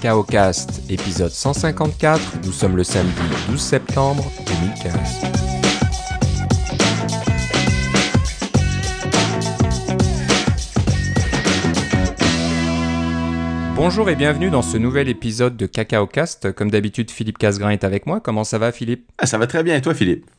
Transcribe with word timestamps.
Cacao 0.00 0.22
Cast, 0.22 0.88
épisode 0.88 1.32
154. 1.32 2.38
Nous 2.44 2.52
sommes 2.52 2.76
le 2.76 2.84
samedi 2.84 3.10
12 3.48 3.60
septembre 3.60 4.30
2015. 4.46 4.92
Bonjour 13.74 14.08
et 14.08 14.14
bienvenue 14.14 14.50
dans 14.50 14.62
ce 14.62 14.76
nouvel 14.76 15.08
épisode 15.08 15.56
de 15.56 15.66
Cacao 15.66 16.06
Cast. 16.06 16.52
Comme 16.52 16.70
d'habitude, 16.70 17.10
Philippe 17.10 17.38
Casgrain 17.38 17.70
est 17.70 17.82
avec 17.82 18.06
moi. 18.06 18.20
Comment 18.20 18.44
ça 18.44 18.58
va, 18.58 18.70
Philippe? 18.70 19.10
Ah, 19.18 19.26
ça 19.26 19.36
va 19.36 19.48
très 19.48 19.64
bien. 19.64 19.74
Et 19.74 19.80
toi, 19.80 19.94
Philippe? 19.94 20.30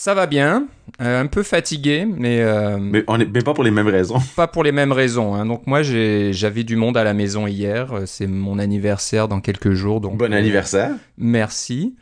Ça 0.00 0.14
va 0.14 0.26
bien. 0.28 0.68
Euh, 1.00 1.20
un 1.20 1.26
peu 1.26 1.42
fatigué, 1.42 2.06
mais, 2.06 2.40
euh, 2.40 2.78
mais, 2.80 3.02
on 3.08 3.18
est, 3.18 3.28
mais 3.34 3.42
pas 3.42 3.52
pour 3.52 3.64
les 3.64 3.72
mêmes 3.72 3.88
raisons. 3.88 4.20
pas 4.36 4.46
pour 4.46 4.62
les 4.62 4.70
mêmes 4.70 4.92
raisons. 4.92 5.34
hein. 5.34 5.44
Donc 5.44 5.66
moi, 5.66 5.82
j'avais 5.82 6.62
du 6.62 6.76
monde 6.76 6.96
à 6.96 7.02
la 7.02 7.14
maison 7.14 7.48
hier. 7.48 7.92
Euh, 7.92 8.02
C'est 8.06 8.28
mon 8.28 8.60
anniversaire 8.60 9.26
dans 9.26 9.40
quelques 9.40 9.72
jours. 9.72 10.00
Donc 10.00 10.16
Bon 10.16 10.32
anniversaire. 10.32 10.92
Merci. 11.16 11.96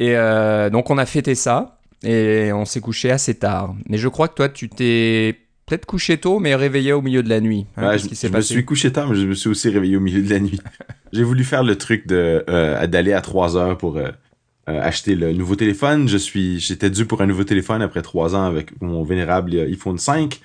Et 0.00 0.16
euh, 0.16 0.70
donc 0.70 0.88
on 0.88 0.96
a 0.96 1.04
fêté 1.04 1.34
ça 1.34 1.80
et 2.02 2.50
on 2.54 2.64
s'est 2.64 2.80
couché 2.80 3.10
assez 3.10 3.34
tard. 3.34 3.74
Mais 3.90 3.98
je 3.98 4.08
crois 4.08 4.28
que 4.28 4.34
toi, 4.34 4.48
tu 4.48 4.70
t'es 4.70 5.36
peut-être 5.66 5.84
couché 5.84 6.16
tôt, 6.16 6.38
mais 6.38 6.54
réveillé 6.54 6.94
au 6.94 7.02
milieu 7.02 7.22
de 7.22 7.28
la 7.28 7.42
nuit. 7.42 7.66
hein. 7.76 7.90
Ouais, 7.90 7.98
je 7.98 8.28
me 8.28 8.40
suis 8.40 8.64
couché 8.64 8.90
tard, 8.90 9.06
mais 9.10 9.16
je 9.16 9.26
me 9.26 9.34
suis 9.34 9.50
aussi 9.50 9.68
réveillé 9.68 9.98
au 9.98 10.00
milieu 10.00 10.22
de 10.22 10.30
la 10.30 10.40
nuit. 10.40 10.62
J'ai 11.12 11.24
voulu 11.24 11.44
faire 11.44 11.62
le 11.62 11.76
truc 11.76 12.06
de 12.06 12.42
d'aller 12.86 13.12
à 13.12 13.20
3 13.20 13.58
heures 13.58 13.76
pour 13.76 14.00
euh, 14.68 14.80
acheter 14.82 15.14
le 15.14 15.32
nouveau 15.32 15.56
téléphone. 15.56 16.08
Je 16.08 16.16
suis, 16.16 16.60
j'étais 16.60 16.90
dû 16.90 17.06
pour 17.06 17.20
un 17.22 17.26
nouveau 17.26 17.44
téléphone 17.44 17.82
après 17.82 18.02
3 18.02 18.36
ans 18.36 18.44
avec 18.44 18.80
mon 18.80 19.02
vénérable 19.02 19.54
euh, 19.54 19.66
iPhone 19.66 19.98
5 19.98 20.40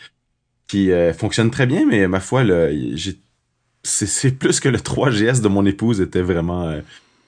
qui 0.68 0.92
euh, 0.92 1.14
fonctionne 1.14 1.52
très 1.52 1.68
bien, 1.68 1.86
mais 1.86 2.08
ma 2.08 2.20
foi, 2.20 2.44
c'est, 3.84 4.40
plus 4.40 4.60
que 4.60 4.70
le 4.70 4.80
3GS 4.80 5.42
de 5.42 5.48
mon 5.48 5.66
épouse 5.66 6.02
était 6.02 6.22
vraiment 6.22 6.64
euh, 6.64 6.82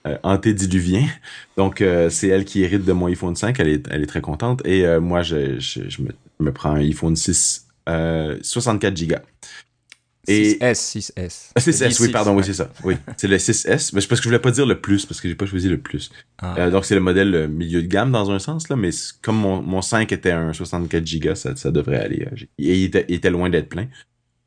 euh, 0.08 0.18
antédiluvien. 0.24 1.06
Donc, 1.58 1.84
c'est 2.10 2.28
elle 2.28 2.46
qui 2.46 2.64
hérite 2.64 2.86
de 2.86 2.94
mon 2.94 3.08
iPhone 3.08 3.36
5. 3.36 3.60
Elle 3.60 3.68
est, 3.68 3.88
elle 3.92 4.04
est 4.04 4.08
très 4.08 4.22
contente. 4.22 4.66
Et 4.66 4.86
moi, 5.00 5.22
je, 5.22 5.60
je, 5.60 5.90
je 5.90 6.02
me, 6.02 6.10
me 6.40 6.52
prends 6.52 6.72
un 6.72 6.80
iPhone 6.80 7.16
6 7.16 7.66
euh, 7.88 8.38
64 8.42 9.08
Go. 9.08 9.16
Et- 10.28 10.54
6S, 10.60 10.76
6S. 10.76 11.52
Ah, 11.56 11.60
6S, 11.60 12.02
oui, 12.02 12.10
pardon, 12.12 12.36
oui, 12.36 12.44
c'est 12.46 12.54
ça. 12.54 12.70
Oui, 12.84 12.96
c'est 13.18 13.28
le 13.28 13.38
6S. 13.38 13.92
Mais 13.94 14.02
c'est 14.02 14.08
parce 14.08 14.20
que 14.20 14.24
je 14.24 14.30
voulais 14.30 14.40
pas 14.40 14.52
dire 14.52 14.66
le 14.66 14.80
plus, 14.82 15.06
parce 15.06 15.22
que 15.22 15.28
j'ai 15.28 15.36
pas 15.36 15.46
choisi 15.46 15.70
le 15.70 15.80
plus. 15.80 16.12
Ah. 16.40 16.56
Euh, 16.58 16.72
donc, 16.72 16.86
c'est 16.86 16.96
le 16.96 17.02
modèle 17.02 17.34
euh, 17.36 17.48
milieu 17.48 17.82
de 17.82 17.88
gamme 17.88 18.12
dans 18.12 18.32
un 18.32 18.40
sens, 18.40 18.70
là, 18.70 18.76
mais 18.76 18.90
comme 19.22 19.38
mon, 19.38 19.62
mon 19.62 19.82
5 19.82 20.12
était 20.12 20.32
un 20.32 20.54
64 20.54 21.20
Go, 21.20 21.36
ça, 21.36 21.56
ça 21.56 21.72
devrait 21.72 22.00
aller. 22.00 22.28
euh, 22.32 22.36
Et 22.58 22.76
il 22.80 22.84
était, 22.86 23.06
il 23.10 23.16
était 23.16 23.30
loin 23.30 23.50
d'être 23.50 23.70
plein. 23.70 23.88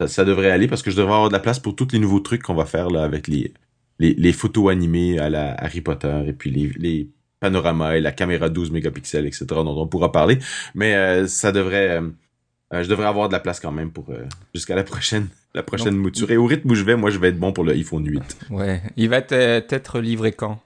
Ça, 0.01 0.07
ça 0.09 0.25
devrait 0.25 0.51
aller 0.51 0.69
parce 0.69 0.83
que 0.83 0.91
je 0.91 0.97
devrais 0.97 1.15
avoir 1.15 1.29
de 1.29 1.35
la 1.35 1.41
place 1.41 1.59
pour 1.59 1.75
tous 1.75 1.89
les 1.93 1.99
nouveaux 1.99 2.21
trucs 2.21 2.43
qu'on 2.43 2.55
va 2.55 2.67
faire 2.67 2.89
là 2.89 3.03
avec 3.05 3.27
les, 3.27 3.53
les, 3.99 4.15
les 4.15 4.33
photos 4.33 4.71
animées 4.71 5.19
à 5.19 5.29
la 5.29 5.55
Harry 5.55 5.81
Potter 5.81 6.23
et 6.27 6.33
puis 6.33 6.51
les, 6.51 6.71
les 6.79 7.09
panoramas 7.41 7.95
et 7.97 8.01
la 8.01 8.13
caméra 8.13 8.49
12 8.49 8.71
mégapixels, 8.71 9.27
etc., 9.27 9.47
dont 9.49 9.77
on 9.81 9.87
pourra 9.89 10.13
parler. 10.13 10.39
Mais 10.75 10.95
euh, 10.95 11.27
ça 11.27 11.51
devrait... 11.53 12.01
euh, 12.01 12.83
je 12.83 12.89
devrais 12.89 13.07
avoir 13.07 13.29
de 13.29 13.33
la 13.33 13.41
place 13.41 13.59
quand 13.61 13.73
même 13.73 13.91
pour 13.91 14.07
jusqu'à 14.55 14.77
la 14.77 14.85
prochaine 14.85 15.29
la 15.55 15.63
prochaine 15.63 15.95
Donc, 15.95 16.03
mouture. 16.03 16.31
Et 16.31 16.37
au 16.37 16.47
rythme 16.47 16.71
où 16.71 16.75
je 16.75 16.85
vais, 16.85 16.97
moi, 16.97 17.11
je 17.11 17.19
vais 17.19 17.29
être 17.29 17.39
bon 17.39 17.53
pour 17.53 17.65
le 17.65 17.73
iPhone 17.73 18.07
8. 18.07 18.23
Ouais. 18.51 18.83
Il 18.97 19.09
va 19.09 19.19
être 19.19 19.99
livré 20.01 20.33
quand? 20.33 20.61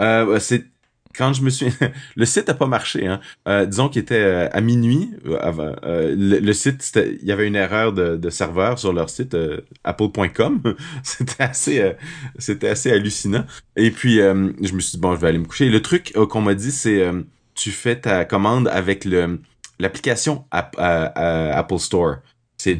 Euh, 0.00 0.38
c'est 0.40 0.64
quand 1.16 1.32
je 1.32 1.42
me 1.42 1.50
suis 1.50 1.68
le 2.16 2.24
site 2.24 2.48
a 2.48 2.54
pas 2.54 2.66
marché 2.66 3.06
hein. 3.06 3.20
Euh, 3.46 3.64
disons 3.66 3.88
qu'il 3.88 4.02
était 4.02 4.16
euh, 4.16 4.48
à 4.50 4.60
minuit 4.60 5.10
euh, 5.26 5.38
avant 5.40 5.76
euh, 5.84 6.12
le, 6.18 6.40
le 6.40 6.52
site 6.52 6.98
il 7.22 7.24
y 7.24 7.30
avait 7.30 7.46
une 7.46 7.54
erreur 7.54 7.92
de, 7.92 8.16
de 8.16 8.30
serveur 8.30 8.80
sur 8.80 8.92
leur 8.92 9.08
site 9.08 9.34
euh, 9.34 9.60
apple.com 9.84 10.60
c'était 11.04 11.44
assez 11.44 11.78
euh, 11.80 11.92
c'était 12.40 12.66
assez 12.68 12.90
hallucinant 12.90 13.44
et 13.76 13.92
puis 13.92 14.18
euh, 14.20 14.50
je 14.60 14.72
me 14.74 14.80
suis 14.80 14.96
dit 14.96 15.00
bon 15.00 15.14
je 15.14 15.20
vais 15.20 15.28
aller 15.28 15.38
me 15.38 15.44
coucher 15.44 15.68
le 15.68 15.80
truc 15.80 16.12
qu'on 16.28 16.40
m'a 16.40 16.54
dit 16.54 16.72
c'est 16.72 17.00
euh, 17.02 17.22
tu 17.54 17.70
fais 17.70 17.94
ta 18.00 18.24
commande 18.24 18.66
avec 18.66 19.04
le 19.04 19.38
l'application 19.78 20.44
App- 20.50 20.74
Apple 20.78 21.78
Store 21.78 22.16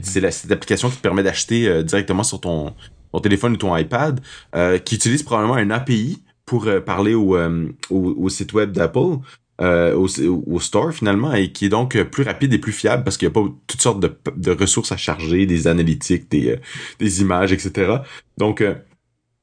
c'est 0.02 0.20
la- 0.20 0.30
cette 0.30 0.50
application 0.52 0.88
qui 0.90 0.96
te 0.96 1.02
permet 1.02 1.22
d'acheter 1.22 1.68
euh, 1.68 1.82
directement 1.82 2.22
sur 2.24 2.40
ton 2.40 2.74
ton 3.12 3.20
téléphone 3.20 3.52
ou 3.52 3.56
ton 3.56 3.76
iPad 3.76 4.20
euh, 4.56 4.78
qui 4.78 4.96
utilise 4.96 5.22
probablement 5.22 5.54
un 5.54 5.70
API 5.70 6.22
pour 6.46 6.66
euh, 6.66 6.80
parler 6.80 7.14
au, 7.14 7.36
au, 7.36 8.14
au 8.18 8.28
site 8.28 8.52
web 8.54 8.72
d'Apple, 8.72 9.18
euh, 9.60 9.94
au, 9.94 10.08
au 10.46 10.58
store 10.58 10.92
finalement, 10.92 11.32
et 11.32 11.52
qui 11.52 11.66
est 11.66 11.68
donc 11.68 11.96
plus 12.10 12.24
rapide 12.24 12.52
et 12.52 12.58
plus 12.58 12.72
fiable 12.72 13.04
parce 13.04 13.16
qu'il 13.16 13.28
n'y 13.28 13.32
a 13.32 13.40
pas 13.40 13.48
toutes 13.68 13.80
sortes 13.80 14.00
de, 14.00 14.12
de 14.36 14.50
ressources 14.50 14.90
à 14.90 14.96
charger, 14.96 15.46
des 15.46 15.68
analytiques, 15.68 16.28
des, 16.28 16.50
euh, 16.50 16.56
des 16.98 17.20
images, 17.22 17.52
etc. 17.52 17.98
Donc, 18.36 18.60
euh, 18.60 18.74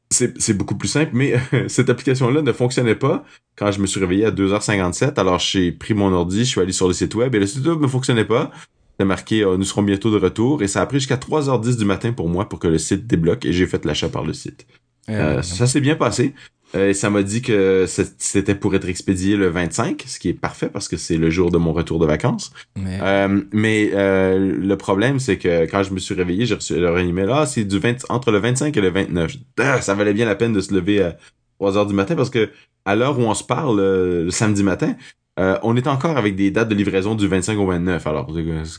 c'est 0.10 0.54
beaucoup 0.58 0.76
plus 0.76 0.90
simple, 0.90 1.12
mais 1.14 1.36
cette 1.70 1.90
application-là 1.90 2.42
ne 2.42 2.52
fonctionnait 2.52 2.96
pas 2.96 3.24
quand 3.56 3.72
je 3.72 3.80
me 3.80 3.88
suis 3.88 4.00
réveillé 4.02 4.26
à 4.26 4.32
2h57. 4.32 5.18
Alors, 5.18 5.40
j'ai 5.40 5.72
pris 5.72 5.94
mon 5.94 6.12
ordi, 6.12 6.40
je 6.40 6.50
suis 6.50 6.60
allé 6.60 6.74
sur 6.74 6.88
le 6.90 6.94
site 6.94 7.16
web, 7.16 7.34
et 7.34 7.40
le 7.40 7.46
site 7.48 7.66
web 7.66 7.80
ne 7.80 7.88
fonctionnait 7.88 8.26
pas. 8.26 8.52
C'était 8.92 9.06
marqué 9.06 9.44
euh, 9.44 9.58
Nous 9.58 9.64
serons 9.64 9.84
bientôt 9.84 10.12
de 10.12 10.18
retour» 10.18 10.62
et 10.64 10.68
ça 10.68 10.82
a 10.82 10.86
pris 10.86 11.00
jusqu'à 11.00 11.18
3h10 11.18 11.78
du 11.78 11.86
matin 11.86 12.12
pour 12.14 12.30
moi 12.30 12.48
pour 12.50 12.60
que 12.60 12.68
le 12.68 12.78
site 12.78 13.08
débloque, 13.08 13.46
et 13.46 13.54
j'ai 13.54 13.66
fait 13.68 13.84
l'achat 13.86 14.10
par 14.10 14.24
le 14.24 14.34
site. 14.34 14.68
Euh, 15.10 15.38
Euh, 15.38 15.42
ça 15.42 15.66
s'est 15.68 15.82
bien 15.82 15.96
passé. 15.96 16.34
Euh, 16.74 16.90
et 16.90 16.94
ça 16.94 17.10
m'a 17.10 17.22
dit 17.22 17.42
que 17.42 17.86
c'était 18.18 18.56
pour 18.56 18.74
être 18.76 18.88
expédié 18.88 19.36
le 19.36 19.48
25, 19.50 20.06
ce 20.08 20.20
qui 20.20 20.30
est 20.30 20.34
parfait 20.34 20.70
parce 20.72 20.88
que 20.88 20.96
c'est 20.96 21.18
le 21.18 21.30
jour 21.30 21.52
de 21.52 21.58
mon 21.58 21.74
retour 21.74 22.00
de 22.00 22.06
vacances. 22.06 22.54
mais- 22.78 23.00
Euh, 23.02 23.42
mais 23.52 23.92
euh, 23.94 24.40
le 24.58 24.78
problème, 24.78 25.20
c'est 25.20 25.38
que 25.38 25.66
quand 25.70 25.84
je 25.84 25.94
me 25.94 26.00
suis 26.00 26.16
réveillé, 26.16 26.46
j'ai 26.46 26.56
reçu 26.56 26.80
leur 26.80 26.98
email. 26.98 27.28
Ah, 27.30 27.46
c'est 27.46 27.66
du 27.66 27.78
20, 27.78 28.06
entre 28.10 28.32
le 28.32 28.38
25 28.40 28.78
et 28.78 28.82
le 28.82 28.90
29. 28.90 29.32
Je 29.32 29.38
dis, 29.38 29.46
Ah, 29.60 29.82
ça 29.82 29.96
valait 29.96 30.14
bien 30.14 30.26
la 30.26 30.36
peine 30.36 30.54
de 30.54 30.62
se 30.62 30.74
lever 30.74 31.02
à 31.02 31.18
3 31.60 31.76
heures 31.78 31.88
du 31.88 31.94
matin 31.94 32.16
parce 32.16 32.30
que 32.30 32.50
à 32.86 32.96
l'heure 32.96 33.20
où 33.20 33.24
on 33.24 33.34
se 33.34 33.44
parle, 33.44 33.78
le 34.26 34.30
samedi 34.32 34.64
matin, 34.64 34.96
euh, 35.40 35.58
on 35.64 35.76
est 35.78 35.88
encore 35.88 36.18
avec 36.18 36.36
des 36.36 36.52
dates 36.52 36.68
de 36.70 36.76
livraison 36.76 37.16
du 37.16 37.28
25 37.28 37.58
au 37.58 37.66
29. 37.66 38.06
Alors, 38.06 38.28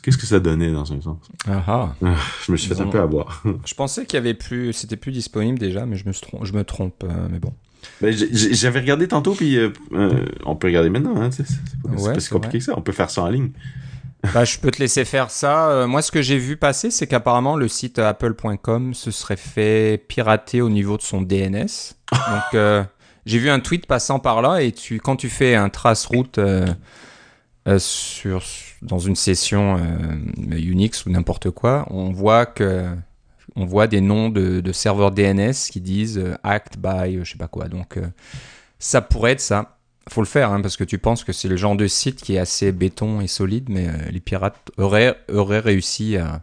qu'est-ce 0.02 0.18
que 0.18 0.26
ça 0.26 0.38
donnait 0.38 0.70
dans 0.70 0.92
un 0.92 1.00
sens? 1.00 1.18
Ah 1.48 1.62
ah. 1.66 1.94
Ah, 2.04 2.14
je 2.46 2.52
me 2.52 2.56
suis 2.56 2.68
fait 2.74 2.80
un 2.80 2.86
peu 2.88 3.00
avoir. 3.00 3.42
Je 3.64 3.74
pensais 3.74 4.04
qu'il 4.04 4.16
y 4.16 4.18
avait 4.18 4.34
plus, 4.34 4.72
c'était 4.72 4.96
plus 4.96 5.12
disponible 5.12 5.58
déjà, 5.58 5.86
mais 5.86 5.96
je 5.96 6.06
me, 6.06 6.12
trom- 6.12 6.44
je 6.44 6.52
me 6.52 6.62
trompe. 6.64 7.04
euh, 7.04 7.28
mais 7.30 7.38
bon. 7.38 7.52
Ben, 8.00 8.14
J'avais 8.14 8.80
regardé 8.80 9.08
tantôt, 9.08 9.34
puis 9.34 9.56
euh, 9.56 9.70
on 10.44 10.54
peut 10.54 10.68
regarder 10.68 10.90
maintenant. 10.90 11.20
Hein, 11.20 11.30
c'est 11.32 11.44
pas, 11.82 11.90
Ouais, 12.00 12.12
pas 12.14 12.20
si 12.20 12.28
compliqué 12.30 12.58
que 12.58 12.64
ça. 12.64 12.74
On 12.76 12.82
peut 12.82 12.92
faire 12.92 13.10
ça 13.10 13.22
en 13.22 13.28
ligne. 13.28 13.50
Bah, 14.34 14.44
je 14.44 14.56
peux 14.58 14.70
te 14.70 14.78
laisser 14.78 15.04
faire 15.04 15.30
ça. 15.30 15.84
Moi, 15.88 16.00
ce 16.00 16.12
que 16.12 16.22
j'ai 16.22 16.38
vu 16.38 16.56
passer, 16.56 16.92
c'est 16.92 17.08
qu'apparemment, 17.08 17.56
le 17.56 17.66
site 17.66 17.98
apple.com 17.98 18.94
se 18.94 19.10
serait 19.10 19.36
fait 19.36 19.98
pirater 20.06 20.60
au 20.60 20.68
niveau 20.68 20.96
de 20.96 21.02
son 21.02 21.22
DNS. 21.22 21.66
Donc, 22.12 22.62
j'ai 23.26 23.38
vu 23.38 23.50
un 23.50 23.60
tweet 23.60 23.86
passant 23.86 24.18
par 24.18 24.42
là 24.42 24.62
et 24.62 24.72
tu, 24.72 24.98
quand 25.00 25.16
tu 25.16 25.28
fais 25.28 25.54
un 25.54 25.68
trace 25.68 26.06
route 26.06 26.38
euh, 26.38 26.66
euh, 27.68 27.78
sur, 27.78 28.42
dans 28.82 28.98
une 28.98 29.16
session 29.16 29.76
euh, 29.76 30.56
Unix 30.56 31.06
ou 31.06 31.10
n'importe 31.10 31.50
quoi, 31.50 31.86
on 31.90 32.10
voit 32.10 32.46
que 32.46 32.86
on 33.54 33.66
voit 33.66 33.86
des 33.86 34.00
noms 34.00 34.30
de, 34.30 34.72
serveurs 34.72 35.10
DNS 35.10 35.52
qui 35.70 35.80
disent 35.80 36.22
act 36.42 36.78
by 36.78 37.18
je 37.22 37.32
sais 37.32 37.38
pas 37.38 37.48
quoi. 37.48 37.68
Donc, 37.68 37.98
ça 38.78 39.02
pourrait 39.02 39.32
être 39.32 39.40
ça 39.40 39.78
faut 40.08 40.22
le 40.22 40.26
faire, 40.26 40.50
hein, 40.50 40.60
parce 40.60 40.76
que 40.76 40.84
tu 40.84 40.98
penses 40.98 41.22
que 41.22 41.32
c'est 41.32 41.48
le 41.48 41.56
genre 41.56 41.76
de 41.76 41.86
site 41.86 42.22
qui 42.22 42.34
est 42.34 42.38
assez 42.38 42.72
béton 42.72 43.20
et 43.20 43.28
solide, 43.28 43.68
mais 43.68 43.88
les 44.10 44.18
pirates 44.18 44.56
auraient, 44.76 45.16
auraient 45.28 45.60
réussi 45.60 46.16
à, 46.16 46.42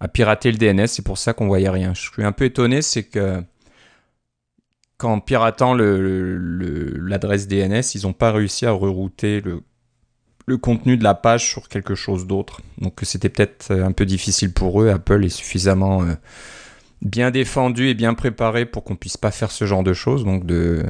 à 0.00 0.08
pirater 0.08 0.52
le 0.52 0.58
DNS, 0.58 0.86
c'est 0.86 1.04
pour 1.04 1.16
ça 1.16 1.32
qu'on 1.32 1.46
voyait 1.46 1.70
rien. 1.70 1.94
Je 1.94 2.02
suis 2.10 2.24
un 2.24 2.32
peu 2.32 2.44
étonné, 2.44 2.82
c'est 2.82 3.04
que 3.04 3.42
qu'en 4.98 5.20
piratant 5.20 5.74
l'adresse 5.74 7.48
DNS, 7.48 7.82
ils 7.94 8.02
n'ont 8.02 8.12
pas 8.12 8.32
réussi 8.32 8.66
à 8.66 8.72
rerouter 8.72 9.40
le, 9.40 10.58
contenu 10.58 10.96
de 10.96 11.04
la 11.04 11.14
page 11.14 11.48
sur 11.48 11.68
quelque 11.68 11.94
chose 11.94 12.26
d'autre. 12.26 12.60
Donc 12.78 13.00
c'était 13.02 13.28
peut-être 13.28 13.70
euh, 13.70 13.84
un 13.84 13.92
peu 13.92 14.04
difficile 14.06 14.52
pour 14.52 14.82
eux. 14.82 14.90
Apple 14.90 15.24
est 15.24 15.30
suffisamment 15.30 16.02
euh, 16.02 16.14
bien 17.02 17.30
défendu 17.30 17.88
et 17.88 17.94
bien 17.94 18.14
préparé 18.14 18.66
pour 18.66 18.84
qu'on 18.84 18.96
puisse 18.96 19.16
pas 19.16 19.30
faire 19.30 19.50
ce 19.50 19.64
genre 19.64 19.82
de 19.82 19.94
choses, 19.94 20.24
donc 20.24 20.44
de 20.44 20.84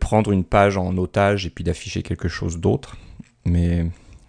prendre 0.00 0.32
une 0.32 0.44
page 0.44 0.76
en 0.76 0.96
otage 0.96 1.46
et 1.46 1.50
puis 1.50 1.62
d'afficher 1.62 2.02
quelque 2.02 2.28
chose 2.28 2.58
d'autre. 2.58 2.96
Mais 3.44 3.86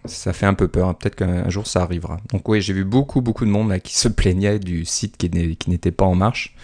ça 0.08 0.34
fait 0.34 0.46
un 0.46 0.54
peu 0.54 0.68
peur. 0.68 0.96
Peut-être 0.98 1.16
qu'un 1.16 1.50
jour 1.50 1.68
ça 1.68 1.82
arrivera. 1.82 2.18
Donc 2.32 2.48
oui, 2.48 2.62
j'ai 2.62 2.74
vu 2.74 2.84
beaucoup, 2.84 3.22
beaucoup 3.22 3.46
de 3.46 3.50
monde 3.50 3.78
qui 3.80 3.98
se 3.98 4.08
plaignait 4.10 4.60
du 4.60 4.86
site 4.86 5.18
qui 5.18 5.30
n'était 5.70 5.92
pas 5.92 6.06
en 6.06 6.16
marche. 6.16 6.56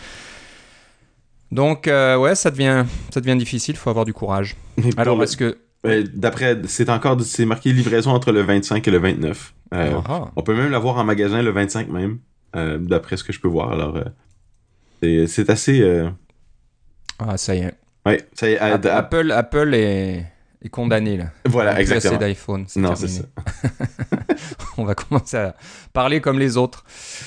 Donc 1.52 1.88
euh, 1.88 2.18
ouais, 2.18 2.36
ça 2.36 2.50
devient, 2.52 2.86
ça 3.14 3.20
devient 3.22 3.38
difficile. 3.38 3.76
Il 3.76 3.78
faut 3.78 3.90
avoir 3.90 4.06
du 4.06 4.14
courage. 4.14 4.56
Alors 4.98 5.22
est-ce 5.24 5.36
que 5.38 5.58
euh, 5.86 6.04
D'après, 6.14 6.62
c'est 6.68 6.90
encore, 6.90 7.20
c'est 7.22 7.46
marqué 7.46 7.74
livraison 7.74 8.12
entre 8.12 8.32
le 8.32 8.42
25 8.42 8.88
et 8.88 8.92
le 8.92 9.00
29. 9.00 9.54
Euh, 9.74 10.00
Ah, 10.08 10.30
On 10.36 10.42
peut 10.44 10.56
même 10.56 10.72
l'avoir 10.72 10.98
en 10.98 11.04
magasin 11.04 11.42
le 11.42 11.52
25 11.52 11.90
même, 11.90 12.20
euh, 12.56 12.78
d'après 12.78 13.18
ce 13.18 13.24
que 13.24 13.34
je 13.34 13.40
peux 13.40 13.48
voir. 13.48 13.72
Alors, 13.72 13.98
c'est- 15.02 15.50
assez. 15.50 15.82
ah, 17.20 17.38
ça 17.38 17.56
y 17.56 17.60
est. 17.60 17.74
Ouais, 18.06 18.22
ça 18.34 18.50
y 18.50 18.54
est. 18.54 18.60
Apple, 18.60 19.32
Apple 19.32 19.74
est, 19.74 20.26
est 20.64 20.70
condamné 20.70 21.18
là. 21.18 21.32
Voilà, 21.46 21.74
plus 21.74 21.82
exactement. 21.82 22.16
assez 22.18 22.26
d'iPhone. 22.26 22.66
c'est 22.68 22.80
Non, 22.80 22.96
c'est 22.96 23.08
ça. 23.08 23.24
On 24.78 24.86
va 24.86 24.96
commencer 24.96 25.38
à 25.38 25.56
parler 25.94 26.22
comme 26.22 26.40
les 26.40 26.58
autres. 26.58 26.84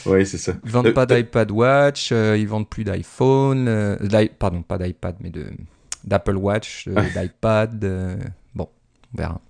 Oui, 0.07 0.25
c'est 0.27 0.39
ça. 0.39 0.53
Ils 0.65 0.71
vendent 0.71 0.87
Euh, 0.89 0.93
pas 0.93 1.03
euh, 1.03 1.17
d'iPad 1.17 1.51
Watch, 1.51 2.11
euh, 2.13 2.37
ils 2.39 2.47
vendent 2.49 2.69
plus 2.69 2.85
d'iPhone, 2.85 3.67
euh, 3.69 3.97
pardon, 4.39 4.63
pas 4.63 4.79
d'iPad, 4.79 5.17
mais 5.21 5.31
de 5.31 5.47
d'Apple 6.05 6.37
Watch, 6.37 6.87
euh, 6.89 6.95
Ouais. 6.95 7.11
d'iPad. 7.15 7.79
bon, 8.55 8.69
on 9.15 9.19
verra. 9.19 9.41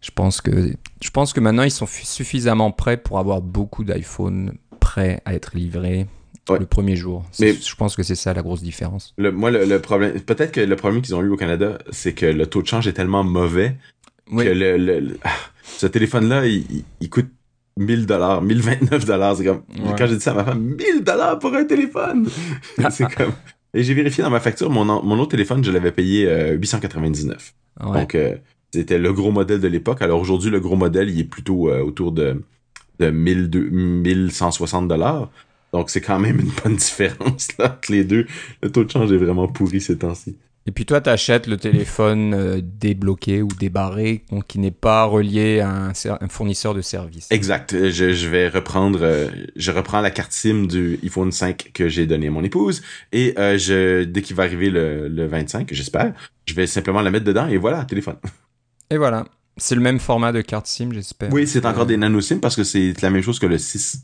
Je 0.00 0.10
pense 0.12 0.40
que 0.40 0.72
je 1.02 1.10
pense 1.10 1.32
que 1.34 1.40
maintenant 1.40 1.64
ils 1.64 1.70
sont 1.70 1.86
suffisamment 1.86 2.70
prêts 2.70 2.96
pour 2.96 3.18
avoir 3.18 3.42
beaucoup 3.42 3.84
d'iPhone 3.84 4.54
prêts 4.80 5.20
à 5.26 5.34
être 5.34 5.54
livrés 5.54 6.06
Ouais. 6.52 6.58
le 6.58 6.66
premier 6.66 6.96
jour. 6.96 7.24
Mais- 7.40 7.52
Je 7.54 7.74
pense 7.76 7.96
que 7.96 8.02
c'est 8.02 8.14
ça 8.14 8.32
la 8.34 8.42
grosse 8.42 8.62
différence. 8.62 9.14
Le, 9.18 9.30
moi, 9.32 9.50
le, 9.50 9.64
le 9.64 9.78
problème, 9.80 10.20
peut-être 10.20 10.52
que 10.52 10.60
le 10.60 10.76
problème 10.76 11.02
qu'ils 11.02 11.14
ont 11.14 11.22
eu 11.22 11.28
au 11.28 11.36
Canada, 11.36 11.78
c'est 11.90 12.12
que 12.12 12.26
le 12.26 12.46
taux 12.46 12.62
de 12.62 12.66
change 12.66 12.86
est 12.86 12.92
tellement 12.92 13.24
mauvais 13.24 13.76
Oui. 14.32 14.44
que 14.44 14.50
le, 14.50 14.76
le- 14.76 15.18
ah, 15.24 15.30
ce 15.64 15.86
téléphone-là, 15.86 16.46
il, 16.46 16.64
il- 16.70 16.84
il 17.00 17.10
coûte 17.10 17.28
1000 17.76 18.06
dollars, 18.06 18.42
1029 18.42 19.04
dollars. 19.06 19.36
C'est 19.36 19.44
comme, 19.44 19.62
Ouais. 19.78 19.94
quand 19.96 20.06
j'ai 20.06 20.16
dit 20.16 20.20
ça 20.22 20.32
à 20.32 20.34
ma 20.34 20.44
femme, 20.44 20.60
1000 20.60 21.02
dollars 21.04 21.38
pour 21.38 21.54
un 21.54 21.64
téléphone! 21.64 22.28
c'est 22.90 23.12
comme, 23.14 23.32
et 23.72 23.82
j'ai 23.82 23.94
vérifié 23.94 24.22
dans 24.24 24.30
ma 24.30 24.40
facture, 24.40 24.68
mon, 24.70 24.84
mon 24.84 25.18
autre 25.18 25.30
téléphone, 25.30 25.62
je 25.64 25.70
l'avais 25.70 25.92
payé 25.92 26.26
euh, 26.28 26.54
899. 26.54 27.54
Ouais. 27.84 28.00
Donc, 28.00 28.14
euh, 28.14 28.34
c'était 28.74 28.98
le 28.98 29.12
gros 29.12 29.30
modèle 29.32 29.60
de 29.60 29.68
l'époque. 29.68 30.02
Alors 30.02 30.20
aujourd'hui, 30.20 30.50
le 30.50 30.60
gros 30.60 30.76
modèle, 30.76 31.08
il 31.10 31.18
est 31.20 31.24
plutôt 31.24 31.70
euh, 31.70 31.80
autour 31.82 32.12
de, 32.12 32.42
de 32.98 33.10
1200 33.10 34.46
1160 34.46 34.88
dollars. 34.88 35.30
Donc, 35.72 35.90
c'est 35.90 36.00
quand 36.00 36.18
même 36.18 36.40
une 36.40 36.52
bonne 36.62 36.76
différence 36.76 37.56
là, 37.58 37.76
entre 37.76 37.92
les 37.92 38.04
deux. 38.04 38.26
Le 38.62 38.70
taux 38.70 38.84
de 38.84 38.90
change 38.90 39.12
est 39.12 39.16
vraiment 39.16 39.48
pourri 39.48 39.80
ces 39.80 39.98
temps-ci. 39.98 40.36
Et 40.66 40.72
puis 40.72 40.84
toi, 40.84 41.00
tu 41.00 41.08
achètes 41.08 41.46
le 41.46 41.56
téléphone 41.56 42.34
euh, 42.34 42.60
débloqué 42.62 43.40
ou 43.40 43.48
débarré, 43.48 44.24
donc 44.30 44.46
qui 44.46 44.58
n'est 44.58 44.70
pas 44.70 45.04
relié 45.04 45.60
à 45.60 45.70
un, 45.70 46.28
fournisseur 46.28 46.74
de 46.74 46.82
service. 46.82 47.28
Exact. 47.30 47.72
Euh, 47.72 47.90
Je, 47.90 48.12
je 48.12 48.28
vais 48.28 48.48
reprendre, 48.48 49.00
euh, 49.02 49.28
je 49.56 49.70
reprends 49.70 50.02
la 50.02 50.10
carte 50.10 50.32
SIM 50.32 50.66
du 50.66 50.98
iPhone 51.02 51.32
5 51.32 51.70
que 51.72 51.88
j'ai 51.88 52.06
donné 52.06 52.28
à 52.28 52.30
mon 52.30 52.44
épouse 52.44 52.82
et 53.10 53.34
euh, 53.38 53.56
je, 53.56 54.04
dès 54.04 54.20
qu'il 54.20 54.36
va 54.36 54.42
arriver 54.42 54.68
le, 54.68 55.08
le 55.08 55.26
25, 55.26 55.72
j'espère, 55.72 56.12
je 56.44 56.54
vais 56.54 56.66
simplement 56.66 57.00
la 57.00 57.10
mettre 57.10 57.24
dedans 57.24 57.48
et 57.48 57.56
voilà, 57.56 57.84
téléphone. 57.84 58.16
Et 58.90 58.98
voilà. 58.98 59.24
C'est 59.56 59.74
le 59.74 59.80
même 59.80 59.98
format 59.98 60.32
de 60.32 60.42
carte 60.42 60.66
SIM, 60.66 60.92
j'espère. 60.92 61.32
Oui, 61.32 61.46
c'est 61.46 61.64
encore 61.66 61.86
des 61.86 61.96
nano 61.96 62.20
SIM 62.20 62.38
parce 62.38 62.54
que 62.54 62.64
c'est 62.64 63.00
la 63.00 63.10
même 63.10 63.22
chose 63.22 63.38
que 63.38 63.46
le 63.46 63.58
6. 63.58 64.02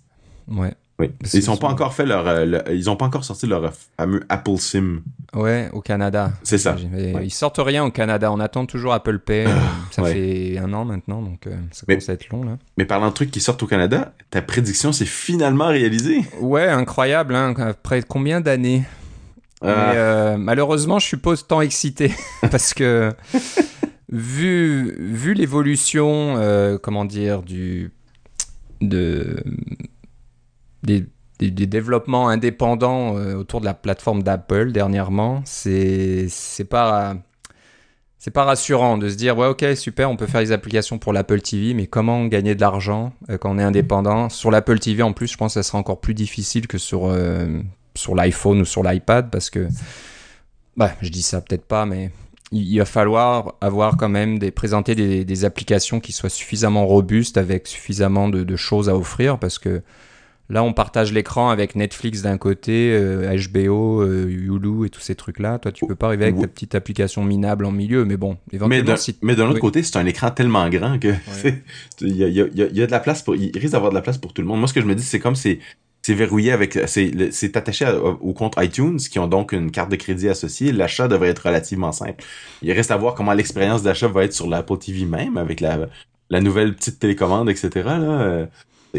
Ouais. 0.49 0.75
Oui. 0.99 1.11
Ils 1.35 1.51
ont 1.51 1.59
pas 1.59 1.69
encore 1.69 1.93
fait 1.93 2.07
leur, 2.07 2.27
euh, 2.27 2.59
ils 2.73 2.89
ont 2.89 2.97
pas 2.97 3.05
encore 3.05 3.23
sorti 3.25 3.47
leur 3.47 3.71
fameux 3.99 4.23
Apple 4.31 4.57
SIM. 4.57 5.03
Ouais, 5.35 5.69
au 5.75 5.83
Canada. 5.83 6.33
C'est 6.43 6.57
ça. 6.57 6.75
Ouais. 6.75 7.13
Ils 7.23 7.31
sortent 7.31 7.61
rien 7.63 7.85
au 7.85 7.91
Canada. 7.91 8.33
On 8.33 8.41
attend 8.41 8.65
toujours 8.65 8.95
Apple 8.95 9.19
Pay. 9.19 9.45
euh, 9.47 9.51
ça 9.91 10.03
ouais. 10.03 10.13
fait 10.15 10.59
un 10.59 10.73
an 10.73 10.87
maintenant, 10.87 11.21
donc 11.21 11.47
euh, 11.47 11.51
ça 11.71 11.85
Mais- 11.87 11.97
commence 11.97 12.09
à 12.09 12.13
être 12.15 12.29
long 12.31 12.45
là. 12.45 12.57
Mais 12.79 12.87
parlant 12.87 13.09
de 13.09 13.13
trucs 13.13 13.31
qui 13.31 13.41
sortent 13.41 13.63
au 13.63 13.67
Canada, 13.67 14.15
ta 14.31 14.41
prédiction 14.41 14.91
s'est 14.93 15.05
finalement 15.05 15.69
réalisée. 15.69 16.23
Ouais, 16.41 16.67
incroyable. 16.67 17.35
Hein, 17.35 17.55
après 17.59 18.01
combien 18.03 18.41
d'années? 18.41 18.85
Ah. 19.61 19.93
Euh, 19.93 20.37
malheureusement, 20.39 20.99
je 20.99 21.07
suis 21.07 21.17
pas 21.19 21.33
autant 21.33 21.61
excité 21.61 22.11
parce 22.51 22.73
que 22.73 23.13
vu 24.11 24.97
vu 24.99 25.35
l'évolution, 25.35 26.37
euh, 26.39 26.79
comment 26.79 27.05
dire, 27.05 27.43
du 27.43 27.93
de 28.81 29.43
des, 30.83 31.07
développements 31.41 32.29
indépendants 32.29 33.17
euh, 33.17 33.35
autour 33.35 33.61
de 33.61 33.67
la 33.67 33.75
plateforme 33.75 34.23
d'Apple 34.23 34.73
dernièrement, 34.73 35.43
c'est 35.45 36.29
pas 36.69 37.17
c'est 38.27 38.33
pas 38.33 38.43
rassurant 38.43 38.99
de 38.99 39.09
se 39.09 39.15
dire 39.15 39.39
ouais 39.39 39.47
ok 39.47 39.65
super 39.77 40.11
on 40.11 40.17
peut 40.17 40.27
faire 40.27 40.41
des 40.41 40.51
applications 40.51 40.99
pour 40.99 41.13
l'Apple 41.13 41.41
TV 41.41 41.75
mais 41.75 41.87
comment 41.87 42.25
gagner 42.27 42.57
de 42.57 42.61
l'argent 42.61 43.13
euh, 43.31 43.39
quand 43.39 43.55
on 43.55 43.59
est 43.61 43.63
indépendant? 43.63 44.29
Sur 44.31 44.51
l'Apple 44.51 44.81
TV 44.81 45.05
en 45.05 45.13
plus 45.13 45.29
je 45.29 45.37
pense 45.37 45.55
que 45.55 45.63
ça 45.63 45.69
sera 45.69 45.79
encore 45.79 46.01
plus 46.01 46.13
difficile 46.13 46.67
que 46.67 46.77
sur 46.77 47.07
euh, 47.07 47.61
sur 47.95 48.17
l'iPhone 48.17 48.63
ou 48.63 48.65
sur 48.65 48.83
l'iPad 48.83 49.31
parce 49.31 49.49
que 49.49 49.69
bah 50.77 50.91
je 51.03 51.11
dis 51.11 51.23
ça 51.23 51.41
peut-être 51.41 51.67
pas 51.67 51.87
mais 51.87 52.11
il, 52.51 52.79
va 52.79 52.85
falloir 52.85 53.55
avoir 53.61 53.97
quand 53.97 54.09
même 54.09 54.41
des 54.41 54.51
présenter 54.51 54.97
des, 54.97 55.45
applications 55.45 56.01
qui 56.01 56.11
soient 56.11 56.29
suffisamment 56.29 56.85
robustes 56.85 57.39
avec 57.39 57.69
suffisamment 57.69 58.29
de 58.29 58.57
choses 58.57 58.89
à 58.89 58.97
offrir 58.97 59.39
parce 59.39 59.61
que 59.61 59.83
Là, 60.49 60.63
on 60.63 60.73
partage 60.73 61.13
l'écran 61.13 61.51
avec 61.51 61.75
Netflix 61.75 62.23
d'un 62.23 62.39
côté, 62.39 62.93
euh, 62.95 63.37
HBO, 63.37 64.01
euh, 64.03 64.29
Hulu 64.29 64.87
et 64.87 64.91
tous 64.91 65.01
ces 65.01 65.15
trucs-là. 65.17 65.59
Toi, 65.59 65.73
tu 65.73 65.85
peux 65.87 65.97
pas 65.97 66.07
arriver 66.07 66.25
avec 66.27 66.39
ta 66.41 66.47
petite 66.47 66.75
application 66.77 67.25
minable 67.25 67.65
en 67.65 67.73
milieu, 67.73 68.05
mais 68.05 68.17
bon, 68.17 68.39
Mais 68.53 68.57
éventuellement, 68.57 68.85
d'un 68.93 68.97
si... 68.97 69.17
mais 69.23 69.35
d'un 69.35 69.47
autre 69.47 69.55
oui. 69.55 69.61
côté, 69.61 69.83
c'est 69.83 69.97
un 69.97 70.07
écran 70.07 70.31
tellement 70.31 70.69
grand 70.69 70.99
que 71.01 71.13
c'est- 71.33 71.63
il 72.01 72.17
y 72.17 72.23
a, 72.25 72.29
y, 72.29 72.39
y 72.39 72.73
de 72.87 72.91
la 72.91 73.01
place 73.01 73.23
pour, 73.23 73.35
il 73.35 73.51
risque 73.59 73.73
d'avoir 73.73 73.91
de 73.91 73.97
la 73.97 74.03
place 74.03 74.19
pour 74.19 74.33
tout 74.33 74.43
le 74.43 74.49
monde. 74.49 74.59
Moi, 74.61 74.69
ce 74.69 74.75
que 74.75 74.81
je 74.81 74.87
me 74.87 74.95
dis, 74.95 75.03
c'est 75.03 75.19
comme 75.21 75.35
c'est 75.37 75.59
c'est 76.03 76.15
verrouillé 76.15 76.53
avec, 76.53 76.79
c'est 76.87 77.57
attaché 77.57 77.85
à- 77.85 77.99
au 78.01 78.33
compte 78.33 78.55
iTunes 78.59 78.99
qui 78.99 79.19
ont 79.19 79.27
donc 79.27 79.51
une 79.51 79.73
carte 79.73 79.91
de 79.91 79.97
crédit 79.97 80.29
associée. 80.29 80.71
L'achat 80.71 81.09
devrait 81.09 81.31
être 81.31 81.41
relativement 81.47 81.91
simple. 81.91 82.23
Il 82.63 82.71
reste 82.71 82.93
à 82.93 82.97
voir 82.97 83.17
comment 83.17 83.33
l'expérience 83.33 83.83
d'achat 83.83 84.07
va 84.07 84.23
être 84.23 84.33
sur 84.33 84.47
l'Apple 84.49 84.79
TV 84.79 85.05
même 85.05 85.37
avec 85.37 85.61
la 85.61 85.89
la 86.31 86.41
nouvelle 86.41 86.75
petite 86.77 87.01
télécommande, 87.01 87.51
etc. 87.51 87.71
Là, 87.85 88.21
euh, 88.23 88.47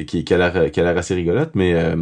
qui, 0.06 0.24
qui, 0.24 0.34
a 0.34 0.38
l'air, 0.38 0.98
assez 0.98 1.16
rigolote, 1.16 1.52
mais 1.56 1.74
euh, 1.74 1.96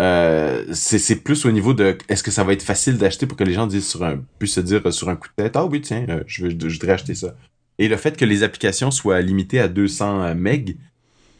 euh, 0.00 0.64
c'est, 0.72 1.16
plus 1.16 1.44
au 1.44 1.50
niveau 1.50 1.74
de 1.74 1.98
est-ce 2.08 2.22
que 2.22 2.30
ça 2.30 2.42
va 2.42 2.54
être 2.54 2.62
facile 2.62 2.96
d'acheter 2.96 3.26
pour 3.26 3.36
que 3.36 3.44
les 3.44 3.52
gens 3.52 3.66
disent 3.66 3.98
puissent 4.38 4.54
se 4.54 4.60
dire 4.60 4.80
euh, 4.86 4.90
sur 4.90 5.10
un 5.10 5.16
coup 5.16 5.28
de 5.28 5.42
tête 5.42 5.56
ah 5.56 5.66
oui 5.66 5.82
tiens 5.82 6.06
euh, 6.08 6.22
je 6.26 6.46
voudrais 6.46 6.92
acheter 6.92 7.14
ça. 7.14 7.34
Et 7.78 7.86
le 7.86 7.96
fait 7.96 8.16
que 8.16 8.24
les 8.24 8.42
applications 8.42 8.90
soient 8.90 9.20
limitées 9.20 9.60
à 9.60 9.68
200 9.68 10.34
meg 10.36 10.78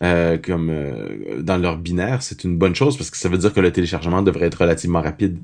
euh, 0.03 0.37
comme 0.37 0.69
euh, 0.71 1.41
dans 1.41 1.57
leur 1.57 1.79
binaire 1.79 2.23
c'est 2.23 2.45
une 2.45 2.59
bonne 2.59 2.75
chose 2.75 2.99
parce 2.99 3.11
que 3.11 3.17
ça 3.17 3.31
veut 3.31 3.39
dire 3.39 3.55
que 3.55 3.61
le 3.61 3.73
téléchargement 3.73 4.21
devrait 4.21 4.47
être 4.47 4.61
relativement 4.61 5.01
rapide 5.01 5.39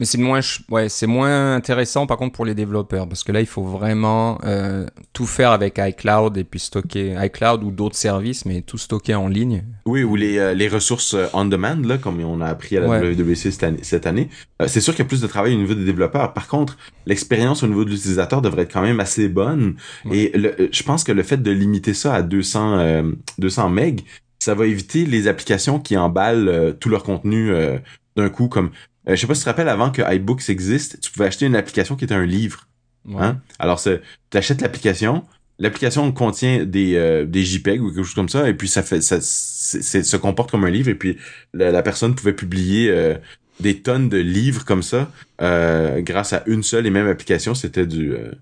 Mais 0.00 0.06
c'est 0.06 0.18
moins, 0.18 0.40
ouais, 0.70 0.88
c'est 0.88 1.06
moins 1.06 1.54
intéressant 1.54 2.06
par 2.06 2.16
contre 2.16 2.32
pour 2.32 2.44
les 2.44 2.54
développeurs 2.54 3.08
parce 3.08 3.22
que 3.22 3.30
là, 3.30 3.40
il 3.40 3.46
faut 3.46 3.62
vraiment 3.62 4.38
euh, 4.44 4.86
tout 5.12 5.24
faire 5.26 5.52
avec 5.52 5.78
iCloud 5.78 6.36
et 6.36 6.42
puis 6.44 6.58
stocker 6.58 7.14
iCloud 7.22 7.62
ou 7.62 7.70
d'autres 7.70 7.94
services, 7.96 8.44
mais 8.44 8.62
tout 8.62 8.76
stocker 8.76 9.14
en 9.14 9.28
ligne. 9.28 9.62
Oui, 9.86 10.02
ou 10.02 10.16
les, 10.16 10.38
euh, 10.38 10.52
les 10.52 10.66
ressources 10.68 11.14
euh, 11.14 11.26
on 11.32 11.44
demand, 11.44 11.78
là, 11.84 11.96
comme 11.98 12.20
on 12.24 12.40
a 12.40 12.46
appris 12.46 12.76
à 12.76 12.80
la 12.80 12.88
Ouais. 12.88 13.14
WWC 13.14 13.36
cette 13.52 13.62
année. 13.62 13.78
Cette 13.82 14.06
année. 14.06 14.28
Euh, 14.60 14.66
c'est 14.66 14.80
sûr 14.80 14.94
qu'il 14.94 15.04
y 15.04 15.06
a 15.06 15.08
plus 15.08 15.20
de 15.20 15.26
travail 15.28 15.54
au 15.54 15.58
niveau 15.58 15.74
des 15.74 15.84
développeurs. 15.84 16.32
Par 16.32 16.48
contre, 16.48 16.76
l'expérience 17.06 17.62
au 17.62 17.68
niveau 17.68 17.84
de 17.84 17.90
l'utilisateur 17.90 18.42
devrait 18.42 18.62
être 18.62 18.72
quand 18.72 18.82
même 18.82 18.98
assez 19.00 19.28
bonne. 19.28 19.76
Ouais. 20.06 20.16
Et 20.32 20.36
le- 20.38 20.68
je 20.72 20.82
pense 20.82 21.04
que 21.04 21.12
le 21.12 21.22
fait 21.22 21.40
de 21.42 21.50
limiter 21.52 21.94
ça 21.94 22.14
à 22.14 22.22
200, 22.22 22.78
euh, 22.78 23.12
200 23.38 23.70
meg, 23.70 24.02
ça 24.40 24.54
va 24.56 24.66
éviter 24.66 25.06
les 25.06 25.28
applications 25.28 25.78
qui 25.78 25.96
emballent 25.96 26.48
euh, 26.48 26.72
tout 26.72 26.88
leur 26.88 27.04
contenu 27.04 27.50
euh, 27.50 27.78
d'un 28.16 28.28
coup. 28.28 28.48
Comme, 28.48 28.70
euh, 29.08 29.16
je 29.16 29.20
sais 29.20 29.26
pas 29.26 29.34
si 29.34 29.40
tu 29.40 29.44
te 29.44 29.50
rappelles, 29.50 29.68
avant 29.68 29.90
que 29.90 30.02
iBooks 30.14 30.48
existe, 30.48 31.00
tu 31.00 31.10
pouvais 31.10 31.26
acheter 31.26 31.46
une 31.46 31.56
application 31.56 31.96
qui 31.96 32.04
était 32.04 32.14
un 32.14 32.26
livre. 32.26 32.66
Ouais. 33.06 33.22
Hein? 33.22 33.40
Alors, 33.58 33.80
tu 33.82 33.98
achètes 34.32 34.60
l'application, 34.60 35.24
l'application 35.58 36.10
contient 36.12 36.64
des, 36.64 36.94
euh, 36.96 37.26
des 37.26 37.44
JPEG 37.44 37.82
ou 37.82 37.88
quelque 37.88 38.04
chose 38.04 38.14
comme 38.14 38.28
ça, 38.28 38.48
et 38.48 38.54
puis 38.54 38.68
ça 38.68 38.82
fait 38.82 39.00
ça 39.00 39.20
se 39.20 40.16
comporte 40.16 40.50
comme 40.50 40.64
un 40.64 40.70
livre, 40.70 40.88
et 40.88 40.94
puis 40.94 41.18
la, 41.52 41.70
la 41.70 41.82
personne 41.82 42.14
pouvait 42.14 42.32
publier 42.32 42.90
euh, 42.90 43.14
des 43.60 43.80
tonnes 43.80 44.08
de 44.08 44.18
livres 44.18 44.64
comme 44.64 44.82
ça 44.82 45.10
euh, 45.40 46.00
grâce 46.00 46.32
à 46.32 46.42
une 46.46 46.62
seule 46.62 46.86
et 46.86 46.90
même 46.90 47.06
application. 47.06 47.54
C'était 47.54 47.86
du 47.86 48.12
euh, 48.12 48.32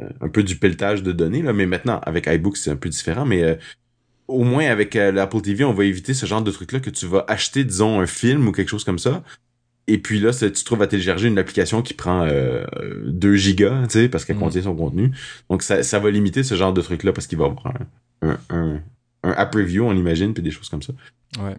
euh, 0.00 0.08
un 0.20 0.28
peu 0.28 0.42
du 0.42 0.56
pelletage 0.56 1.02
de 1.02 1.12
données, 1.12 1.42
là, 1.42 1.52
mais 1.52 1.66
maintenant, 1.66 2.00
avec 2.04 2.26
iBooks, 2.26 2.56
c'est 2.56 2.70
un 2.70 2.76
peu 2.76 2.88
différent, 2.88 3.24
mais 3.24 3.42
euh, 3.42 3.54
au 4.26 4.44
moins 4.44 4.66
avec 4.66 4.94
l'Apple 4.94 5.40
TV, 5.40 5.64
on 5.64 5.72
va 5.72 5.84
éviter 5.84 6.12
ce 6.12 6.26
genre 6.26 6.42
de 6.42 6.50
truc-là 6.50 6.80
que 6.80 6.90
tu 6.90 7.06
vas 7.06 7.24
acheter, 7.28 7.64
disons, 7.64 7.98
un 8.00 8.06
film 8.06 8.46
ou 8.46 8.52
quelque 8.52 8.68
chose 8.68 8.84
comme 8.84 8.98
ça. 8.98 9.22
Et 9.90 9.98
puis 9.98 10.20
là, 10.20 10.32
tu 10.32 10.52
te 10.52 10.64
trouves 10.64 10.82
à 10.82 10.86
télécharger 10.86 11.28
une 11.28 11.38
application 11.38 11.80
qui 11.82 11.94
prend 11.94 12.22
euh, 12.26 12.64
2 13.06 13.34
gigas, 13.36 13.84
tu 13.88 13.98
sais, 14.00 14.08
parce 14.08 14.24
qu'elle 14.24 14.36
Mm. 14.36 14.40
contient 14.40 14.62
son 14.62 14.76
contenu. 14.76 15.10
Donc 15.50 15.62
ça, 15.62 15.82
ça 15.82 15.98
va 15.98 16.10
limiter 16.10 16.42
ce 16.42 16.54
genre 16.54 16.72
de 16.74 16.82
truc-là 16.82 17.12
parce 17.12 17.26
qu'il 17.26 17.38
va 17.38 17.46
y 17.46 17.48
avoir 17.48 17.66
un, 18.22 18.28
un, 18.28 18.38
un, 18.50 18.80
un 19.24 19.30
app 19.32 19.54
review, 19.54 19.84
on 19.86 19.94
imagine, 19.94 20.34
puis 20.34 20.42
des 20.42 20.50
choses 20.50 20.68
comme 20.68 20.82
ça. 20.82 20.92
Ouais. 21.42 21.56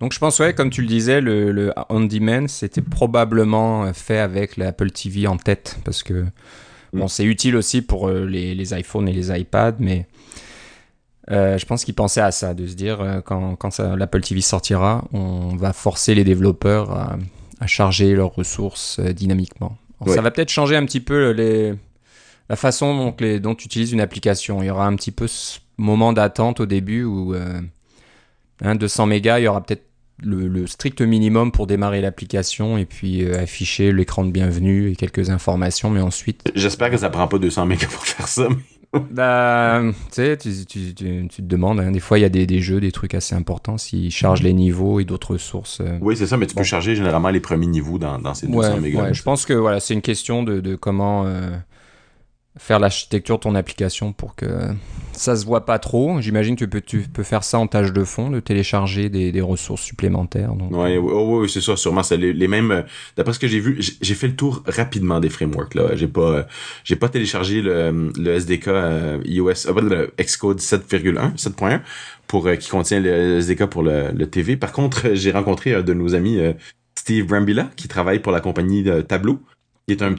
Donc 0.00 0.12
je 0.14 0.18
pense, 0.18 0.38
ouais, 0.38 0.54
comme 0.54 0.70
tu 0.70 0.80
le 0.80 0.86
disais, 0.86 1.20
le, 1.20 1.50
le 1.52 1.72
on-demand, 1.90 2.46
c'était 2.48 2.80
probablement 2.82 3.92
fait 3.92 4.18
avec 4.18 4.56
l'Apple 4.56 4.90
TV 4.92 5.26
en 5.26 5.36
tête, 5.36 5.78
parce 5.84 6.02
que 6.02 6.24
bon, 6.92 7.04
Mm. 7.04 7.08
c'est 7.08 7.24
utile 7.24 7.56
aussi 7.56 7.82
pour 7.82 8.08
euh, 8.08 8.24
les, 8.26 8.54
les 8.54 8.78
iPhones 8.78 9.08
et 9.08 9.12
les 9.12 9.30
iPads, 9.38 9.76
mais 9.80 10.06
euh, 11.30 11.58
je 11.58 11.66
pense 11.66 11.84
qu'ils 11.84 11.94
pensaient 11.94 12.20
à 12.22 12.30
ça, 12.30 12.54
de 12.54 12.66
se 12.66 12.74
dire, 12.74 13.00
euh, 13.00 13.20
quand, 13.20 13.56
quand 13.56 13.78
l'Apple 13.78 14.20
TV 14.20 14.40
sortira, 14.40 15.04
on 15.12 15.54
va 15.56 15.72
forcer 15.72 16.14
les 16.14 16.24
développeurs 16.24 16.90
à, 16.92 17.18
à 17.60 17.66
charger 17.66 18.14
leurs 18.14 18.34
ressources 18.34 18.98
euh, 18.98 19.12
dynamiquement. 19.12 19.76
Alors, 20.00 20.08
Ouais. 20.08 20.14
Ça 20.16 20.22
va 20.22 20.30
peut-être 20.30 20.50
changer 20.50 20.76
un 20.76 20.86
petit 20.86 21.00
peu 21.00 21.30
les, 21.30 21.74
la 22.48 22.56
façon 22.56 22.96
dont, 22.96 23.14
les, 23.20 23.38
dont 23.38 23.54
tu 23.54 23.66
utilises 23.66 23.92
une 23.92 24.00
application. 24.00 24.62
Il 24.62 24.66
y 24.66 24.70
aura 24.70 24.86
un 24.86 24.96
petit 24.96 25.10
peu 25.12 25.26
ce 25.28 25.58
moment 25.76 26.12
d'attente 26.12 26.60
au 26.60 26.66
début 26.66 27.04
où... 27.04 27.34
euh, 27.34 27.60
Hein, 28.62 28.74
200 28.74 29.06
mégas, 29.06 29.38
il 29.38 29.44
y 29.44 29.48
aura 29.48 29.62
peut-être 29.62 29.84
le, 30.22 30.66
strict 30.66 31.00
minimum 31.00 31.50
pour 31.50 31.66
démarrer 31.66 32.02
l'application 32.02 32.76
et 32.76 32.84
puis 32.84 33.24
euh, 33.24 33.42
afficher 33.42 33.90
l'écran 33.90 34.24
de 34.24 34.30
bienvenue 34.30 34.90
et 34.90 34.96
quelques 34.96 35.30
informations, 35.30 35.88
mais 35.88 36.00
ensuite. 36.02 36.42
J'espère 36.54 36.90
que 36.90 36.98
ça 36.98 37.08
prend 37.08 37.26
pas 37.26 37.38
200 37.38 37.64
mégas 37.66 37.86
pour 37.90 38.04
faire 38.04 38.28
ça. 38.28 38.48
bah, 39.10 39.82
tu 39.82 39.92
sais, 40.10 40.36
tu, 40.36 40.94
te 40.94 41.42
demandes, 41.42 41.78
hein, 41.78 41.92
des 41.92 42.00
fois 42.00 42.18
il 42.18 42.22
y 42.22 42.24
a 42.24 42.28
des, 42.28 42.60
jeux, 42.60 42.80
des 42.80 42.90
trucs 42.90 43.14
assez 43.14 43.36
importants, 43.36 43.78
s'ils 43.78 44.10
chargent 44.10 44.42
les 44.42 44.52
niveaux 44.52 44.98
et 44.98 45.04
d'autres 45.04 45.36
sources. 45.36 45.80
Euh, 45.80 45.98
oui, 46.00 46.16
c'est 46.16 46.26
ça, 46.26 46.36
mais 46.36 46.46
tu 46.46 46.56
peux 46.56 46.64
charger 46.64 46.96
généralement 46.96 47.30
les 47.30 47.40
premiers 47.40 47.68
niveaux 47.68 47.98
dans, 47.98 48.34
ces 48.34 48.48
200 48.48 48.78
mégas. 48.78 49.02
Ouais, 49.02 49.14
je 49.14 49.22
pense 49.22 49.46
que 49.46 49.52
voilà, 49.52 49.78
c'est 49.78 49.94
une 49.94 50.02
question 50.02 50.42
de, 50.42 50.74
comment 50.74 51.24
euh, 51.26 51.50
faire 52.58 52.78
l'architecture 52.78 53.36
de 53.36 53.42
ton 53.42 53.54
application 53.54 54.12
pour 54.12 54.34
que 54.34 54.46
ça 55.12 55.36
se 55.36 55.44
voit 55.44 55.64
pas 55.64 55.78
trop. 55.78 56.20
J'imagine 56.20 56.56
que 56.56 56.64
tu 56.64 56.68
peux, 56.68 56.80
tu 56.80 57.00
peux 57.00 57.22
faire 57.22 57.44
ça 57.44 57.58
en 57.58 57.66
tâche 57.66 57.92
de 57.92 58.04
fond, 58.04 58.30
de 58.30 58.40
télécharger 58.40 59.08
des, 59.08 59.40
ressources 59.40 59.82
supplémentaires. 59.82 60.54
Donc. 60.54 60.72
Ouais, 60.72 60.98
oui, 60.98 61.48
c'est 61.48 61.60
ça, 61.60 61.76
sûrement. 61.76 62.02
C'est 62.02 62.16
les, 62.16 62.48
mêmes. 62.48 62.70
Euh, 62.70 62.82
d'après 63.16 63.32
ce 63.32 63.38
que 63.38 63.46
j'ai 63.46 63.60
vu, 63.60 63.80
j'ai 64.00 64.14
fait 64.14 64.28
le 64.28 64.34
tour 64.34 64.62
rapidement 64.66 65.20
des 65.20 65.30
frameworks. 65.30 65.74
Là, 65.74 65.94
j'ai 65.94 66.08
pas, 66.08 66.46
j'ai 66.84 66.96
pas 66.96 67.08
téléchargé 67.08 67.62
le, 67.62 68.12
le 68.18 68.34
SDK 68.34 68.68
euh, 68.68 69.18
iOS, 69.24 69.68
euh, 69.68 69.80
le 69.80 70.14
Xcode 70.22 70.58
7.1, 70.58 71.36
7.1 71.36 71.80
pour 72.26 72.48
qui 72.58 72.68
contient 72.68 73.00
le 73.00 73.38
SDK 73.38 73.66
pour 73.66 73.82
le, 73.82 74.12
le 74.12 74.30
TV. 74.30 74.56
Par 74.56 74.72
contre, 74.72 75.14
j'ai 75.14 75.32
rencontré 75.32 75.74
un 75.74 75.82
de 75.82 75.94
nos 75.94 76.14
amis. 76.14 76.38
Steve 76.96 77.26
Brambilla, 77.26 77.70
qui 77.76 77.88
travaille 77.88 78.20
pour 78.20 78.30
la 78.30 78.40
compagnie 78.40 78.84
Tableau, 79.08 79.40
qui 79.96 80.04
est 80.04 80.06
un 80.06 80.12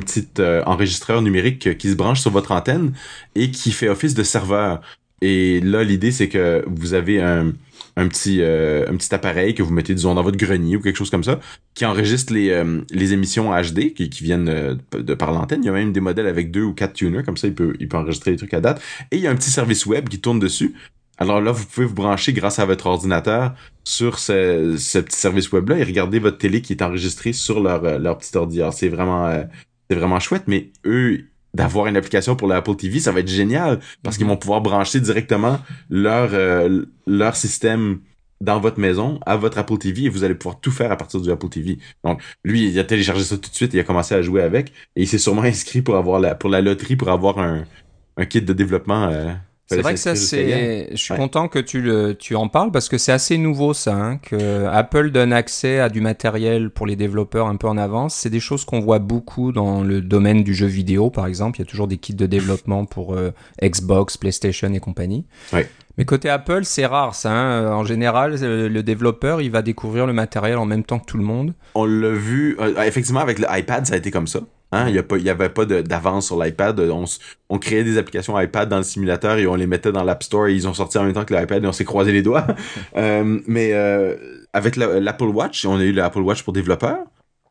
petit, 0.00 0.26
euh, 0.38 0.62
enregistreur 0.64 1.20
numérique 1.20 1.76
qui 1.76 1.90
se 1.90 1.94
branche 1.94 2.20
sur 2.20 2.30
votre 2.30 2.52
antenne 2.52 2.92
et 3.34 3.50
qui 3.50 3.72
fait 3.72 3.88
office 3.88 4.14
de 4.14 4.22
serveur. 4.22 4.80
Et 5.20 5.60
là, 5.60 5.84
l'idée, 5.84 6.12
c'est 6.12 6.28
que 6.28 6.64
vous 6.66 6.94
avez 6.94 7.20
un, 7.20 7.52
euh, 7.98 8.06
petit 8.06 9.14
appareil 9.14 9.54
que 9.54 9.62
vous 9.62 9.72
mettez 9.72 9.92
disons 9.92 10.14
dans 10.14 10.22
votre 10.22 10.38
grenier 10.38 10.76
ou 10.76 10.80
quelque 10.80 10.96
chose 10.96 11.10
comme 11.10 11.24
ça 11.24 11.40
qui 11.74 11.84
enregistre 11.84 12.32
les 12.32 12.50
euh, 12.50 12.80
émissions 12.92 13.50
HD 13.50 13.92
qui, 13.92 14.08
qui 14.08 14.22
viennent 14.22 14.78
de 14.92 15.14
par 15.14 15.32
l'antenne. 15.32 15.62
Il 15.62 15.66
y 15.66 15.68
a 15.68 15.72
même 15.72 15.92
des 15.92 16.00
modèles 16.00 16.28
avec 16.28 16.50
deux 16.50 16.62
ou 16.62 16.72
quatre 16.72 16.94
tuners 16.94 17.24
comme 17.24 17.36
ça 17.36 17.48
il 17.48 17.54
peut 17.54 17.74
il 17.80 17.88
peut 17.88 17.96
enregistrer 17.96 18.30
les 18.30 18.36
trucs 18.36 18.54
à 18.54 18.60
date. 18.60 18.80
Et 19.10 19.16
il 19.16 19.22
y 19.22 19.26
a 19.26 19.30
un 19.30 19.36
petit 19.36 19.50
service 19.50 19.84
web 19.84 20.08
qui 20.08 20.20
tourne 20.20 20.38
dessus 20.38 20.74
alors 21.18 21.40
là, 21.40 21.50
vous 21.50 21.64
pouvez 21.66 21.86
vous 21.86 21.94
brancher 21.94 22.32
grâce 22.32 22.60
à 22.60 22.64
votre 22.64 22.86
ordinateur 22.86 23.54
sur 23.84 24.18
ce, 24.18 24.76
ce 24.78 24.98
petit 24.98 25.18
service 25.18 25.50
web-là 25.50 25.78
et 25.78 25.84
regarder 25.84 26.20
votre 26.20 26.38
télé 26.38 26.62
qui 26.62 26.72
est 26.72 26.82
enregistrée 26.82 27.32
sur 27.32 27.60
leur, 27.60 27.84
euh, 27.84 27.98
leur 27.98 28.18
petit 28.18 28.36
ordi. 28.36 28.60
c'est 28.72 28.88
vraiment, 28.88 29.26
euh, 29.26 29.42
c'est 29.90 29.96
vraiment 29.96 30.20
chouette, 30.20 30.44
mais 30.46 30.70
eux, 30.86 31.24
d'avoir 31.54 31.88
une 31.88 31.96
application 31.96 32.36
pour 32.36 32.46
l'Apple 32.46 32.76
TV, 32.76 33.00
ça 33.00 33.10
va 33.10 33.20
être 33.20 33.28
génial 33.28 33.80
parce 34.04 34.16
qu'ils 34.16 34.26
mhm. 34.26 34.32
vont 34.32 34.36
pouvoir 34.36 34.60
brancher 34.60 35.00
directement 35.00 35.58
leur, 35.90 36.30
euh, 36.32 36.84
leur 37.06 37.34
système 37.34 38.00
dans 38.40 38.60
votre 38.60 38.78
maison 38.78 39.18
à 39.26 39.36
votre 39.36 39.58
Apple 39.58 39.78
TV 39.78 40.04
et 40.04 40.08
vous 40.08 40.22
allez 40.22 40.36
pouvoir 40.36 40.60
tout 40.60 40.70
faire 40.70 40.92
à 40.92 40.96
partir 40.96 41.20
du 41.20 41.32
Apple 41.32 41.48
TV. 41.48 41.78
Donc, 42.04 42.22
lui, 42.44 42.68
il 42.68 42.78
a 42.78 42.84
téléchargé 42.84 43.24
ça 43.24 43.36
tout 43.36 43.50
de 43.50 43.54
suite, 43.54 43.74
il 43.74 43.80
a 43.80 43.84
commencé 43.84 44.14
à 44.14 44.22
jouer 44.22 44.42
avec 44.42 44.68
et 44.94 45.02
il 45.02 45.08
s'est 45.08 45.18
sûrement 45.18 45.42
inscrit 45.54 45.82
pour 45.82 45.96
avoir 45.96 46.20
la, 46.20 46.36
pour 46.36 46.48
la 46.48 46.60
loterie, 46.60 46.94
pour 46.94 47.08
avoir 47.08 47.40
un, 47.40 47.64
un 48.16 48.26
kit 48.26 48.42
de 48.42 48.52
développement. 48.52 49.10
C'est 49.68 49.82
vrai 49.82 49.94
que 49.94 50.00
ça, 50.00 50.16
c'est. 50.16 50.88
Je 50.92 50.96
suis 50.96 51.14
content 51.14 51.48
que 51.48 51.58
tu, 51.58 51.82
le, 51.82 52.14
tu 52.14 52.34
en 52.34 52.48
parles 52.48 52.72
parce 52.72 52.88
que 52.88 52.96
c'est 52.96 53.12
assez 53.12 53.36
nouveau 53.36 53.74
ça, 53.74 53.94
hein, 53.94 54.16
que 54.18 54.66
Apple 54.66 55.10
donne 55.10 55.32
accès 55.32 55.78
à 55.78 55.88
du 55.88 56.00
matériel 56.00 56.70
pour 56.70 56.86
les 56.86 56.96
développeurs 56.96 57.48
un 57.48 57.56
peu 57.56 57.68
en 57.68 57.76
avance. 57.76 58.14
C'est 58.14 58.30
des 58.30 58.40
choses 58.40 58.64
qu'on 58.64 58.80
voit 58.80 58.98
beaucoup 58.98 59.52
dans 59.52 59.82
le 59.82 60.00
domaine 60.00 60.42
du 60.42 60.54
jeu 60.54 60.66
vidéo, 60.66 61.10
par 61.10 61.26
exemple. 61.26 61.58
Il 61.58 61.62
y 61.62 61.66
a 61.66 61.70
toujours 61.70 61.86
des 61.88 61.98
kits 61.98 62.14
de 62.14 62.26
développement 62.26 62.86
pour 62.86 63.14
euh, 63.14 63.32
Xbox, 63.62 64.16
PlayStation 64.16 64.72
et 64.72 64.80
compagnie. 64.80 65.26
Ouais. 65.52 65.68
Mais 65.98 66.04
côté 66.04 66.30
Apple, 66.30 66.64
c'est 66.64 66.86
rare 66.86 67.14
ça. 67.14 67.32
Hein. 67.32 67.72
En 67.72 67.84
général, 67.84 68.36
euh, 68.40 68.68
le 68.68 68.82
développeur, 68.82 69.42
il 69.42 69.50
va 69.50 69.62
découvrir 69.62 70.06
le 70.06 70.12
matériel 70.12 70.56
en 70.56 70.64
même 70.64 70.84
temps 70.84 71.00
que 71.00 71.06
tout 71.06 71.18
le 71.18 71.24
monde. 71.24 71.54
On 71.74 71.84
l'a 71.84 72.10
vu, 72.10 72.56
euh, 72.60 72.82
effectivement, 72.84 73.20
avec 73.20 73.38
l'iPad, 73.38 73.84
ça 73.84 73.94
a 73.94 73.96
été 73.96 74.10
comme 74.10 74.28
ça. 74.28 74.40
Hein, 74.70 74.88
il 74.88 74.96
y 74.96 75.22
n'y 75.22 75.30
avait 75.30 75.48
pas 75.48 75.64
d'avance 75.64 76.26
sur 76.26 76.42
l'iPad. 76.42 76.78
On, 76.80 77.04
on, 77.48 77.58
créait 77.58 77.84
des 77.84 77.96
applications 77.96 78.38
iPad 78.38 78.68
dans 78.68 78.76
le 78.76 78.82
simulateur 78.82 79.38
et 79.38 79.46
on 79.46 79.54
les 79.54 79.66
mettait 79.66 79.92
dans 79.92 80.04
l'App 80.04 80.22
Store 80.22 80.48
et 80.48 80.54
ils 80.54 80.68
ont 80.68 80.74
sorti 80.74 80.98
en 80.98 81.04
même 81.04 81.14
temps 81.14 81.24
que 81.24 81.34
l'iPad 81.34 81.64
et 81.64 81.66
on 81.66 81.72
s'est 81.72 81.86
croisé 81.86 82.12
les 82.12 82.20
doigts. 82.20 82.46
euh, 82.96 83.40
mais 83.46 83.72
euh, 83.72 84.14
avec 84.52 84.76
l'Apple 84.76 85.24
Watch, 85.24 85.64
on 85.64 85.78
a 85.78 85.84
eu 85.84 85.92
l'Apple 85.92 86.20
Watch 86.20 86.42
pour 86.42 86.52
développeurs. 86.52 86.98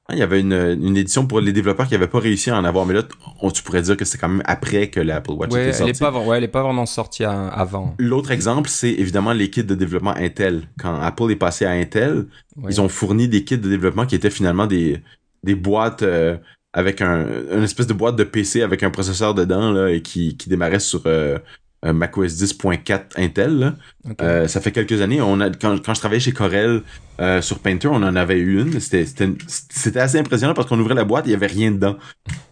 Hein, 0.09 0.13
il 0.13 0.19
y 0.19 0.21
avait 0.21 0.39
une, 0.39 0.53
une, 0.53 0.95
édition 0.95 1.25
pour 1.25 1.41
les 1.41 1.51
développeurs 1.51 1.87
qui 1.87 1.93
n'avaient 1.93 2.07
pas 2.07 2.19
réussi 2.19 2.51
à 2.51 2.57
en 2.57 2.63
avoir, 2.63 2.85
mais 2.85 2.93
là, 2.93 3.01
on, 3.41 3.49
tu 3.49 3.63
pourrais 3.63 3.81
dire 3.81 3.97
que 3.97 4.05
c'est 4.05 4.19
quand 4.19 4.29
même 4.29 4.43
après 4.45 4.89
que 4.89 4.99
l'Apple 4.99 5.31
Watch 5.31 5.51
ouais, 5.51 5.63
était 5.63 5.73
sorti. 5.73 5.89
Elle 5.89 5.95
est 5.95 5.99
pas, 5.99 6.19
ouais, 6.19 6.37
elle 6.37 6.43
n'est 6.43 6.47
pas 6.47 6.61
vraiment 6.61 6.85
sortie 6.85 7.25
avant. 7.25 7.95
L'autre 7.97 8.29
exemple, 8.29 8.69
c'est 8.69 8.91
évidemment 8.91 9.33
les 9.33 9.49
kits 9.49 9.63
de 9.63 9.75
développement 9.75 10.15
Intel. 10.15 10.69
Quand 10.79 11.01
Apple 11.01 11.31
est 11.31 11.35
passé 11.35 11.65
à 11.65 11.71
Intel, 11.71 12.27
ils 12.69 12.79
ont 12.79 12.89
fourni 12.89 13.27
des 13.27 13.43
kits 13.43 13.57
de 13.57 13.67
développement 13.67 14.05
qui 14.05 14.13
étaient 14.13 14.29
finalement 14.29 14.67
des, 14.67 15.01
des 15.43 15.55
boîtes 15.55 16.03
euh, 16.03 16.37
avec 16.77 17.01
un, 17.01 17.25
une 17.51 17.63
espèce 17.63 17.87
de 17.87 17.93
boîte 17.93 18.15
de 18.15 18.23
PC 18.23 18.61
avec 18.61 18.83
un 18.83 18.91
processeur 18.91 19.33
dedans 19.33 19.71
là, 19.71 19.89
et 19.89 20.03
qui, 20.03 20.37
qui 20.37 20.47
démarrait 20.47 20.79
sur 20.79 21.01
euh, 21.07 21.39
macOS 21.83 22.35
10.4 22.35 23.17
Intel. 23.17 23.73
Euh, 24.21 24.47
ça 24.47 24.61
fait 24.61 24.71
quelques 24.71 25.01
années. 25.01 25.19
On 25.19 25.39
a, 25.39 25.49
quand, 25.49 25.83
quand 25.83 25.95
je 25.95 25.99
travaillais 25.99 26.19
chez 26.19 26.33
Corel 26.33 26.83
euh, 27.19 27.41
sur 27.41 27.57
Painter, 27.57 27.87
on 27.87 27.95
en 27.95 28.15
avait 28.15 28.37
eu 28.37 28.61
une. 28.61 28.79
C'était 28.79 29.99
assez 29.99 30.19
impressionnant 30.19 30.53
parce 30.53 30.67
qu'on 30.67 30.79
ouvrait 30.79 30.93
la 30.93 31.03
boîte, 31.03 31.25
il 31.25 31.31
y 31.31 31.35
avait 31.35 31.47
rien 31.47 31.71
dedans. 31.71 31.97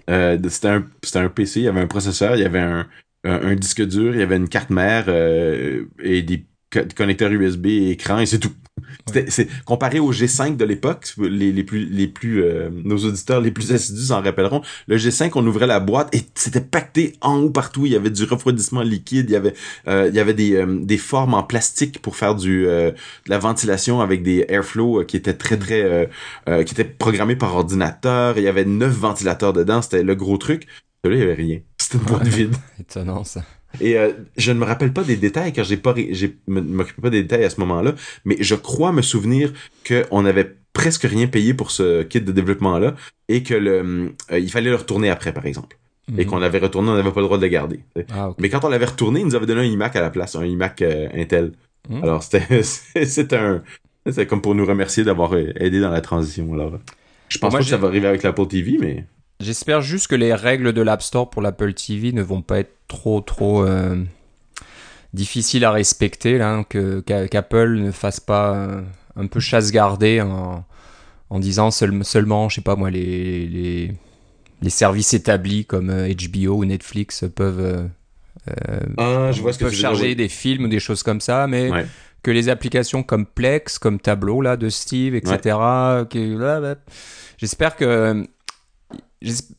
Euh, 0.09 0.39
c'était 0.49 0.69
un, 0.69 0.83
un 1.15 1.29
PC, 1.29 1.59
il 1.59 1.63
y 1.63 1.67
avait 1.67 1.81
un 1.81 1.87
processeur, 1.87 2.35
il 2.35 2.41
y 2.41 2.45
avait 2.45 2.61
un, 2.61 2.87
un, 3.25 3.47
un 3.51 3.55
disque 3.55 3.85
dur, 3.85 4.15
il 4.15 4.21
y 4.21 4.23
avait 4.23 4.37
une 4.37 4.49
carte 4.49 4.71
mère 4.71 5.07
et 5.07 6.23
des 6.23 6.47
connecteur 6.95 7.31
USB 7.31 7.67
et 7.67 7.91
écran 7.91 8.19
et 8.19 8.25
c'est 8.25 8.39
tout. 8.39 8.51
C'est 9.27 9.47
comparé 9.65 9.99
au 9.99 10.11
G5 10.11 10.57
de 10.57 10.65
l'époque, 10.65 11.13
les, 11.17 11.51
les 11.51 11.63
plus 11.63 11.85
les 11.85 12.07
plus 12.07 12.43
euh, 12.43 12.69
nos 12.83 12.97
auditeurs 12.97 13.41
les 13.41 13.51
plus 13.51 13.71
assidus 13.71 14.07
s'en 14.07 14.21
rappelleront. 14.21 14.61
Le 14.87 14.97
G5, 14.97 15.31
on 15.35 15.45
ouvrait 15.45 15.67
la 15.67 15.79
boîte 15.79 16.13
et 16.13 16.21
c'était 16.35 16.61
pacté 16.61 17.13
en 17.21 17.37
haut 17.37 17.49
partout. 17.49 17.85
Il 17.85 17.91
y 17.91 17.95
avait 17.95 18.09
du 18.09 18.23
refroidissement 18.23 18.81
liquide, 18.81 19.29
il 19.29 19.33
y 19.33 19.35
avait 19.35 19.53
euh, 19.87 20.07
il 20.09 20.15
y 20.15 20.19
avait 20.19 20.33
des, 20.33 20.55
euh, 20.55 20.79
des 20.81 20.97
formes 20.97 21.33
en 21.33 21.43
plastique 21.43 22.01
pour 22.01 22.15
faire 22.15 22.35
du 22.35 22.65
de 22.65 22.93
la 23.27 23.37
ventilation 23.37 24.01
avec 24.01 24.23
des 24.23 24.45
airflow 24.49 25.03
qui 25.05 25.17
étaient 25.17 25.33
très 25.33 25.57
très 25.57 26.09
qui 26.45 26.73
étaient 26.73 26.83
programmés 26.83 27.35
par 27.35 27.55
ordinateur. 27.55 28.37
Il 28.37 28.43
y 28.43 28.47
avait 28.47 28.65
neuf 28.65 28.93
ventilateurs 28.93 29.53
dedans, 29.53 29.81
c'était 29.81 30.03
le 30.03 30.15
gros 30.15 30.37
truc. 30.37 30.67
Là, 31.03 31.15
il 31.15 31.19
y 31.19 31.23
avait 31.23 31.33
rien. 31.33 31.59
C'était 31.77 31.97
une 31.99 32.03
boîte 32.05 32.27
vide. 32.27 32.55
Étonnant 32.79 33.23
ça. 33.23 33.43
Et 33.81 33.97
euh, 33.97 34.11
je 34.37 34.51
ne 34.51 34.59
me 34.59 34.65
rappelle 34.65 34.93
pas 34.93 35.03
des 35.03 35.15
détails 35.15 35.53
car 35.53 35.65
j'ai 35.65 35.77
pas 35.77 35.93
j'ai 36.11 36.37
m'occupais 36.47 37.01
pas 37.01 37.09
des 37.09 37.23
détails 37.23 37.43
à 37.43 37.49
ce 37.49 37.59
moment-là, 37.61 37.95
mais 38.25 38.37
je 38.39 38.55
crois 38.55 38.91
me 38.91 39.01
souvenir 39.01 39.53
qu'on 39.87 40.21
n'avait 40.23 40.55
presque 40.73 41.03
rien 41.03 41.27
payé 41.27 41.53
pour 41.53 41.71
ce 41.71 42.03
kit 42.03 42.21
de 42.21 42.31
développement 42.31 42.77
là 42.77 42.95
et 43.29 43.43
que 43.43 43.53
le 43.53 44.13
euh, 44.31 44.39
il 44.39 44.51
fallait 44.51 44.69
le 44.69 44.75
retourner 44.75 45.09
après 45.09 45.33
par 45.33 45.45
exemple. 45.45 45.77
Et 46.17 46.23
mhm. 46.23 46.29
qu'on 46.29 46.41
avait 46.43 46.59
retourné, 46.59 46.91
on 46.91 46.95
n'avait 46.95 47.11
pas 47.11 47.21
le 47.21 47.25
droit 47.25 47.39
de 47.39 47.41
le 47.41 47.47
garder. 47.47 47.79
Ah, 48.11 48.29
mais 48.37 48.49
quand 48.49 48.63
on 48.63 48.69
l'avait 48.69 48.85
retourné, 48.85 49.21
ils 49.21 49.25
nous 49.25 49.33
avaient 49.33 49.47
donné 49.47 49.61
un 49.61 49.63
iMac 49.63 49.95
à 49.95 50.01
la 50.01 50.11
place, 50.11 50.35
un 50.35 50.45
iMac 50.45 50.83
euh, 50.83 51.07
Intel. 51.15 51.53
Mhm. 51.89 52.03
Alors 52.03 52.21
c'était 52.21 52.61
c'était 53.05 53.35
un 53.35 53.63
c'est 54.11 54.27
comme 54.27 54.41
pour 54.41 54.53
nous 54.53 54.65
remercier 54.65 55.03
d'avoir 55.03 55.35
aidé 55.35 55.79
dans 55.79 55.89
la 55.89 56.01
transition. 56.01 56.53
Alors, 56.53 56.73
je 57.27 57.39
pense 57.39 57.51
pas 57.51 57.59
que 57.59 57.65
ça 57.65 57.77
va 57.77 57.87
arriver 57.87 58.07
avec 58.07 58.21
l'Apple 58.21 58.45
TV, 58.45 58.77
mais 58.79 59.05
J'espère 59.39 59.81
juste 59.81 60.07
que 60.07 60.15
les 60.15 60.33
règles 60.33 60.71
de 60.71 60.81
l'App 60.81 61.01
Store 61.01 61.29
pour 61.29 61.41
l'Apple 61.41 61.73
TV 61.73 62.13
ne 62.13 62.21
vont 62.21 62.41
pas 62.41 62.59
être 62.59 62.73
trop 62.87 63.19
trop 63.19 63.65
euh, 63.65 64.01
difficiles 65.13 65.65
à 65.65 65.71
respecter, 65.71 66.37
là, 66.37 66.63
que 66.67 67.01
qu'Apple 67.01 67.75
ne 67.75 67.91
fasse 67.91 68.19
pas 68.19 68.55
euh, 68.55 68.81
un 69.17 69.27
peu 69.27 69.41
chasse 69.41 69.71
gardée 69.71 70.21
en, 70.21 70.63
en 71.29 71.39
disant 71.39 71.69
seulement, 71.69 72.47
je 72.49 72.55
sais 72.55 72.61
pas 72.61 72.77
moi, 72.77 72.89
les, 72.89 73.45
les, 73.47 73.91
les 74.61 74.69
services 74.69 75.13
établis 75.13 75.65
comme 75.65 75.87
HBO 75.87 75.93
euh, 75.93 76.49
ou 76.49 76.65
Netflix 76.65 77.25
peuvent, 77.35 77.89
ah, 78.97 79.31
je 79.33 79.41
vois 79.41 79.51
ce 79.51 79.59
peuvent 79.59 79.73
charger 79.73 80.15
des 80.15 80.29
films 80.29 80.65
ou 80.65 80.67
des 80.69 80.79
choses 80.79 81.03
comme 81.03 81.19
ça, 81.19 81.45
mais 81.47 81.69
que 82.23 82.31
les 82.31 82.47
applications 82.47 83.03
comme 83.03 83.25
Plex, 83.25 83.79
comme 83.79 83.99
Tableau 83.99 84.41
là 84.41 84.55
de 84.55 84.69
Steve, 84.69 85.13
etc. 85.13 85.57
J'espère 87.37 87.75
que 87.75 88.25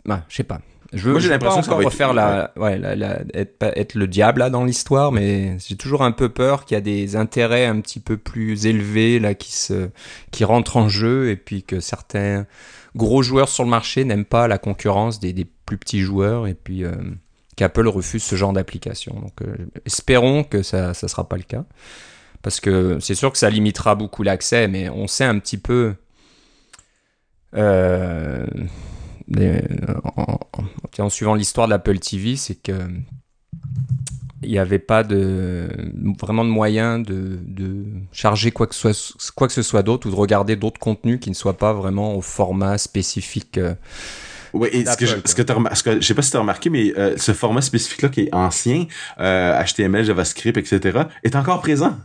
bah, 0.04 0.24
je 0.28 0.36
sais 0.36 0.44
pas. 0.44 0.60
Je 0.92 1.10
veux, 1.10 1.38
pas 1.38 1.54
encore 1.54 1.82
refaire 1.82 2.14
la, 2.14 2.52
ouais, 2.56 2.78
la, 2.78 3.20
être, 3.34 3.56
être, 3.60 3.94
le 3.94 4.06
diable 4.06 4.38
là 4.38 4.50
dans 4.50 4.64
l'histoire, 4.64 5.10
mais 5.10 5.58
j'ai 5.58 5.76
toujours 5.76 6.02
un 6.02 6.12
peu 6.12 6.28
peur 6.28 6.64
qu'il 6.64 6.76
y 6.76 6.78
a 6.78 6.80
des 6.80 7.16
intérêts 7.16 7.66
un 7.66 7.80
petit 7.80 7.98
peu 7.98 8.16
plus 8.16 8.66
élevés 8.66 9.18
là 9.18 9.34
qui 9.34 9.52
se, 9.52 9.90
qui 10.30 10.44
rentrent 10.44 10.76
en 10.76 10.88
jeu 10.88 11.30
et 11.30 11.36
puis 11.36 11.64
que 11.64 11.80
certains 11.80 12.46
gros 12.94 13.22
joueurs 13.22 13.48
sur 13.48 13.64
le 13.64 13.70
marché 13.70 14.04
n'aiment 14.04 14.24
pas 14.24 14.46
la 14.46 14.58
concurrence 14.58 15.18
des, 15.18 15.32
des, 15.32 15.44
plus 15.44 15.76
petits 15.76 16.00
joueurs 16.00 16.46
et 16.46 16.54
puis 16.54 16.84
euh, 16.84 16.92
qu'Apple 17.56 17.88
refuse 17.88 18.22
ce 18.22 18.36
genre 18.36 18.52
d'application. 18.52 19.18
Donc 19.20 19.42
euh, 19.42 19.56
espérons 19.84 20.44
que 20.44 20.62
ça, 20.62 20.94
ça 20.94 21.08
sera 21.08 21.28
pas 21.28 21.36
le 21.36 21.42
cas 21.42 21.64
parce 22.42 22.60
que 22.60 23.00
c'est 23.00 23.16
sûr 23.16 23.32
que 23.32 23.38
ça 23.38 23.50
limitera 23.50 23.96
beaucoup 23.96 24.22
l'accès, 24.22 24.68
mais 24.68 24.88
on 24.88 25.08
sait 25.08 25.24
un 25.24 25.40
petit 25.40 25.58
peu. 25.58 25.94
Euh, 27.54 28.46
en, 30.16 30.38
en, 30.98 31.08
suivant 31.10 31.34
l'histoire 31.34 31.66
de 31.66 31.72
l'Apple 31.72 31.98
TV, 31.98 32.36
c'est 32.36 32.54
que 32.54 32.72
il 34.42 34.50
n'y 34.50 34.58
avait 34.58 34.78
pas 34.78 35.02
de 35.02 35.68
vraiment 36.20 36.44
de 36.44 36.50
moyen 36.50 36.98
de, 36.98 37.38
de 37.42 37.84
charger 38.12 38.52
quoi 38.52 38.66
que, 38.66 38.74
soit, 38.74 39.14
quoi 39.34 39.48
que 39.48 39.52
ce 39.52 39.62
soit 39.62 39.82
d'autre 39.82 40.06
ou 40.06 40.10
de 40.10 40.16
regarder 40.16 40.56
d'autres 40.56 40.78
contenus 40.78 41.18
qui 41.20 41.30
ne 41.30 41.34
soient 41.34 41.56
pas 41.56 41.72
vraiment 41.72 42.14
au 42.14 42.20
format 42.20 42.78
spécifique. 42.78 43.58
Euh, 43.58 43.74
oui, 44.52 44.68
et 44.72 44.84
ce 44.84 44.96
que, 44.96 45.06
je, 45.06 45.16
ce 45.24 45.34
que, 45.34 45.42
ce 45.74 45.82
que 45.82 46.00
je 46.00 46.06
sais 46.06 46.14
pas 46.14 46.22
si 46.22 46.30
tu 46.30 46.36
as 46.36 46.40
remarqué, 46.40 46.70
mais 46.70 46.92
euh, 46.96 47.16
ce 47.16 47.32
format 47.32 47.60
spécifique-là 47.60 48.08
qui 48.08 48.22
est 48.22 48.34
ancien, 48.34 48.86
euh, 49.20 49.62
HTML, 49.62 50.04
JavaScript, 50.04 50.56
etc., 50.56 51.02
est 51.24 51.36
encore 51.36 51.60
présent. 51.60 51.96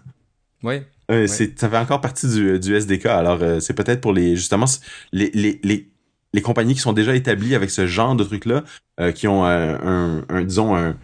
Oui. 0.64 0.82
Euh, 1.12 1.28
c'est, 1.28 1.60
ça 1.60 1.70
fait 1.70 1.78
encore 1.78 2.00
partie 2.00 2.28
du, 2.28 2.60
du 2.60 2.76
SDK. 2.76 3.08
Alors, 3.08 3.40
euh, 3.42 3.60
c'est 3.60 3.74
peut-être 3.74 4.00
pour 4.00 4.14
les 4.14 4.36
justement 4.36 4.66
les, 5.12 5.30
les, 5.34 5.60
les, 5.64 5.91
les 6.34 6.42
compagnies 6.42 6.76
qui 6.76 6.80
sont 6.80 6.94
déjà 6.94 7.16
établies 7.16 7.56
avec 7.56 7.70
ce 7.70 7.88
genre 7.88 8.16
de 8.16 8.24
trucs-là, 8.24 8.64
euh, 9.00 9.12
qui 9.12 9.28
ont 9.28 9.46
un, 9.46 10.24
un, 10.30 10.42
disons, 10.44 10.76
un, 10.76 10.96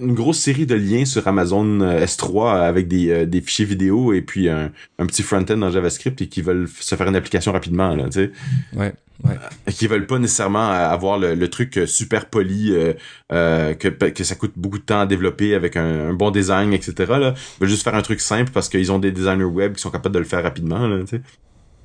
une 0.00 0.14
grosse 0.14 0.38
série 0.38 0.66
de 0.66 0.74
liens 0.74 1.04
sur 1.04 1.26
Amazon 1.28 1.80
S3 1.80 2.62
avec 2.62 2.88
des, 2.88 3.26
des 3.26 3.40
fichiers 3.40 3.66
vidéo 3.66 4.12
et 4.12 4.22
puis 4.22 4.48
un, 4.48 4.72
un 4.98 5.06
petit 5.06 5.22
front-end 5.22 5.56
dans 5.56 5.70
JavaScript 5.70 6.20
et 6.22 6.28
qui 6.28 6.40
veulent 6.42 6.68
se 6.68 6.94
faire 6.94 7.08
une 7.08 7.16
application 7.16 7.52
rapidement, 7.52 7.94
là, 7.94 8.04
tu 8.04 8.12
sais. 8.12 8.32
Ouais. 8.74 8.94
Ouais. 9.24 9.36
qui 9.72 9.86
veulent 9.86 10.06
pas 10.06 10.18
nécessairement 10.18 10.70
avoir 10.70 11.18
le, 11.18 11.48
truc 11.48 11.78
super 11.86 12.26
poli 12.26 12.72
euh, 12.72 13.74
que, 13.74 13.88
que 13.88 14.24
ça 14.24 14.34
coûte 14.34 14.52
beaucoup 14.56 14.78
de 14.78 14.84
temps 14.84 15.00
à 15.00 15.06
développer 15.06 15.54
avec 15.54 15.76
un, 15.76 16.14
bon 16.14 16.30
design 16.30 16.72
etc 16.72 16.94
là 17.08 17.34
ils 17.36 17.60
veulent 17.60 17.68
juste 17.68 17.82
faire 17.82 17.94
un 17.94 18.02
truc 18.02 18.20
simple 18.20 18.50
parce 18.50 18.68
qu'ils 18.68 18.90
ont 18.92 18.98
des 18.98 19.12
designers 19.12 19.44
web 19.44 19.74
qui 19.74 19.82
sont 19.82 19.90
capables 19.90 20.14
de 20.14 20.20
le 20.20 20.24
faire 20.24 20.42
rapidement 20.42 20.86
là 20.86 21.00
tu 21.00 21.16
sais 21.16 21.22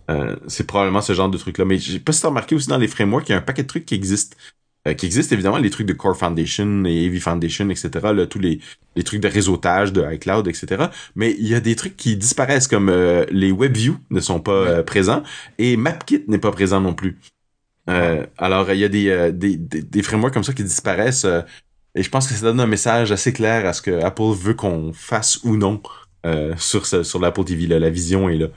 euh, 0.09 0.35
c'est 0.47 0.67
probablement 0.67 1.01
ce 1.01 1.13
genre 1.13 1.29
de 1.29 1.37
truc 1.37 1.57
là 1.57 1.65
mais 1.65 1.77
j'ai 1.77 1.99
pas 1.99 2.11
si 2.11 2.25
remarqué 2.25 2.55
aussi 2.55 2.67
dans 2.67 2.77
les 2.77 2.87
frameworks 2.87 3.27
il 3.29 3.31
y 3.31 3.35
a 3.35 3.39
un 3.39 3.41
paquet 3.41 3.63
de 3.63 3.67
trucs 3.67 3.85
qui 3.85 3.95
existent. 3.95 4.37
Euh, 4.87 4.93
qui 4.93 5.07
existent 5.07 5.33
évidemment 5.33 5.57
les 5.57 5.71
trucs 5.71 5.87
de 5.87 5.93
Core 5.93 6.15
Foundation 6.15 6.85
et 6.85 7.05
Heavy 7.05 7.19
Foundation 7.19 7.71
etc 7.71 7.89
là 8.13 8.27
tous 8.27 8.37
les 8.37 8.59
les 8.95 9.03
trucs 9.03 9.19
de 9.19 9.27
réseautage 9.27 9.91
de 9.93 10.05
iCloud 10.13 10.47
etc 10.47 10.89
mais 11.15 11.35
il 11.39 11.47
y 11.47 11.55
a 11.55 11.59
des 11.59 11.75
trucs 11.75 11.97
qui 11.97 12.15
disparaissent 12.17 12.67
comme 12.67 12.89
euh, 12.89 13.25
les 13.31 13.51
WebView 13.51 13.97
ne 14.11 14.19
sont 14.19 14.39
pas 14.39 14.83
présents 14.83 15.23
et 15.57 15.75
MapKit 15.75 16.25
n'est 16.27 16.37
pas 16.37 16.51
présent 16.51 16.81
non 16.81 16.93
plus. 16.93 17.17
Alors 17.87 18.71
il 18.71 18.79
y 18.79 18.83
a 18.83 18.89
des, 18.89 19.31
des, 19.31 19.57
des, 19.57 19.81
des, 19.81 20.03
frameworks 20.03 20.33
comme 20.33 20.43
ça 20.43 20.53
qui 20.53 20.63
disparaissent 20.63 21.27
et 21.95 22.03
je 22.03 22.09
pense 22.09 22.27
que 22.27 22.33
ça 22.33 22.41
donne 22.41 22.59
un 22.59 22.67
message 22.67 23.11
assez 23.11 23.31
clair 23.31 23.65
à 23.65 23.73
ce 23.73 23.81
que 23.81 24.03
Apple 24.03 24.33
veut 24.35 24.55
qu'on 24.55 24.91
fasse 24.91 25.39
ou 25.43 25.55
non 25.55 25.81
sur 26.57 26.87
ce, 26.87 27.03
sur 27.03 27.19
l'Apple 27.19 27.43
TV 27.43 27.67
là. 27.67 27.79
la 27.79 27.91
vision 27.91 28.27
est 28.29 28.37
là 28.37 28.47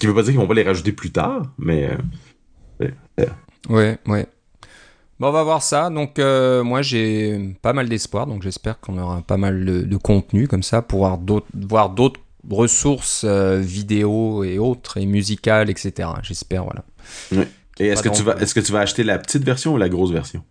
qui 0.00 0.06
veut 0.08 0.14
pas 0.14 0.22
dire 0.22 0.32
qu'ils 0.32 0.40
vont 0.40 0.48
pas 0.48 0.54
les 0.54 0.64
rajouter 0.64 0.92
plus 0.92 1.12
tard 1.12 1.42
mais 1.58 1.90
ouais 3.68 3.98
ouais 4.06 4.26
Bon, 5.20 5.28
on 5.28 5.32
va 5.32 5.42
voir 5.42 5.62
ça. 5.62 5.90
Donc, 5.90 6.18
euh, 6.18 6.64
moi, 6.64 6.80
j'ai 6.80 7.54
pas 7.60 7.74
mal 7.74 7.90
d'espoir. 7.90 8.26
Donc, 8.26 8.42
j'espère 8.42 8.80
qu'on 8.80 8.96
aura 8.96 9.20
pas 9.20 9.36
mal 9.36 9.86
de, 9.86 9.96
contenu 9.98 10.48
comme 10.48 10.62
ça 10.62 10.80
pour 10.80 11.00
voir 11.00 11.18
d'autres, 11.88 12.20
ressources 12.48 13.24
euh, 13.24 13.58
vidéo 13.58 14.44
et 14.44 14.58
autres, 14.58 14.96
et 14.96 15.04
musicales, 15.04 15.68
etc. 15.68 16.08
J'espère, 16.22 16.64
voilà. 16.64 16.84
Et 17.78 17.88
est-ce 17.88 18.02
que, 18.02 18.08
tu 18.08 18.22
vas, 18.22 18.36
est-ce 18.36 18.54
que 18.54 18.60
tu 18.60 18.72
vas 18.72 18.80
acheter 18.80 19.04
la 19.04 19.18
petite 19.18 19.44
version 19.44 19.74
ou 19.74 19.76
la 19.76 19.90
grosse 19.90 20.10
version? 20.10 20.42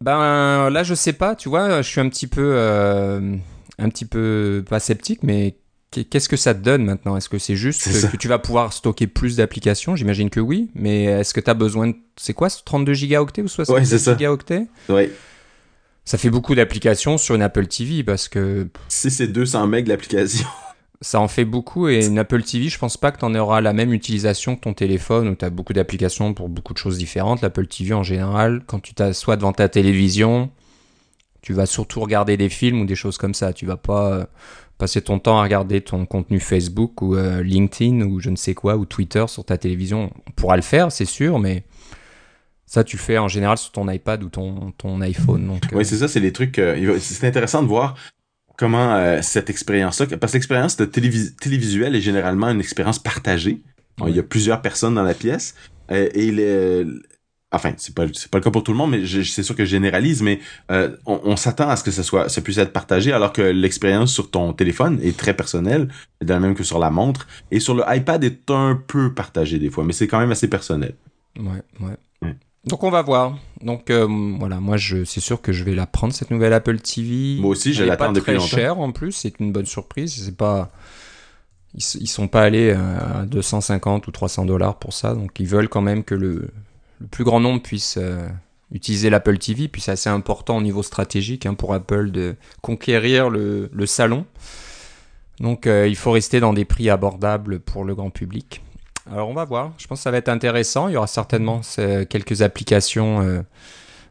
Ben, 0.00 0.70
là, 0.70 0.82
je 0.82 0.94
sais 0.94 1.12
pas. 1.12 1.36
Tu 1.36 1.50
vois, 1.50 1.82
je 1.82 1.88
suis 1.88 2.00
un 2.00 2.08
petit 2.08 2.26
peu, 2.26 2.54
euh, 2.54 3.36
un 3.78 3.88
petit 3.90 4.06
peu 4.06 4.64
pas 4.66 4.80
sceptique, 4.80 5.22
mais 5.22 5.58
Qu'est-ce 5.92 6.28
que 6.28 6.36
ça 6.36 6.54
te 6.54 6.60
donne 6.60 6.84
maintenant? 6.84 7.16
Est-ce 7.16 7.28
que 7.28 7.38
c'est 7.38 7.56
juste 7.56 8.10
que, 8.10 8.16
tu 8.16 8.28
vas 8.28 8.38
pouvoir 8.38 8.72
stocker 8.72 9.06
plus 9.06 9.36
d'applications? 9.36 9.94
J'imagine 9.94 10.30
que 10.30 10.40
oui, 10.40 10.70
mais 10.74 11.04
est-ce 11.04 11.34
que 11.34 11.40
tu 11.40 11.50
as 11.50 11.54
besoin 11.54 11.88
de... 11.88 11.94
C'est 12.16 12.32
quoi, 12.32 12.48
32 12.48 12.94
gigaoctets 12.94 13.42
ou 13.42 13.48
62 13.48 13.96
ouais, 13.96 14.16
gigaoctets? 14.16 14.66
Oui. 14.88 15.10
Ça 16.04 16.16
fait 16.16 16.30
beaucoup 16.30 16.54
d'applications 16.54 17.18
sur 17.18 17.34
une 17.34 17.42
Apple 17.42 17.66
TV 17.66 18.04
parce 18.04 18.28
que... 18.28 18.68
Si 18.88 19.10
c'est 19.10 19.28
200 19.28 19.66
MB 19.66 19.86
l'application. 19.86 20.46
Ça 21.02 21.20
en 21.20 21.28
fait 21.28 21.44
beaucoup 21.44 21.88
et 21.88 22.06
une 22.06 22.18
Apple 22.18 22.42
TV, 22.42 22.68
je 22.68 22.78
pense 22.78 22.96
pas 22.96 23.10
que 23.10 23.18
tu 23.18 23.24
en 23.24 23.34
auras 23.34 23.60
la 23.60 23.72
même 23.72 23.92
utilisation 23.92 24.54
que 24.54 24.60
ton 24.60 24.72
téléphone 24.72 25.28
où 25.28 25.34
tu 25.34 25.44
as 25.44 25.50
beaucoup 25.50 25.72
d'applications 25.72 26.32
pour 26.32 26.48
beaucoup 26.48 26.72
de 26.72 26.78
choses 26.78 26.96
différentes. 26.96 27.42
L'Apple 27.42 27.66
TV 27.66 27.92
en 27.92 28.04
général, 28.04 28.62
quand 28.66 28.78
tu 28.78 28.94
t'assois 28.94 29.36
devant 29.36 29.52
ta 29.52 29.68
télévision, 29.68 30.50
tu 31.42 31.54
vas 31.54 31.66
surtout 31.66 32.00
regarder 32.00 32.36
des 32.36 32.48
films 32.48 32.82
ou 32.82 32.86
des 32.86 32.94
choses 32.94 33.18
comme 33.18 33.34
ça. 33.34 33.52
Tu 33.52 33.66
vas 33.66 33.76
pas 33.76 34.12
euh, 34.12 34.24
passer 34.82 35.00
ton 35.00 35.20
temps 35.20 35.38
à 35.38 35.44
regarder 35.44 35.80
ton 35.80 36.06
contenu 36.06 36.40
Facebook 36.40 37.02
ou 37.02 37.14
euh, 37.14 37.40
LinkedIn 37.40 38.00
ou 38.00 38.18
je 38.18 38.30
ne 38.30 38.34
sais 38.34 38.52
quoi 38.52 38.76
ou 38.76 38.84
Twitter 38.84 39.24
sur 39.28 39.44
ta 39.44 39.56
télévision. 39.56 40.10
On 40.26 40.30
pourra 40.32 40.56
le 40.56 40.62
faire, 40.62 40.90
c'est 40.90 41.04
sûr, 41.04 41.38
mais 41.38 41.62
ça 42.66 42.82
tu 42.82 42.98
fais 42.98 43.16
en 43.16 43.28
général 43.28 43.58
sur 43.58 43.70
ton 43.70 43.88
iPad 43.88 44.24
ou 44.24 44.28
ton, 44.28 44.72
ton 44.72 45.00
iPhone. 45.00 45.46
Donc, 45.46 45.62
oui, 45.70 45.82
euh. 45.82 45.84
c'est 45.84 45.98
ça, 45.98 46.08
c'est 46.08 46.18
les 46.18 46.32
trucs. 46.32 46.58
Euh, 46.58 46.98
c'est 46.98 47.28
intéressant 47.28 47.62
de 47.62 47.68
voir 47.68 47.94
comment 48.58 49.22
cette 49.22 49.50
expérience-là, 49.50 50.16
parce 50.18 50.32
que 50.32 50.38
l'expérience 50.38 50.76
de 50.76 50.84
télévisuel 50.84 51.94
est 51.94 52.00
généralement 52.00 52.48
une 52.48 52.60
expérience 52.60 52.98
partagée. 52.98 53.62
Il 54.04 54.16
y 54.16 54.18
a 54.18 54.24
plusieurs 54.24 54.62
personnes 54.62 54.96
dans 54.96 55.04
la 55.04 55.14
pièce. 55.14 55.54
et 55.90 56.32
les, 56.32 56.84
enfin 57.52 57.74
c'est 57.76 57.94
pas 57.94 58.04
c'est 58.12 58.30
pas 58.30 58.38
le 58.38 58.44
cas 58.44 58.50
pour 58.50 58.64
tout 58.64 58.72
le 58.72 58.78
monde 58.78 58.90
mais 58.90 59.06
c'est 59.06 59.42
sûr 59.42 59.54
que 59.54 59.64
je 59.64 59.70
généralise 59.70 60.22
mais 60.22 60.40
euh, 60.70 60.96
on, 61.06 61.36
s'attend 61.36 61.68
à 61.68 61.76
ce 61.76 61.84
que 61.84 61.90
ça 61.90 62.02
soit 62.02 62.28
ça 62.28 62.40
puisse 62.40 62.58
être 62.58 62.72
partagé 62.72 63.12
alors 63.12 63.32
que 63.32 63.42
l'expérience 63.42 64.12
sur 64.12 64.30
ton 64.30 64.52
téléphone 64.52 64.98
est 65.02 65.16
très 65.16 65.34
personnelle 65.34 65.88
de 66.20 66.28
la 66.28 66.40
même 66.40 66.54
que 66.54 66.64
sur 66.64 66.78
la 66.78 66.90
montre 66.90 67.26
et 67.50 67.60
sur 67.60 67.74
le 67.74 67.84
iPad 67.86 68.24
est 68.24 68.50
un 68.50 68.80
peu 68.86 69.12
partagé 69.12 69.58
des 69.58 69.70
fois 69.70 69.84
mais 69.84 69.92
c'est 69.92 70.08
quand 70.08 70.18
même 70.18 70.32
assez 70.32 70.48
personnel. 70.48 70.94
Ouais 71.38 71.62
ouais, 71.80 71.96
donc 72.64 72.84
on 72.84 72.90
va 72.90 73.02
voir. 73.02 73.38
Donc 73.60 73.90
euh, 73.90 74.06
voilà 74.38 74.60
moi 74.60 74.76
je 74.76 75.04
c'est 75.04 75.20
sûr 75.20 75.40
que 75.40 75.52
je 75.52 75.64
vais 75.64 75.74
la 75.74 75.86
prendre 75.86 76.12
cette 76.12 76.30
nouvelle 76.30 76.52
Apple 76.52 76.78
TV 76.78 77.40
moi 77.40 77.50
aussi 77.50 77.74
je 77.74 77.84
l'attends 77.84 78.12
depuis 78.12 78.32
longtemps. 78.32 78.46
très 78.46 78.56
cher 78.56 78.78
en 78.78 78.92
plus 78.92 79.12
c'est 79.12 79.40
une 79.40 79.52
bonne 79.52 79.66
surprise. 79.66 80.24
C'est 80.24 80.36
pas 80.36 80.70
ils, 81.74 81.82
ils 82.00 82.06
sont 82.06 82.28
pas 82.28 82.42
allés 82.42 82.70
à 82.70 83.24
250 83.26 84.06
ou 84.06 84.10
300 84.12 84.44
dollars 84.44 84.78
pour 84.78 84.92
ça. 84.92 85.14
Donc 85.14 85.40
ils 85.40 85.46
veulent 85.46 85.68
quand 85.68 85.80
même 85.80 86.04
que 86.04 86.14
le 86.14 86.50
le 87.02 87.08
plus 87.08 87.24
grand 87.24 87.40
nombre 87.40 87.60
puisse 87.60 87.98
euh, 88.00 88.28
utiliser 88.70 89.10
l'Apple 89.10 89.36
TV, 89.38 89.68
puis 89.68 89.82
c'est 89.82 89.90
assez 89.90 90.08
important 90.08 90.56
au 90.56 90.62
niveau 90.62 90.82
stratégique 90.82 91.46
hein, 91.46 91.54
pour 91.54 91.74
Apple 91.74 92.10
de 92.10 92.36
conquérir 92.62 93.28
le, 93.28 93.68
salon. 93.86 94.24
Donc 95.40 95.66
euh, 95.66 95.88
il 95.88 95.96
faut 95.96 96.12
rester 96.12 96.40
dans 96.40 96.52
des 96.52 96.64
prix 96.64 96.88
abordables 96.88 97.58
pour 97.60 97.84
le 97.84 97.94
grand 97.94 98.10
public. 98.10 98.62
Alors 99.10 99.28
on 99.28 99.34
va 99.34 99.44
voir, 99.44 99.72
je 99.78 99.86
pense 99.88 99.98
que 99.98 100.02
ça 100.04 100.12
va 100.12 100.18
être 100.18 100.28
intéressant, 100.28 100.86
il 100.86 100.94
y 100.94 100.96
aura 100.96 101.08
certainement 101.08 101.60
quelques 102.08 102.42
applications 102.42 103.20
euh, 103.20 103.42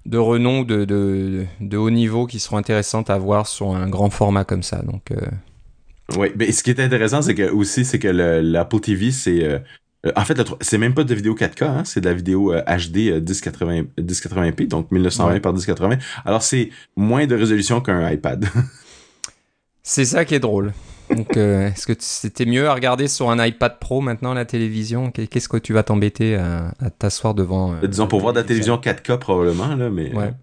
de 0.06 0.17
renom, 0.17 0.63
de, 0.63 0.84
de, 0.84 1.77
haut 1.77 1.89
niveau 1.89 2.27
qui 2.27 2.39
seront 2.39 2.58
intéressantes 2.58 3.10
à 3.10 3.17
voir 3.17 3.47
sur 3.47 3.73
un 3.73 3.88
grand 3.88 4.10
format 4.10 4.43
comme 4.43 4.63
ça. 4.63 4.82
Donc, 4.82 5.13
Oui, 6.17 6.30
mais 6.36 6.51
ce 6.51 6.62
qui 6.63 6.71
est 6.71 6.80
intéressant, 6.82 7.21
c'est 7.21 7.36
que 7.36 7.49
aussi, 7.49 7.86
c'est 7.86 7.99
que 7.99 8.10
l'Apple 8.10 8.80
TV, 8.82 9.12
c'est 9.12 9.62
en 10.16 10.26
fait, 10.26 10.42
c'est 10.62 10.78
même 10.78 10.94
pas 10.94 11.04
de 11.04 11.14
vidéo 11.14 11.36
4K, 11.36 11.64
hein, 11.64 11.84
c'est 11.86 12.02
de 12.02 12.10
la 12.10 12.16
vidéo 12.16 12.54
HD 12.54 13.22
1080, 13.22 13.84
1080p, 14.00 14.68
donc 14.68 14.92
1920 14.92 15.40
par 15.40 15.54
1080. 15.54 15.98
Alors 16.26 16.42
c'est 16.42 16.70
moins 16.96 17.28
de 17.28 17.36
résolution 17.36 17.82
qu'un 17.82 18.10
iPad. 18.10 18.48
c'est 19.84 20.06
ça 20.06 20.26
qui 20.26 20.36
est 20.36 20.40
drôle. 20.40 20.74
Donc, 21.16 21.36
euh, 21.38 21.68
est-ce 21.68 21.86
que 21.86 21.94
c'était 22.00 22.46
mieux 22.46 22.70
à 22.70 22.74
regarder 22.74 23.08
sur 23.08 23.30
un 23.30 23.46
iPad 23.46 23.80
Pro 23.80 24.02
maintenant 24.02 24.34
la 24.34 24.46
télévision? 24.46 25.12
Qu'est-ce 25.12 25.50
que 25.50 25.58
tu 25.58 25.74
vas 25.74 25.84
t'embêter 25.84 26.36
à, 26.36 26.72
t'asseoir 26.98 27.34
devant 27.34 27.74
euh, 27.74 27.88
Disons 27.88 28.08
pour 28.08 28.22
voir 28.22 28.34
de 28.34 28.40
la 28.40 28.46
télévision? 28.46 28.78
4K 28.78 29.18
probablement 29.18 29.76
là, 29.76 29.90
mais 29.90 30.14
ouais. 30.16 30.34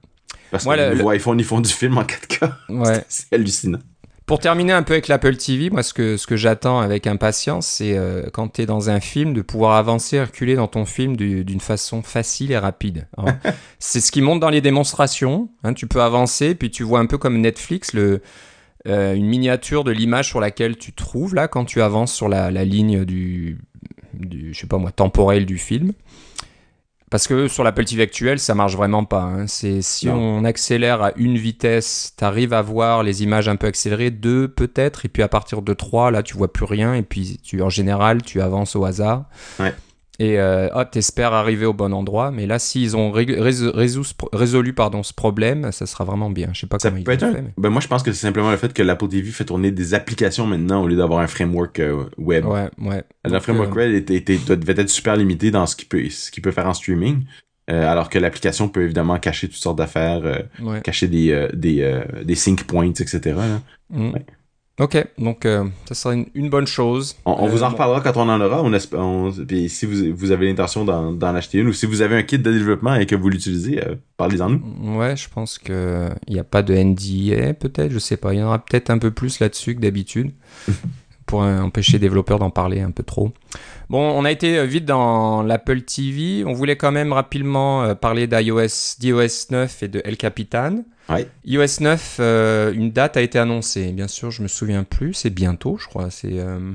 parce 0.51 0.65
que 0.65 0.71
le, 0.71 0.95
le... 0.95 1.07
iPhone 1.09 1.39
ils 1.39 1.45
font 1.45 1.61
du 1.61 1.73
film 1.73 1.99
en 1.99 2.03
4K. 2.03 2.53
Ouais. 2.69 3.05
c'est 3.09 3.33
hallucinant. 3.33 3.79
Pour 4.29 4.41
terminer 4.41 4.75
un 4.75 4.83
peu 4.83 4.93
avec 4.93 5.09
l'Apple 5.09 5.37
TV, 5.37 5.71
moi 5.71 5.83
ce 5.83 5.95
que, 5.95 6.19
ce 6.19 6.27
que 6.27 6.37
j'attends 6.37 6.81
avec 6.81 7.07
impatience, 7.07 7.67
c'est 7.67 7.97
euh, 7.97 8.29
quand 8.31 8.49
tu 8.49 8.61
es 8.61 8.67
dans 8.67 8.91
un 8.91 9.01
film, 9.01 9.33
de 9.33 9.41
pouvoir 9.41 9.77
avancer, 9.77 10.21
reculer 10.21 10.55
dans 10.55 10.69
ton 10.69 10.85
film 10.85 11.17
d'une 11.17 11.61
façon 11.61 12.03
facile 12.03 12.53
et 12.53 12.59
rapide. 12.59 13.09
c'est 13.79 14.03
ce 14.03 14.13
qui 14.13 14.21
monte 14.21 14.41
dans 14.41 14.51
les 14.51 14.61
démonstrations. 14.61 15.49
Hein, 15.65 15.73
tu 15.73 15.87
peux 15.87 16.03
avancer, 16.03 16.55
puis 16.55 16.71
tu 16.71 16.83
vois 16.83 16.99
un 16.99 17.07
peu 17.07 17.17
comme 17.17 17.41
Netflix 17.41 17.95
le, 17.95 18.21
euh, 18.87 19.15
une 19.15 19.25
miniature 19.25 19.83
de 19.83 19.93
l'image 19.93 20.29
sur 20.29 20.41
laquelle 20.41 20.77
tu 20.77 20.93
trouves 20.93 21.35
là 21.35 21.49
quand 21.49 21.65
tu 21.65 21.81
avances 21.81 22.13
sur 22.13 22.29
la, 22.29 22.51
la 22.51 22.67
ligne 22.67 23.07
du, 23.07 23.57
du, 24.13 24.53
je 24.53 24.61
sais 24.61 24.67
pas 24.67 24.77
moi, 24.77 24.91
temporel 24.91 25.47
du 25.47 25.57
film. 25.57 25.95
Parce 27.11 27.27
que 27.27 27.49
sur 27.49 27.65
l'Apple 27.65 27.85
TV 27.85 28.03
actuel, 28.03 28.39
ça 28.39 28.55
marche 28.55 28.77
vraiment 28.77 29.05
pas. 29.05 29.23
Hein. 29.23 29.47
C'est 29.47 29.83
si 29.83 30.09
on 30.09 30.45
accélère 30.45 31.03
à 31.03 31.13
une 31.17 31.39
vitesse, 31.39 32.15
tu 32.17 32.25
arrives 32.25 32.53
à 32.53 32.63
voir 32.63 33.03
les 33.03 33.23
images 33.23 33.49
un 33.49 33.57
peu 33.57 33.67
accélérées, 33.67 34.11
deux 34.11 34.49
peut-être, 34.49 35.07
et 35.07 35.09
puis 35.09 35.23
à 35.23 35.29
partir 35.29 35.63
de 35.63 35.73
trois, 35.75 36.11
là 36.11 36.23
tu 36.23 36.37
vois 36.37 36.53
plus 36.53 36.65
rien, 36.65 36.95
et 36.95 37.03
puis 37.03 37.41
tu 37.43 37.63
en 37.63 37.71
général 37.71 38.23
tu 38.23 38.41
avances 38.41 38.77
au 38.77 38.85
hasard. 38.85 39.25
Ouais 39.59 39.75
et 40.21 40.41
euh, 40.41 40.69
hop, 40.75 40.91
t'espères 40.91 41.33
arriver 41.33 41.65
au 41.65 41.73
bon 41.73 41.93
endroit. 41.95 42.33
Mais 42.33 42.47
là, 42.47 42.59
s'ils 42.59 42.97
ont 42.97 43.13
résolu 43.13 44.73
pardon, 44.73 45.03
ce 45.03 45.15
problème, 45.15 45.71
ça 45.71 45.87
sera 45.87 46.05
vraiment 46.05 46.31
bien. 46.31 46.49
Je 46.53 46.61
sais 46.61 46.67
pas 46.67 46.79
ça 46.81 46.91
comment 46.91 47.03
peut 47.03 47.13
ils 47.13 47.19
fait, 47.19 47.45
ben 47.57 47.71
moi, 47.71 47.81
je 47.81 47.87
pense 47.87 48.03
que 48.03 48.13
c'est 48.13 48.27
simplement 48.27 48.51
le 48.51 48.57
fait 48.57 48.73
que 48.73 48.83
l'Apple 48.83 49.09
TV 49.09 49.31
fait 49.31 49.45
tourner 49.45 49.71
des 49.71 49.95
applications 49.95 50.47
maintenant 50.47 50.83
au 50.83 50.89
lieu 50.89 50.97
d'avoir 50.97 51.21
un 51.21 51.29
framework 51.29 51.79
euh, 51.79 52.05
web. 52.19 52.45
Ouais, 52.47 52.69
ouais. 52.79 53.05
Le 53.25 53.39
framework 53.39 53.71
euh, 53.71 53.77
web 53.77 53.93
était, 53.93 54.17
était, 54.17 54.57
devait 54.57 54.81
être 54.83 54.91
super 54.91 55.17
limité 55.17 55.53
dans 55.53 55.67
ce 55.67 55.77
qu'il 55.77 55.87
peut, 55.87 56.09
ce 56.11 56.33
qu'il 56.33 56.43
peut 56.43 56.53
faire 56.53 56.67
en 56.67 56.75
streaming. 56.75 57.23
alors 57.69 58.09
que 58.09 58.19
l'application 58.19 58.69
peut 58.69 58.83
évidemment 58.83 59.19
cacher 59.21 59.47
toutes 59.47 59.59
sortes 59.59 59.79
d'affaires, 59.79 60.23
cacher 60.83 61.07
des, 61.07 61.49
des, 61.53 62.03
des 62.25 62.35
sync 62.35 62.65
points, 62.65 62.91
etc. 62.91 63.21
Là. 63.37 63.61
Mm. 63.91 64.13
Ok, 64.79 64.97
donc 65.19 65.45
euh, 65.45 65.65
ça 65.87 65.95
serait 65.95 66.25
une, 66.35 66.51
bonne 66.51 66.69
chose. 66.69 67.17
On, 67.25 67.49
vous 67.49 67.65
en 67.65 67.67
euh, 67.67 67.71
reparlera 67.71 68.01
quand 68.01 68.17
on 68.17 68.29
en 68.29 68.41
aura. 68.41 68.63
On, 68.63 68.73
espère, 68.73 69.01
puis 69.47 69.69
si 69.69 69.87
vous, 69.87 70.15
vous 70.17 70.31
avez 70.31 70.47
l'intention 70.47 70.85
d'en 70.85 71.35
acheter 71.35 71.59
une 71.59 71.69
ou 71.69 71.73
si 71.73 71.85
vous 71.87 72.01
avez 72.01 72.17
un 72.17 72.23
kit 72.23 72.39
de 72.39 72.53
développement 72.53 72.95
et 72.95 73.07
que 73.07 73.17
vous 73.17 73.29
l'utilisez, 73.29 73.83
euh, 73.85 73.97
parlez-en 74.17 74.51
nous. 74.51 74.97
Ouais, 74.97 75.17
je 75.17 75.29
pense 75.29 75.59
que 75.59 76.09
il 76.29 76.35
n'y 76.35 76.39
a 76.39 76.45
pas 76.45 76.63
de 76.63 76.75
NDA 76.75 77.55
peut-être, 77.55 77.91
je 77.91 77.99
sais 77.99 78.17
pas. 78.17 78.33
Il 78.35 78.39
y 78.39 78.43
en 78.43 78.47
aura 78.47 78.61
peut-être 78.61 78.91
un 78.91 78.99
peu 78.99 79.11
plus 79.11 79.41
là-dessus 79.41 79.75
que 79.75 79.81
d'habitude 79.81 80.31
pour 81.27 81.41
empêcher 81.41 81.95
les 81.95 81.99
développeurs 81.99 82.39
d'en 82.39 82.51
parler 82.51 82.81
un 82.81 82.93
peu 82.93 83.03
trop. 83.03 83.33
Bon, 83.91 84.01
on 84.01 84.25
a 84.25 84.31
été 84.31 84.65
vite 84.65 84.85
dans 84.85 85.43
l'Apple 85.43 85.81
TV. 85.81 86.45
On 86.47 86.53
voulait 86.53 86.77
quand 86.77 86.93
même 86.93 87.13
rapidement 87.13 87.97
parler 87.97 88.29
d'iOS, 88.29 88.97
d'iOS 89.01 89.51
9 89.51 89.83
et 89.83 89.89
de 89.89 90.01
El 90.05 90.17
Capitan 90.17 90.85
iOS 91.11 91.81
9, 91.81 92.17
euh, 92.21 92.73
une 92.73 92.91
date 92.91 93.17
a 93.17 93.23
été 93.23 93.39
annoncée. 93.39 93.93
Bien 93.93 94.09
sûr, 94.09 94.31
je 94.31 94.43
me 94.43 94.49
souviens 94.49 94.85
plus. 94.85 95.15
C'est 95.15 95.31
bientôt, 95.31 95.79
je 95.79 95.87
crois. 95.87 96.11
C'est 96.11 96.39
euh, 96.39 96.73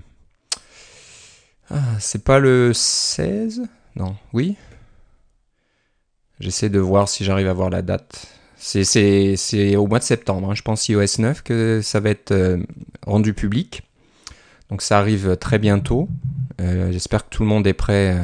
ah, 1.70 1.82
c'est 2.00 2.24
pas 2.24 2.40
le 2.40 2.72
16 2.74 3.64
Non, 3.96 4.16
oui. 4.34 4.56
J'essaie 6.40 6.70
de 6.70 6.80
voir 6.80 7.08
si 7.08 7.24
j'arrive 7.24 7.48
à 7.48 7.54
voir 7.54 7.70
la 7.70 7.82
date. 7.82 8.28
C'est 8.58 9.76
au 9.76 9.88
mois 9.88 10.00
de 10.00 10.04
septembre, 10.04 10.50
hein. 10.50 10.56
je 10.56 10.62
pense, 10.62 10.88
iOS 10.88 11.20
9, 11.20 11.42
que 11.44 11.82
ça 11.84 12.00
va 12.00 12.10
être 12.10 12.32
euh, 12.32 12.58
rendu 13.06 13.34
public. 13.34 13.84
Donc 14.70 14.82
ça 14.82 14.98
arrive 14.98 15.38
très 15.38 15.60
bientôt. 15.60 16.10
J'espère 16.60 17.26
que 17.26 17.30
tout 17.30 17.44
le 17.44 17.50
monde 17.50 17.68
est 17.68 17.74
prêt 17.74 18.18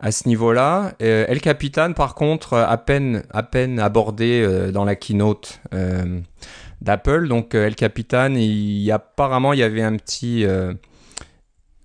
à 0.00 0.12
ce 0.12 0.28
niveau-là. 0.28 0.92
Euh, 1.02 1.24
El 1.28 1.40
Capitan, 1.40 1.92
par 1.92 2.14
contre, 2.14 2.54
à 2.54 2.76
peine, 2.78 3.22
à 3.30 3.42
peine 3.42 3.78
abordé 3.80 4.42
euh, 4.42 4.70
dans 4.70 4.84
la 4.84 4.94
keynote 4.94 5.60
euh, 5.74 6.20
d'Apple. 6.82 7.28
Donc, 7.28 7.54
El 7.54 7.74
Capitan, 7.74 8.34
il, 8.34 8.90
apparemment, 8.90 9.52
il 9.52 9.60
y 9.60 9.62
avait 9.62 9.82
un 9.82 9.96
petit 9.96 10.44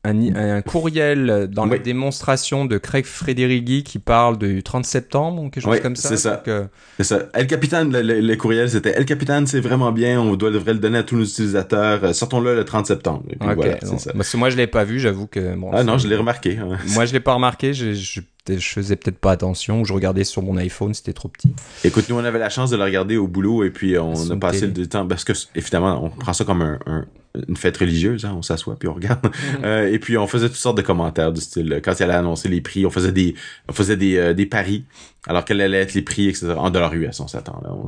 un, 0.03 0.61
courriel 0.61 1.47
dans 1.51 1.65
la 1.65 1.77
démonstration 1.77 2.65
de 2.65 2.77
Craig 2.77 3.05
Frederighi 3.05 3.83
qui 3.83 3.99
parle 3.99 4.37
du 4.37 4.63
30 4.63 4.85
septembre 4.85 5.43
ou 5.43 5.49
quelque 5.49 5.63
chose 5.63 5.79
comme 5.79 5.95
ça. 5.95 6.09
C'est 6.09 6.17
ça. 6.17 6.43
Euh, 6.47 6.65
c'est 6.97 7.03
ça. 7.03 7.19
El 7.33 7.47
Capitan, 7.47 7.85
le, 7.85 8.35
courriel, 8.35 8.69
c'était 8.69 8.91
El 8.91 9.05
Capitan, 9.05 9.45
c'est 9.45 9.59
vraiment 9.59 9.91
bien, 9.91 10.19
on 10.19 10.35
doit, 10.35 10.49
devrait 10.49 10.73
le 10.73 10.79
donner 10.79 10.99
à 10.99 11.03
tous 11.03 11.17
nos 11.17 11.23
utilisateurs. 11.23 12.03
Euh, 12.03 12.13
sortons-le 12.13 12.55
le 12.55 12.65
30 12.65 12.87
septembre. 12.87 13.23
voilà, 13.39 13.77
ça. 13.97 14.37
moi, 14.37 14.49
je 14.49 14.57
l'ai 14.57 14.67
pas 14.67 14.83
vu, 14.83 14.99
j'avoue 14.99 15.27
que. 15.27 15.55
Bon, 15.55 15.69
ah 15.71 15.83
non, 15.83 15.97
je 15.97 16.07
l'ai 16.07 16.15
remarqué. 16.15 16.57
Hein. 16.57 16.77
Moi, 16.93 17.05
je 17.05 17.13
l'ai 17.13 17.19
pas 17.19 17.33
remarqué. 17.33 17.73
Je, 17.73 17.93
je, 17.93 18.21
je 18.47 18.69
faisais 18.69 18.95
peut-être 18.95 19.19
pas 19.19 19.31
attention, 19.31 19.81
ou 19.81 19.85
je 19.85 19.93
regardais 19.93 20.23
sur 20.23 20.41
mon 20.41 20.57
iPhone, 20.57 20.93
c'était 20.93 21.13
trop 21.13 21.27
petit. 21.27 21.53
Écoute, 21.83 22.05
nous, 22.09 22.15
on 22.15 22.23
avait 22.23 22.39
la 22.39 22.49
chance 22.49 22.71
de 22.71 22.77
le 22.77 22.83
regarder 22.83 23.17
au 23.17 23.27
boulot, 23.27 23.63
et 23.63 23.69
puis 23.69 23.97
on 23.97 24.31
a 24.31 24.35
passé 24.37 24.67
le 24.67 24.87
temps, 24.87 25.07
parce 25.07 25.23
que, 25.23 25.33
évidemment, 25.55 26.03
on 26.03 26.09
prend 26.09 26.33
ça 26.33 26.43
comme 26.43 26.61
un 26.61 27.05
une 27.47 27.57
fête 27.57 27.77
religieuse, 27.77 28.25
hein, 28.25 28.33
on 28.35 28.41
s'assoit 28.41 28.75
puis 28.77 28.87
on 28.87 28.93
regarde. 28.93 29.25
Mhm. 29.25 29.65
euh, 29.65 29.91
et 29.91 29.99
puis 29.99 30.17
on 30.17 30.27
faisait 30.27 30.47
toutes 30.47 30.57
sortes 30.57 30.77
de 30.77 30.81
commentaires 30.81 31.31
du 31.31 31.41
style 31.41 31.81
quand 31.83 31.93
elle 31.99 32.09
allait 32.09 32.19
annoncer 32.19 32.49
les 32.49 32.61
prix, 32.61 32.85
on 32.85 32.89
faisait 32.89 33.11
des 33.11 33.35
on 33.69 33.73
faisait 33.73 33.97
des, 33.97 34.17
euh, 34.17 34.33
des 34.33 34.45
paris 34.45 34.85
alors 35.27 35.45
qu'elle 35.45 35.61
allait 35.61 35.81
être 35.81 35.93
les 35.93 36.01
prix 36.01 36.27
etc. 36.29 36.53
en 36.57 36.69
dollars 36.69 36.93
US 36.93 37.19
on 37.19 37.27
s'attend 37.27 37.61
là, 37.63 37.73
on 37.73 37.87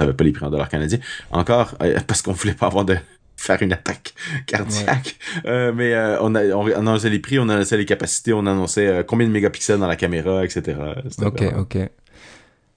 savait 0.00 0.14
pas 0.14 0.24
les 0.24 0.32
prix 0.32 0.44
en 0.44 0.50
dollars 0.50 0.68
canadiens 0.68 1.00
encore 1.30 1.74
euh, 1.82 1.98
parce 2.06 2.22
qu'on 2.22 2.32
voulait 2.32 2.54
pas 2.54 2.66
avoir 2.66 2.84
de 2.84 2.96
faire 3.36 3.60
une 3.60 3.72
attaque 3.72 4.14
cardiaque. 4.46 5.16
Mais 5.44 5.96
on, 6.20 6.32
a, 6.36 6.44
on, 6.54 6.66
annonçait 6.66 7.10
les 7.10 7.18
prix, 7.18 7.40
on 7.40 7.48
annonçait 7.48 7.76
les 7.76 7.86
capacités, 7.86 8.32
on 8.32 8.46
annonçait 8.46 9.04
combien 9.08 9.26
de 9.26 9.32
mégapixels 9.32 9.80
dans 9.80 9.88
la 9.88 9.96
caméra, 9.96 10.44
etc. 10.44 10.76
Ok, 11.20 11.42
ok. 11.58 11.78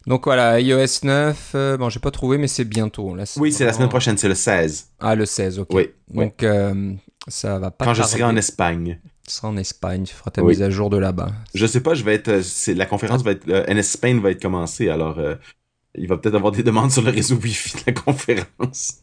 Donc 0.07 0.25
voilà, 0.25 0.59
iOS 0.59 0.99
9, 1.03 1.51
euh, 1.55 1.77
bon, 1.77 1.89
j'ai 1.89 1.99
pas 1.99 2.11
trouvé, 2.11 2.37
mais 2.37 2.47
c'est 2.47 2.63
bientôt. 2.65 3.15
Là, 3.15 3.23
oui, 3.37 3.51
c'est 3.51 3.65
la 3.65 3.73
semaine 3.73 3.89
prochaine, 3.89 4.17
c'est 4.17 4.27
le 4.27 4.35
16. 4.35 4.89
Ah, 4.99 5.15
le 5.15 5.25
16, 5.25 5.59
ok. 5.59 5.69
Oui. 5.71 5.89
Donc, 6.13 6.43
euh, 6.43 6.93
ça 7.27 7.57
va 7.57 7.71
pas 7.71 7.85
Quand 7.85 7.93
je 7.93 8.03
serai 8.03 8.23
en 8.23 8.35
Espagne. 8.35 8.99
Tu 9.27 9.33
seras 9.33 9.47
en 9.47 9.57
Espagne, 9.57 10.03
tu 10.03 10.13
feras 10.13 10.29
ta 10.29 10.43
mise 10.43 10.61
à 10.61 10.69
jour 10.69 10.91
de 10.91 10.97
là-bas. 10.97 11.31
Je 11.55 11.65
sais 11.65 11.81
pas, 11.81 11.95
je 11.95 12.03
vais 12.03 12.13
être. 12.13 12.27
Euh, 12.27 12.73
la 12.75 12.85
conférence 12.85 13.23
va 13.23 13.31
être. 13.31 13.47
NS 13.47 13.81
Spain 13.81 14.19
va 14.19 14.29
être 14.29 14.41
commencée, 14.41 14.89
alors 14.89 15.19
il 15.95 16.07
va 16.07 16.17
peut-être 16.17 16.35
avoir 16.35 16.51
des 16.51 16.61
demandes 16.61 16.91
sur 16.91 17.01
le 17.01 17.09
réseau 17.09 17.35
Wi-Fi 17.35 17.77
de 17.77 17.81
la 17.87 17.93
conférence. 18.01 19.01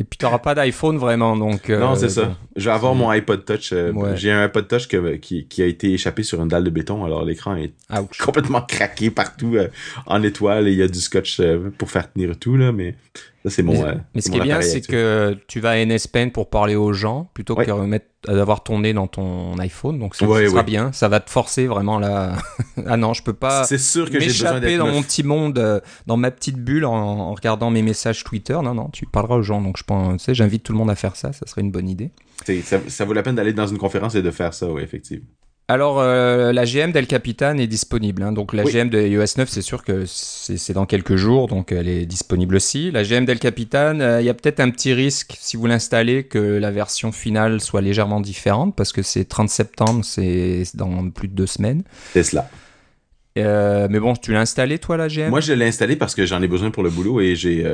Et 0.00 0.04
puis 0.04 0.18
tu 0.18 0.24
n'auras 0.24 0.38
pas 0.38 0.56
d'iPhone 0.56 0.98
vraiment, 0.98 1.36
donc. 1.36 1.70
Euh, 1.70 1.78
non, 1.78 1.94
c'est 1.94 2.08
ça. 2.08 2.36
Je 2.56 2.64
vais 2.64 2.74
avoir 2.74 2.96
mon 2.96 3.10
iPod 3.10 3.44
Touch. 3.44 3.72
Euh, 3.72 3.92
j'ai 4.16 4.32
un 4.32 4.44
iPod 4.44 4.66
Touch 4.66 4.88
qui, 5.20 5.46
qui, 5.46 5.62
a 5.62 5.66
été 5.66 5.92
échappé 5.92 6.24
sur 6.24 6.42
une 6.42 6.48
dalle 6.48 6.64
de 6.64 6.70
béton, 6.70 7.04
alors 7.04 7.24
l'écran 7.24 7.54
est 7.54 7.72
complètement 8.20 8.62
craqué 8.62 9.10
partout 9.10 9.54
euh, 9.54 9.68
en 10.06 10.22
étoile 10.24 10.66
et 10.66 10.72
il 10.72 10.78
y 10.78 10.82
a 10.82 10.88
du 10.88 10.98
scotch 10.98 11.40
pour 11.78 11.90
faire 11.90 12.12
tenir 12.12 12.36
tout 12.36 12.56
là, 12.56 12.72
mais 12.72 12.96
ça 13.44 13.50
c'est 13.50 13.62
mon. 13.62 13.74
Mais, 14.14 14.22
ce 14.22 14.30
qui 14.30 14.38
est 14.38 14.40
bien, 14.40 14.62
c'est 14.62 14.80
que 14.80 15.36
tu 15.48 15.60
vas 15.60 15.70
à 15.70 15.84
NS 15.84 16.08
Pen 16.10 16.32
pour 16.32 16.48
parler 16.48 16.76
aux 16.76 16.94
gens 16.94 17.30
plutôt 17.34 17.54
que 17.54 18.00
d'avoir 18.26 18.62
ton 18.62 18.80
nez 18.80 18.94
dans 18.94 19.06
ton 19.06 19.58
iPhone, 19.58 19.98
donc 19.98 20.14
ça, 20.14 20.24
sera 20.24 20.62
bien. 20.62 20.92
Ça 20.92 21.08
va 21.08 21.20
te 21.20 21.28
forcer 21.28 21.66
vraiment 21.66 21.98
là. 21.98 22.38
ah 22.86 22.96
non, 22.96 23.12
je 23.12 23.22
peux 23.22 23.34
pas. 23.34 23.66
Besoin 23.68 24.60
dans 24.78 24.86
mon 24.86 25.02
petit 25.02 25.22
monde, 25.22 25.58
euh, 25.58 25.80
dans 26.06 26.16
ma 26.16 26.30
petite 26.30 26.56
bulle, 26.56 26.86
en, 26.86 27.34
regardant 27.34 27.70
mes 27.70 27.82
messages 27.82 28.24
Twitter. 28.24 28.58
Non, 28.62 28.72
non, 28.72 28.88
tu 28.88 29.04
parleras 29.04 29.36
aux 29.36 29.42
gens. 29.42 29.60
Donc 29.60 29.76
je 29.76 29.84
pense, 29.84 30.22
tu 30.22 30.24
sais, 30.24 30.34
j'invite 30.34 30.62
tout 30.62 30.72
le 30.72 30.78
monde 30.78 30.90
à 30.90 30.94
faire 30.94 31.16
ça. 31.16 31.34
Ça 31.34 31.46
serait 31.46 31.60
une 31.60 31.70
bonne 31.70 31.88
idée. 31.88 32.12
Ça, 32.62 32.78
ça 32.88 33.04
vaut 33.04 33.12
la 33.12 33.22
peine 33.22 33.34
d'aller 33.34 33.52
dans 33.52 33.66
une 33.66 33.78
conférence 33.78 34.14
et 34.14 34.22
de 34.22 34.30
faire 34.30 34.54
ça, 34.54 34.70
oui, 34.70 34.82
effectivement. 34.82 35.26
Alors, 35.66 35.98
euh, 35.98 36.52
la 36.52 36.66
GM 36.66 36.92
d'El 36.92 37.06
Capitan 37.06 37.56
est 37.56 37.66
disponible. 37.66 38.22
Hein. 38.22 38.32
Donc, 38.32 38.52
la 38.52 38.64
GM 38.64 38.90
de 38.90 39.00
iOS 39.00 39.38
9, 39.38 39.48
c'est 39.48 39.62
sûr 39.62 39.82
que 39.82 40.04
c'est 40.06 40.74
dans 40.74 40.84
quelques 40.84 41.16
jours, 41.16 41.48
donc 41.48 41.72
elle 41.72 41.88
est 41.88 42.04
disponible 42.04 42.56
aussi. 42.56 42.90
La 42.90 43.02
GM 43.02 43.24
d'El 43.24 43.38
Capitan, 43.38 43.98
euh, 44.00 44.20
il 44.20 44.26
y 44.26 44.28
a 44.28 44.34
peut-être 44.34 44.60
un 44.60 44.68
petit 44.68 44.92
risque, 44.92 45.36
si 45.40 45.56
vous 45.56 45.66
l'installez, 45.66 46.24
que 46.24 46.38
la 46.38 46.70
version 46.70 47.12
finale 47.12 47.62
soit 47.62 47.80
légèrement 47.80 48.20
différente, 48.20 48.76
parce 48.76 48.92
que 48.92 49.00
c'est 49.00 49.24
30 49.24 49.48
septembre, 49.48 50.04
c'est 50.04 50.64
dans 50.74 51.08
plus 51.08 51.28
de 51.28 51.34
deux 51.34 51.46
semaines. 51.46 51.82
C'est 52.12 52.24
cela. 52.24 52.50
Euh, 53.38 53.88
mais 53.90 54.00
bon, 54.00 54.14
tu 54.14 54.32
l'as 54.32 54.40
installé, 54.40 54.78
toi, 54.78 54.98
la 54.98 55.08
GM 55.08 55.30
Moi, 55.30 55.40
je 55.40 55.54
l'ai 55.54 55.66
installé 55.66 55.96
parce 55.96 56.14
que 56.14 56.26
j'en 56.26 56.42
ai 56.42 56.46
besoin 56.46 56.70
pour 56.70 56.82
le 56.82 56.90
boulot 56.90 57.22
et 57.22 57.36
j'ai 57.36 57.66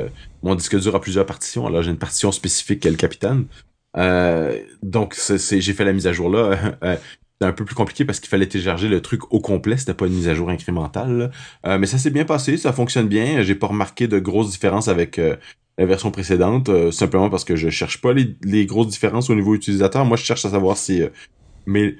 mon 0.43 0.55
disque 0.55 0.79
dur 0.79 0.95
a 0.95 1.01
plusieurs 1.01 1.25
partitions. 1.25 1.67
Alors, 1.67 1.81
j'ai 1.81 1.91
une 1.91 1.97
partition 1.97 2.31
spécifique 2.31 2.79
qu'El 2.79 2.95
Capitan. 2.95 3.41
donc, 4.81 5.17
j'ai 5.19 5.73
fait 5.73 5.83
la 5.83 5.91
mise 5.91 6.07
à 6.07 6.13
jour 6.13 6.29
là. 6.29 6.77
C'était 7.41 7.49
un 7.49 7.53
peu 7.53 7.65
plus 7.65 7.73
compliqué 7.73 8.05
parce 8.05 8.19
qu'il 8.19 8.29
fallait 8.29 8.45
télécharger 8.45 8.87
le 8.87 9.01
truc 9.01 9.33
au 9.33 9.39
complet, 9.39 9.75
c'était 9.75 9.95
pas 9.95 10.05
une 10.05 10.13
mise 10.13 10.27
à 10.27 10.35
jour 10.35 10.51
incrémentale. 10.51 11.31
Euh, 11.65 11.79
mais 11.79 11.87
ça 11.87 11.97
s'est 11.97 12.11
bien 12.11 12.23
passé, 12.23 12.55
ça 12.55 12.71
fonctionne 12.71 13.07
bien. 13.07 13.41
J'ai 13.41 13.55
pas 13.55 13.65
remarqué 13.65 14.07
de 14.07 14.19
grosses 14.19 14.51
différences 14.51 14.87
avec 14.87 15.17
euh, 15.17 15.35
la 15.79 15.87
version 15.87 16.11
précédente, 16.11 16.69
euh, 16.69 16.91
simplement 16.91 17.31
parce 17.31 17.43
que 17.43 17.55
je 17.55 17.69
cherche 17.71 17.99
pas 17.99 18.13
les, 18.13 18.65
grosses 18.67 18.89
différences 18.89 19.31
au 19.31 19.33
niveau 19.33 19.55
utilisateur. 19.55 20.05
Moi, 20.05 20.17
je 20.17 20.23
cherche 20.23 20.45
à 20.45 20.51
savoir 20.51 20.77
si 20.77 21.01
mes, 21.65 21.95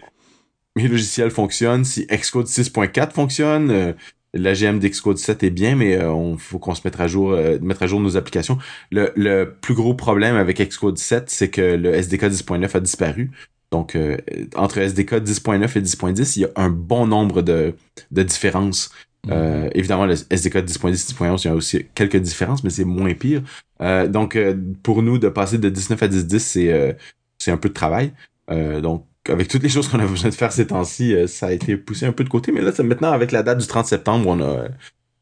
mes 0.76 0.88
logiciels 0.88 1.32
fonctionnent, 1.32 1.86
si 1.86 2.06
Xcode 2.06 2.46
6.4 2.46 3.12
fonctionne. 3.12 3.96
la 4.36 4.54
GM 4.54 4.78
d'Xcode 4.78 5.18
7 5.18 5.42
est 5.42 5.50
bien, 5.50 5.76
mais 5.76 6.04
on 6.04 6.38
faut 6.38 6.60
qu'on 6.60 6.76
se 6.76 6.82
mette 6.86 7.00
à 7.00 7.08
jour, 7.08 7.36
mettre 7.64 7.82
à 7.82 7.88
jour 7.88 8.00
nos 8.00 8.16
applications. 8.16 8.60
Le, 8.92 9.12
le 9.16 9.56
plus 9.60 9.74
gros 9.74 9.96
problème 9.96 10.36
avec 10.36 10.60
Xcode 10.60 11.00
7, 11.00 11.32
c'est 11.32 11.50
que 11.50 11.62
le 11.62 11.96
SDK 11.96 12.26
10.9 12.26 12.78
a 12.78 12.80
disparu. 12.80 13.32
Donc, 13.72 13.96
euh, 13.96 14.18
entre 14.56 14.80
SDK 14.80 15.14
10.9 15.16 15.78
et 15.78 15.82
10.10, 15.82 16.34
il 16.36 16.42
y 16.42 16.46
a 16.46 16.50
un 16.58 16.70
bon 16.70 17.08
nombre 17.08 17.42
de, 17.42 17.74
de 18.12 18.24
différences. 18.24 18.92
Mhm. 19.26 19.34
Euh, 19.34 19.70
évidemment, 19.74 20.06
le 20.06 20.14
SDK 20.14 20.58
10.10 20.58 21.16
10.11, 21.16 21.42
il 21.44 21.48
y 21.48 21.52
a 21.52 21.56
aussi 21.56 21.86
quelques 21.96 22.18
différences, 22.18 22.64
mais 22.64 22.70
c'est 22.70 22.84
moins 22.84 23.14
pire. 23.14 23.42
Euh, 23.82 24.08
donc, 24.08 24.38
pour 24.84 25.02
nous, 25.02 25.18
de 25.18 25.30
passer 25.30 25.58
de 25.58 25.70
19 25.70 26.04
à 26.04 26.08
10.10, 26.08 26.40
c'est 26.40 26.98
c'est 27.38 27.52
un 27.52 27.58
peu 27.58 27.70
de 27.70 27.74
travail. 27.74 28.14
donc, 28.50 29.06
avec 29.30 29.48
toutes 29.48 29.64
les 29.64 29.70
choses 29.70 29.88
qu'on 29.88 30.00
a 30.00 30.06
besoin 30.06 30.30
de 30.30 30.36
faire 30.36 30.52
ces 30.52 30.68
temps-ci, 30.68 31.16
ça 31.28 31.48
a 31.48 31.52
été 31.52 31.78
poussé 31.78 32.06
un 32.06 32.12
peu 32.12 32.24
de 32.24 32.30
côté. 32.30 32.52
Mais 32.52 32.62
là, 32.62 32.72
maintenant, 32.84 33.12
avec 33.12 33.32
la 33.32 33.42
date 33.44 33.60
du 33.60 33.68
30 33.68 33.86
septembre, 33.86 34.28
on 34.28 34.42
a, 34.42 34.66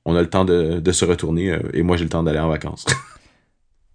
on 0.06 0.16
a 0.16 0.22
le 0.22 0.30
temps 0.30 0.46
de, 0.46 0.80
de 0.80 0.92
se 0.92 1.06
retourner. 1.06 1.58
et 1.74 1.84
moi, 1.84 1.98
j'ai 1.98 2.06
le 2.06 2.10
temps 2.10 2.24
d'aller 2.24 2.40
en 2.40 2.50
vacances. 2.50 2.86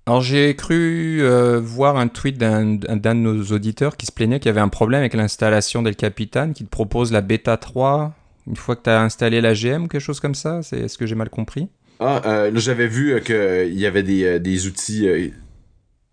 Alors 0.07 0.21
j'ai 0.21 0.55
cru 0.55 1.23
euh, 1.23 1.59
voir 1.61 1.97
un 1.97 2.09
tweet 2.09 2.37
d'un 2.37 2.75
de 2.75 3.13
nos 3.15 3.43
auditeurs 3.45 3.97
qui 3.97 4.05
se 4.05 4.13
plaignait 4.13 4.39
qu'il 4.39 4.49
y 4.49 4.51
avait 4.51 4.61
un 4.61 4.69
problème 4.69 5.01
avec 5.01 5.15
l'installation 5.15 5.83
d'El 5.83 5.97
Capitan, 5.97 6.53
qui 6.53 6.65
te 6.65 6.69
propose 6.69 7.11
la 7.11 7.23
bêta 7.23 7.57
3 7.57 8.15
une 8.47 8.57
fois 8.57 8.77
que 8.77 8.83
tu 8.83 8.91
as 8.91 9.01
installé 9.01 9.41
la 9.41 9.55
GM 9.55 9.89
quelque 9.89 10.01
chose 10.01 10.21
comme 10.21 10.35
ça. 10.35 10.61
Est-ce 10.73 10.99
que 10.99 11.07
j'ai 11.07 11.15
mal 11.15 11.31
compris? 11.31 11.69
Ah, 12.01 12.21
euh, 12.27 12.51
j'avais 12.57 12.87
vu 12.87 13.15
euh, 13.15 13.21
qu'il 13.21 13.79
y 13.79 13.87
avait 13.87 14.03
des, 14.03 14.39
des 14.41 14.67
outils 14.67 15.09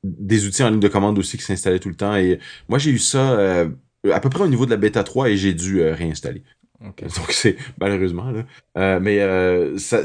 des 0.03 0.47
outils 0.47 0.63
en 0.63 0.69
ligne 0.69 0.79
de 0.79 0.87
commande 0.87 1.19
aussi 1.19 1.37
qui 1.37 1.43
s'installaient 1.43 1.79
tout 1.79 1.89
le 1.89 1.95
temps. 1.95 2.15
Et 2.15 2.39
moi 2.69 2.79
j'ai 2.79 2.91
eu 2.91 2.99
ça 2.99 3.65
à 4.09 4.19
peu 4.21 4.29
près 4.29 4.43
au 4.43 4.47
niveau 4.47 4.65
de 4.65 4.71
la 4.71 4.77
bêta 4.77 5.03
3 5.03 5.31
et 5.31 5.37
j'ai 5.37 5.53
dû 5.53 5.83
réinstaller. 5.83 6.43
Donc 6.79 7.03
c'est 7.31 7.57
malheureusement 7.77 8.31
là. 8.31 8.99
mais 9.01 9.19
ça 9.77 10.03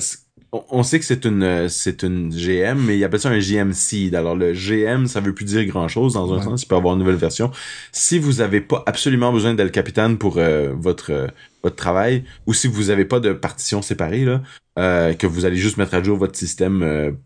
on 0.52 0.82
sait 0.82 0.98
que 0.98 1.04
c'est 1.04 1.24
une 1.24 1.68
c'est 1.68 2.02
une 2.02 2.30
GM, 2.30 2.78
mais 2.78 2.96
il 2.96 3.04
appelle 3.04 3.20
ça 3.20 3.30
un 3.30 3.38
GM 3.38 3.72
Seed. 3.72 4.14
Alors 4.14 4.34
le 4.36 4.52
GM, 4.52 5.06
ça 5.06 5.20
veut 5.20 5.34
plus 5.34 5.44
dire 5.44 5.64
grand 5.66 5.88
chose 5.88 6.14
dans 6.14 6.32
un 6.32 6.42
sens. 6.42 6.62
Il 6.62 6.66
peut 6.66 6.76
avoir 6.76 6.94
une 6.94 7.00
nouvelle 7.00 7.16
version. 7.16 7.50
Si 7.92 8.18
vous 8.18 8.40
avez 8.40 8.60
pas 8.60 8.82
absolument 8.86 9.32
besoin 9.32 9.54
d'El 9.54 9.70
Capitan 9.70 10.16
pour 10.16 10.40
votre 10.74 11.28
votre 11.62 11.76
travail, 11.76 12.24
ou 12.46 12.54
si 12.54 12.68
vous 12.68 12.90
avez 12.90 13.04
pas 13.04 13.20
de 13.20 13.32
partition 13.32 13.82
séparée 13.82 14.24
là, 14.24 15.14
que 15.14 15.26
vous 15.26 15.44
allez 15.44 15.56
juste 15.56 15.76
mettre 15.78 15.94
à 15.94 16.02
jour 16.02 16.16
votre 16.16 16.36
système 16.36 17.16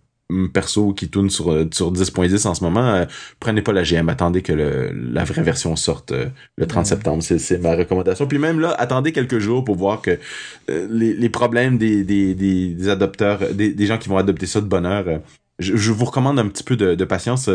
perso 0.53 0.93
qui 0.93 1.09
tourne 1.09 1.31
sur, 1.31 1.53
euh, 1.53 1.69
sur 1.73 1.93
10.10 1.93 2.47
en 2.47 2.55
ce 2.55 2.65
moment, 2.65 2.95
euh, 2.95 3.05
prenez 3.39 3.63
pas 3.63 3.73
la 3.73 3.83
GM, 3.83 4.09
attendez 4.09 4.43
que 4.43 4.53
le, 4.53 4.93
la 4.93 5.25
vraie 5.25 5.43
version 5.43 5.77
sorte 5.77 6.13
euh, 6.13 6.27
le 6.57 6.67
30 6.67 6.87
septembre. 6.87 7.23
C'est 7.23 7.59
ma 7.59 7.75
recommandation. 7.75 8.27
Puis 8.27 8.39
même 8.39 8.61
là, 8.61 8.75
attendez 8.79 9.13
quelques 9.13 9.39
jours 9.39 9.65
pour 9.65 9.77
voir 9.77 10.03
que 10.03 10.19
les, 10.69 11.15
les, 11.15 11.29
problèmes 11.29 11.79
des, 11.79 12.05
des, 12.05 12.35
des, 12.35 12.89
adopteurs, 12.89 13.41
des, 13.53 13.73
des, 13.73 13.87
gens 13.87 13.99
qui 13.99 14.09
vont 14.09 14.19
adopter 14.19 14.47
ça 14.47 14.61
de 14.61 14.67
bonheur, 14.67 15.21
je, 15.59 15.77
je, 15.77 15.93
vous 15.93 16.05
recommande 16.05 16.39
un 16.39 16.49
petit 16.49 16.65
peu 16.65 16.77
de, 16.77 16.95
de 16.95 17.05
patience. 17.05 17.51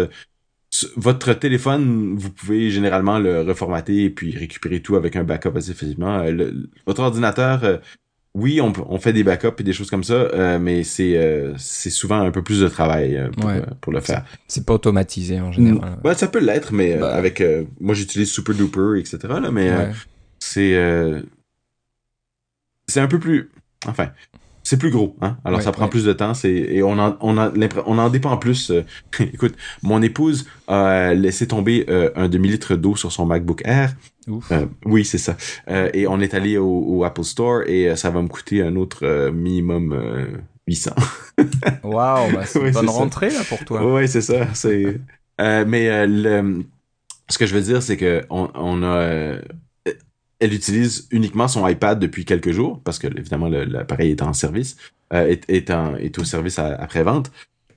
votre 0.96 1.34
téléphone, 1.34 2.16
vous 2.18 2.30
pouvez 2.30 2.70
généralement 2.70 3.20
le 3.20 3.42
reformater 3.42 4.06
et 4.06 4.10
puis 4.10 4.38
récupérer 4.38 4.82
tout 4.82 4.96
avec 4.96 5.16
un 5.16 5.24
backup 5.24 5.56
assez 5.56 5.74
facilement. 5.74 6.24
votre 6.86 7.02
ordinateur, 7.02 7.80
oui, 8.36 8.60
on, 8.60 8.74
on 8.90 9.00
fait 9.00 9.14
des 9.14 9.24
backups 9.24 9.60
et 9.60 9.64
des 9.64 9.72
choses 9.72 9.90
comme 9.90 10.04
ça, 10.04 10.14
euh, 10.14 10.60
mais 10.60 10.84
c'est 10.84 11.16
euh, 11.16 11.54
c'est 11.58 11.90
souvent 11.90 12.20
un 12.20 12.32
peu 12.32 12.44
plus 12.44 12.60
de 12.60 12.68
travail 12.68 13.16
euh, 13.16 13.30
pour, 13.30 13.50
pour, 13.80 13.94
le 13.94 14.02
faire. 14.02 14.26
C'est 14.50 14.66
pas 14.66 14.74
automatisé 14.74 15.40
en 15.40 15.54
général. 15.54 15.98
Ouais, 16.04 16.16
ça 16.16 16.28
peut 16.28 16.40
l'être, 16.40 16.74
mais 16.74 16.98
bah. 16.98 17.16
avec 17.16 17.42
moi 17.80 17.96
j'utilise 17.96 18.30
Super 18.30 18.54
Duper, 18.54 19.00
etc. 19.00 19.20
Là, 19.42 19.52
mais 19.52 19.72
c'est 20.40 20.78
c'est 22.88 23.00
un 23.00 23.08
peu 23.08 23.20
plus, 23.20 23.50
enfin, 23.88 24.10
c'est 24.66 24.78
plus 24.78 24.90
gros, 24.90 25.16
hein. 25.22 25.38
Alors 25.46 25.62
ça 25.62 25.72
prend 25.72 25.88
plus 25.88 26.04
de 26.04 26.12
temps, 26.12 26.34
c'est 26.34 26.52
et 26.52 26.84
on 26.84 27.00
en 27.00 27.16
on 27.22 27.38
en 27.38 27.54
on 27.86 27.98
en 27.98 28.10
dépend 28.10 28.36
plus. 28.36 28.74
écoute, 29.20 29.56
mon 29.82 30.02
épouse 30.02 30.46
a 30.68 31.14
laissé 31.14 31.48
tomber 31.48 31.86
un 32.16 32.28
demi 32.28 32.50
litre 32.50 32.76
d'eau 32.76 32.98
sur 32.98 33.14
son 33.14 33.26
MacBook 33.26 33.62
Air. 33.64 33.96
Euh, 34.52 34.66
oui, 34.86 35.06
c'est 35.06 35.18
ça. 35.18 35.38
Euh, 35.70 35.90
et 35.94 36.08
on 36.08 36.20
est 36.20 36.34
allé 36.34 36.58
au, 36.58 37.04
Apple 37.04 37.24
Store 37.24 37.62
et 37.68 37.90
euh, 37.90 37.96
ça 37.96 38.10
va 38.10 38.22
me 38.22 38.28
coûter 38.28 38.62
un 38.62 38.76
autre 38.76 39.30
minimum 39.30 40.42
800. 40.68 40.92
Waouh, 41.84 42.32
bah 42.34 42.46
c'est 42.46 42.60
une 42.60 42.72
bonne 42.72 42.90
rentrée 42.90 43.30
là 43.30 43.42
pour 43.48 43.64
toi. 43.66 43.86
Oui, 43.86 44.08
c'est 44.08 44.22
ça. 44.22 44.48
C'est. 44.54 45.00
mais 45.40 46.08
le, 46.08 46.64
ce 47.30 47.38
que 47.38 47.46
je 47.46 47.54
veux 47.54 47.62
dire, 47.62 47.82
c'est 47.84 47.98
que 47.98 48.24
on, 48.30 48.50
on 48.56 48.84
a. 48.84 49.36
Elle 50.40 50.54
utilise 50.54 51.08
uniquement 51.12 51.48
son 51.48 51.68
iPad 51.68 52.00
depuis 52.00 52.26
quelques 52.26 52.52
jours 52.52 52.82
parce 52.84 53.00
que 53.00 53.08
évidemment 53.08 53.48
l'appareil 53.48 54.12
est 54.12 54.22
en 54.22 54.34
service, 54.34 54.76
est, 55.12 55.50
est, 55.50 56.20
au 56.20 56.24
service 56.24 56.60
après 56.60 57.04
vente. 57.04 57.32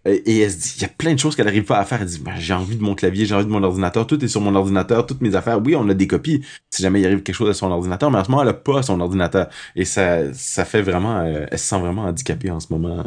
Et 0.08 0.40
elle 0.40 0.50
se 0.50 0.56
dit, 0.56 0.74
il 0.76 0.82
y 0.82 0.84
a 0.84 0.88
plein 0.88 1.12
de 1.12 1.18
choses 1.18 1.36
qu'elle 1.36 1.46
n'arrive 1.46 1.64
pas 1.64 1.78
à 1.78 1.84
faire. 1.84 2.00
Elle 2.00 2.08
dit, 2.08 2.20
ben, 2.20 2.34
j'ai 2.38 2.54
envie 2.54 2.76
de 2.76 2.82
mon 2.82 2.94
clavier, 2.94 3.26
j'ai 3.26 3.34
envie 3.34 3.44
de 3.44 3.50
mon 3.50 3.62
ordinateur, 3.62 4.06
tout 4.06 4.22
est 4.24 4.28
sur 4.28 4.40
mon 4.40 4.54
ordinateur, 4.54 5.06
toutes 5.06 5.20
mes 5.20 5.34
affaires. 5.34 5.60
Oui, 5.62 5.74
on 5.76 5.88
a 5.88 5.94
des 5.94 6.06
copies 6.06 6.42
si 6.70 6.82
jamais 6.82 7.00
il 7.00 7.06
arrive 7.06 7.22
quelque 7.22 7.34
chose 7.34 7.50
à 7.50 7.54
son 7.54 7.70
ordinateur, 7.70 8.10
mais 8.10 8.18
en 8.18 8.24
ce 8.24 8.30
moment, 8.30 8.42
elle 8.42 8.48
a 8.48 8.54
pas 8.54 8.82
son 8.82 9.00
ordinateur. 9.00 9.48
Et 9.76 9.84
ça, 9.84 10.32
fait 10.32 10.82
vraiment, 10.82 11.18
euh, 11.18 11.46
elle 11.50 11.58
se 11.58 11.66
sent 11.66 11.80
vraiment 11.80 12.04
handicapée 12.04 12.50
en 12.50 12.60
ce 12.60 12.68
moment. 12.72 13.04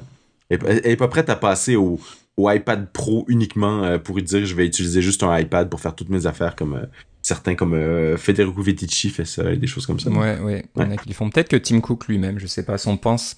Elle, 0.50 0.60
elle, 0.68 0.92
est 0.92 0.98
pas 0.98 1.08
prête 1.08 1.30
à 1.30 1.36
passer 1.36 1.76
au, 1.76 2.00
iPad 2.38 2.88
Pro 2.92 3.26
uniquement 3.28 3.84
euh, 3.84 4.00
pour 4.00 4.20
dire, 4.20 4.46
je 4.46 4.56
vais 4.56 4.66
utiliser 4.66 5.02
juste 5.02 5.22
un 5.22 5.38
iPad 5.38 5.70
pour 5.70 5.80
faire 5.80 5.96
toutes 5.96 6.10
mes 6.10 6.26
affaires 6.26 6.56
comme 6.56 6.74
euh, 6.74 6.86
certains 7.22 7.56
comme 7.56 8.18
Federico 8.18 8.62
Vitici 8.62 9.10
fait 9.10 9.26
ça 9.26 9.52
et 9.52 9.58
des 9.58 9.68
choses 9.68 9.86
comme 9.86 10.00
ça. 10.00 10.10
Ouais, 10.10 10.40
ouais. 10.40 10.66
Il 10.76 10.82
y 10.82 10.86
en 10.86 10.92
a 10.92 10.98
qui 10.98 11.10
le 11.10 11.14
font. 11.14 11.30
Peut-être 11.30 11.50
que 11.50 11.58
Tim 11.58 11.80
Cook 11.80 12.08
lui-même, 12.08 12.40
je 12.40 12.48
sais 12.48 12.64
pas, 12.64 12.78
son 12.78 12.98
pense 12.98 13.36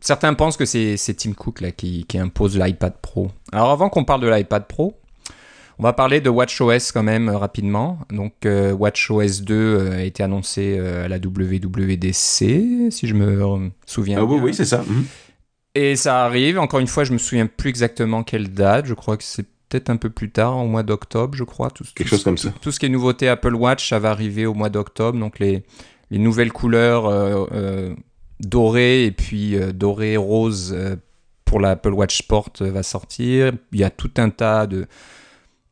certains 0.00 0.34
pensent 0.34 0.56
que 0.56 0.64
c'est 0.64 1.14
Tim 1.16 1.32
Cook 1.32 1.60
là, 1.60 1.70
qui, 1.70 2.06
impose 2.14 2.58
l'iPad 2.58 2.94
Pro. 3.00 3.30
Alors 3.52 3.70
avant 3.70 3.88
qu'on 3.88 4.04
parle 4.04 4.20
de 4.20 4.28
l'iPad 4.28 4.66
Pro, 4.66 4.98
on 5.78 5.82
va 5.82 5.92
parler 5.92 6.20
de 6.20 6.28
WatchOS 6.28 6.92
quand 6.92 7.02
même 7.02 7.28
euh, 7.28 7.38
rapidement. 7.38 8.00
Donc 8.10 8.44
euh, 8.44 8.72
WatchOS 8.72 9.42
2 9.42 9.54
euh, 9.54 9.98
a 9.98 10.02
été 10.02 10.22
annoncé 10.22 10.78
à 10.78 11.08
la 11.08 11.16
WWDC, 11.16 12.12
si 12.90 13.00
je 13.02 13.14
me 13.14 13.70
souviens 13.86 14.18
ah, 14.20 14.24
Oui, 14.24 14.38
oui, 14.42 14.54
c'est 14.54 14.66
ça. 14.66 14.84
Mhm. 14.86 15.04
Et 15.76 15.94
ça 15.94 16.24
arrive, 16.24 16.58
encore 16.58 16.80
une 16.80 16.88
fois, 16.88 17.04
je 17.04 17.12
me 17.12 17.18
souviens 17.18 17.46
plus 17.46 17.70
exactement 17.70 18.24
quelle 18.24 18.48
date, 18.52 18.86
je 18.86 18.94
crois 18.94 19.16
que 19.16 19.22
c'est 19.22 19.46
peut-être 19.70 19.88
un 19.88 19.96
peu 19.96 20.10
plus 20.10 20.30
tard, 20.30 20.58
au 20.58 20.66
mois 20.66 20.82
d'octobre, 20.82 21.34
je 21.34 21.44
crois. 21.44 21.70
Tout, 21.70 21.84
Quelque 21.94 22.08
chose 22.08 22.24
comme 22.24 22.36
ça. 22.36 22.52
Tout, 22.60 22.72
ce 22.72 22.78
qui 22.78 22.86
est 22.86 22.90
nouveauté 22.90 23.28
Apple 23.28 23.54
Watch, 23.54 23.88
ça 23.88 23.98
va 23.98 24.10
arriver 24.10 24.44
au 24.44 24.52
mois 24.52 24.68
d'octobre, 24.68 25.18
donc 25.18 25.38
les, 25.38 25.62
les 26.10 26.18
nouvelles 26.18 26.52
couleurs 26.52 27.08
doré 28.40 29.04
et 29.04 29.12
puis 29.12 29.56
euh, 29.56 29.72
doré 29.72 30.16
rose 30.16 30.74
euh, 30.76 30.96
pour 31.44 31.60
l'Apple 31.60 31.92
Watch 31.92 32.18
Sport 32.18 32.50
euh, 32.60 32.70
va 32.70 32.82
sortir. 32.82 33.52
Il 33.72 33.80
y 33.80 33.84
a 33.84 33.90
tout 33.90 34.10
un 34.16 34.30
tas 34.30 34.66
de, 34.66 34.86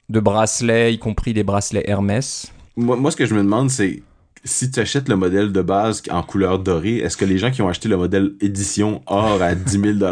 de 0.09 0.21
bracelets, 0.21 0.95
y 0.95 0.99
compris 0.99 1.33
les 1.33 1.45
bracelets 1.45 1.85
Hermès. 1.87 2.53
Moi, 2.77 2.97
moi 2.97 3.11
ce 3.11 3.17
que 3.17 3.27
je 3.27 3.35
me 3.35 3.43
demande, 3.43 3.71
c'est 3.71 4.03
si 4.45 4.71
tu 4.71 4.81
achètes 4.81 5.09
le 5.09 5.17
modèle 5.17 5.53
de 5.53 5.63
base 5.63 6.03
en 6.11 6.23
couleur 6.23 6.59
dorée, 6.59 6.99
est-ce 6.99 7.17
que 7.17 7.25
les 7.25 7.39
gens 7.39 7.51
qui 7.51 7.63
ont 7.63 7.69
acheté 7.69 7.89
le 7.89 7.97
modèle 7.97 8.33
édition 8.41 9.03
or 9.07 9.43
à 9.43 9.55
10 9.55 9.99
000 9.99 10.11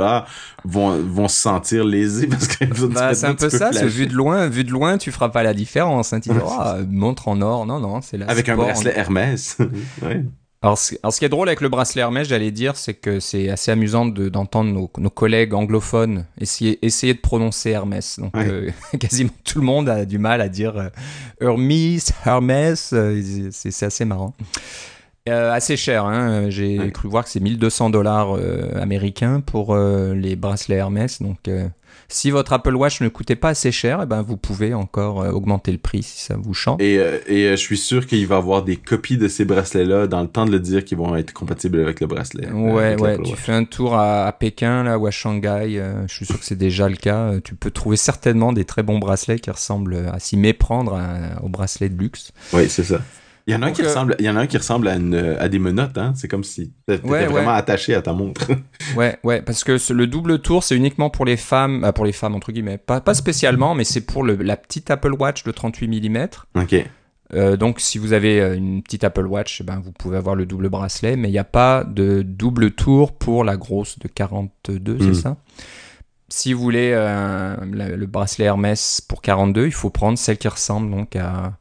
vont, 0.64 1.00
vont 1.02 1.28
se 1.28 1.40
sentir 1.40 1.84
lésés 1.84 2.26
parce 2.30 2.48
que 2.48 2.86
bah, 2.86 3.14
c'est 3.14 3.26
un 3.26 3.34
peu 3.34 3.50
ça, 3.50 3.70
vu 3.70 4.06
de 4.06 4.14
loin, 4.14 4.48
vu 4.48 4.64
de 4.64 4.70
loin, 4.70 4.98
tu 4.98 5.12
feras 5.12 5.28
pas 5.28 5.42
la 5.42 5.54
différence. 5.54 6.12
Hein, 6.12 6.20
tu 6.20 6.28
dis, 6.32 6.36
oh, 6.44 6.62
montre 6.88 7.28
en 7.28 7.40
or, 7.40 7.66
non, 7.66 7.80
non, 7.80 8.00
c'est 8.00 8.18
la 8.18 8.26
Avec 8.26 8.48
un 8.48 8.56
bracelet 8.56 8.92
Hermès. 8.94 9.58
ouais. 10.02 10.24
Alors, 10.66 10.78
ce, 10.78 11.18
qui 11.20 11.24
est 11.24 11.28
drôle 11.28 11.48
avec 11.48 11.60
le 11.60 11.68
bracelet 11.68 12.02
Hermès, 12.02 12.26
j'allais 12.26 12.50
dire, 12.50 12.76
c'est 12.76 12.94
que 12.94 13.20
c'est 13.20 13.50
assez 13.50 13.70
amusant 13.70 14.04
d'entendre 14.04 14.72
nos, 14.98 15.10
collègues 15.10 15.54
anglophones 15.54 16.26
essayer, 16.40 16.84
essayer 16.84 17.14
de 17.14 17.20
prononcer 17.20 17.70
Hermès. 17.70 18.18
Donc, 18.18 18.36
euh, 18.36 18.72
quasiment 18.98 19.30
tout 19.44 19.60
le 19.60 19.64
monde 19.64 19.88
a 19.88 20.04
du 20.04 20.18
mal 20.18 20.40
à 20.40 20.48
dire 20.48 20.76
euh, 20.76 20.88
Hermès, 21.40 22.12
Hermès. 22.24 22.90
Euh, 22.92 23.48
c'est 23.52 23.86
assez 23.86 24.04
marrant. 24.04 24.34
Assez 25.28 25.76
cher, 25.76 26.04
hein. 26.04 26.50
j'ai 26.50 26.90
cru 26.92 27.08
voir 27.08 27.24
que 27.24 27.30
c'est 27.30 27.40
1200 27.40 27.90
dollars 27.90 28.36
américains 28.80 29.40
pour 29.40 29.76
les 29.76 30.36
bracelets 30.36 30.76
Hermès. 30.76 31.20
Donc, 31.22 31.48
si 32.08 32.30
votre 32.30 32.52
Apple 32.52 32.74
Watch 32.74 33.00
ne 33.00 33.08
coûtait 33.08 33.36
pas 33.36 33.50
assez 33.50 33.72
cher, 33.72 34.00
eh 34.02 34.06
ben 34.06 34.22
vous 34.22 34.36
pouvez 34.36 34.74
encore 34.74 35.22
euh, 35.22 35.30
augmenter 35.30 35.72
le 35.72 35.78
prix 35.78 36.02
si 36.02 36.20
ça 36.20 36.36
vous 36.36 36.54
chante. 36.54 36.80
Et, 36.80 36.98
euh, 36.98 37.18
et 37.26 37.44
euh, 37.44 37.50
je 37.52 37.56
suis 37.56 37.78
sûr 37.78 38.06
qu'il 38.06 38.26
va 38.26 38.36
y 38.36 38.38
avoir 38.38 38.62
des 38.62 38.76
copies 38.76 39.18
de 39.18 39.28
ces 39.28 39.44
bracelets-là 39.44 40.06
dans 40.06 40.22
le 40.22 40.28
temps 40.28 40.46
de 40.46 40.52
le 40.52 40.60
dire 40.60 40.84
qui 40.84 40.94
vont 40.94 41.16
être 41.16 41.32
compatibles 41.32 41.80
avec 41.80 42.00
le 42.00 42.06
bracelet. 42.06 42.50
Ouais, 42.50 43.00
ouais. 43.00 43.18
Tu 43.22 43.34
fais 43.34 43.52
un 43.52 43.64
tour 43.64 43.96
à, 43.96 44.32
Pékin 44.38 44.84
là 44.84 44.98
ou 44.98 45.06
à 45.06 45.10
Shanghai, 45.10 45.82
je 46.06 46.14
suis 46.14 46.26
sûr 46.26 46.38
que 46.38 46.44
c'est 46.44 46.58
déjà 46.58 46.88
le 46.88 46.96
cas. 46.96 47.40
Tu 47.42 47.54
peux 47.54 47.70
trouver 47.70 47.96
certainement 47.96 48.52
des 48.52 48.64
très 48.64 48.82
bons 48.82 48.98
bracelets 48.98 49.38
qui 49.38 49.50
ressemblent 49.50 50.08
à 50.12 50.18
s'y 50.18 50.36
méprendre 50.36 50.98
au 51.42 51.48
bracelet 51.48 51.88
de 51.88 51.98
luxe. 51.98 52.32
Oui, 52.52 52.68
c'est 52.68 52.84
ça. 52.84 53.00
Il 53.48 53.52
y 53.52 53.56
en 53.56 53.62
a 53.62 53.66
un 53.66 53.72
qui 53.72 53.82
ressemble, 53.82 54.16
il 54.18 54.24
y 54.24 54.28
en 54.28 54.36
a 54.36 54.40
un 54.40 54.46
qui 54.48 54.56
ressemble 54.56 54.88
à, 54.88 54.96
une, 54.96 55.14
à 55.14 55.48
des 55.48 55.60
menottes, 55.60 55.96
hein. 55.98 56.12
C'est 56.16 56.26
comme 56.26 56.42
si 56.42 56.72
t'étais 56.88 57.26
vraiment 57.26 57.52
attaché 57.52 57.94
à 57.94 58.02
ta 58.02 58.12
montre. 58.12 58.50
ouais, 58.96 59.18
ouais, 59.22 59.40
parce 59.40 59.62
que 59.62 59.78
le 59.92 60.06
double 60.08 60.40
tour, 60.40 60.64
c'est 60.64 60.74
uniquement 60.74 61.10
pour 61.10 61.24
les 61.24 61.36
femmes, 61.36 61.84
euh, 61.84 61.92
pour 61.92 62.04
les 62.04 62.12
femmes 62.12 62.34
entre 62.34 62.50
guillemets, 62.50 62.76
pas, 62.76 63.00
pas 63.00 63.14
spécialement, 63.14 63.76
mais 63.76 63.84
c'est 63.84 64.00
pour 64.00 64.24
le, 64.24 64.34
la 64.34 64.56
petite 64.56 64.90
Apple 64.90 65.12
Watch 65.12 65.44
de 65.44 65.52
38 65.52 66.08
mm. 66.08 66.28
Ok. 66.56 66.74
Euh, 67.34 67.56
donc, 67.56 67.78
si 67.78 67.98
vous 67.98 68.12
avez 68.12 68.40
euh, 68.40 68.56
une 68.56 68.82
petite 68.82 69.04
Apple 69.04 69.26
Watch, 69.26 69.60
eh 69.60 69.64
ben, 69.64 69.80
vous 69.80 69.92
pouvez 69.92 70.16
avoir 70.16 70.34
le 70.34 70.44
double 70.44 70.68
bracelet, 70.68 71.14
mais 71.14 71.28
il 71.28 71.32
n'y 71.32 71.38
a 71.38 71.44
pas 71.44 71.84
de 71.84 72.22
double 72.22 72.72
tour 72.72 73.12
pour 73.12 73.44
la 73.44 73.56
grosse 73.56 74.00
de 74.00 74.08
42, 74.08 74.98
c'est 74.98 75.06
hmm. 75.06 75.14
ça? 75.14 75.36
Si 76.28 76.52
vous 76.52 76.60
voulez 76.60 76.90
le 76.90 78.06
bracelet 78.06 78.46
Hermès 78.46 79.00
pour 79.00 79.22
42, 79.22 79.66
il 79.66 79.72
faut 79.72 79.90
prendre 79.90 80.18
celle 80.18 80.38
qui 80.38 80.48
ressemble 80.48 80.90
donc 80.90 81.14
à 81.14 81.52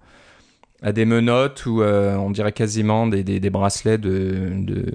à 0.85 0.91
des 0.91 1.05
menottes 1.05 1.65
ou 1.65 1.81
euh, 1.81 2.15
on 2.15 2.29
dirait 2.29 2.51
quasiment 2.51 3.07
des, 3.07 3.23
des, 3.23 3.49
bracelets 3.49 3.97
de, 3.97 4.51
de, 4.53 4.93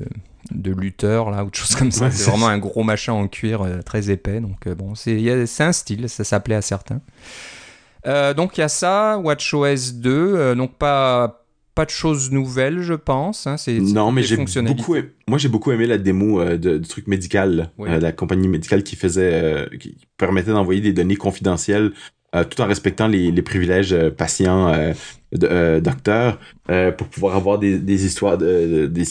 de 0.52 0.70
lutteurs 0.70 1.32
là 1.32 1.44
ou 1.44 1.50
de 1.50 1.54
choses 1.56 1.74
comme 1.74 1.90
ça. 1.90 2.12
c'est 2.12 2.30
vraiment 2.30 2.46
un 2.46 2.58
gros 2.58 2.84
machin 2.84 3.12
en 3.12 3.26
cuir 3.26 3.62
euh, 3.62 3.82
très 3.82 4.08
épais. 4.08 4.40
Donc 4.40 4.68
euh, 4.68 4.76
bon, 4.76 4.94
c'est 4.94 5.18
un 5.58 5.72
style, 5.72 6.08
ça 6.08 6.22
s'appelait 6.22 6.54
à 6.54 6.62
certains. 6.62 7.00
donc 8.36 8.56
il 8.56 8.60
y 8.60 8.62
a 8.62 8.68
ça, 8.68 9.18
WatchOS 9.18 9.94
2, 9.94 10.54
donc 10.54 10.76
pas 10.78 11.36
pas 11.74 11.84
de 11.86 11.90
choses 11.90 12.30
nouvelles, 12.30 12.82
je 12.82 12.94
pense. 12.94 13.48
Hein, 13.48 13.56
c'est 13.56 13.80
non, 13.80 14.12
mais 14.12 14.22
j'ai 14.22 14.36
beaucoup. 14.36 14.94
Moi, 15.28 15.38
j'ai 15.38 15.48
beaucoup 15.48 15.72
aimé 15.72 15.86
la 15.86 15.98
démo 15.98 16.44
de, 16.44 16.78
du 16.78 16.88
truc 16.88 17.08
médical, 17.08 17.72
la 17.78 18.12
compagnie 18.12 18.48
médicale 18.48 18.84
qui 18.84 18.94
faisait, 18.94 19.68
qui 19.80 19.96
permettait 20.16 20.52
d'envoyer 20.52 20.80
des 20.80 20.92
données 20.92 21.16
confidentielles 21.16 21.92
euh, 22.34 22.44
tout 22.44 22.60
en 22.60 22.66
respectant 22.66 23.08
les, 23.08 23.30
les 23.30 23.42
privilèges 23.42 23.92
euh, 23.92 24.10
patients, 24.10 24.68
euh, 24.72 24.92
euh 25.42 25.80
docteurs, 25.80 26.38
pour 26.96 27.06
pouvoir 27.08 27.36
avoir 27.36 27.58
des, 27.58 27.78
des 27.78 28.04
histoires, 28.06 28.38
de, 28.38 28.86
des, 28.86 29.04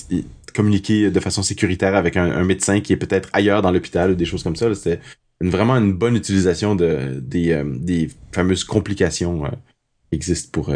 communiquer 0.54 1.12
de 1.12 1.20
façon 1.20 1.44
sécuritaire 1.44 1.96
avec 1.96 2.18
un, 2.18 2.30
un 2.32 2.44
médecin 2.44 2.82
qui 2.82 2.94
est 2.94 2.98
peut-être 2.98 3.30
ailleurs 3.34 3.62
dans 3.62 3.72
l'hôpital 3.72 4.12
ou 4.12 4.16
des 4.16 4.26
choses 4.26 4.44
comme 4.44 4.56
ça. 4.56 4.74
C'était 4.76 5.00
une, 5.42 5.50
vraiment 5.50 5.76
une 5.78 5.94
bonne 5.94 6.16
utilisation 6.16 6.76
de, 6.76 7.20
des, 7.22 7.62
des 7.66 8.10
fameuses 8.32 8.64
complications 8.64 9.44
qui 10.10 10.16
existent 10.16 10.50
pour 10.52 10.74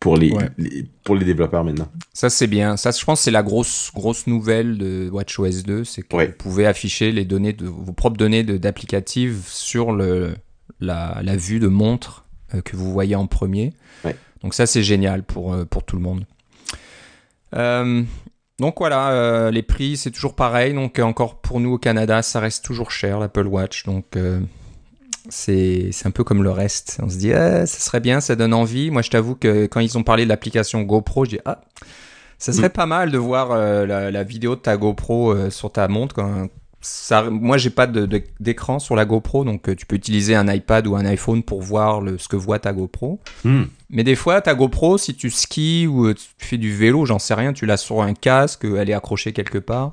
pour 0.00 0.16
les, 0.16 0.30
Ouais. 0.32 0.48
les- 0.58 0.86
pour 1.04 1.16
les 1.16 1.24
développeurs 1.24 1.64
maintenant. 1.64 1.88
Ça, 2.12 2.30
c'est 2.30 2.46
bien. 2.46 2.76
Ça, 2.76 2.90
je 2.90 3.04
pense, 3.04 3.20
que 3.20 3.24
c'est 3.24 3.30
la 3.30 3.42
grosse, 3.42 3.90
grosse 3.94 4.26
nouvelle 4.26 4.78
de 4.78 5.08
WatchOS 5.10 5.62
2, 5.66 5.84
c'est 5.84 6.02
que 6.02 6.14
Ouais. 6.14 6.26
vous 6.28 6.32
pouvez 6.34 6.66
afficher 6.66 7.10
les 7.12 7.24
données 7.24 7.52
de 7.52 7.66
vos 7.66 7.92
propres 7.92 8.16
données 8.16 8.44
de- 8.44 8.56
d'applicative 8.56 9.42
sur 9.46 9.92
le, 9.92 10.34
la, 10.80 11.20
la 11.22 11.36
vue 11.36 11.58
de 11.58 11.68
montre 11.68 12.24
euh, 12.54 12.60
que 12.60 12.76
vous 12.76 12.92
voyez 12.92 13.16
en 13.16 13.26
premier. 13.26 13.72
Ouais. 14.04 14.16
Donc 14.42 14.54
ça, 14.54 14.66
c'est 14.66 14.82
génial 14.82 15.22
pour, 15.22 15.52
euh, 15.52 15.64
pour 15.64 15.82
tout 15.84 15.96
le 15.96 16.02
monde. 16.02 16.24
Euh, 17.54 18.02
donc 18.58 18.76
voilà, 18.78 19.10
euh, 19.10 19.50
les 19.50 19.62
prix, 19.62 19.96
c'est 19.96 20.10
toujours 20.10 20.34
pareil. 20.34 20.74
Donc 20.74 20.98
encore 20.98 21.40
pour 21.40 21.60
nous 21.60 21.72
au 21.74 21.78
Canada, 21.78 22.22
ça 22.22 22.40
reste 22.40 22.64
toujours 22.64 22.90
cher, 22.90 23.18
l'Apple 23.18 23.46
Watch. 23.46 23.84
Donc 23.84 24.16
euh, 24.16 24.40
c'est 25.28 25.90
un 26.04 26.10
peu 26.10 26.24
comme 26.24 26.42
le 26.42 26.50
reste. 26.50 26.98
On 27.02 27.08
se 27.08 27.16
dit, 27.16 27.32
ah, 27.32 27.66
ça 27.66 27.78
serait 27.80 28.00
bien, 28.00 28.20
ça 28.20 28.36
donne 28.36 28.54
envie. 28.54 28.90
Moi, 28.90 29.02
je 29.02 29.10
t'avoue 29.10 29.34
que 29.34 29.66
quand 29.66 29.80
ils 29.80 29.96
ont 29.98 30.02
parlé 30.02 30.24
de 30.24 30.28
l'application 30.28 30.82
GoPro, 30.82 31.24
j'ai 31.24 31.40
ah, 31.44 31.60
ça 32.38 32.52
serait 32.52 32.70
pas 32.70 32.86
mal 32.86 33.10
de 33.10 33.18
voir 33.18 33.56
la, 33.56 34.12
la 34.12 34.22
vidéo 34.22 34.54
de 34.54 34.60
ta 34.60 34.76
GoPro 34.76 35.50
sur 35.50 35.72
ta 35.72 35.88
montre. 35.88 36.14
Quand 36.14 36.48
ça, 36.80 37.24
moi, 37.28 37.58
j'ai 37.58 37.70
pas 37.70 37.88
d'écran 37.88 38.78
sur 38.78 38.94
la 38.94 39.04
GoPro, 39.04 39.44
donc 39.44 39.68
euh, 39.68 39.74
tu 39.74 39.84
peux 39.84 39.96
utiliser 39.96 40.36
un 40.36 40.46
iPad 40.52 40.86
ou 40.86 40.94
un 40.94 41.04
iPhone 41.06 41.42
pour 41.42 41.60
voir 41.60 42.00
le, 42.00 42.18
ce 42.18 42.28
que 42.28 42.36
voit 42.36 42.60
ta 42.60 42.72
GoPro. 42.72 43.18
Hmm. 43.44 43.64
Mais 43.90 44.04
des 44.04 44.14
fois, 44.14 44.40
ta 44.40 44.54
GoPro, 44.54 44.96
si 44.96 45.14
tu 45.14 45.30
skis 45.30 45.88
ou 45.88 46.06
euh, 46.06 46.14
tu 46.14 46.24
fais 46.38 46.56
du 46.56 46.74
vélo, 46.74 47.04
j'en 47.04 47.18
sais 47.18 47.34
rien, 47.34 47.52
tu 47.52 47.66
l'as 47.66 47.78
sur 47.78 48.02
un 48.02 48.14
casque, 48.14 48.64
euh, 48.64 48.78
elle 48.80 48.90
est 48.90 48.94
accrochée 48.94 49.32
quelque 49.32 49.58
part. 49.58 49.92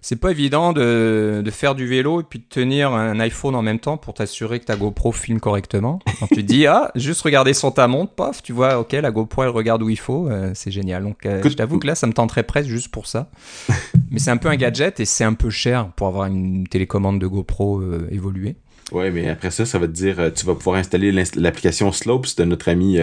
C'est 0.00 0.16
pas 0.16 0.30
évident 0.30 0.72
de, 0.72 1.42
de 1.44 1.50
faire 1.50 1.74
du 1.74 1.86
vélo 1.86 2.20
et 2.20 2.24
puis 2.24 2.38
de 2.38 2.44
tenir 2.48 2.92
un 2.92 3.18
iPhone 3.20 3.54
en 3.54 3.62
même 3.62 3.78
temps 3.78 3.96
pour 3.96 4.14
t'assurer 4.14 4.60
que 4.60 4.64
ta 4.64 4.76
GoPro 4.76 5.12
filme 5.12 5.40
correctement. 5.40 5.98
Donc 6.20 6.30
tu 6.30 6.36
te 6.36 6.40
dis, 6.40 6.66
ah, 6.68 6.90
juste 6.94 7.22
regarder 7.22 7.54
sur 7.54 7.72
ta 7.72 7.88
montre, 7.88 8.12
paf, 8.12 8.42
tu 8.42 8.52
vois, 8.52 8.78
ok, 8.78 8.92
la 8.92 9.10
GoPro 9.10 9.44
elle 9.44 9.50
regarde 9.50 9.82
où 9.82 9.88
il 9.88 9.98
faut, 9.98 10.28
euh, 10.28 10.52
c'est 10.54 10.70
génial. 10.70 11.02
Donc 11.02 11.26
euh, 11.26 11.42
je 11.44 11.54
t'avoue 11.54 11.78
que 11.78 11.86
là, 11.86 11.94
ça 11.94 12.06
me 12.06 12.12
tenterait 12.12 12.42
presque 12.42 12.68
juste 12.68 12.88
pour 12.88 13.06
ça. 13.06 13.30
Mais 14.10 14.18
c'est 14.18 14.30
un 14.30 14.36
peu 14.36 14.48
un 14.48 14.56
gadget 14.56 15.00
et 15.00 15.04
c'est 15.04 15.24
un 15.24 15.34
peu 15.34 15.50
cher 15.50 15.90
pour 15.96 16.06
avoir 16.06 16.26
une 16.26 16.66
télécommande 16.66 17.20
de 17.20 17.26
GoPro 17.26 17.80
euh, 17.80 18.08
évoluée. 18.10 18.56
Ouais, 18.90 19.10
mais 19.10 19.28
après 19.28 19.50
ça, 19.50 19.66
ça 19.66 19.78
va 19.78 19.86
te 19.86 19.92
dire, 19.92 20.18
euh, 20.18 20.30
tu 20.30 20.46
vas 20.46 20.54
pouvoir 20.54 20.76
installer 20.76 21.12
l'application 21.12 21.92
Slopes 21.92 22.38
de 22.38 22.44
notre 22.44 22.70
ami 22.70 22.98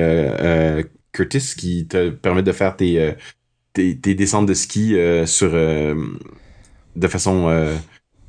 Curtis 1.12 1.54
qui 1.56 1.88
te 1.88 2.10
permet 2.10 2.42
de 2.42 2.52
faire 2.52 2.76
tes, 2.76 3.14
tes, 3.74 3.96
tes 4.00 4.16
descentes 4.16 4.48
de 4.48 4.56
ski 4.56 4.96
sur 5.28 5.56
de 6.96 7.08
façon 7.08 7.48
euh, 7.50 7.76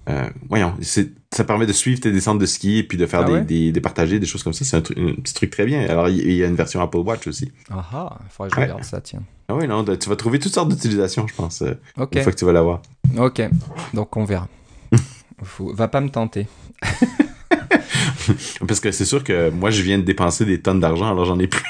euh, 0.08 0.28
voyons, 0.48 0.74
ça 0.82 1.44
permet 1.44 1.66
de 1.66 1.72
suivre 1.72 2.00
tes 2.00 2.12
descentes 2.12 2.38
de 2.38 2.46
ski 2.46 2.78
et 2.78 2.82
puis 2.84 2.96
de 2.96 3.06
faire 3.06 3.20
Ah 3.20 3.24
des, 3.24 3.32
ouais? 3.32 3.40
des, 3.44 3.72
des 3.72 3.80
partagés, 3.80 4.18
des 4.20 4.26
choses 4.26 4.42
comme 4.44 4.52
ça. 4.52 4.64
C'est 4.64 4.76
un, 4.76 4.80
petit 4.80 5.34
truc 5.34 5.50
très 5.50 5.66
bien. 5.66 5.80
Alors, 5.88 6.08
il 6.08 6.18
il 6.20 6.34
y 6.36 6.44
a 6.44 6.46
une 6.46 6.54
version 6.54 6.80
Apple 6.80 6.98
Watch 6.98 7.26
aussi. 7.26 7.50
Ah 7.70 7.84
ah, 7.92 8.18
faudrait 8.30 8.50
que 8.50 8.54
je 8.54 8.60
Ouais. 8.60 8.66
regarde 8.66 8.84
ça, 8.84 9.00
tiens. 9.00 9.22
Ah 9.48 9.54
oui, 9.54 9.66
non, 9.66 9.84
tu 9.84 10.08
vas 10.08 10.16
trouver 10.16 10.38
toutes 10.38 10.54
sortes 10.54 10.68
d'utilisations, 10.68 11.26
je 11.26 11.34
pense, 11.34 11.62
euh, 11.62 11.74
Ok. 11.98 12.14
une 12.16 12.22
fois 12.22 12.32
que 12.32 12.38
tu 12.38 12.44
vas 12.44 12.52
l'avoir. 12.52 12.82
Ok, 13.16 13.42
donc 13.94 14.16
on 14.16 14.24
verra. 14.24 14.48
Faut- 15.42 15.72
Va 15.74 15.88
pas 15.88 16.00
me 16.00 16.08
tenter. 16.08 16.46
Parce 18.66 18.80
que 18.80 18.90
c'est 18.90 19.04
sûr 19.04 19.22
que 19.24 19.50
moi, 19.50 19.70
je 19.70 19.82
viens 19.82 19.98
de 19.98 20.02
dépenser 20.04 20.44
des 20.44 20.60
tonnes 20.60 20.80
d'argent, 20.80 21.10
alors 21.10 21.24
j'en 21.24 21.38
ai 21.38 21.46
plus. 21.46 21.62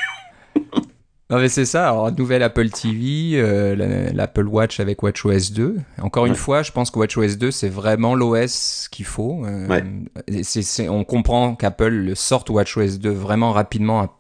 Non 1.29 1.39
mais 1.39 1.49
c'est 1.49 1.65
ça, 1.65 1.89
alors 1.89 2.13
nouvelle 2.13 2.45
Apple 2.45 2.69
TV, 2.71 3.33
euh, 3.35 3.75
la- 3.75 4.13
l'Apple 4.13 4.47
Watch 4.47 4.79
avec 4.79 5.03
WatchOS 5.03 5.51
2. 5.53 5.77
Encore 6.01 6.25
une 6.27 6.37
fois, 6.37 6.63
je 6.63 6.71
pense 6.71 6.93
que 6.93 7.01
WatchOS 7.01 7.37
2 7.37 7.51
c'est 7.51 7.69
vraiment 7.69 8.15
l'OS 8.15 8.87
qu'il 8.93 9.07
faut. 9.07 9.45
Euh, 9.45 9.67
Ouais. 9.67 10.89
on 10.89 11.03
comprend 11.03 11.57
qu'Apple 11.57 12.13
sorte 12.15 12.49
WatchOS 12.51 12.99
2 13.01 13.11
vraiment 13.11 13.51
rapidement 13.51 14.03
ap- 14.03 14.13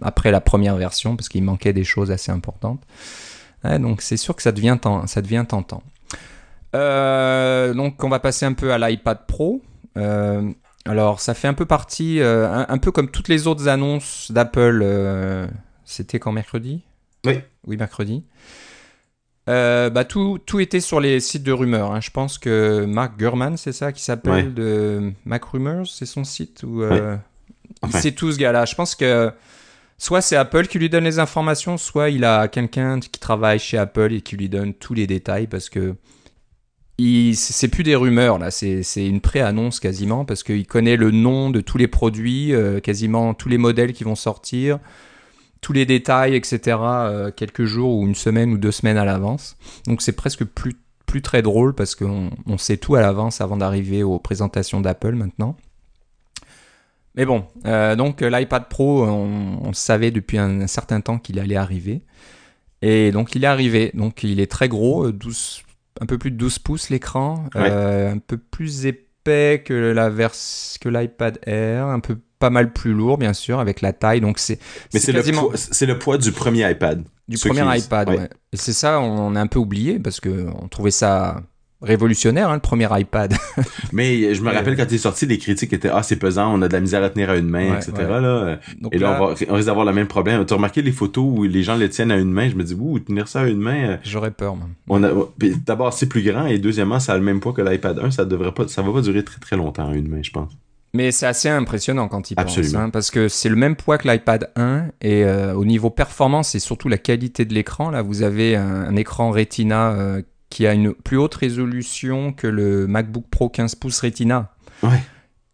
après 0.00 0.30
la 0.30 0.40
première 0.40 0.76
version 0.76 1.16
parce 1.16 1.28
qu'il 1.28 1.44
manquait 1.44 1.74
des 1.74 1.84
choses 1.84 2.10
assez 2.10 2.32
importantes. 2.32 2.80
Ouais, 3.62 3.78
donc 3.78 4.00
c'est 4.00 4.16
sûr 4.16 4.34
que 4.34 4.42
ça 4.42 4.50
devient, 4.52 4.78
ten- 4.80 5.06
ça 5.06 5.20
devient 5.20 5.44
tentant. 5.46 5.82
Euh, 6.74 7.74
donc 7.74 8.02
on 8.02 8.08
va 8.08 8.20
passer 8.20 8.46
un 8.46 8.54
peu 8.54 8.72
à 8.72 8.78
l'iPad 8.78 9.18
Pro. 9.28 9.60
Alors 10.86 11.20
ça 11.20 11.34
fait 11.34 11.48
un 11.48 11.54
peu 11.54 11.66
partie, 11.66 12.20
un, 12.22 12.64
un 12.68 12.78
peu 12.78 12.90
comme 12.90 13.10
toutes 13.10 13.28
les 13.28 13.46
autres 13.46 13.68
annonces 13.68 14.32
d'Apple. 14.32 14.82
Euh, 15.84 15.86
C'était 15.86 16.18
quand 16.18 16.32
mercredi? 16.32 16.82
Oui. 17.26 17.40
Oui, 17.66 17.76
mercredi. 17.76 18.22
Euh, 19.48 19.90
bah, 19.90 20.04
tout, 20.04 20.38
tout 20.44 20.60
était 20.60 20.80
sur 20.80 21.00
les 21.00 21.20
sites 21.20 21.42
de 21.42 21.52
rumeurs. 21.52 21.92
hein. 21.92 22.00
Je 22.00 22.10
pense 22.10 22.38
que 22.38 22.84
Mark 22.86 23.18
Gurman, 23.18 23.56
c'est 23.56 23.72
ça 23.72 23.92
qui 23.92 24.02
s'appelle, 24.02 24.32
Ouais. 24.32 24.42
de 24.44 25.12
Mac 25.26 25.44
Rumors, 25.44 25.86
c'est 25.86 26.06
son 26.06 26.24
site 26.24 26.62
euh, 26.64 27.16
Enfin. 27.82 28.00
C'est 28.00 28.12
tout 28.12 28.32
ce 28.32 28.38
gars-là. 28.38 28.64
Je 28.64 28.74
pense 28.74 28.94
que 28.94 29.30
soit 29.98 30.22
c'est 30.22 30.36
Apple 30.36 30.66
qui 30.66 30.78
lui 30.78 30.88
donne 30.88 31.04
les 31.04 31.18
informations, 31.18 31.76
soit 31.76 32.08
il 32.08 32.24
a 32.24 32.48
quelqu'un 32.48 33.00
qui 33.00 33.20
travaille 33.20 33.58
chez 33.58 33.76
Apple 33.76 34.12
et 34.14 34.20
qui 34.22 34.36
lui 34.36 34.48
donne 34.48 34.72
tous 34.72 34.94
les 34.94 35.06
détails 35.06 35.46
parce 35.46 35.68
que 35.68 35.94
c'est 37.34 37.68
plus 37.68 37.82
des 37.82 37.96
rumeurs 37.96 38.38
là, 38.38 38.50
c'est 38.50 38.82
c'est 38.84 39.04
une 39.06 39.20
pré-annonce 39.20 39.80
quasiment 39.80 40.24
parce 40.24 40.42
qu'il 40.44 40.66
connaît 40.66 40.96
le 40.96 41.10
nom 41.10 41.50
de 41.50 41.60
tous 41.60 41.76
les 41.76 41.88
produits, 41.88 42.54
euh, 42.54 42.80
quasiment 42.80 43.34
tous 43.34 43.48
les 43.48 43.58
modèles 43.58 43.92
qui 43.92 44.04
vont 44.04 44.14
sortir, 44.14 44.78
tous 45.64 45.72
les 45.72 45.86
détails, 45.86 46.34
etc. 46.34 46.58
euh, 46.78 47.30
quelques 47.34 47.64
jours 47.64 47.96
ou 47.96 48.06
une 48.06 48.14
semaine 48.14 48.52
ou 48.52 48.58
deux 48.58 48.70
semaines 48.70 48.98
à 48.98 49.06
l'avance. 49.06 49.56
Donc 49.86 50.02
c'est 50.02 50.12
presque 50.12 50.44
plus 50.44 50.74
plus 51.06 51.22
très 51.22 51.40
drôle 51.40 51.74
parce 51.74 51.94
qu'on 51.94 52.30
on 52.46 52.58
sait 52.58 52.76
tout 52.76 52.96
à 52.96 53.00
l'avance 53.00 53.40
avant 53.40 53.56
d'arriver 53.56 54.02
aux 54.02 54.18
présentations 54.18 54.80
d'Apple 54.82 55.12
maintenant. 55.14 55.56
Mais 57.14 57.24
bon, 57.24 57.46
euh, 57.66 57.96
donc 57.96 58.20
euh, 58.22 58.28
l'iPad 58.28 58.68
Pro, 58.68 59.04
on, 59.06 59.58
on 59.62 59.72
savait 59.72 60.10
depuis 60.10 60.36
un, 60.38 60.60
un 60.62 60.66
certain 60.66 61.00
temps 61.00 61.18
qu'il 61.18 61.38
allait 61.38 61.56
arriver. 61.56 62.02
Et 62.82 63.10
donc 63.12 63.34
il 63.34 63.44
est 63.44 63.46
arrivé. 63.46 63.90
Donc 63.94 64.22
il 64.22 64.40
est 64.40 64.50
très 64.50 64.68
gros, 64.68 65.06
euh, 65.06 65.12
12, 65.12 65.62
un 66.00 66.06
peu 66.06 66.18
plus 66.18 66.30
de 66.30 66.36
12 66.36 66.58
pouces 66.58 66.90
l'écran, 66.90 67.44
Ouais. 67.54 67.68
euh, 67.70 68.12
un 68.12 68.18
peu 68.18 68.36
plus 68.36 68.84
épais 68.86 69.62
que 69.64 69.72
la 69.72 70.10
vers 70.10 70.32
que 70.80 70.88
l'iPad 70.88 71.38
Air, 71.46 71.86
un 71.86 72.00
peu 72.00 72.18
pas 72.44 72.50
mal 72.50 72.72
plus 72.72 72.92
lourd 72.92 73.16
bien 73.16 73.32
sûr 73.32 73.58
avec 73.58 73.80
la 73.80 73.92
taille. 73.94 74.20
Donc 74.20 74.38
c'est 74.38 74.58
Mais 74.92 75.00
c'est 75.00 75.12
le, 75.12 75.20
quasiment 75.20 75.44
poids- 75.44 75.56
c'est 75.56 75.86
le 75.86 75.98
poids 75.98 76.18
du 76.18 76.30
premier 76.32 76.70
iPad. 76.70 77.02
du 77.28 77.38
premier 77.38 77.62
qui- 77.78 77.84
iPad. 77.86 78.08
ouais. 78.10 78.18
ouais. 78.18 78.28
Et 78.52 78.56
c'est 78.56 78.72
ça, 78.74 79.00
on 79.00 79.34
a 79.34 79.40
un 79.40 79.46
peu 79.46 79.58
oublié 79.58 79.98
parce 79.98 80.20
que 80.20 80.46
on 80.62 80.68
trouvait 80.68 80.90
ça 80.90 81.40
révolutionnaire 81.82 82.48
hein, 82.50 82.54
le 82.54 82.60
premier 82.60 82.88
iPad. 82.98 83.34
Mais 83.92 84.34
je 84.34 84.42
me 84.42 84.50
rappelle 84.50 84.76
quand 84.76 84.86
il 84.88 84.94
est 84.94 84.98
sorti, 84.98 85.26
les 85.26 85.36
critiques 85.38 85.72
étaient 85.72 85.90
Ah, 85.92 86.02
c'est 86.02 86.16
pesant, 86.16 86.52
on 86.54 86.62
a 86.62 86.68
de 86.68 86.72
la 86.72 86.80
misère 86.80 87.02
à 87.02 87.10
tenir 87.10 87.28
à 87.30 87.36
une 87.36 87.48
main, 87.48 87.72
Ouais, 87.72 87.76
etc. 87.76 87.92
ouais. 87.98 88.20
Là. 88.20 88.58
Donc 88.80 88.94
Et 88.94 88.98
là, 88.98 89.18
on, 89.20 89.26
va, 89.26 89.34
on 89.48 89.54
risque 89.54 89.66
d'avoir 89.66 89.84
le 89.84 89.92
même 89.92 90.06
problème. 90.06 90.44
Tu 90.46 90.52
as 90.54 90.56
remarqué 90.56 90.80
les 90.82 90.92
photos 90.92 91.24
où 91.26 91.42
les 91.44 91.62
gens 91.62 91.76
le 91.76 91.88
tiennent 91.90 92.10
à 92.10 92.16
une 92.16 92.32
main? 92.32 92.48
Je 92.48 92.54
me 92.54 92.62
dis, 92.62 92.74
ouh, 92.78 92.98
tenir 93.00 93.28
ça 93.28 93.40
à 93.42 93.46
une 93.46 93.60
main. 93.60 93.88
euh, 93.90 93.96
j'aurais 94.02 94.30
peur. 94.30 94.56
moi. 94.56 94.66
On 94.88 95.02
a, 95.04 95.10
D'abord, 95.66 95.92
c'est 95.92 96.08
plus 96.08 96.22
grand 96.22 96.46
et 96.46 96.58
deuxièmement, 96.58 97.00
ça 97.00 97.12
a 97.12 97.16
le 97.18 97.24
même 97.24 97.40
poids 97.40 97.52
que 97.52 97.60
l'iPad 97.62 97.98
1. 97.98 98.10
Ça 98.12 98.24
devrait 98.24 98.52
pas, 98.52 98.66
ça 98.68 98.80
va 98.82 98.92
pas 98.92 99.02
durer 99.02 99.22
très 99.24 99.38
très 99.40 99.56
longtemps 99.56 99.90
à 99.90 99.94
une 99.94 100.08
main, 100.08 100.22
je 100.22 100.30
pense. 100.30 100.52
Mais 100.94 101.10
c'est 101.10 101.26
assez 101.26 101.48
impressionnant 101.48 102.06
quand 102.06 102.30
il 102.30 102.36
pense, 102.36 102.56
hein, 102.74 102.88
parce 102.88 103.10
que 103.10 103.26
c'est 103.28 103.48
le 103.48 103.56
même 103.56 103.74
poids 103.74 103.98
que 103.98 104.08
l'iPad 104.08 104.52
1 104.54 104.86
et 105.02 105.24
euh, 105.24 105.52
au 105.52 105.64
niveau 105.64 105.90
performance 105.90 106.54
et 106.54 106.60
surtout 106.60 106.88
la 106.88 106.98
qualité 106.98 107.44
de 107.44 107.52
l'écran, 107.52 107.90
là 107.90 108.00
vous 108.00 108.22
avez 108.22 108.54
un, 108.54 108.84
un 108.84 108.94
écran 108.94 109.32
Retina 109.32 109.90
euh, 109.90 110.22
qui 110.50 110.68
a 110.68 110.72
une 110.72 110.94
plus 110.94 111.16
haute 111.16 111.34
résolution 111.34 112.32
que 112.32 112.46
le 112.46 112.86
MacBook 112.86 113.24
Pro 113.28 113.48
15 113.48 113.74
pouces 113.74 114.00
Retina. 114.00 114.52
Ouais. 114.84 115.00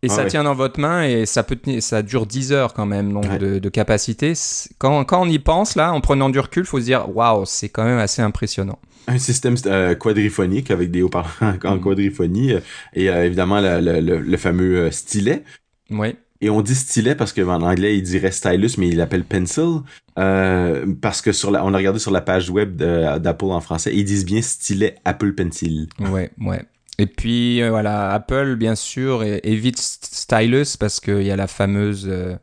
Et 0.03 0.07
Ah 0.11 0.15
ça 0.15 0.23
ouais. 0.23 0.29
tient 0.29 0.45
dans 0.45 0.55
votre 0.55 0.81
main 0.81 1.03
et 1.05 1.27
ça 1.27 1.43
peut 1.43 1.57
tenir, 1.57 1.83
ça 1.83 2.03
dure 2.03 2.25
10 2.25 2.53
heures 2.53 2.73
quand 2.73 2.87
même 2.87 3.13
donc 3.13 3.25
Ouais. 3.31 3.39
de, 3.39 3.59
de 3.59 3.69
capacité. 3.69 4.33
Quand, 4.79 5.05
quand 5.05 5.21
on 5.23 5.29
y 5.29 5.39
pense 5.39 5.77
là, 5.77 5.93
en 5.93 6.01
prenant 6.01 6.31
du 6.31 6.39
recul, 6.39 6.65
faut 6.65 6.81
se 6.81 6.85
dire 6.87 7.15
waouh, 7.15 7.45
c'est 7.45 7.69
quand 7.69 7.85
même 7.85 7.99
assez 7.99 8.23
impressionnant. 8.23 8.79
Un 9.09 9.19
système 9.19 9.57
euh, 9.67 9.95
quadriphonique 9.95 10.71
avec 10.71 10.91
des 10.91 11.03
haut-parleurs 11.03 11.59
en 11.65 11.77
Mm. 11.77 11.81
quadriphonie 11.81 12.53
euh, 12.55 12.61
et 12.95 13.11
euh, 13.11 13.27
évidemment 13.27 13.61
le, 13.61 13.81
le- 13.81 14.01
le- 14.01 14.21
le 14.21 14.37
fameux 14.39 14.91
stylet. 14.91 15.45
Oui. 15.91 16.17
Et 16.43 16.49
on 16.49 16.63
dit 16.63 16.75
stylet 16.75 17.15
parce 17.15 17.35
qu'en 17.35 17.61
anglais, 17.61 17.99
il 17.99 18.03
dirait 18.03 18.31
stylus, 18.31 18.79
mais 18.79 18.89
il 18.89 18.97
l'appelle 18.97 19.25
pencil. 19.25 19.81
Euh, 20.19 20.87
parce 21.03 21.21
que 21.21 21.33
sur 21.33 21.51
la, 21.51 21.63
on 21.67 21.75
a 21.75 21.77
regardé 21.77 21.99
sur 21.99 22.11
la 22.11 22.23
page 22.23 22.49
web 22.49 22.77
d'Apple 22.77 23.45
en 23.47 23.61
français, 23.61 23.91
ils 23.95 24.05
disent 24.07 24.25
bien 24.25 24.41
stylet 24.41 24.95
Apple 25.05 25.35
Pencil. 25.35 25.89
Ouais, 25.99 26.31
ouais. 26.41 26.63
Et 27.01 27.07
puis 27.07 27.63
euh, 27.63 27.71
voilà, 27.71 28.11
Apple 28.13 28.57
bien 28.57 28.75
sûr 28.75 29.23
évite 29.25 29.79
st- 29.79 30.09
stylus 30.13 30.77
parce 30.79 31.01
qu'il 31.01 31.23
y 31.23 31.31
a 31.31 31.37
la 31.37 31.47
fameuse, 31.47 32.07
euh, 32.09 32.37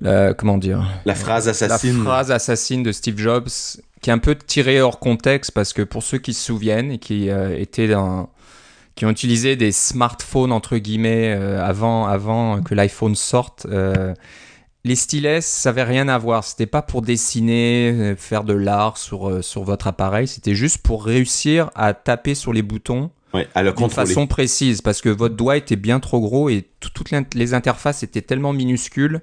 la- 0.00 0.34
comment 0.34 0.58
dire, 0.58 0.84
La 1.04 1.14
phrase 1.14 1.48
assassine. 1.48 1.98
la 1.98 2.04
phrase 2.04 2.30
assassine 2.30 2.82
de 2.82 2.92
Steve 2.92 3.18
Jobs 3.18 3.48
qui 4.00 4.10
est 4.10 4.12
un 4.12 4.18
peu 4.18 4.34
tirée 4.36 4.80
hors 4.80 4.98
contexte 4.98 5.50
parce 5.52 5.72
que 5.72 5.82
pour 5.82 6.02
ceux 6.02 6.18
qui 6.18 6.34
se 6.34 6.44
souviennent 6.44 6.92
et 6.92 6.98
qui 6.98 7.30
euh, 7.30 7.58
étaient 7.58 7.88
dans 7.88 8.28
qui 8.94 9.06
ont 9.06 9.10
utilisé 9.10 9.56
des 9.56 9.72
smartphones 9.72 10.52
entre 10.52 10.76
guillemets 10.76 11.32
avant 11.32 12.06
avant 12.06 12.62
que 12.62 12.74
l'iPhone 12.76 13.16
sorte 13.16 13.66
les 14.84 14.94
stylets 14.96 15.40
ça 15.40 15.70
avait 15.70 15.82
rien 15.82 16.06
à 16.08 16.16
voir. 16.18 16.44
C'était 16.44 16.66
pas 16.66 16.82
pour 16.82 17.02
dessiner 17.02 18.14
faire 18.16 18.44
de 18.44 18.52
l'art 18.52 18.96
sur 18.98 19.42
sur 19.42 19.64
votre 19.64 19.88
appareil. 19.88 20.28
C'était 20.28 20.54
juste 20.54 20.78
pour 20.78 21.04
réussir 21.04 21.70
à 21.74 21.92
taper 21.94 22.34
sur 22.36 22.52
les 22.52 22.62
boutons 22.62 23.10
Ouais, 23.34 23.48
à 23.54 23.62
le 23.62 23.70
d'une 23.70 23.76
contrôler. 23.76 24.06
façon 24.06 24.26
précise 24.26 24.80
parce 24.80 25.02
que 25.02 25.08
votre 25.08 25.34
doigt 25.34 25.56
était 25.56 25.76
bien 25.76 26.00
trop 26.00 26.20
gros 26.20 26.48
et 26.48 26.64
tout- 26.80 26.90
toutes 26.94 27.10
les 27.34 27.52
interfaces 27.54 28.02
étaient 28.02 28.22
tellement 28.22 28.52
minuscules 28.52 29.20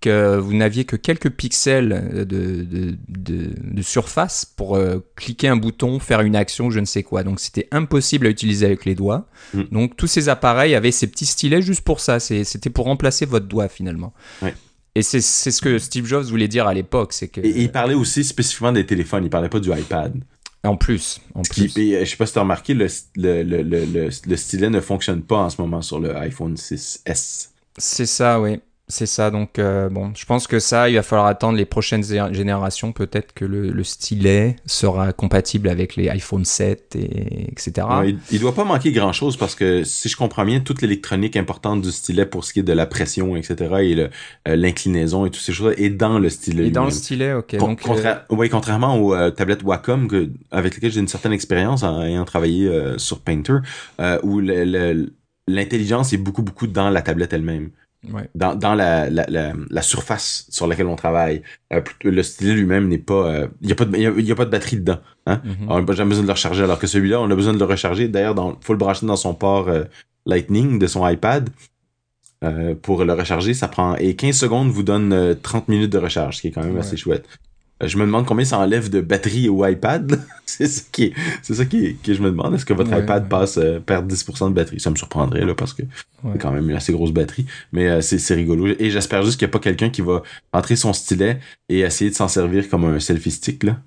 que 0.00 0.36
vous 0.36 0.52
n'aviez 0.54 0.84
que 0.84 0.96
quelques 0.96 1.30
pixels 1.30 2.10
de, 2.12 2.24
de, 2.24 2.96
de, 3.08 3.50
de 3.58 3.82
surface 3.82 4.44
pour 4.44 4.76
euh, 4.76 4.98
cliquer 5.16 5.48
un 5.48 5.56
bouton, 5.56 5.98
faire 5.98 6.20
une 6.20 6.36
action, 6.36 6.68
je 6.70 6.78
ne 6.80 6.84
sais 6.84 7.02
quoi. 7.02 7.22
Donc 7.22 7.40
c'était 7.40 7.68
impossible 7.70 8.26
à 8.26 8.30
utiliser 8.30 8.66
avec 8.66 8.84
les 8.84 8.94
doigts. 8.94 9.26
Mm. 9.54 9.62
Donc 9.72 9.96
tous 9.96 10.06
ces 10.08 10.28
appareils 10.28 10.74
avaient 10.74 10.90
ces 10.90 11.06
petits 11.06 11.24
stylets 11.24 11.62
juste 11.62 11.80
pour 11.82 12.00
ça. 12.00 12.20
C'était 12.20 12.68
pour 12.70 12.84
remplacer 12.84 13.24
votre 13.24 13.46
doigt 13.46 13.68
finalement. 13.68 14.12
Ouais. 14.42 14.52
Et 14.96 15.02
c'est 15.02 15.20
ce 15.22 15.62
que 15.62 15.78
Steve 15.78 16.06
Jobs 16.06 16.24
voulait 16.26 16.48
dire 16.48 16.66
à 16.68 16.74
l'époque, 16.74 17.12
c'est 17.14 17.28
que 17.28 17.40
Et, 17.40 17.48
et 17.48 17.62
il 17.62 17.72
parlait 17.72 17.94
aussi 17.94 18.22
spécifiquement 18.24 18.72
des 18.72 18.84
téléphones, 18.86 19.24
il 19.24 19.30
parlait 19.30 19.48
pas 19.48 19.58
du 19.60 19.70
iPad. 19.70 20.14
En 20.64 20.76
plus, 20.76 21.20
en 21.34 21.44
plus. 21.44 21.78
euh, 21.94 22.04
je 22.04 22.10
sais 22.10 22.16
pas 22.16 22.26
si 22.26 22.34
t'as 22.34 22.40
remarqué, 22.40 22.74
le, 22.74 22.86
le 23.16 24.36
stylet 24.36 24.70
ne 24.70 24.80
fonctionne 24.80 25.22
pas 25.22 25.38
en 25.38 25.50
ce 25.50 25.60
moment 25.60 25.82
sur 25.82 26.00
le 26.00 26.16
iPhone 26.16 26.56
6S. 26.56 27.50
C'est 27.78 28.06
ça, 28.06 28.40
oui. 28.40 28.60
C'est 28.86 29.06
ça, 29.06 29.30
donc 29.30 29.58
euh, 29.58 29.88
bon, 29.88 30.12
je 30.14 30.26
pense 30.26 30.46
que 30.46 30.58
ça, 30.58 30.90
il 30.90 30.96
va 30.96 31.02
falloir 31.02 31.26
attendre 31.26 31.56
les 31.56 31.64
prochaines 31.64 32.04
générations, 32.04 32.92
peut-être 32.92 33.32
que 33.32 33.46
le, 33.46 33.70
le 33.70 33.82
stylet 33.82 34.56
sera 34.66 35.14
compatible 35.14 35.70
avec 35.70 35.96
les 35.96 36.10
iPhone 36.10 36.44
7, 36.44 36.94
et, 36.96 37.50
etc. 37.50 37.86
Ouais, 37.98 38.10
il, 38.10 38.18
il 38.30 38.40
doit 38.40 38.54
pas 38.54 38.64
manquer 38.64 38.92
grand 38.92 39.14
chose 39.14 39.38
parce 39.38 39.54
que 39.54 39.84
si 39.84 40.10
je 40.10 40.16
comprends 40.18 40.44
bien, 40.44 40.60
toute 40.60 40.82
l'électronique 40.82 41.34
importante 41.36 41.80
du 41.80 41.90
stylet 41.90 42.26
pour 42.26 42.44
ce 42.44 42.52
qui 42.52 42.60
est 42.60 42.62
de 42.62 42.74
la 42.74 42.84
pression, 42.84 43.36
etc. 43.36 43.54
et 43.80 43.98
euh, 44.48 44.56
l'inclinaison 44.56 45.24
et 45.24 45.30
toutes 45.30 45.40
ces 45.42 45.54
choses 45.54 45.72
est 45.78 45.88
dans 45.88 46.18
le 46.18 46.28
stylet. 46.28 46.66
Et 46.66 46.70
dans 46.70 46.84
le 46.84 46.90
stylet, 46.90 47.32
ok. 47.32 47.56
Con- 47.56 47.68
donc, 47.68 47.80
contra- 47.80 48.24
ouais, 48.28 48.50
contrairement 48.50 48.98
aux 48.98 49.14
euh, 49.14 49.30
tablettes 49.30 49.62
Wacom 49.62 50.08
que, 50.08 50.28
avec 50.50 50.74
lesquelles 50.74 50.92
j'ai 50.92 51.00
une 51.00 51.08
certaine 51.08 51.32
expérience 51.32 51.84
en 51.84 52.02
ayant 52.02 52.26
travaillé 52.26 52.68
euh, 52.68 52.98
sur 52.98 53.20
Painter, 53.20 53.56
euh, 53.98 54.18
où 54.22 54.40
l'intelligence 55.46 56.12
est 56.12 56.18
beaucoup 56.18 56.42
beaucoup 56.42 56.66
dans 56.66 56.90
la 56.90 57.02
tablette 57.02 57.32
elle-même, 57.32 57.70
euh, 57.70 57.83
ouais. 58.12 58.28
dans, 58.34 58.54
dans 58.54 58.74
la, 58.74 59.08
la, 59.10 59.24
la, 59.28 59.52
la 59.70 59.82
surface 59.82 60.46
sur 60.50 60.66
laquelle 60.66 60.86
on 60.86 60.96
travaille. 60.96 61.42
Euh, 61.72 61.80
le 62.02 62.22
stylet 62.22 62.54
lui-même 62.54 62.88
n'est 62.88 62.98
pas, 62.98 63.26
euh, 63.28 63.48
il 63.62 63.68
y 63.68 63.72
a 63.72 63.74
pas 63.74 63.84
de, 63.84 63.96
il 63.96 64.02
y 64.02 64.06
a, 64.06 64.12
il 64.16 64.24
y 64.26 64.32
a 64.32 64.34
pas 64.34 64.44
de 64.44 64.50
batterie 64.50 64.76
dedans. 64.76 64.98
Hein? 65.26 65.40
Mhm. 65.44 65.66
On 65.70 65.82
n'a 65.82 65.92
jamais 65.94 66.08
besoin 66.10 66.22
de 66.22 66.28
le 66.28 66.32
recharger, 66.32 66.62
alors 66.62 66.78
que 66.78 66.86
celui-là, 66.86 67.20
on 67.20 67.30
a 67.30 67.34
besoin 67.34 67.52
de 67.54 67.58
le 67.58 67.64
recharger. 67.64 68.08
D'ailleurs, 68.08 68.34
dans, 68.34 68.58
faut 68.60 68.72
le 68.72 68.78
brancher 68.78 69.06
dans 69.06 69.16
son 69.16 69.34
port 69.34 69.68
euh, 69.68 69.84
Lightning 70.26 70.78
de 70.78 70.86
son 70.86 71.06
iPad. 71.08 71.50
Euh, 72.42 72.74
pour 72.74 73.04
le 73.04 73.12
recharger, 73.14 73.54
ça 73.54 73.68
prend 73.68 73.96
et 73.96 74.16
15 74.16 74.36
secondes 74.36 74.68
vous 74.68 74.82
donne 74.82 75.12
euh, 75.14 75.34
30 75.34 75.68
minutes 75.68 75.92
de 75.92 75.98
recharge, 75.98 76.36
ce 76.36 76.40
qui 76.42 76.48
est 76.48 76.50
quand 76.50 76.62
même 76.62 76.74
Ouais. 76.74 76.80
assez 76.80 76.96
chouette. 76.98 77.26
Euh, 77.82 77.88
je 77.88 77.96
me 77.98 78.04
demande 78.06 78.24
combien 78.24 78.44
ça 78.44 78.58
enlève 78.58 78.88
de 78.88 79.00
batterie 79.00 79.48
au 79.48 79.66
iPad. 79.66 80.20
c'est 80.46 80.66
ça 80.66 80.82
qui 80.92 81.04
est, 81.04 81.12
c'est 81.42 81.54
ça 81.54 81.64
qui 81.64 81.86
est- 81.86 82.02
que 82.02 82.14
je 82.14 82.22
me 82.22 82.30
demande. 82.30 82.54
Est-ce 82.54 82.64
que 82.64 82.72
votre 82.72 82.92
Ouais, 82.92 83.00
iPad 83.02 83.24
ouais. 83.24 83.28
passe 83.28 83.58
euh, 83.58 83.80
perd 83.80 84.06
10% 84.10 84.48
de 84.50 84.54
batterie? 84.54 84.78
Ça 84.78 84.90
me 84.90 84.96
surprendrait 84.96 85.44
là 85.44 85.54
parce 85.54 85.72
que 85.74 85.82
Ouais. 85.82 86.30
c'est 86.34 86.38
quand 86.40 86.52
même 86.52 86.70
une 86.70 86.76
assez 86.76 86.92
grosse 86.92 87.10
batterie, 87.12 87.46
mais 87.72 87.88
euh, 87.88 88.00
c'est 88.00 88.18
c'est 88.18 88.34
rigolo. 88.34 88.68
Et 88.78 88.90
j'espère 88.90 89.22
juste 89.24 89.38
qu'il 89.38 89.46
n'y 89.46 89.50
a 89.50 89.52
pas 89.52 89.58
quelqu'un 89.58 89.90
qui 89.90 90.02
va 90.02 90.22
entrer 90.52 90.76
son 90.76 90.92
stylet 90.92 91.40
et 91.68 91.80
essayer 91.80 92.10
de 92.10 92.14
s'en 92.14 92.28
servir 92.28 92.68
comme 92.68 92.84
un 92.84 93.00
selfie 93.00 93.30
stick 93.32 93.62
là. 93.64 93.78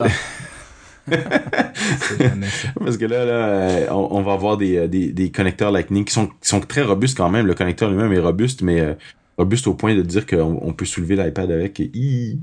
Ça. 1.10 2.24
Parce 2.78 2.96
que 2.96 3.04
là, 3.06 3.24
là 3.24 3.32
euh, 3.32 3.86
on, 3.90 4.18
on 4.18 4.22
va 4.22 4.32
avoir 4.34 4.56
des, 4.56 4.86
des, 4.88 5.12
des 5.12 5.30
connecteurs 5.32 5.72
Lightning 5.72 6.04
qui 6.04 6.12
sont, 6.12 6.26
qui 6.28 6.48
sont 6.48 6.60
très 6.60 6.82
robustes 6.82 7.16
quand 7.16 7.28
même. 7.28 7.46
Le 7.46 7.54
connecteur 7.54 7.90
lui-même 7.90 8.12
est 8.12 8.20
robuste, 8.20 8.62
mais 8.62 8.80
euh, 8.80 8.94
robuste 9.42 9.66
au 9.66 9.74
point 9.74 9.94
de 9.94 10.02
dire 10.02 10.26
qu'on 10.26 10.58
on 10.62 10.72
peut 10.72 10.84
soulever 10.84 11.16
l'iPad 11.16 11.50
avec. 11.50 11.78
Et... 11.80 12.38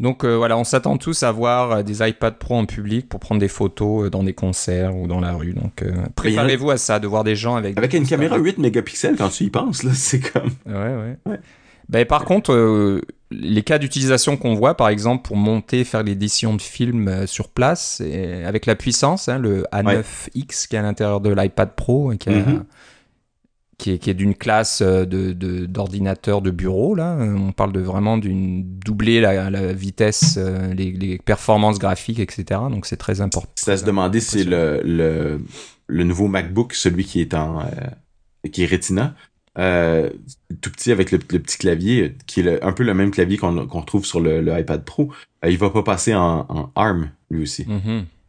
Donc 0.00 0.24
euh, 0.24 0.36
voilà, 0.36 0.56
on 0.58 0.64
s'attend 0.64 0.96
tous 0.96 1.22
à 1.22 1.32
voir 1.32 1.70
euh, 1.70 1.82
des 1.82 2.06
iPad 2.08 2.36
Pro 2.38 2.56
en 2.56 2.66
public 2.66 3.08
pour 3.08 3.20
prendre 3.20 3.40
des 3.40 3.48
photos 3.48 4.06
euh, 4.06 4.10
dans 4.10 4.22
des 4.22 4.32
concerts 4.34 4.96
ou 4.96 5.06
dans 5.06 5.20
la 5.20 5.32
rue. 5.32 5.52
Donc 5.52 5.82
euh, 5.82 5.92
préparez-vous 6.16 6.70
à 6.70 6.76
ça, 6.76 6.98
de 6.98 7.06
voir 7.06 7.24
des 7.24 7.36
gens 7.36 7.56
avec... 7.56 7.76
Avec 7.78 7.94
une 7.94 8.06
caméra 8.06 8.36
8 8.38 8.58
mégapixels, 8.58 9.16
quand 9.16 9.28
tu 9.28 9.44
y 9.44 9.50
penses, 9.50 9.82
là, 9.82 9.92
c'est 9.94 10.20
comme... 10.20 10.50
Ouais, 10.66 10.74
ouais. 10.74 11.16
Ouais. 11.26 11.40
Ben, 11.88 12.06
par 12.06 12.24
contre, 12.24 12.52
euh, 12.54 13.02
les 13.30 13.62
cas 13.62 13.78
d'utilisation 13.78 14.36
qu'on 14.38 14.54
voit, 14.54 14.76
par 14.76 14.88
exemple, 14.88 15.26
pour 15.26 15.36
monter, 15.36 15.84
faire 15.84 16.02
l'édition 16.02 16.54
de 16.54 16.62
films 16.62 17.26
sur 17.26 17.48
place, 17.48 18.00
et 18.00 18.44
avec 18.44 18.64
la 18.66 18.76
puissance, 18.76 19.28
hein, 19.28 19.38
le 19.38 19.64
A9X 19.72 20.68
qui 20.68 20.76
est 20.76 20.78
à 20.78 20.82
l'intérieur 20.82 21.20
de 21.20 21.30
l'iPad 21.34 21.74
Pro, 21.74 22.12
et 22.12 22.18
qui, 22.18 22.30
a- 22.30 22.32
Mhm. 22.32 22.64
Qui 23.78 23.92
est, 23.92 23.98
qui 23.98 24.10
est 24.10 24.14
d'une 24.14 24.34
classe 24.34 24.80
euh, 24.82 25.04
de, 25.04 25.32
de, 25.32 25.66
d'ordinateur 25.66 26.40
de 26.42 26.50
bureau, 26.50 26.94
là. 26.94 27.16
Euh, 27.18 27.34
On 27.36 27.52
parle 27.52 27.72
de 27.72 27.80
vraiment 27.80 28.16
d'une 28.18 28.62
doubler 28.78 29.20
la, 29.20 29.50
la 29.50 29.72
vitesse, 29.72 30.36
euh, 30.38 30.72
les, 30.74 30.92
les 30.92 31.18
performances 31.18 31.78
graphiques, 31.78 32.20
etc. 32.20 32.60
Donc 32.70 32.86
c'est 32.86 32.96
très 32.96 33.20
important. 33.20 33.50
C'est 33.56 33.72
à 33.72 33.76
se 33.76 33.84
demander 33.84 34.20
si 34.20 34.44
le, 34.44 34.80
le, 34.84 35.40
le 35.86 36.04
nouveau 36.04 36.28
MacBook, 36.28 36.74
celui 36.74 37.04
qui 37.04 37.20
est 37.20 37.34
en... 37.34 37.60
euh, 37.60 37.64
qui 38.52 38.62
est 38.64 38.66
Retina, 38.66 39.14
euh, 39.58 40.10
tout 40.60 40.70
petit 40.70 40.90
avec 40.92 41.10
le, 41.12 41.18
le 41.30 41.38
petit 41.38 41.58
clavier, 41.58 42.16
qui 42.26 42.40
est 42.40 42.42
le- 42.42 42.64
un 42.64 42.72
peu 42.72 42.82
le 42.84 42.94
même 42.94 43.10
clavier 43.10 43.36
qu'on 43.38 43.66
qu'on 43.66 43.80
retrouve 43.80 44.04
sur 44.04 44.20
le, 44.20 44.40
le 44.40 44.58
iPad 44.58 44.84
Pro. 44.84 45.12
Euh, 45.44 45.50
il 45.50 45.58
va 45.58 45.70
pas 45.70 45.82
passer 45.82 46.14
en, 46.14 46.46
en 46.48 46.70
ARM, 46.74 47.10
lui 47.30 47.42
aussi. 47.42 47.66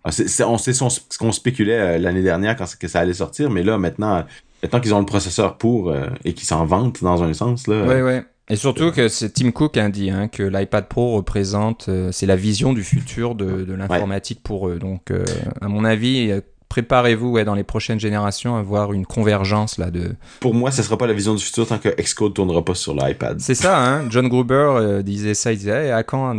C'est- 0.10 0.44
on 0.44 0.58
sait 0.58 0.74
ce 0.74 1.18
qu'on 1.18 1.32
spéculait 1.32 1.98
l'année 1.98 2.24
dernière 2.24 2.56
quand 2.58 2.66
que 2.78 2.88
ça 2.88 3.00
allait 3.00 3.14
sortir, 3.14 3.50
mais 3.50 3.64
là, 3.64 3.78
maintenant, 3.78 4.26
maintenant 4.64 4.80
qu'ils 4.80 4.94
ont 4.96 5.00
le 5.00 5.06
processeur 5.06 5.58
pour 5.58 5.90
euh, 5.92 6.08
et 6.26 6.34
qu'ils 6.34 6.48
s'en 6.48 6.66
vantent 6.66 7.04
dans 7.04 7.22
un 7.24 7.34
sens, 7.34 7.68
là. 7.68 7.84
Ouais, 7.86 8.02
ouais. 8.02 8.24
Et 8.50 8.56
surtout 8.58 8.92
que 8.92 9.08
c'est 9.08 9.30
Tim 9.34 9.52
Cook 9.52 9.78
a 9.78 9.88
dit 9.90 10.10
hein, 10.10 10.28
que 10.28 10.44
l'iPad 10.44 10.88
Pro 10.88 11.16
représente, 11.16 11.88
euh, 11.88 12.12
c'est 12.12 12.26
la 12.26 12.36
vision 12.36 12.74
du 12.74 12.84
futur 12.84 13.36
de, 13.36 13.64
de 13.64 13.74
l'informatique 13.74 14.44
pour 14.44 14.68
eux. 14.68 14.80
Donc, 14.80 15.12
euh, 15.12 15.24
à 15.62 15.70
mon 15.70 15.86
avis, 15.86 16.30
préparez-vous 16.68 17.30
ouais, 17.30 17.46
dans 17.46 17.56
les 17.56 17.64
prochaines 17.64 18.02
générations 18.02 18.58
à 18.58 18.62
voir 18.62 18.92
une 18.92 19.06
convergence 19.06 19.78
là 19.78 19.92
de. 19.92 20.16
Pour 20.42 20.54
moi, 20.54 20.72
ce 20.72 20.84
sera 20.84 20.98
pas 20.98 21.08
la 21.08 21.14
vision 21.14 21.36
du 21.36 21.44
futur 21.44 21.68
tant 21.68 21.78
que 21.78 21.88
Xcode 21.90 22.34
tournera 22.34 22.66
pas 22.66 22.76
sur 22.76 22.94
l'iPad. 22.94 23.40
C'est 23.40 23.56
ça, 23.56 23.80
hein. 23.82 24.06
John 24.10 24.28
Gruber 24.28 25.02
disait 25.04 25.36
ça, 25.36 25.54
il 25.54 25.60
disait 25.60 25.86
Hey, 25.86 25.92
à 25.92 26.04
quand 26.04 26.36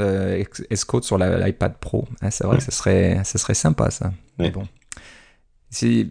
Xcode 0.73 1.05
sur 1.05 1.17
l'iPad 1.17 1.79
Pro? 1.79 2.07
Hein, 2.21 2.31
C'est 2.31 2.45
vrai 2.45 2.55
Ouais. 2.55 2.59
que 2.59 2.65
ça 2.65 2.71
serait, 2.73 3.21
ça 3.25 3.39
serait 3.39 3.55
sympa 3.55 3.91
ça. 3.91 4.13
Mais 4.39 4.51
bon, 4.51 4.65
c'est 5.71 6.09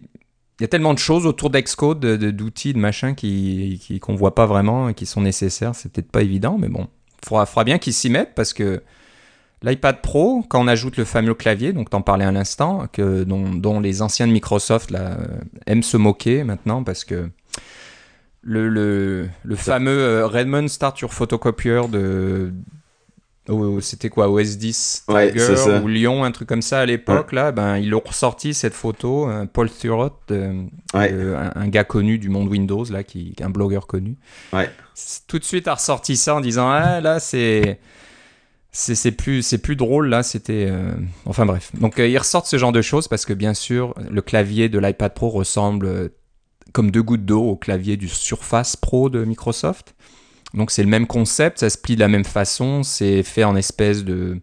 il 0.60 0.62
y 0.62 0.64
a 0.64 0.68
tellement 0.68 0.94
de 0.94 0.98
choses 0.98 1.26
autour 1.26 1.50
d'Xcode, 1.50 2.00
de- 2.00 2.16
de- 2.16 2.30
d'outils, 2.30 2.72
de, 2.74 2.78
machins 2.78 3.14
qui 3.14 3.80
qui- 3.82 3.98
qu'on 4.00 4.14
voit 4.14 4.34
pas 4.34 4.46
vraiment 4.46 4.88
et 4.88 4.94
qui 4.94 5.06
sont 5.06 5.20
nécessaires. 5.20 5.74
C'est 5.74 5.92
peut-être 5.92 6.10
pas 6.10 6.22
évident, 6.22 6.56
mais 6.58 6.68
bon, 6.68 6.88
faudra, 7.24 7.46
faudra 7.46 7.64
bien 7.64 7.78
qu'ils 7.78 7.92
s'y 7.94 8.08
mettent 8.10 8.34
parce 8.34 8.52
que 8.52 8.82
l'iPad 9.62 10.00
Pro, 10.02 10.44
quand 10.48 10.62
on 10.62 10.68
ajoute 10.68 10.96
le 10.96 11.04
fameux 11.04 11.34
clavier, 11.34 11.72
donc 11.72 11.90
t'en 11.90 12.02
parlais 12.02 12.24
à 12.26 12.32
l'instant, 12.32 12.86
que 12.92 13.24
dont, 13.24 13.50
dont 13.54 13.80
les 13.80 14.02
anciens 14.02 14.26
de 14.28 14.32
Microsoft 14.32 14.90
là, 14.90 15.18
euh, 15.18 15.26
aiment 15.66 15.82
se 15.82 15.96
moquer 15.96 16.44
maintenant 16.44 16.84
parce 16.84 17.04
que 17.04 17.30
le, 18.42 18.68
le, 18.68 19.28
le 19.42 19.56
fameux 19.56 19.98
euh, 19.98 20.26
Redmond 20.26 20.68
Start 20.68 21.00
Your 21.00 21.12
Photocopier 21.14 21.80
de 21.90 22.52
c'était 23.80 24.08
quoi 24.08 24.30
OS 24.30 24.56
10 24.56 25.04
Ouais, 25.08 25.30
Tiger 25.32 25.80
ou 25.82 25.88
Lyon 25.88 26.24
un 26.24 26.30
truc 26.32 26.48
comme 26.48 26.62
ça 26.62 26.80
à 26.80 26.86
l'époque 26.86 27.32
là 27.32 27.52
ben 27.52 27.76
ils 27.76 27.90
l'ont 27.90 28.02
ressorti 28.04 28.54
cette 28.54 28.72
photo 28.74 29.28
euh, 29.28 29.44
Paul 29.44 29.70
Thurrott 29.70 30.14
euh, 30.30 30.62
Ouais. 30.94 31.10
euh, 31.12 31.36
un, 31.54 31.60
un 31.62 31.68
gars 31.68 31.84
connu 31.84 32.18
du 32.18 32.30
monde 32.30 32.48
Windows 32.48 32.84
là 32.90 33.02
qui, 33.04 33.34
un 33.42 33.50
blogueur 33.50 33.86
connu. 33.86 34.16
Tout 35.26 35.38
de 35.38 35.44
suite 35.44 35.68
a 35.68 35.74
ressorti 35.74 36.16
ça 36.16 36.36
en 36.36 36.40
disant 36.40 36.70
ah 36.70 37.00
là 37.00 37.20
c'est 37.20 37.78
c'est 38.72 39.12
plus 39.12 39.42
c'est 39.42 39.58
plus 39.58 39.76
drôle 39.76 40.08
là 40.08 40.22
c'était 40.22 40.66
euh, 40.70 40.92
enfin 41.26 41.44
bref. 41.46 41.70
Donc 41.74 41.98
ils 41.98 42.18
ressortent 42.18 42.46
ce 42.46 42.56
genre 42.58 42.72
de 42.72 42.82
choses 42.82 43.08
parce 43.08 43.24
que 43.26 43.32
bien 43.34 43.54
sûr 43.54 43.94
le 44.10 44.22
clavier 44.22 44.68
de 44.68 44.78
l'iPad 44.78 45.12
Pro 45.14 45.28
ressemble 45.28 46.10
comme 46.72 46.90
deux 46.90 47.02
gouttes 47.02 47.24
d'eau 47.26 47.42
au 47.42 47.56
clavier 47.56 47.96
du 47.96 48.08
Surface 48.08 48.74
Pro 48.76 49.10
de 49.10 49.24
Microsoft 49.24 49.94
donc 50.54 50.70
c'est 50.70 50.82
le 50.82 50.88
même 50.88 51.06
concept 51.06 51.58
ça 51.60 51.70
se 51.70 51.78
plie 51.78 51.94
de 51.96 52.00
la 52.00 52.08
même 52.08 52.24
façon 52.24 52.82
c'est 52.82 53.22
fait 53.22 53.44
en 53.44 53.56
espèce 53.56 54.04
de 54.04 54.40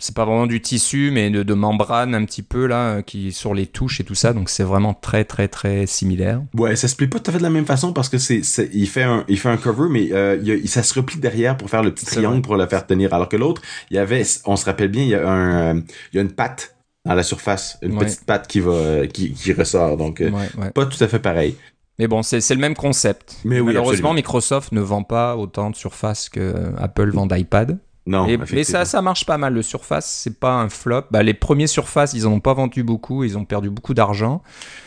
c'est 0.00 0.14
pas 0.14 0.24
vraiment 0.24 0.46
du 0.48 0.60
tissu 0.60 1.10
mais 1.12 1.30
de, 1.30 1.42
de 1.44 1.54
membrane 1.54 2.14
un 2.16 2.24
petit 2.24 2.42
peu 2.42 2.66
là 2.66 2.96
euh, 2.96 3.02
qui 3.02 3.32
sur 3.32 3.54
les 3.54 3.66
touches 3.66 4.00
et 4.00 4.04
tout 4.04 4.16
ça 4.16 4.32
donc 4.32 4.48
c'est 4.50 4.64
vraiment 4.64 4.92
très 4.92 5.24
très 5.24 5.46
très 5.48 5.86
similaire 5.86 6.42
Ouais, 6.58 6.74
ça 6.76 6.88
se 6.88 6.96
plie 6.96 7.06
pas 7.06 7.20
tout 7.20 7.30
à 7.30 7.32
fait 7.32 7.38
de 7.38 7.44
la 7.44 7.50
même 7.50 7.64
façon 7.64 7.92
parce 7.92 8.08
que 8.08 8.18
c'est, 8.18 8.42
il 8.72 8.88
fait 8.88 9.04
un, 9.04 9.24
il 9.28 9.38
fait 9.38 9.48
un 9.48 9.56
cover, 9.56 9.88
mais 9.88 10.12
euh, 10.12 10.36
il 10.42 10.68
ça 10.68 10.82
se 10.82 10.94
replie 10.94 11.18
derrière 11.20 11.56
pour 11.56 11.70
faire 11.70 11.82
le 11.82 11.92
petit 11.94 12.06
triangle 12.06 12.42
pour 12.42 12.56
le 12.56 12.66
faire 12.66 12.86
tenir. 12.86 13.14
Alors 13.14 13.28
que 13.28 13.36
l'autre, 13.36 13.62
il 13.90 13.96
y 13.96 13.98
avait, 13.98 14.24
on 14.46 14.56
se 14.56 14.64
rappelle 14.64 14.88
bien, 14.88 15.02
il 15.04 15.08
y 15.10 15.14
a 15.14 15.28
un, 15.28 15.76
euh, 15.76 15.80
il 16.12 16.16
y 16.16 16.18
a 16.18 16.22
une 16.22 16.32
patte 16.32 16.76
dans 17.06 17.14
la 17.14 17.22
surface, 17.22 17.78
une 17.82 17.96
Ouais. 17.96 18.04
petite 18.04 18.24
patte 18.24 18.48
qui 18.48 18.60
va, 18.60 19.06
qui, 19.06 19.32
qui 19.32 19.52
ressort. 19.52 19.96
Donc, 19.96 20.18
ouais, 20.20 20.30
ouais. 20.32 20.70
pas 20.72 20.86
tout 20.86 21.02
à 21.02 21.08
fait 21.08 21.18
pareil. 21.20 21.54
Mais 21.98 22.08
bon, 22.08 22.22
c'est 22.22 22.48
le 22.50 22.60
même 22.60 22.74
concept. 22.74 23.36
Mais 23.44 23.60
oui, 23.60 23.66
Malheureusement, 23.66 23.90
absolument. 23.90 24.14
Microsoft 24.14 24.72
ne 24.72 24.80
vend 24.80 25.04
pas 25.04 25.36
autant 25.36 25.70
de 25.70 25.76
surface 25.76 26.28
que 26.28 26.72
Apple 26.78 27.10
vend 27.10 27.26
d'iPad. 27.26 27.78
Non, 28.06 28.26
Et- 28.26 28.38
mais 28.52 28.64
ça, 28.64 29.00
marche 29.02 29.24
pas 29.24 29.38
mal. 29.38 29.54
Le 29.54 29.62
Surface, 29.62 30.06
c'est 30.06 30.38
pas 30.38 30.52
un 30.52 30.68
flop. 30.68 31.04
Bah, 31.10 31.22
les 31.22 31.34
premiers 31.34 31.66
Surface, 31.66 32.12
ils 32.12 32.26
en 32.26 32.32
ont 32.32 32.40
pas 32.40 32.52
vendu 32.52 32.82
beaucoup. 32.82 33.24
Ils 33.24 33.38
ont 33.38 33.44
perdu 33.44 33.70
beaucoup 33.70 33.94
d'argent. 33.94 34.42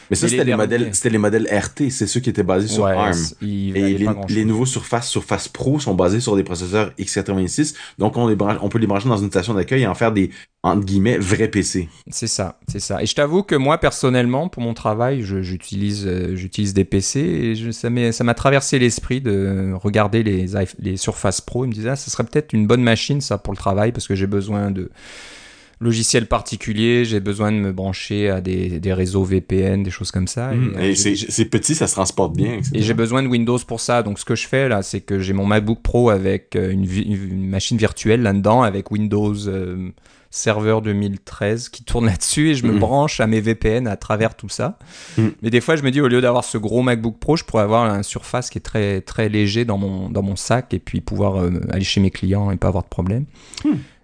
Mais 0.10 0.16
ça, 0.16 0.28
c'était 0.28 0.43
les 0.43 0.51
les, 0.51 0.55
modèles, 0.58 0.89
c'était 0.95 1.10
les 1.10 1.18
modèles 1.18 1.47
RT, 1.51 1.89
c'est 1.91 2.08
ceux 2.08 2.20
qui 2.20 2.30
étaient 2.30 2.43
basés 2.43 2.68
sur 2.68 2.84
Ouais, 2.84 2.91
ARM. 2.91 3.12
Et 3.41 3.97
les, 4.30 4.45
nouveaux 4.45 4.66
Surface, 4.66 5.08
Surface 5.10 5.47
Pro 5.47 5.80
sont 5.80 5.95
basés 5.95 6.20
sur 6.20 6.36
des 6.36 6.43
processeurs 6.43 6.91
x86, 6.97 7.76
donc 7.97 8.18
on, 8.18 8.28
les 8.28 8.36
branche- 8.36 8.58
on 8.62 8.70
peut 8.70 8.80
les 8.80 8.88
brancher 8.88 9.10
dans 9.10 9.18
une 9.18 9.30
station 9.30 9.53
d'accueil 9.53 9.84
et 9.84 9.88
en 9.88 9.95
faire 9.95 10.12
des, 10.12 10.30
entre 10.64 10.86
guillemets, 10.86 11.18
vrais 11.18 11.47
PC. 11.49 11.89
C'est 12.10 12.28
ça, 12.28 12.60
c'est 12.68 12.80
ça. 12.80 13.01
Et 13.01 13.05
je 13.05 13.16
t'avoue 13.16 13.43
que 13.43 13.55
moi, 13.55 13.78
personnellement, 13.80 14.49
pour 14.49 14.64
mon 14.64 14.74
travail, 14.74 15.22
j'utilise 15.24 16.05
euh, 16.08 16.36
j'utilise 16.36 16.74
des 16.74 16.86
PC 16.86 17.20
et 17.20 17.55
je- 17.55 17.72
ça 17.72 17.89
ça 18.12 18.24
m'a 18.24 18.34
traversé 18.34 18.80
l'esprit 18.80 19.22
de 19.22 19.74
regarder 19.76 20.24
les, 20.24 20.45
les 20.80 20.97
Surface 20.97 21.41
Pro 21.41 21.66
et 21.66 21.68
me 21.68 21.74
disais, 21.74 21.89
ah, 21.89 21.95
ce 21.95 22.10
serait 22.10 22.24
peut-être 22.24 22.53
une 22.53 22.68
bonne 22.68 22.84
machine, 22.84 23.22
ça, 23.22 23.38
pour 23.38 23.53
le 23.53 23.58
travail, 23.58 23.91
parce 23.91 24.08
que 24.08 24.16
j'ai 24.16 24.28
besoin 24.28 24.72
de 24.72 24.89
logiciels 25.80 26.25
particuliers, 26.28 27.05
j'ai 27.05 27.19
besoin 27.19 27.51
de 27.51 27.57
me 27.57 27.71
brancher 27.71 28.30
à 28.30 28.41
des, 28.41 28.80
des 28.80 28.93
réseaux 28.93 29.23
VPN, 29.23 29.84
des 29.84 29.91
choses 29.91 30.11
comme 30.11 30.28
ça. 30.28 30.51
Mm. 30.53 30.73
euh, 30.78 30.82
Et 30.82 30.95
j'ai- 30.95 31.15
c'est 31.15 31.45
petit, 31.45 31.75
ça 31.75 31.88
se 31.88 31.93
transporte 31.93 32.36
bien. 32.36 32.53
etc. 32.53 32.71
Et 32.73 32.82
j'ai 32.82 32.93
besoin 32.95 33.21
de 33.23 33.28
Windows 33.28 33.59
pour 33.59 33.80
ça. 33.80 34.01
Donc, 34.03 34.17
ce 34.19 34.25
que 34.25 34.36
je 34.36 34.47
fais 34.47 34.67
là, 34.69 34.82
c'est 34.82 35.01
que 35.01 35.19
j'ai 35.19 35.34
mon 35.34 35.45
MacBook 35.45 35.82
Pro 35.84 36.09
avec 36.09 36.55
euh, 36.55 36.71
une, 36.71 37.47
machine 37.49 37.78
virtuelle 37.78 38.21
là-dedans, 38.23 38.63
avec 38.63 38.89
Windows 38.91 39.36
euh, 39.47 39.89
Server 40.32 40.80
2013 40.84 41.69
qui 41.69 41.84
tourne 41.84 42.05
là-dessus 42.07 42.49
et 42.49 42.55
je 42.55 42.65
me 42.65 42.73
Mhm. 42.73 42.80
branche 42.80 43.19
à 43.19 43.28
mes 43.28 43.39
VPN 43.39 43.88
à 43.88 43.97
travers 43.97 44.36
tout 44.36 44.49
ça. 44.49 44.78
Mhm. 45.17 45.32
Mais 45.43 45.49
des 45.51 45.61
fois, 45.61 45.75
je 45.75 45.84
me 45.84 45.91
dis, 45.91 46.01
au 46.01 46.07
lieu 46.07 46.21
d'avoir 46.21 46.43
ce 46.43 46.57
gros 46.57 46.82
MacBook 46.82 47.17
Pro, 47.19 47.38
je 47.38 47.43
pourrais 47.43 47.63
avoir 47.63 47.84
un 47.84 48.01
Surface 48.03 48.49
qui 48.49 48.57
est 48.57 48.61
très, 48.61 49.01
très 49.01 49.30
léger 49.30 49.63
dans 49.63 49.78
mon, 49.78 50.09
dans 50.09 50.23
mon 50.23 50.36
sac 50.36 50.73
et 50.73 50.80
puis 50.80 51.01
pouvoir 51.01 51.36
euh, 51.39 51.51
aller 51.69 51.84
chez 51.86 52.01
mes 52.01 52.09
clients 52.11 52.49
et 52.51 52.57
pas 52.57 52.67
avoir 52.67 52.84
de 52.84 52.89
problème. 52.89 53.25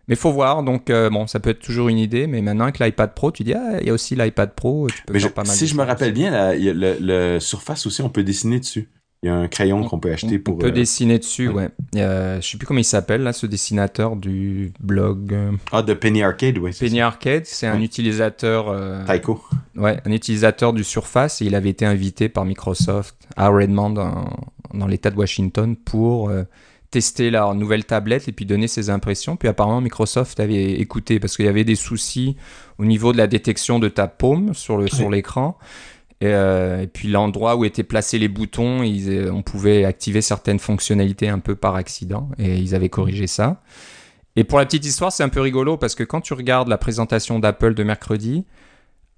Mais 0.08 0.16
faut 0.16 0.32
voir, 0.34 0.64
donc 0.64 0.90
euh, 0.90 1.10
bon, 1.10 1.28
ça 1.28 1.40
peut 1.40 1.52
être 1.52 1.60
toujours 1.62 1.88
une 1.90 1.98
idée, 1.98 2.28
mais 2.28 2.42
maintenant 2.42 2.66
avec 2.66 2.80
l'iPad 2.80 3.14
Pro, 3.14 3.32
tu 3.32 3.44
dis, 3.44 3.54
ah, 3.54 3.80
il 3.80 3.88
y 3.88 3.90
a 3.90 3.94
aussi 3.94 4.16
l'iPad 4.16 4.54
Pro, 4.54 4.88
tu 4.90 5.02
peux 5.04 5.14
Mais 5.14 5.20
faire 5.20 5.30
je- 5.30 5.34
pas 5.34 5.44
mal 5.44 5.56
si 5.56 5.66
je 5.68 5.76
me 5.76 5.84
rappelle 5.84 6.12
bien, 6.14 6.30
la- 6.32 6.56
le, 6.56 6.98
le 7.00 7.40
Surface 7.40 7.86
aussi, 7.86 8.02
on 8.02 8.10
peut 8.10 8.24
dessiner 8.24 8.60
dessus. 8.60 8.90
Il 9.22 9.28
y 9.28 9.30
a 9.30 9.36
un 9.36 9.48
crayon 9.48 9.86
qu'on 9.86 10.00
peut 10.00 10.12
acheter 10.12 10.38
pour. 10.38 10.56
On 10.56 10.58
peut 10.58 10.68
euh, 10.68 10.72
dessiner 10.72 11.18
dessus, 11.18 11.48
ouais. 11.48 11.70
y 11.94 12.02
a- 12.02 12.42
je 12.42 12.46
sais 12.50 12.58
plus 12.58 12.68
comment 12.68 12.82
il 12.82 12.84
s'appelle, 12.84 13.24
là, 13.24 13.32
ce 13.32 13.46
dessinateur 13.46 14.18
du 14.18 14.74
blog 14.82 15.32
euh, 15.34 15.52
Ah, 15.72 15.82
de 15.82 15.94
Penny 15.94 16.22
Arcade, 16.22 16.58
oui. 16.58 16.72
Penny 16.78 17.00
Arcade. 17.00 17.46
C'est 17.46 17.68
un 17.68 17.80
utilisateur, 17.80 18.68
euh, 18.68 19.06
Taiko. 19.06 19.42
ouais, 19.78 20.02
un 20.06 20.12
utilisateur 20.12 20.74
du 20.74 20.84
Surface 20.84 21.42
et 21.42 21.46
il 21.46 21.56
avait 21.56 21.70
été 21.70 21.86
invité 21.86 22.28
par 22.28 22.44
Microsoft 22.44 23.16
à 23.38 23.48
Redmond, 23.48 23.96
en- 23.96 24.26
dans 24.78 24.88
l'État 24.88 25.10
de 25.12 25.16
Washington, 25.16 25.78
pour 25.78 26.28
euh, 26.30 26.44
tester 26.94 27.32
leur 27.32 27.56
nouvelle 27.56 27.86
tablette 27.86 28.28
et 28.28 28.32
puis 28.32 28.46
donner 28.46 28.68
ses 28.68 28.92
impressions. 28.92 29.36
Puis 29.36 29.48
apparemment, 29.48 29.82
Microsoft 29.82 30.40
avait 30.40 30.74
écouté 30.74 31.20
parce 31.20 31.36
qu'il 31.36 31.46
y 31.46 31.50
avait 31.50 31.64
des 31.64 31.76
soucis 31.76 32.38
au 32.78 32.86
niveau 32.86 33.14
de 33.14 33.18
la 33.18 33.26
détection 33.26 33.80
de 33.80 33.90
ta 33.90 34.08
paume 34.08 34.54
sur 34.54 34.78
le 34.78 34.88
sur 34.88 35.10
l'écran. 35.10 35.58
Et, 36.22 36.28
euh, 36.28 36.84
et 36.84 36.88
puis 36.88 37.08
l'endroit 37.08 37.56
où 37.56 37.66
étaient 37.66 37.84
placés 37.84 38.20
les 38.20 38.28
boutons, 38.28 38.84
ils, 38.84 39.10
euh, 39.10 39.34
on 39.34 39.42
pouvait 39.42 39.86
activer 39.86 40.22
certaines 40.22 40.60
fonctionnalités 40.60 41.28
un 41.28 41.40
peu 41.40 41.56
par 41.56 41.76
accident 41.76 42.30
et 42.38 42.58
ils 42.58 42.76
avaient 42.76 42.90
corrigé 42.90 43.26
ça. 43.26 43.64
Et 44.36 44.44
pour 44.44 44.60
la 44.60 44.66
petite 44.66 44.86
histoire, 44.86 45.12
c'est 45.12 45.24
un 45.24 45.30
peu 45.30 45.42
rigolo 45.42 45.78
parce 45.78 45.96
que 45.96 46.04
quand 46.04 46.22
tu 46.22 46.36
regardes 46.36 46.68
la 46.68 46.78
présentation 46.78 47.40
d'Apple 47.40 47.74
de 47.74 47.84
mercredi, 47.84 48.46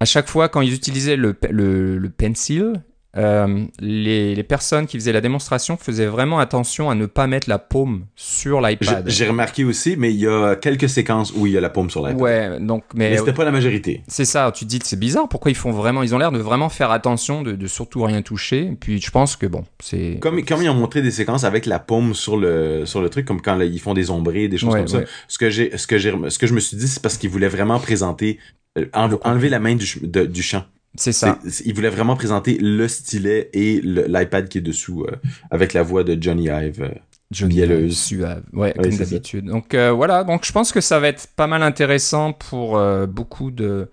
à 0.00 0.06
chaque 0.06 0.28
fois 0.28 0.48
quand 0.48 0.62
ils 0.62 0.72
utilisaient 0.72 1.16
le, 1.16 1.36
le, 1.50 1.98
le 1.98 2.10
pencil, 2.10 2.82
euh, 3.16 3.64
les, 3.80 4.34
les 4.34 4.42
personnes 4.42 4.86
qui 4.86 4.98
faisaient 4.98 5.12
la 5.12 5.20
démonstration 5.20 5.76
faisaient 5.76 6.06
vraiment 6.06 6.38
attention 6.38 6.90
à 6.90 6.94
ne 6.94 7.06
pas 7.06 7.26
mettre 7.26 7.48
la 7.48 7.58
paume 7.58 8.06
sur 8.14 8.60
l'iPad. 8.60 9.04
j'ai 9.08 9.26
remarqué 9.26 9.64
aussi, 9.64 9.96
mais 9.96 10.12
il 10.12 10.20
y 10.20 10.26
a 10.26 10.54
quelques 10.56 10.88
séquences 10.88 11.32
où 11.34 11.46
il 11.46 11.52
y 11.52 11.56
a 11.58 11.60
la 11.60 11.70
paume 11.70 11.88
sur 11.90 12.06
l'iPad. 12.06 12.20
Ouais, 12.20 12.60
donc 12.60 12.84
mais, 12.94 13.10
Mais 13.10 13.16
c'était 13.18 13.32
pas 13.32 13.44
la 13.44 13.50
majorité. 13.52 14.02
c'est 14.08 14.24
ça, 14.24 14.52
tu 14.54 14.64
te 14.64 14.70
dis 14.70 14.78
c'est 14.84 14.98
bizarre, 14.98 15.28
pourquoi 15.28 15.50
ils 15.50 15.56
font 15.56 15.70
vraiment, 15.72 16.02
ils 16.02 16.14
ont 16.14 16.18
l'air 16.18 16.32
de 16.32 16.38
vraiment 16.38 16.68
faire 16.68 16.90
attention, 16.90 17.42
de, 17.42 17.52
de 17.52 17.66
surtout 17.66 18.02
rien 18.02 18.22
toucher. 18.22 18.66
Et 18.72 18.76
puis 18.78 19.00
je 19.00 19.10
pense 19.10 19.36
que 19.36 19.46
bon, 19.46 19.64
c'est 19.82 20.18
Comme, 20.20 20.44
comme 20.44 20.62
ils 20.62 20.68
ont 20.68 20.74
montré 20.74 21.02
des 21.02 21.10
séquences 21.10 21.44
avec 21.44 21.66
la 21.66 21.78
paume 21.78 22.14
sur 22.14 22.36
le, 22.36 22.84
sur 22.86 23.00
le 23.00 23.08
truc, 23.08 23.24
comme 23.26 23.40
quand 23.40 23.56
là, 23.56 23.64
ils 23.64 23.80
font 23.80 23.94
des 23.94 24.10
ombrés, 24.10 24.48
des 24.48 24.58
choses 24.58 24.74
Ouais, 24.74 24.80
comme 24.80 24.88
ça. 24.88 25.00
Ce 25.28 25.38
que 25.38 25.48
j'ai, 25.50 25.76
ce 25.76 25.86
que 25.86 25.98
j'ai, 25.98 26.12
ce 26.28 26.38
que 26.38 26.46
je 26.46 26.54
me 26.54 26.60
suis 26.60 26.76
dit, 26.76 26.86
c'est 26.88 27.02
parce 27.02 27.16
qu'ils 27.18 27.30
voulaient 27.30 27.48
vraiment 27.48 27.78
présenter, 27.78 28.38
euh, 28.78 28.86
enle- 28.92 29.18
enlever 29.24 29.48
la 29.48 29.58
main 29.58 29.74
du, 29.74 29.86
de- 30.02 30.26
du 30.26 30.42
champ. 30.42 30.64
C'est 30.96 31.12
ça. 31.12 31.38
Ils 31.64 31.74
voulaient 31.74 31.90
vraiment 31.90 32.16
présenter 32.16 32.58
le 32.60 32.86
stylet 32.88 33.50
et 33.52 33.80
l'iPad 33.82 34.48
qui 34.48 34.58
est 34.58 34.62
dessous, 34.62 35.04
euh, 35.04 35.16
avec 35.50 35.72
la 35.72 35.82
voix 35.82 36.04
de 36.04 36.20
Johnny 36.20 36.44
Ive. 36.48 36.82
euh. 36.82 36.88
Johnny 37.32 37.56
mielleuse. 37.56 37.98
Suave, 37.98 38.42
ouais, 38.52 38.72
comme 38.72 38.88
d'habitude. 38.96 39.46
Donc 39.46 39.74
euh, 39.74 39.90
voilà, 39.90 40.22
donc 40.22 40.44
je 40.46 40.52
pense 40.52 40.70
que 40.70 40.80
ça 40.80 41.00
va 41.00 41.08
être 41.08 41.26
pas 41.34 41.48
mal 41.48 41.62
intéressant 41.62 42.32
pour 42.32 42.78
euh, 42.78 43.06
beaucoup 43.06 43.50
de, 43.50 43.88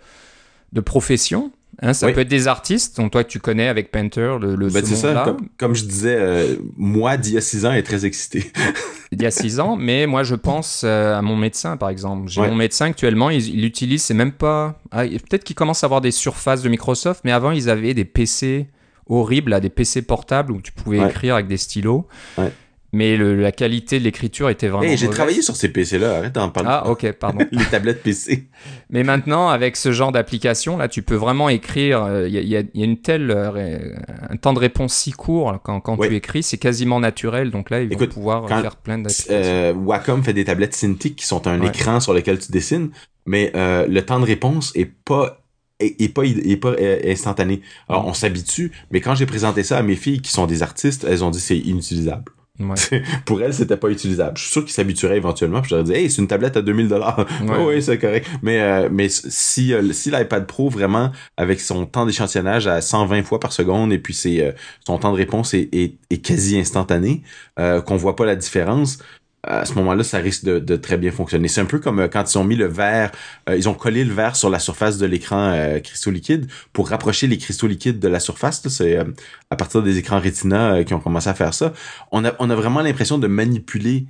de 0.72 0.82
professions. 0.82 1.52
Hein, 1.82 1.94
ça 1.94 2.06
Oui. 2.06 2.14
peut 2.14 2.20
être 2.22 2.28
des 2.28 2.48
artistes, 2.48 2.98
donc 2.98 3.12
toi 3.12 3.24
tu 3.24 3.40
connais 3.40 3.68
avec 3.68 3.92
Painter, 3.92 4.38
le, 4.40 4.56
le 4.56 4.70
Ben, 4.70 4.84
ce 4.86 4.90
c'est 4.92 4.96
ça, 4.96 5.24
comme, 5.26 5.48
comme 5.58 5.74
je 5.74 5.86
disais, 5.86 6.60
moi, 6.78 7.18
d'il 7.18 7.34
y 7.34 7.38
a 7.38 7.42
six 7.42 7.66
ans, 7.66 7.72
est 7.74 7.82
très 7.82 8.06
excité. 8.06 8.52
il 9.14 9.22
y 9.22 9.26
a 9.26 9.32
six 9.32 9.60
ans, 9.60 9.76
mais 9.76 10.06
moi 10.08 10.24
je 10.24 10.36
pense 10.36 10.82
euh, 10.84 11.18
à 11.18 11.22
mon 11.22 11.36
médecin 11.36 11.78
par 11.78 11.90
exemple. 11.90 12.30
J'ai 12.30 12.42
Ouais. 12.42 12.50
mon 12.50 12.56
médecin 12.56 12.86
actuellement, 12.88 13.30
il, 13.30 13.48
il 13.48 13.66
utilise, 13.66 14.02
c'est 14.04 14.14
même 14.14 14.32
pas. 14.34 14.80
ah, 14.92 15.04
Peut-être 15.06 15.44
qu'il 15.44 15.56
commence 15.56 15.84
à 15.84 15.88
avoir 15.88 16.02
des 16.02 16.12
surfaces 16.12 16.62
de 16.62 16.70
Microsoft, 16.70 17.22
mais 17.24 17.32
avant 17.32 17.52
ils 17.52 17.70
avaient 17.70 17.94
des 17.94 18.06
PC 18.06 18.68
horribles, 19.08 19.60
des 19.60 19.70
PC 19.70 20.02
portables 20.02 20.52
où 20.52 20.62
tu 20.62 20.72
pouvais 20.72 21.00
Ouais. 21.00 21.10
écrire 21.10 21.36
avec 21.36 21.48
des 21.48 21.58
stylos. 21.58 22.08
Ouais. 22.38 22.52
Mais 22.96 23.18
le- 23.18 23.36
la 23.36 23.52
qualité 23.52 23.98
de 23.98 24.04
l'écriture 24.04 24.50
était 24.52 24.68
vraiment. 24.68 24.84
Hey, 24.84 24.98
j'ai 24.98 25.06
mauvaise. 25.08 25.18
travaillé 25.18 25.42
sur 25.42 25.56
ces 25.56 25.70
PC-là, 25.70 26.18
arrête 26.18 26.34
d'en 26.34 26.50
parler. 26.50 26.70
Ah, 26.72 26.88
ok, 26.88 27.12
pardon. 27.14 27.40
Les 27.52 27.66
tablettes 27.66 28.04
PC. 28.04 28.48
Mais 28.92 29.04
maintenant, 29.04 29.50
avec 29.50 29.76
ce 29.78 29.92
genre 29.92 30.12
d'application, 30.12 30.78
là, 30.78 30.88
tu 30.88 31.02
peux 31.02 31.16
vraiment 31.16 31.50
écrire. 31.50 32.08
Il 32.28 32.32
y, 32.34 32.38
a- 32.38 32.42
y 32.42 32.56
a 32.56 32.62
y 32.74 32.82
a 32.82 32.86
une 32.86 33.02
telle, 33.02 33.32
euh, 33.32 33.96
un 34.30 34.38
temps 34.38 34.54
de 34.54 34.60
réponse 34.60 34.94
si 34.94 35.12
court 35.12 35.60
quand, 35.64 35.80
quand 35.82 35.98
Ouais. 35.98 36.08
tu 36.10 36.16
écris, 36.16 36.44
c'est 36.44 36.58
quasiment 36.60 37.00
naturel. 37.00 37.50
Donc 37.50 37.72
là, 37.72 37.82
ils 37.82 37.88
vont 37.90 37.96
Écoute, 37.96 38.12
pouvoir 38.14 38.46
quand- 38.48 38.62
faire 38.62 38.76
plein 38.76 39.00
d'applications. 39.00 39.34
Euh, 39.34 39.74
Wacom 39.74 40.24
fait 40.24 40.34
des 40.34 40.46
tablettes 40.46 40.76
Cintiq 40.76 41.16
qui 41.16 41.26
sont 41.26 41.48
un 41.48 41.60
Ouais. 41.60 41.70
écran 41.70 42.00
sur 42.00 42.14
lequel 42.14 42.38
tu 42.38 42.52
dessines, 42.52 42.92
mais 43.26 43.52
euh, 43.56 43.88
le 43.88 44.02
temps 44.06 44.20
de 44.20 44.26
réponse 44.26 44.72
est 44.76 44.86
pas 44.86 45.40
est 45.80 46.14
pas 46.14 46.24
est 46.26 46.58
pas 46.58 46.76
euh, 46.80 47.00
instantané. 47.08 47.62
Alors 47.90 48.06
on 48.08 48.14
s'habitue, 48.14 48.72
mais 48.92 49.02
quand 49.02 49.16
j'ai 49.16 49.26
présenté 49.26 49.64
ça 49.64 49.80
à 49.80 49.82
mes 49.82 49.96
filles 49.96 50.22
qui 50.22 50.32
sont 50.32 50.46
des 50.46 50.62
artistes, 50.62 51.06
elles 51.10 51.24
ont 51.24 51.32
dit 51.32 51.40
c'est 51.40 51.58
inutilisable. 51.58 52.32
Ouais. 52.60 52.76
Pour 53.26 53.42
elles, 53.42 53.54
c'était 53.54 53.78
pas 53.78 53.90
utilisable. 53.90 54.38
Je 54.38 54.44
suis 54.44 54.52
sûr 54.52 54.64
qu'ils 54.64 54.74
s'habitueraient 54.74 55.18
éventuellement. 55.18 55.62
Puis 55.62 55.72
je 55.72 55.76
leur 55.76 55.84
dis 55.84 55.94
hey, 55.94 56.10
c'est 56.12 56.22
une 56.22 56.28
tablette 56.28 56.56
à 56.56 56.62
2000 56.62 56.88
dollars. 56.88 57.26
Ouais. 57.44 57.58
oui, 57.66 57.82
c'est 57.84 57.98
correct. 57.98 58.28
Mais 58.44 58.62
euh, 58.62 58.90
mais 58.92 59.10
si 59.10 59.74
euh, 59.74 59.92
si 59.92 60.12
l'iPad 60.12 60.46
Pro 60.46 60.70
vraiment 60.70 61.12
avec 61.36 61.60
son 61.60 61.86
temps 61.86 62.06
d'échantillonnage 62.06 62.68
à 62.68 62.80
120 62.82 63.24
fois 63.24 63.40
par 63.40 63.52
seconde 63.52 63.92
et 63.92 63.98
puis 64.00 64.14
c'est 64.14 64.42
euh, 64.46 64.52
son 64.86 64.98
temps 65.00 65.12
de 65.12 65.18
réponse 65.18 65.54
est, 65.54 65.70
est, 65.74 65.98
est 66.10 66.18
quasi 66.20 66.58
instantané, 66.60 67.24
euh, 67.60 67.82
qu'on 67.82 67.98
voit 67.98 68.16
pas 68.16 68.26
la 68.26 68.36
différence, 68.36 69.00
à 69.46 69.66
ce 69.66 69.74
moment-là, 69.76 70.04
ça 70.04 70.20
risque 70.20 70.46
de, 70.46 70.76
très 70.78 70.98
bien 70.98 71.12
fonctionner. 71.12 71.48
C'est 71.48 71.62
un 71.62 71.66
peu 71.66 71.80
comme 71.80 72.00
euh, 72.00 72.08
quand 72.08 72.34
ils 72.34 72.38
ont 72.38 72.44
mis 72.46 72.56
le 72.56 72.66
verre, 72.66 73.12
euh, 73.50 73.58
ils 73.58 73.68
ont 73.68 73.74
collé 73.74 74.06
le 74.06 74.14
verre 74.14 74.36
sur 74.36 74.50
la 74.50 74.60
surface 74.60 74.98
de 74.98 75.06
l'écran 75.06 75.52
euh, 75.52 75.80
cristaux 75.80 76.12
liquides 76.12 76.50
pour 76.72 76.90
rapprocher 76.90 77.28
les 77.28 77.38
cristaux 77.38 77.68
liquides 77.68 78.00
de 78.00 78.08
la 78.08 78.20
surface. 78.20 78.66
C'est 78.70 78.98
euh, 78.98 79.04
à 79.50 79.56
partir 79.58 79.84
des 79.84 79.98
écrans 79.98 80.20
Retina 80.20 80.76
euh, 80.76 80.84
qui 80.84 80.94
ont 80.94 81.00
commencé 81.02 81.28
à 81.30 81.34
faire 81.34 81.54
ça. 81.54 81.74
On 82.12 82.24
a, 82.24 82.56
vraiment 82.56 82.82
l'impression 82.82 83.18
de 83.18 83.28
manipuler 83.28 84.06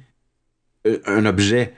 un 1.05 1.25
objet 1.25 1.73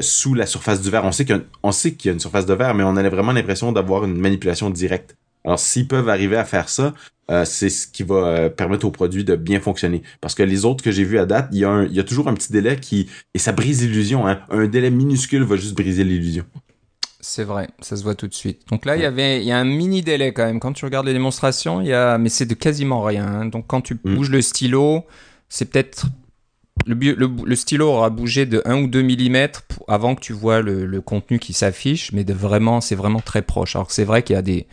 sous 0.00 0.34
la 0.34 0.46
surface 0.46 0.80
du 0.80 0.90
verre. 0.90 1.04
On 1.04 1.12
sait 1.12 1.24
qu'il 1.24 1.36
y 1.36 2.06
y 2.06 2.08
a 2.08 2.12
une 2.12 2.20
surface 2.20 2.46
de 2.46 2.54
verre, 2.54 2.74
mais 2.74 2.82
on 2.82 2.96
a 2.96 3.08
vraiment 3.08 3.32
l'impression 3.32 3.72
d'avoir 3.72 4.04
une 4.04 4.18
manipulation 4.18 4.70
directe. 4.70 5.16
Alors, 5.48 5.58
s'ils 5.58 5.88
peuvent 5.88 6.08
arriver 6.10 6.36
à 6.36 6.44
faire 6.44 6.68
ça, 6.68 6.92
euh, 7.30 7.44
c'est 7.46 7.70
ce 7.70 7.86
qui 7.86 8.02
va 8.02 8.14
euh, 8.16 8.48
permettre 8.50 8.86
au 8.86 8.90
produit 8.90 9.24
de 9.24 9.34
bien 9.34 9.60
fonctionner. 9.60 10.02
Parce 10.20 10.34
que 10.34 10.42
les 10.42 10.64
autres 10.66 10.84
que 10.84 10.90
j'ai 10.90 11.04
vus 11.04 11.18
à 11.18 11.24
date, 11.24 11.48
il 11.52 11.58
y, 11.58 11.64
a 11.64 11.70
un- 11.70 11.84
il 11.86 11.92
y 11.94 12.00
a 12.00 12.04
toujours 12.04 12.28
un 12.28 12.34
petit 12.34 12.52
délai 12.52 12.76
qui... 12.78 13.08
Et 13.32 13.38
ça 13.38 13.52
brise 13.52 13.80
l'illusion. 13.82 14.26
Hein. 14.28 14.40
Un 14.50 14.66
délai 14.66 14.90
minuscule 14.90 15.42
va 15.44 15.56
juste 15.56 15.74
briser 15.74 16.04
l'illusion. 16.04 16.44
C'est 17.20 17.44
vrai, 17.44 17.68
ça 17.80 17.96
se 17.96 18.02
voit 18.02 18.14
tout 18.14 18.28
de 18.28 18.34
suite. 18.34 18.60
Donc 18.70 18.84
là, 18.84 18.96
il 18.96 19.02
y 19.02 19.06
avait, 19.06 19.40
il 19.40 19.46
y 19.46 19.52
a 19.52 19.58
un 19.58 19.64
mini 19.64 20.02
délai 20.02 20.32
quand 20.32 20.44
même. 20.46 20.60
Quand 20.60 20.72
tu 20.74 20.84
regardes 20.84 21.06
les 21.06 21.12
démonstrations, 21.14 21.80
il 21.80 21.88
y 21.88 21.92
a, 21.92 22.16
mais 22.18 22.28
c'est 22.28 22.46
de 22.46 22.54
quasiment 22.54 23.02
rien. 23.02 23.26
hein. 23.26 23.44
Donc 23.46 23.66
quand 23.66 23.80
tu 23.80 23.94
Mm. 23.94 24.14
bouges 24.14 24.30
le 24.30 24.40
stylo, 24.42 25.04
c'est 25.48 25.64
peut-être 25.70 26.06
le, 26.86 27.54
stylo 27.54 27.88
aura 27.88 28.10
bougé 28.10 28.46
de 28.46 28.62
1 28.64 28.82
ou 28.82 28.86
2 28.86 29.02
mm 29.02 29.48
avant 29.88 30.14
que 30.14 30.20
tu 30.20 30.32
vois 30.32 30.60
le, 30.60 31.00
contenu 31.00 31.38
qui 31.38 31.52
s'affiche, 31.52 32.12
mais 32.12 32.24
de 32.24 32.32
vraiment, 32.32 32.80
c'est 32.80 32.94
vraiment 32.94 33.20
très 33.20 33.42
proche. 33.42 33.76
Alors 33.76 33.90
c'est 33.90 34.04
vrai 34.04 34.22
qu'il 34.22 34.34
y 34.34 34.38
a 34.38 34.42
des, 34.42 34.66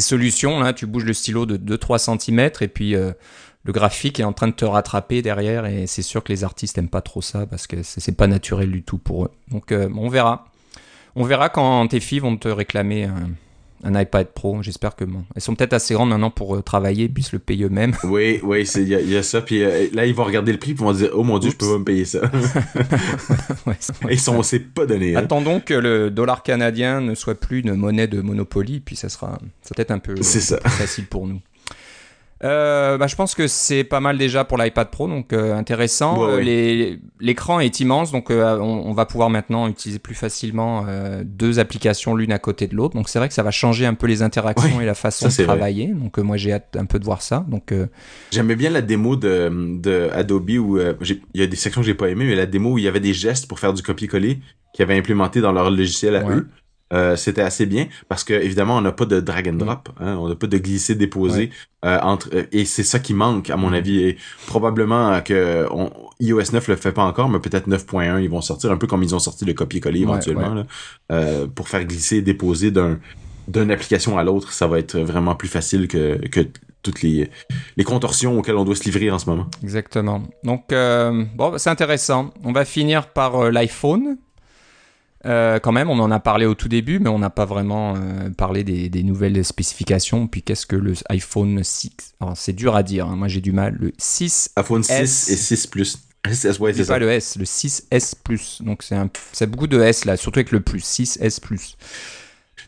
solutions. 0.00 0.60
Là, 0.60 0.72
tu 0.72 0.86
bouges 0.86 1.04
le 1.04 1.12
stylo 1.12 1.46
de 1.46 1.56
2-3 1.56 2.18
cm 2.18 2.50
et 2.60 2.68
puis 2.68 2.94
euh, 2.94 3.12
le 3.64 3.72
graphique 3.72 4.20
est 4.20 4.24
en 4.24 4.32
train 4.32 4.48
de 4.48 4.52
te 4.52 4.64
rattraper 4.64 5.22
derrière. 5.22 5.66
Et 5.66 5.86
c'est 5.86 6.02
sûr 6.02 6.22
que 6.22 6.32
les 6.32 6.44
artistes 6.44 6.78
aiment 6.78 6.88
pas 6.88 7.02
trop 7.02 7.22
ça 7.22 7.46
parce 7.46 7.66
que 7.66 7.82
c'est 7.82 8.16
pas 8.16 8.26
naturel 8.26 8.70
du 8.70 8.82
tout 8.82 8.98
pour 8.98 9.24
eux. 9.24 9.30
Donc 9.50 9.72
euh, 9.72 9.88
on 9.96 10.08
verra. 10.08 10.46
On 11.16 11.24
verra 11.24 11.48
quand 11.48 11.88
tes 11.88 12.00
filles 12.00 12.20
vont 12.20 12.36
te 12.36 12.48
réclamer 12.48 13.08
un 13.82 14.00
iPad 14.00 14.28
Pro. 14.28 14.62
J'espère 14.62 14.96
que 14.96 15.04
bon, 15.04 15.24
elles 15.34 15.42
sont 15.42 15.54
peut-être 15.54 15.72
assez 15.72 15.94
grandes 15.94 16.10
maintenant 16.10 16.30
pour 16.30 16.56
euh, 16.56 16.62
travailler, 16.62 17.08
puissent 17.08 17.32
le 17.32 17.38
payer 17.38 17.64
eux-mêmes. 17.64 17.94
Oui, 18.04 18.40
oui, 18.42 18.68
il 18.74 18.88
y, 18.88 19.12
y, 19.12 19.16
a 19.16 19.22
ça. 19.22 19.40
Puis 19.40 19.62
euh, 19.62 19.86
là, 19.92 20.04
ils 20.04 20.14
vont 20.14 20.24
regarder 20.24 20.52
le 20.52 20.58
prix, 20.58 20.74
puis 20.74 20.82
vont 20.82 20.92
dire, 20.92 21.10
oh 21.12 21.22
mon 21.22 21.38
dieu, 21.38 21.50
Oups. 21.50 21.58
je 21.60 21.66
peux 21.66 21.72
pas 21.72 21.78
me 21.78 21.84
payer 21.84 22.04
ça. 22.04 22.20
ouais, 23.66 23.76
ils 24.10 24.18
sont, 24.18 24.42
c'est 24.42 24.58
pas 24.58 24.84
donné. 24.84 25.14
Hein. 25.14 25.20
Attendons 25.20 25.60
que 25.60 25.74
le 25.74 26.10
dollar 26.10 26.42
canadien 26.42 27.00
ne 27.00 27.14
soit 27.14 27.36
plus 27.36 27.60
une 27.60 27.74
monnaie 27.74 28.08
de 28.08 28.20
Monopoly, 28.20 28.80
puis 28.80 28.96
ça 28.96 29.08
sera, 29.08 29.38
ça 29.62 29.74
peut-être 29.74 29.92
un 29.92 29.98
peu 30.00 30.20
ça. 30.22 30.58
facile 30.60 31.06
pour 31.06 31.26
nous. 31.26 31.40
Euh, 32.42 32.96
bah, 32.96 33.06
je 33.06 33.16
pense 33.16 33.34
que 33.34 33.46
c'est 33.46 33.84
pas 33.84 34.00
mal 34.00 34.16
déjà 34.16 34.44
pour 34.44 34.56
l'iPad 34.56 34.88
Pro, 34.90 35.08
donc 35.08 35.32
euh, 35.32 35.54
intéressant. 35.54 36.18
Ouais, 36.18 36.36
ouais. 36.36 36.98
L'écran 37.20 37.60
est 37.60 37.80
immense, 37.80 38.12
donc 38.12 38.30
euh, 38.30 38.58
on, 38.58 38.86
on, 38.86 38.92
va 38.94 39.04
pouvoir 39.04 39.28
maintenant 39.28 39.68
utiliser 39.68 39.98
plus 39.98 40.14
facilement 40.14 40.86
euh, 40.88 41.22
deux 41.24 41.58
applications 41.58 42.14
l'une 42.14 42.32
à 42.32 42.38
côté 42.38 42.66
de 42.66 42.74
l'autre. 42.74 42.94
Donc 42.94 43.10
c'est 43.10 43.18
vrai 43.18 43.28
que 43.28 43.34
ça 43.34 43.42
va 43.42 43.50
changer 43.50 43.84
un 43.84 43.92
peu 43.92 44.06
les 44.06 44.22
interactions 44.22 44.78
ouais, 44.78 44.84
et 44.84 44.86
la 44.86 44.94
façon 44.94 45.28
de 45.28 45.44
travailler. 45.44 45.88
Vrai. 45.88 46.00
Donc 46.00 46.18
moi 46.18 46.38
j'ai 46.38 46.54
hâte 46.54 46.76
un 46.78 46.86
peu 46.86 46.98
de 46.98 47.04
voir 47.04 47.20
ça. 47.20 47.44
Donc 47.46 47.74
j'aimais 48.30 48.56
bien 48.56 48.70
la 48.70 48.80
démo 48.80 49.16
de, 49.16 49.78
de 49.78 50.08
Adobe 50.12 50.50
où 50.50 50.78
il 50.78 51.20
y 51.34 51.42
a 51.42 51.46
des 51.46 51.56
sections 51.56 51.82
que 51.82 51.86
j'ai 51.86 51.94
pas 51.94 52.08
aimées, 52.08 52.24
mais 52.24 52.36
la 52.36 52.46
démo 52.46 52.72
où 52.72 52.78
il 52.78 52.84
y 52.84 52.88
avait 52.88 53.00
des 53.00 53.14
gestes 53.14 53.48
pour 53.48 53.58
faire 53.58 53.74
du 53.74 53.82
copier-coller 53.82 54.38
qu'ils 54.72 54.82
avaient 54.82 54.96
implémenté 54.96 55.42
dans 55.42 55.52
leur 55.52 55.70
logiciel 55.70 56.16
à 56.16 56.26
eux. 56.30 56.48
Euh, 56.92 57.14
c'était 57.14 57.42
assez 57.42 57.66
bien 57.66 57.86
parce 58.08 58.24
que 58.24 58.34
évidemment 58.34 58.76
on 58.76 58.80
n'a 58.80 58.90
pas 58.90 59.04
de 59.04 59.20
drag 59.20 59.48
and 59.48 59.52
drop, 59.52 59.90
hein, 60.00 60.16
on 60.16 60.28
n'a 60.28 60.34
pas 60.34 60.48
de 60.48 60.58
glisser 60.58 60.96
déposer 60.96 61.42
ouais. 61.42 61.50
euh, 61.84 62.00
entre 62.02 62.28
et 62.50 62.64
c'est 62.64 62.82
ça 62.82 62.98
qui 62.98 63.14
manque 63.14 63.48
à 63.48 63.56
mon 63.56 63.72
avis 63.72 64.00
et 64.00 64.16
probablement 64.48 65.20
que 65.20 65.68
on, 65.70 65.92
iOS 66.18 66.52
9 66.52 66.66
le 66.66 66.74
fait 66.74 66.90
pas 66.90 67.04
encore 67.04 67.28
mais 67.28 67.38
peut-être 67.38 67.68
9.1 67.68 68.20
ils 68.20 68.28
vont 68.28 68.40
sortir 68.40 68.72
un 68.72 68.76
peu 68.76 68.88
comme 68.88 69.04
ils 69.04 69.14
ont 69.14 69.20
sorti 69.20 69.44
le 69.44 69.54
copier-coller 69.54 70.00
éventuellement 70.00 70.50
ouais, 70.50 70.56
là, 70.56 70.66
euh, 71.12 71.46
pour 71.46 71.68
faire 71.68 71.84
glisser 71.84 72.16
et 72.16 72.22
déposer 72.22 72.72
d'un 72.72 72.98
d'une 73.46 73.70
application 73.70 74.18
à 74.18 74.24
l'autre 74.24 74.52
ça 74.52 74.66
va 74.66 74.80
être 74.80 74.98
vraiment 74.98 75.36
plus 75.36 75.48
facile 75.48 75.86
que 75.86 76.16
que 76.26 76.40
toutes 76.82 77.02
les, 77.02 77.30
les 77.76 77.84
contorsions 77.84 78.38
auxquelles 78.38 78.56
on 78.56 78.64
doit 78.64 78.74
se 78.74 78.84
livrer 78.84 79.10
en 79.10 79.18
ce 79.18 79.28
moment. 79.28 79.46
Exactement. 79.62 80.22
Donc, 80.44 80.72
euh, 80.72 81.24
bon, 81.34 81.58
c'est 81.58 81.70
intéressant. 81.70 82.30
On 82.42 82.52
va 82.52 82.64
finir 82.64 83.08
par 83.12 83.36
euh, 83.36 83.50
l'iPhone. 83.50 84.16
Euh, 85.26 85.58
quand 85.58 85.72
même, 85.72 85.90
on 85.90 85.98
en 85.98 86.10
a 86.10 86.18
parlé 86.18 86.46
au 86.46 86.54
tout 86.54 86.68
début, 86.68 86.98
mais 86.98 87.10
on 87.10 87.18
n'a 87.18 87.30
pas 87.30 87.44
vraiment 87.44 87.94
euh, 87.96 88.30
parlé 88.30 88.64
des, 88.64 88.88
des, 88.88 89.02
nouvelles 89.02 89.44
spécifications. 89.44 90.26
Puis 90.26 90.42
qu'est-ce 90.42 90.66
que 90.66 90.76
le 90.76 90.94
iPhone 91.10 91.62
6 91.62 92.14
C'est 92.34 92.54
dur 92.54 92.74
à 92.74 92.82
dire, 92.82 93.06
hein. 93.06 93.16
moi 93.16 93.28
j'ai 93.28 93.40
du 93.40 93.52
mal. 93.52 93.76
Le 93.78 93.92
6 93.98 94.52
iPhone 94.56 94.82
6 94.82 94.92
S... 94.92 95.28
et 95.28 95.36
6 95.36 95.66
Plus. 95.66 95.98
S, 96.26 96.58
ouais, 96.58 96.72
c'est 96.74 96.86
pas 96.86 96.98
le 96.98 97.10
S, 97.10 97.36
le 97.38 97.44
6S 97.44 98.14
Plus. 98.22 98.60
Donc 98.62 98.84
c'est 99.32 99.46
beaucoup 99.46 99.66
de 99.66 99.80
S 99.80 100.04
là, 100.04 100.16
surtout 100.16 100.38
avec 100.38 100.52
le 100.52 100.60
plus, 100.60 100.84
6S 100.84 101.40
Plus. 101.40 101.76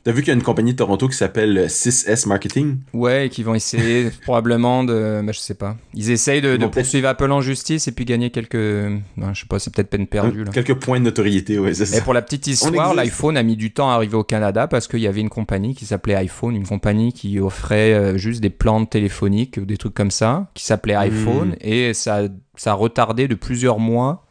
T'as 0.05 0.11
vu 0.11 0.23
qu'il 0.23 0.29
y 0.29 0.31
a 0.33 0.35
une 0.35 0.43
compagnie 0.43 0.73
de 0.73 0.79
Toronto 0.79 1.07
qui 1.07 1.17
s'appelle 1.17 1.67
6S 1.67 2.27
Marketing? 2.27 2.79
Ouais, 2.93 3.27
et 3.27 3.29
qui 3.29 3.45
vont 3.45 3.55
essayer 3.55 4.11
probablement 4.23 4.83
de. 4.83 5.23
Bah, 5.25 5.31
je 5.31 5.39
sais 5.39 5.55
pas. 5.55 5.77
Ils 5.95 6.11
essayent 6.11 6.41
de, 6.41 6.57
de 6.57 6.67
poursuivre 6.67 7.07
Apple 7.07 7.31
en 7.31 7.41
justice 7.41 7.87
et 7.87 7.93
puis 7.93 8.05
gagner 8.05 8.31
quelques. 8.31 8.57
Non, 8.57 9.33
je 9.33 9.41
sais 9.41 9.47
pas, 9.47 9.61
c'est 9.61 9.73
peut-être 9.73 9.91
peine 9.91 10.09
perdue. 10.09 10.43
Là. 10.43 10.51
Quelques 10.51 10.75
points 10.75 10.99
de 10.99 11.05
notoriété, 11.05 11.59
ouais, 11.61 11.73
c'est 11.73 11.87
ça. 11.87 11.99
Et 11.99 12.01
pour 12.01 12.15
la 12.15 12.23
petite 12.23 12.49
histoire, 12.49 12.95
l'iPhone 12.95 13.37
a 13.37 13.45
mis 13.45 13.57
du 13.57 13.73
temps 13.73 13.91
à 13.91 13.95
arriver 13.95 14.17
au 14.17 14.25
Canada 14.25 14.67
parce 14.67 14.89
qu'il 14.89 15.01
y 15.01 15.07
avait 15.07 15.21
une 15.21 15.31
compagnie 15.31 15.77
qui 15.77 15.87
s'appelait 15.87 16.17
iPhone, 16.17 16.57
une 16.57 16.67
compagnie 16.67 17.13
qui 17.13 17.39
offrait 17.39 17.95
euh, 17.95 18.19
juste 18.19 18.41
des 18.41 18.51
plantes 18.51 18.91
téléphoniques 18.91 19.59
ou 19.63 19.65
des 19.65 19.77
trucs 19.77 19.95
comme 19.95 20.11
ça, 20.11 20.51
qui 20.55 20.65
s'appelait 20.65 20.97
iPhone, 20.97 21.51
mmh. 21.51 21.57
et 21.61 21.95
ça, 21.95 22.23
ça 22.57 22.73
a 22.73 22.75
retardé 22.75 23.29
de 23.29 23.37
plusieurs 23.37 23.79
mois 23.79 24.27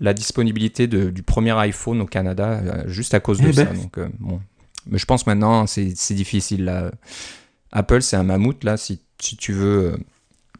la 0.00 0.14
disponibilité 0.14 0.86
de, 0.86 1.10
du 1.10 1.22
premier 1.22 1.58
iPhone 1.58 2.00
au 2.00 2.06
Canada 2.06 2.60
euh, 2.62 2.84
juste 2.86 3.14
à 3.14 3.20
cause 3.20 3.40
de 3.40 3.48
eh 3.48 3.52
ça. 3.52 3.64
ben. 3.64 3.74
Donc, 3.74 3.98
euh, 3.98 4.08
bon. 4.20 4.40
Mais 4.88 4.98
je 4.98 5.06
pense 5.06 5.26
maintenant, 5.26 5.66
c'est 5.66 6.14
difficile. 6.14 6.64
Là. 6.64 6.90
Apple, 7.72 8.02
c'est 8.02 8.16
un 8.16 8.22
mammouth. 8.22 8.64
Là, 8.64 8.76
si, 8.76 9.00
si 9.20 9.36
tu 9.36 9.52
veux 9.52 9.92
euh, 9.92 9.96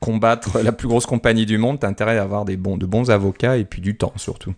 combattre 0.00 0.60
la 0.60 0.72
plus 0.72 0.88
grosse 0.88 1.06
compagnie 1.06 1.46
du 1.46 1.58
monde, 1.58 1.80
tu 1.80 1.86
as 1.86 1.88
intérêt 1.88 2.18
à 2.18 2.22
avoir 2.22 2.44
des 2.44 2.56
bons, 2.56 2.76
de 2.76 2.86
bons 2.86 3.10
avocats 3.10 3.56
et 3.56 3.64
puis 3.64 3.80
du 3.80 3.96
temps 3.96 4.12
surtout. 4.16 4.54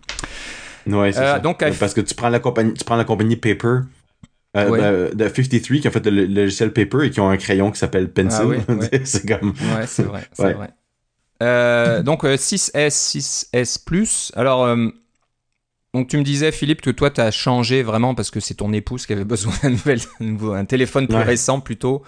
Ouais, 0.87 1.11
c'est 1.11 1.19
euh, 1.19 1.33
ça. 1.33 1.39
Donc, 1.39 1.63
Parce 1.79 1.93
que 1.93 2.01
tu 2.01 2.15
prends 2.15 2.29
la 2.29 2.39
compagnie, 2.39 2.73
tu 2.73 2.83
prends 2.83 2.95
la 2.95 3.05
compagnie 3.05 3.35
Paper. 3.35 3.79
Euh, 4.57 4.69
ouais. 4.69 5.11
de, 5.15 5.15
de, 5.15 5.27
53 5.29 5.77
qui 5.77 5.87
a 5.87 5.91
fait 5.91 6.05
le, 6.05 6.25
le, 6.25 6.41
logiciel 6.41 6.73
Paper 6.73 7.05
et 7.05 7.09
qui 7.09 7.21
ont 7.21 7.29
un 7.29 7.37
crayon 7.37 7.71
qui 7.71 7.79
s'appelle 7.79 8.11
Pencil. 8.11 8.61
Ah, 8.67 8.73
ouais. 8.73 9.01
c'est 9.05 9.25
comme. 9.25 9.51
Ouais, 9.51 9.87
c'est 9.87 10.03
vrai. 10.03 10.27
Euh, 11.41 12.03
donc 12.03 12.25
6S, 12.25 13.47
6S 13.53 14.31
Alors 14.35 14.75
donc 15.93 16.07
tu 16.07 16.17
me 16.17 16.23
disais 16.23 16.51
Philippe 16.51 16.81
que 16.81 16.89
toi 16.89 17.09
tu 17.09 17.21
as 17.21 17.31
changé 17.31 17.83
vraiment 17.83 18.15
parce 18.15 18.31
que 18.31 18.39
c'est 18.39 18.53
ton 18.55 18.71
épouse 18.73 19.05
qui 19.05 19.13
avait 19.13 19.23
besoin 19.35 19.53
d'un 19.63 19.69
nouvel 19.71 19.99
un 20.53 20.65
téléphone 20.65 21.07
plus 21.07 21.17
Ouais. 21.17 21.23
récent 21.23 21.59
plutôt 21.59 22.01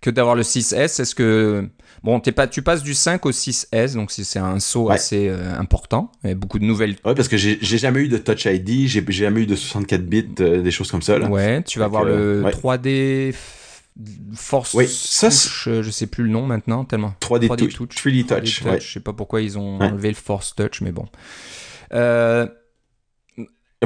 que 0.00 0.10
d'avoir 0.10 0.34
le 0.34 0.42
6S. 0.42 1.00
Est-ce 1.00 1.14
que 1.14 1.68
bon 2.02 2.18
t'es 2.18 2.32
pas 2.32 2.48
tu 2.48 2.60
passes 2.62 2.82
du 2.82 2.92
5 2.94 3.24
au 3.24 3.30
6S 3.30 3.94
donc 3.94 4.10
c'est 4.10 4.38
un 4.40 4.58
saut 4.58 4.88
Ouais. 4.88 4.94
assez 4.96 5.28
euh, 5.28 5.56
important 5.56 6.10
et 6.24 6.34
beaucoup 6.34 6.58
de 6.58 6.64
nouvelles. 6.64 6.96
Ouais, 7.04 7.14
parce 7.14 7.28
que 7.28 7.36
j'ai 7.36 7.58
jamais 7.62 8.00
eu 8.00 8.08
de 8.08 8.18
Touch 8.18 8.46
ID, 8.46 8.88
j'ai 8.88 9.04
jamais 9.10 9.42
eu 9.42 9.46
de 9.46 9.54
64 9.54 10.02
bits, 10.04 10.26
euh, 10.40 10.60
des 10.60 10.70
choses 10.72 10.90
comme 10.90 11.02
ça. 11.02 11.18
Là. 11.18 11.28
Ouais, 11.28 11.62
tu 11.62 11.78
vas 11.78 11.84
Fait 11.84 11.90
voir 11.90 12.02
que, 12.02 12.08
le 12.08 12.42
ouais. 12.42 12.50
3D 12.50 13.34
Force 14.34 14.74
Oui, 14.74 14.88
ça, 14.88 15.28
touch, 15.28 15.68
euh, 15.68 15.82
je 15.84 15.90
sais 15.90 16.06
plus 16.06 16.24
le 16.24 16.30
nom 16.30 16.46
maintenant 16.46 16.84
tellement 16.84 17.14
3D, 17.20 17.46
3D 17.46 17.56
touch, 17.58 17.74
touch. 17.76 17.94
3D 18.06 18.24
3D 18.24 18.40
touch. 18.40 18.62
ouais. 18.62 18.80
Je 18.80 18.92
sais 18.94 19.00
pas 19.00 19.12
pourquoi 19.12 19.40
ils 19.42 19.56
ont 19.56 19.78
enlevé 19.80 20.08
le 20.08 20.14
Force 20.16 20.56
Touch 20.56 20.80
mais 20.80 20.90
bon. 20.90 21.06
Euh, 21.92 22.46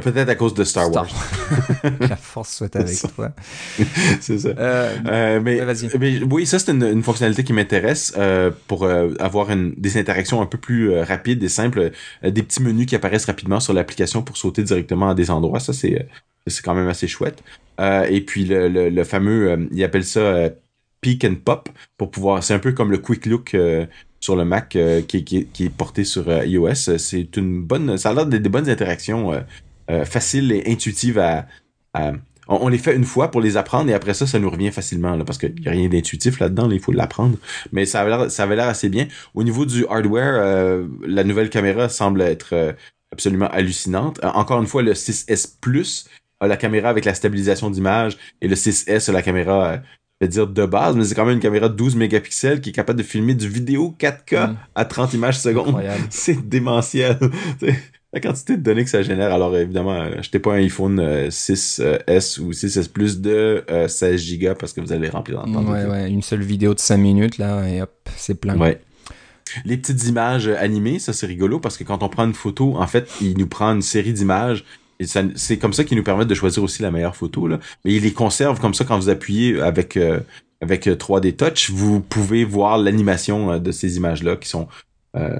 Peut-être 0.03 0.28
à 0.28 0.34
cause 0.34 0.55
de 0.55 0.64
Star, 0.64 0.88
Star 0.88 1.05
Wars. 1.05 1.90
la 2.01 2.16
force 2.16 2.55
soit 2.55 2.74
avec 2.76 2.99
toi. 3.14 3.32
c'est 4.20 4.38
ça. 4.38 4.49
Euh, 4.49 4.97
Euh, 5.07 5.40
mais, 5.42 5.61
Ouais, 5.61 5.64
vas-y. 5.64 5.88
mais 5.99 6.22
oui, 6.22 6.47
ça 6.47 6.59
c'est 6.59 6.72
une, 6.72 6.82
une 6.82 7.03
fonctionnalité 7.03 7.44
qui 7.44 7.53
m'intéresse 7.53 8.12
euh, 8.16 8.51
pour 8.66 8.86
avoir 8.86 9.51
une, 9.51 9.72
des 9.76 9.97
interactions 9.99 10.42
un 10.42 10.47
peu 10.47 10.59
plus 10.59 10.99
rapides 11.01 11.42
et 11.42 11.49
simples, 11.49 11.90
des 12.22 12.42
petits 12.42 12.62
menus 12.62 12.86
qui 12.86 12.94
apparaissent 12.94 13.24
rapidement 13.26 13.61
sur 13.61 13.72
l'application 13.72 14.22
pour 14.22 14.36
sauter 14.36 14.62
directement 14.62 15.11
à 15.11 15.14
des 15.14 15.30
endroits. 15.30 15.61
Ça 15.61 15.72
c'est 15.72 16.07
c'est 16.47 16.62
quand 16.62 16.74
même 16.74 16.88
assez 16.88 17.09
chouette. 17.09 17.42
Et 17.80 18.20
puis 18.20 18.44
le, 18.44 18.68
le, 18.68 18.88
le 18.90 19.05
fameux, 19.05 19.68
ils 19.72 19.82
appellent 19.84 20.05
ça 20.05 20.51
peek 21.01 21.24
and 21.24 21.36
pop 21.44 21.68
pour 21.97 22.11
pouvoir. 22.11 22.42
C'est 22.42 22.55
un 22.55 22.59
peu 22.59 22.72
comme 22.72 22.90
le 22.90 22.99
quick 22.99 23.26
look. 23.26 23.55
sur 24.20 24.34
le 24.36 24.44
Mac 24.44 24.74
euh, 24.76 25.03
qui, 25.03 25.24
qui, 25.24 25.47
qui 25.47 25.66
est 25.66 25.70
porté 25.70 26.05
sur 26.05 26.28
euh, 26.28 26.44
iOS, 26.44 26.74
c'est 26.99 27.36
une 27.36 27.62
bonne, 27.62 27.97
ça 27.97 28.11
a 28.11 28.14
l'air 28.14 28.26
d'être 28.26 28.42
des 28.42 28.49
bonnes 28.49 28.68
interactions 28.68 29.32
euh, 29.32 29.40
euh, 29.91 30.05
faciles 30.05 30.53
et 30.53 30.64
intuitives 30.70 31.18
à, 31.18 31.47
à 31.95 32.12
on, 32.49 32.66
on, 32.66 32.68
les 32.68 32.78
fait 32.78 32.95
une 32.95 33.05
fois 33.05 33.30
pour 33.30 33.41
les 33.41 33.57
apprendre 33.57 33.91
et 33.91 33.95
après 33.95 34.14
ça, 34.14 34.26
ça 34.26 34.39
nous 34.39 34.51
revient 34.51 34.70
facilement 34.70 35.16
là, 35.16 35.24
parce 35.24 35.39
qu'il 35.39 35.55
n'y 35.61 35.68
a 35.68 35.72
rien 35.72 35.89
d'intuitif 35.89 36.39
là-dedans, 36.39 36.68
là, 36.68 36.74
il 36.74 36.80
faut 36.80 36.93
l'apprendre. 36.93 37.37
Mais 37.72 37.87
ça 37.87 38.01
avait 38.01 38.57
l'air, 38.57 38.68
assez 38.68 38.89
bien. 38.89 39.09
Au 39.34 39.43
niveau 39.43 39.66
du 39.66 39.87
hardware, 39.89 40.34
euh, 40.37 40.87
la 41.07 41.24
nouvelle 41.24 41.51
caméra 41.51 41.89
semble 41.89 42.22
être 42.22 42.53
euh, 42.53 42.72
absolument 43.12 43.49
hallucinante. 43.49 44.20
Encore 44.24 44.61
une 44.61 44.66
fois, 44.66 44.82
le 44.82 44.93
6S 44.93 45.57
Plus 45.61 46.09
a 46.41 46.47
la 46.47 46.57
caméra 46.57 46.89
avec 46.89 47.05
la 47.05 47.14
stabilisation 47.14 47.70
d'image 47.70 48.16
et 48.41 48.49
le 48.49 48.55
6S 48.55 49.11
a 49.11 49.12
la 49.12 49.22
caméra, 49.22 49.66
euh, 49.66 49.76
je 50.20 50.26
vais 50.26 50.28
dire 50.28 50.47
de 50.47 50.66
base, 50.66 50.97
mais 50.97 51.05
c'est 51.05 51.14
quand 51.14 51.24
même 51.24 51.34
une 51.34 51.41
caméra 51.43 51.68
de 51.68 51.74
12 51.74 51.97
mégapixels 51.97 52.61
qui 52.61 52.70
est 52.70 52.72
capable 52.72 52.99
de 52.99 53.05
filmer 53.05 53.34
du 53.34 53.49
vidéo 53.49 53.95
4K 53.99 54.51
Mm. 54.51 54.57
à 54.74 54.84
30 54.84 55.14
images 55.14 55.41
secondes. 55.41 55.82
C'est 56.11 56.49
démentiel. 56.49 57.18
la 58.16 58.20
quantité 58.20 58.56
de 58.56 58.62
données 58.62 58.82
que 58.84 58.88
ça 58.90 59.02
génère. 59.02 59.30
Alors 59.32 59.54
évidemment, 59.56 59.92
euh, 60.00 60.18
achetez 60.18 60.38
pas 60.38 60.52
un 60.54 60.56
iPhone 60.58 60.98
euh, 61.00 61.28
6S 61.28 62.40
ou 62.40 62.52
6S 62.52 62.88
Plus 62.88 63.20
de 63.20 63.62
euh, 63.70 63.88
16 63.88 64.38
Go 64.38 64.54
parce 64.58 64.72
que 64.72 64.80
vous 64.80 64.92
allez 64.92 65.08
remplir 65.08 65.42
dans 65.42 65.60
le 65.60 65.66
temps. 65.66 65.72
Ouais, 65.72 65.84
ouais, 65.84 66.10
une 66.10 66.22
seule 66.22 66.42
vidéo 66.42 66.72
de 66.74 66.78
5 66.80 66.96
minutes 66.96 67.38
là 67.38 67.68
et 67.68 67.82
hop, 67.82 67.92
c'est 68.16 68.40
plein. 68.40 68.56
Ouais. 68.58 68.80
Les 69.64 69.76
petites 69.76 70.04
images 70.06 70.48
euh, 70.48 70.56
animées, 70.58 70.98
ça 70.98 71.12
c'est 71.12 71.26
rigolo 71.26 71.60
parce 71.60 71.76
que 71.76 71.84
quand 71.84 72.02
on 72.02 72.08
prend 72.08 72.24
une 72.24 72.34
photo, 72.34 72.76
en 72.76 72.86
fait, 72.86 73.08
il 73.20 73.36
nous 73.38 73.46
prend 73.46 73.72
une 73.74 73.82
série 73.82 74.12
d'images 74.12 74.64
et 74.98 75.06
ça- 75.06 75.22
c'est 75.34 75.58
comme 75.58 75.72
ça 75.74 75.84
qu'ils 75.84 75.98
nous 75.98 76.02
permettent 76.04 76.28
de 76.28 76.34
choisir 76.34 76.62
aussi 76.62 76.80
la 76.82 76.90
meilleure 76.90 77.16
photo. 77.16 77.46
Là. 77.46 77.60
Mais 77.84 77.92
il 77.92 78.02
les 78.02 78.12
conserve 78.12 78.58
comme 78.60 78.72
ça 78.74 78.84
quand 78.84 78.98
vous 78.98 79.08
appuyez 79.10 79.60
avec 79.60 79.96
euh, 79.98 80.20
avec 80.62 80.86
euh, 80.86 80.94
3D 80.96 81.36
Touch, 81.36 81.70
vous 81.70 82.00
pouvez 82.00 82.44
voir 82.44 82.78
l'animation 82.78 83.52
euh, 83.52 83.58
de 83.58 83.72
ces 83.72 83.98
images-là 83.98 84.36
qui 84.36 84.48
sont. 84.48 84.68
Euh, 85.16 85.38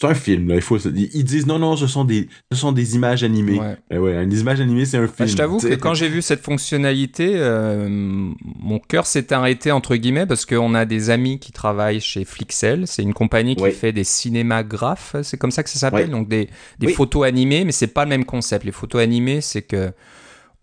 c'est 0.00 0.06
un 0.06 0.14
film, 0.14 0.48
là. 0.48 0.54
Il 0.56 0.60
faut, 0.60 0.78
ils 0.78 1.10
ils 1.14 1.24
disent 1.24 1.46
non, 1.46 1.58
non, 1.58 1.76
ce 1.76 1.86
sont 1.86 2.04
des, 2.04 2.28
ce 2.52 2.58
sont 2.58 2.72
des 2.72 2.94
images 2.94 3.22
animées. 3.24 3.58
Ouais. 3.58 3.76
Eh 3.90 3.98
ouais, 3.98 4.22
une 4.22 4.32
image 4.32 4.60
animée, 4.60 4.84
c'est 4.84 4.96
un 4.98 5.02
Bah, 5.06 5.08
film. 5.16 5.28
je 5.28 5.36
t'avoue 5.36 5.58
que 5.58 5.74
quand 5.74 5.94
j'ai 5.94 6.08
vu 6.08 6.22
cette 6.22 6.42
fonctionnalité, 6.42 7.32
euh, 7.34 7.88
mon 7.88 8.78
cœur 8.78 9.06
s'est 9.06 9.32
arrêté 9.32 9.72
entre 9.72 9.96
guillemets 9.96 10.26
parce 10.26 10.46
qu'on 10.46 10.74
a 10.74 10.84
des 10.84 11.10
amis 11.10 11.38
qui 11.38 11.52
travaillent 11.52 12.00
chez 12.00 12.24
Flixel. 12.24 12.86
C'est 12.86 13.02
une 13.02 13.14
compagnie 13.14 13.56
qui 13.56 13.62
Ouais. 13.62 13.70
fait 13.72 13.92
des 13.92 14.04
cinémagraphes, 14.04 15.16
c'est 15.22 15.36
comme 15.36 15.50
ça 15.50 15.62
que 15.62 15.70
ça 15.70 15.78
s'appelle, 15.78 16.06
Ouais. 16.06 16.08
donc 16.10 16.28
des, 16.28 16.48
des 16.78 16.86
Oui. 16.88 16.92
photos 16.92 17.26
animées, 17.26 17.64
mais 17.64 17.72
c'est 17.72 17.88
pas 17.88 18.04
le 18.04 18.10
même 18.10 18.24
concept. 18.24 18.64
Les 18.64 18.72
photos 18.72 19.02
animées, 19.02 19.40
c'est 19.40 19.62
que 19.62 19.90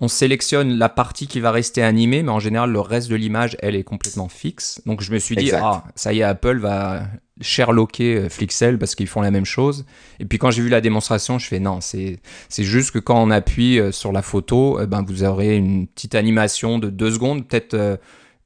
on 0.05 0.07
sélectionne 0.07 0.77
la 0.77 0.87
partie 0.87 1.25
qui 1.27 1.39
va 1.39 1.49
rester 1.51 1.81
animée, 1.81 2.21
mais 2.21 2.31
en 2.31 2.39
général, 2.39 2.71
le 2.71 2.79
reste 2.79 3.09
de 3.09 3.15
l'image, 3.15 3.57
elle 3.59 3.75
est 3.75 3.83
complètement 3.83 4.29
fixe. 4.29 4.81
Donc, 4.85 5.01
je 5.01 5.11
me 5.11 5.17
suis 5.17 5.35
dit, 5.35 5.45
Exact. 5.45 5.61
ah, 5.63 5.83
ça 5.95 6.13
y 6.13 6.19
est, 6.19 6.23
Apple 6.23 6.59
va 6.59 7.07
sherlocker 7.41 8.15
euh, 8.15 8.29
Flixel 8.29 8.77
parce 8.77 8.95
qu'ils 8.95 9.07
font 9.07 9.21
la 9.21 9.31
même 9.31 9.45
chose. 9.45 9.85
Et 10.19 10.25
puis, 10.25 10.37
quand 10.37 10.51
j'ai 10.51 10.61
vu 10.61 10.69
la 10.69 10.79
démonstration, 10.81 11.39
je 11.39 11.47
fais, 11.47 11.59
non, 11.59 11.81
c'est, 11.81 12.19
c'est 12.49 12.63
juste 12.63 12.91
que 12.91 12.99
quand 12.99 13.21
on 13.21 13.31
appuie 13.31 13.79
euh, 13.79 13.91
sur 13.91 14.11
la 14.11 14.21
photo, 14.21 14.79
eh 14.81 14.85
ben, 14.87 15.03
vous 15.05 15.23
aurez 15.23 15.55
une 15.57 15.87
petite 15.87 16.15
animation 16.15 16.77
de 16.79 16.89
deux 16.89 17.11
secondes, 17.11 17.47
peut-être 17.47 17.73
euh, 17.73 17.97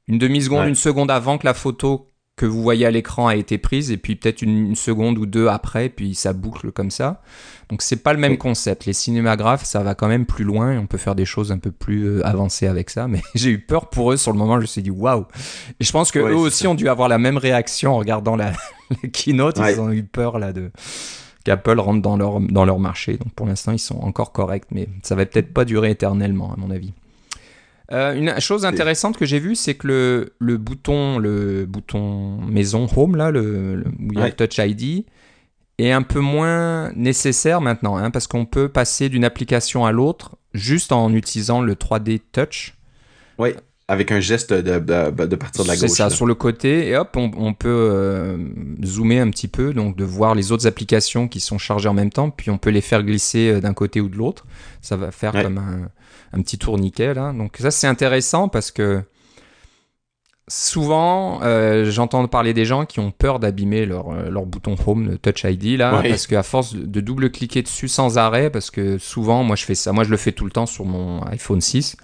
une 0.08 0.18
demi-seconde, 0.18 0.60
Ouais. 0.62 0.68
une 0.68 0.74
seconde 0.74 1.10
avant 1.10 1.38
que 1.38 1.46
la 1.46 1.54
photo 1.54 2.09
que 2.36 2.46
vous 2.46 2.62
voyez 2.62 2.86
à 2.86 2.90
l'écran 2.90 3.26
a 3.26 3.36
été 3.36 3.58
prise, 3.58 3.90
et 3.90 3.98
puis 3.98 4.16
peut-être 4.16 4.40
une, 4.40 4.68
une 4.68 4.74
seconde 4.74 5.18
ou 5.18 5.26
deux 5.26 5.48
après, 5.48 5.90
puis 5.90 6.14
ça 6.14 6.32
boucle 6.32 6.72
comme 6.72 6.90
ça. 6.90 7.20
Donc 7.68 7.82
c'est 7.82 8.02
pas 8.02 8.12
le 8.14 8.18
même 8.18 8.38
concept. 8.38 8.86
Les 8.86 8.92
cinémagraphes, 8.94 9.64
ça 9.64 9.82
va 9.82 9.94
quand 9.94 10.08
même 10.08 10.24
plus 10.26 10.44
loin 10.44 10.72
et 10.72 10.78
on 10.78 10.86
peut 10.86 10.98
faire 10.98 11.14
des 11.14 11.26
choses 11.26 11.52
un 11.52 11.58
peu 11.58 11.70
plus 11.70 12.06
euh, 12.06 12.26
avancées 12.26 12.66
avec 12.66 12.90
ça. 12.90 13.06
Mais 13.08 13.20
j'ai 13.34 13.50
eu 13.50 13.58
peur 13.60 13.90
pour 13.90 14.10
eux 14.12 14.16
sur 14.16 14.32
le 14.32 14.38
moment. 14.38 14.56
Je 14.56 14.62
me 14.62 14.66
suis 14.66 14.82
dit 14.82 14.90
waouh. 14.90 15.26
Et 15.78 15.84
je 15.84 15.92
pense 15.92 16.10
que 16.10 16.18
Ouais, 16.18 16.30
eux 16.32 16.36
aussi 16.36 16.64
ça. 16.64 16.70
ont 16.70 16.74
dû 16.74 16.88
avoir 16.88 17.08
la 17.08 17.18
même 17.18 17.36
réaction 17.36 17.92
en 17.94 17.98
regardant 17.98 18.36
la, 18.36 18.52
la 18.90 19.08
keynote. 19.10 19.58
Ouais. 19.58 19.74
Ils 19.74 19.80
ont 19.80 19.92
eu 19.92 20.02
peur 20.02 20.38
là 20.38 20.52
de 20.52 20.70
qu'Apple 21.44 21.78
rentre 21.78 22.02
dans 22.02 22.16
leur 22.16 22.40
dans 22.40 22.64
leur 22.64 22.78
marché. 22.80 23.18
Donc 23.18 23.32
pour 23.34 23.46
l'instant 23.46 23.72
ils 23.72 23.78
sont 23.78 23.98
encore 24.00 24.32
corrects, 24.32 24.66
mais 24.72 24.88
ça 25.02 25.14
va 25.14 25.24
peut-être 25.26 25.52
pas 25.52 25.64
durer 25.64 25.90
éternellement 25.90 26.52
à 26.52 26.56
mon 26.56 26.70
avis. 26.70 26.92
Euh, 27.92 28.14
une 28.14 28.38
chose 28.40 28.64
intéressante 28.64 29.16
que 29.16 29.24
j'ai 29.26 29.40
vue, 29.40 29.56
c'est 29.56 29.74
que 29.74 29.86
le, 29.88 30.32
le 30.38 30.56
bouton, 30.58 31.18
le 31.18 31.66
bouton 31.66 32.40
maison 32.42 32.86
home 32.96 33.16
là, 33.16 33.30
le, 33.30 33.74
le- 33.76 33.84
où 33.88 34.12
il 34.12 34.14
y 34.14 34.18
a 34.18 34.24
Ouais. 34.24 34.34
le 34.38 34.46
Touch 34.46 34.58
ID, 34.58 35.04
est 35.78 35.90
un 35.92 36.02
peu 36.02 36.20
moins 36.20 36.92
nécessaire 36.94 37.60
maintenant, 37.60 37.96
hein, 37.96 38.10
parce 38.10 38.26
qu'on 38.26 38.44
peut 38.44 38.68
passer 38.68 39.08
d'une 39.08 39.24
application 39.24 39.86
à 39.86 39.92
l'autre 39.92 40.36
juste 40.54 40.92
en 40.92 41.12
utilisant 41.14 41.62
le 41.62 41.74
3D 41.74 42.20
Touch. 42.32 42.74
Oui, 43.38 43.54
avec 43.88 44.12
un 44.12 44.20
geste 44.20 44.52
de, 44.52 44.78
de, 44.78 45.26
de 45.26 45.36
partir 45.36 45.64
de 45.64 45.68
la 45.68 45.74
C'est 45.76 45.86
gauche. 45.88 45.96
ça, 45.96 46.04
là. 46.04 46.10
sur 46.10 46.26
le 46.26 46.34
côté, 46.34 46.88
et 46.88 46.96
hop, 46.96 47.16
on, 47.16 47.30
on 47.36 47.54
peut 47.54 47.68
euh, 47.90 48.36
zoomer 48.84 49.18
un 49.20 49.30
petit 49.30 49.48
peu, 49.48 49.72
donc 49.72 49.96
de 49.96 50.04
voir 50.04 50.34
les 50.36 50.52
autres 50.52 50.66
applications 50.68 51.26
qui 51.26 51.40
sont 51.40 51.58
chargées 51.58 51.88
en 51.88 51.94
même 51.94 52.10
temps, 52.10 52.30
puis 52.30 52.50
on 52.50 52.58
peut 52.58 52.70
les 52.70 52.82
faire 52.82 53.02
glisser 53.02 53.50
euh, 53.50 53.60
d'un 53.60 53.74
côté 53.74 54.00
ou 54.00 54.08
de 54.08 54.16
l'autre. 54.16 54.46
Ça 54.80 54.96
va 54.96 55.10
faire 55.10 55.34
Ouais. 55.34 55.42
comme 55.42 55.58
un, 55.58 55.88
un 56.32 56.42
petit 56.42 56.58
tourniquet, 56.58 57.14
là. 57.14 57.32
Donc 57.32 57.56
ça, 57.58 57.70
c'est 57.70 57.86
intéressant 57.86 58.48
parce 58.48 58.70
que 58.70 59.02
souvent, 60.48 61.40
euh, 61.42 61.90
j'entends 61.90 62.26
parler 62.26 62.52
des 62.52 62.64
gens 62.64 62.84
qui 62.84 63.00
ont 63.00 63.12
peur 63.12 63.38
d'abîmer 63.38 63.86
leur, 63.86 64.10
euh, 64.10 64.30
leur 64.30 64.46
bouton 64.46 64.74
Home, 64.86 65.08
le 65.08 65.18
Touch 65.18 65.44
ID, 65.44 65.78
là, 65.78 66.02
parce 66.02 66.26
qu'à 66.26 66.42
force 66.42 66.74
de, 66.74 66.84
de 66.84 67.00
double-cliquer 67.00 67.62
dessus 67.62 67.88
sans 67.88 68.18
arrêt, 68.18 68.50
parce 68.50 68.70
que 68.70 68.98
souvent, 68.98 69.44
moi, 69.44 69.56
je 69.56 69.64
fais 69.64 69.74
ça. 69.74 69.92
Moi, 69.92 70.04
je 70.04 70.10
le 70.10 70.16
fais 70.16 70.32
tout 70.32 70.44
le 70.44 70.50
temps 70.50 70.66
sur 70.66 70.84
mon 70.84 71.22
iPhone 71.24 71.60
6. 71.60 71.96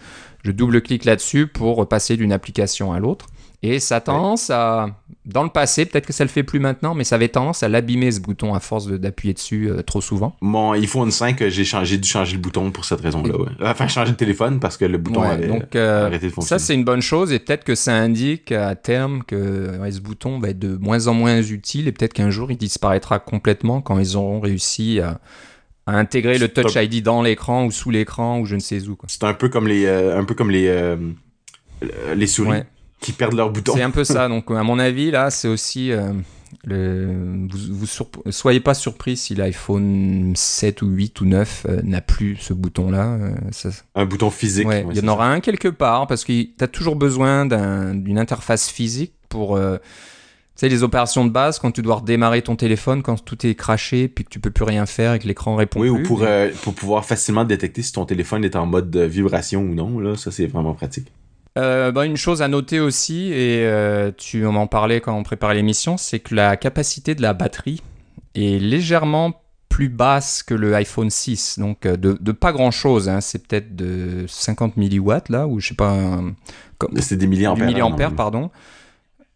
Je 0.45 0.53
double-clique 0.53 1.05
là-dessus 1.05 1.49
pour 1.49 1.89
passer 1.89 2.16
d'une 2.16 2.33
application 2.33 2.93
à 2.93 3.01
l'autre. 3.01 3.27
Et 3.62 3.80
ça 3.80 3.96
a 3.96 4.00
tendance 4.00 4.50
à, 4.50 4.90
dans 5.24 5.42
le 5.42 5.48
passé, 5.48 5.86
peut-être 5.86 6.07
que 6.07 6.12
ça 6.12 6.22
le 6.24 6.28
fait 6.30 6.42
plus 6.42 6.61
maintenant, 6.61 6.94
mais 6.94 7.04
ça 7.04 7.14
avait 7.16 7.28
tendance 7.28 7.62
à 7.62 7.68
l'abîmer 7.68 8.12
ce 8.12 8.20
bouton 8.20 8.54
à 8.54 8.61
force 8.61 8.86
de- 8.86 8.96
d'appuyer 8.98 9.32
dessus 9.34 9.70
euh, 9.70 9.82
trop 9.82 10.00
souvent. 10.02 10.36
Mon 10.42 10.72
iPhone 10.72 11.11
5, 11.11 11.48
j'ai 11.48 11.64
changé, 11.64 11.86
j'ai 11.92 11.98
dû 11.98 12.07
changer 12.09 12.34
le 12.34 12.38
bouton 12.42 12.70
pour 12.70 12.84
cette 12.84 13.00
raison-là. 13.00 13.34
ouais. 13.36 13.48
Enfin, 13.62 13.88
changer 13.88 14.11
le 14.11 14.16
téléphone 14.16 14.61
parce 14.61 14.76
que 14.76 14.84
le 14.84 14.98
bouton 14.98 15.22
Ouais, 15.22 15.28
avait 15.28 15.48
donc 15.48 15.74
euh, 15.74 16.07
arrêté 16.07 16.26
de 16.26 16.32
fonctionner. 16.32 16.61
ça 16.61 16.64
c'est 16.64 16.74
une 16.74 16.84
bonne 16.84 17.00
chose 17.02 17.32
et 17.32 17.38
peut-être 17.38 17.64
que 17.64 17.74
ça 17.74 17.94
indique 17.96 18.52
à 18.52 18.74
terme 18.76 19.22
que 19.26 19.70
ce 19.90 20.00
bouton 20.00 20.38
va 20.38 20.50
être 20.50 20.59
de 20.59 20.76
moins 20.76 21.07
en 21.09 21.14
moins 21.14 21.40
utile 21.42 21.88
et 21.88 21.92
peut-être 21.92 22.12
qu'un 22.12 22.30
jour 22.30 22.50
il 22.52 22.59
disparaîtra 22.59 23.18
complètement 23.18 23.80
quand 23.80 23.98
ils 23.98 24.16
auront 24.16 24.38
réussi 24.40 25.00
à, 25.00 25.18
à 25.86 25.96
intégrer 25.96 26.36
le 26.38 26.48
Touch. 26.48 26.74
ID 26.76 27.02
dans 27.02 27.22
l'écran 27.22 27.64
ou 27.64 27.70
sous 27.72 27.90
l'écran 27.90 28.38
ou 28.38 28.44
je 28.44 28.54
ne 28.54 28.61
sais 28.61 28.86
où. 28.86 28.96
C'est 29.09 29.24
un 29.24 29.34
peu 29.34 29.48
comme 29.48 29.66
les, 29.66 29.86
euh, 29.86 30.18
un 30.20 30.24
peu 30.24 30.34
comme 30.34 30.50
les, 30.50 30.68
euh, 30.68 30.96
euh, 31.82 32.14
les 32.14 32.26
souris 32.26 32.50
Ouais. 32.50 32.66
Qui 33.01 33.12
perdent 33.12 33.34
leur 33.34 33.51
bouton. 33.51 33.72
C'est 33.74 33.82
un 33.82 33.90
peu 33.90 34.05
ça. 34.05 34.28
Donc, 34.28 34.51
à 34.51 34.62
mon 34.62 34.78
avis, 34.78 35.11
là, 35.11 35.30
c'est 35.30 35.49
aussi. 35.49 35.92
euh, 35.92 36.12
le... 36.64 37.47
Vous, 37.51 37.59
vous 37.74 37.86
surp- 37.86 38.30
soyez 38.30 38.61
pas 38.61 38.74
surpris 38.74 39.16
si 39.16 39.34
l'iPhone 39.34 40.32
7 40.36 40.82
ou 40.82 40.88
8 40.88 41.20
ou 41.20 41.26
9 41.26 41.66
euh, 41.68 41.80
n'a 41.82 42.01
plus 42.01 42.36
ce 42.36 42.53
bouton-là. 42.53 43.14
euh, 43.14 43.30
ça- 43.53 43.70
Un 43.94 44.05
bouton 44.07 44.30
physique. 44.30 44.66
Ouais, 44.66 44.84
ouais, 44.84 44.94
il 44.94 45.03
y 45.03 45.05
en 45.05 45.09
aura 45.09 45.28
un 45.30 45.40
quelque 45.40 45.68
part 45.68 46.07
parce 46.07 46.24
que 46.24 46.32
tu 46.42 46.55
as 46.61 46.68
toujours 46.68 46.97
besoin 46.97 47.47
d'un- 47.47 47.94
d'une 47.94 48.18
interface 48.18 48.68
physique 48.70 49.12
pour. 49.28 49.59
tu 49.59 49.62
sais, 50.55 50.68
les 50.68 50.82
opérations 50.82 51.26
de 51.26 51.30
base, 51.30 51.59
quand 51.59 51.70
tu 51.72 51.82
dois 51.82 51.97
redémarrer 51.97 52.40
ton 52.42 52.57
téléphone, 52.57 53.03
quand 53.03 53.22
tout 53.22 53.47
est 53.47 53.55
craché, 53.55 54.09
puis 54.09 54.24
que 54.24 54.30
tu 54.30 54.40
peux 54.40 54.51
plus 54.51 54.64
rien 54.64 54.86
faire 54.86 55.12
et 55.14 55.18
que 55.18 55.26
l'écran 55.28 55.55
répond 55.57 55.80
Oui, 55.80 55.90
plus. 55.90 56.01
ou 56.01 56.03
pour, 56.07 56.22
euh, 56.22 56.49
pour 56.62 56.74
pouvoir 56.74 57.05
facilement 57.05 57.44
détecter 57.44 57.82
si 57.82 57.92
ton 57.92 58.07
téléphone 58.07 58.42
est 58.44 58.57
en 58.57 58.64
mode 58.66 58.90
de 58.90 59.01
vibration 59.03 59.61
ou 59.62 59.74
non. 59.74 59.99
Là, 59.99 60.16
ça, 60.16 60.30
c'est 60.30 60.47
vraiment 60.47 60.72
pratique. 60.74 61.12
Euh, 61.57 61.90
bah, 61.90 62.04
une 62.04 62.16
chose 62.16 62.42
à 62.42 62.48
noter 62.48 62.80
aussi, 62.80 63.32
et 63.32 63.64
euh, 63.64 64.11
tu 64.16 64.42
m'en 64.42 64.66
parlais 64.66 65.00
quand 65.00 65.16
on 65.16 65.22
préparait 65.22 65.54
l'émission, 65.54 65.96
c'est 65.96 66.20
que 66.20 66.34
la 66.34 66.57
capacité 66.57 67.14
de 67.14 67.22
la 67.22 67.32
batterie 67.32 67.82
est 68.34 68.61
légèrement 68.61 69.40
plus 69.70 69.88
basse 69.88 70.42
que 70.42 70.54
le 70.54 70.74
iPhone 70.74 71.11
6. 71.11 71.59
Donc 71.59 71.86
euh, 71.86 71.96
de, 71.96 72.18
de 72.20 72.32
pas 72.32 72.52
grand 72.52 72.70
chose, 72.70 73.09
hein. 73.09 73.20
c'est 73.20 73.46
peut-être 73.46 73.74
de 73.74 74.26
50 74.28 74.76
milliwatts 74.76 75.30
là, 75.30 75.46
ou 75.46 75.61
je 75.61 75.68
sais 75.68 75.74
pas, 75.74 76.20
C'est 76.98 77.16
des 77.16 77.26
milliampères. 77.26 77.66
milliampères, 77.66 78.11
non, 78.11 78.16
pardon. 78.16 78.50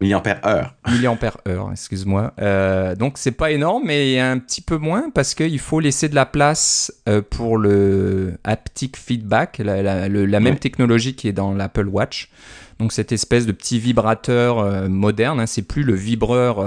Milliampères 0.01 0.41
heure. 0.47 0.75
milliampères 0.91 1.37
heure, 1.47 1.69
excuse-moi. 1.73 2.33
Euh, 2.41 2.95
donc 2.95 3.19
c'est 3.19 3.33
pas 3.33 3.51
énorme, 3.51 3.83
mais 3.87 4.19
un 4.19 4.39
petit 4.39 4.63
peu 4.63 4.79
moins 4.79 5.11
parce 5.15 5.35
qu'il 5.35 5.59
faut 5.59 5.79
laisser 5.81 6.09
de 6.09 6.15
la 6.15 6.25
place 6.27 6.93
euh, 7.09 7.21
pour 7.21 7.59
le 7.59 8.35
haptic 8.45 8.97
feedback, 8.97 9.59
la, 9.59 9.83
la- 9.83 10.09
le- 10.09 10.25
la 10.27 10.41
même 10.41 10.59
technologie 10.59 11.15
qui 11.15 11.29
est 11.29 11.33
dans 11.33 11.53
l'Apple 11.53 11.87
Watch. 11.89 12.31
Donc 12.79 12.93
cette 12.93 13.13
espèce 13.13 13.45
de 13.45 13.53
petit 13.53 13.79
vibrateur 13.79 14.59
euh, 14.59 14.89
moderne, 14.89 15.39
hein, 15.39 15.47
c'est 15.47 15.61
plus 15.63 15.83
le 15.83 15.93
vibreur, 15.95 16.61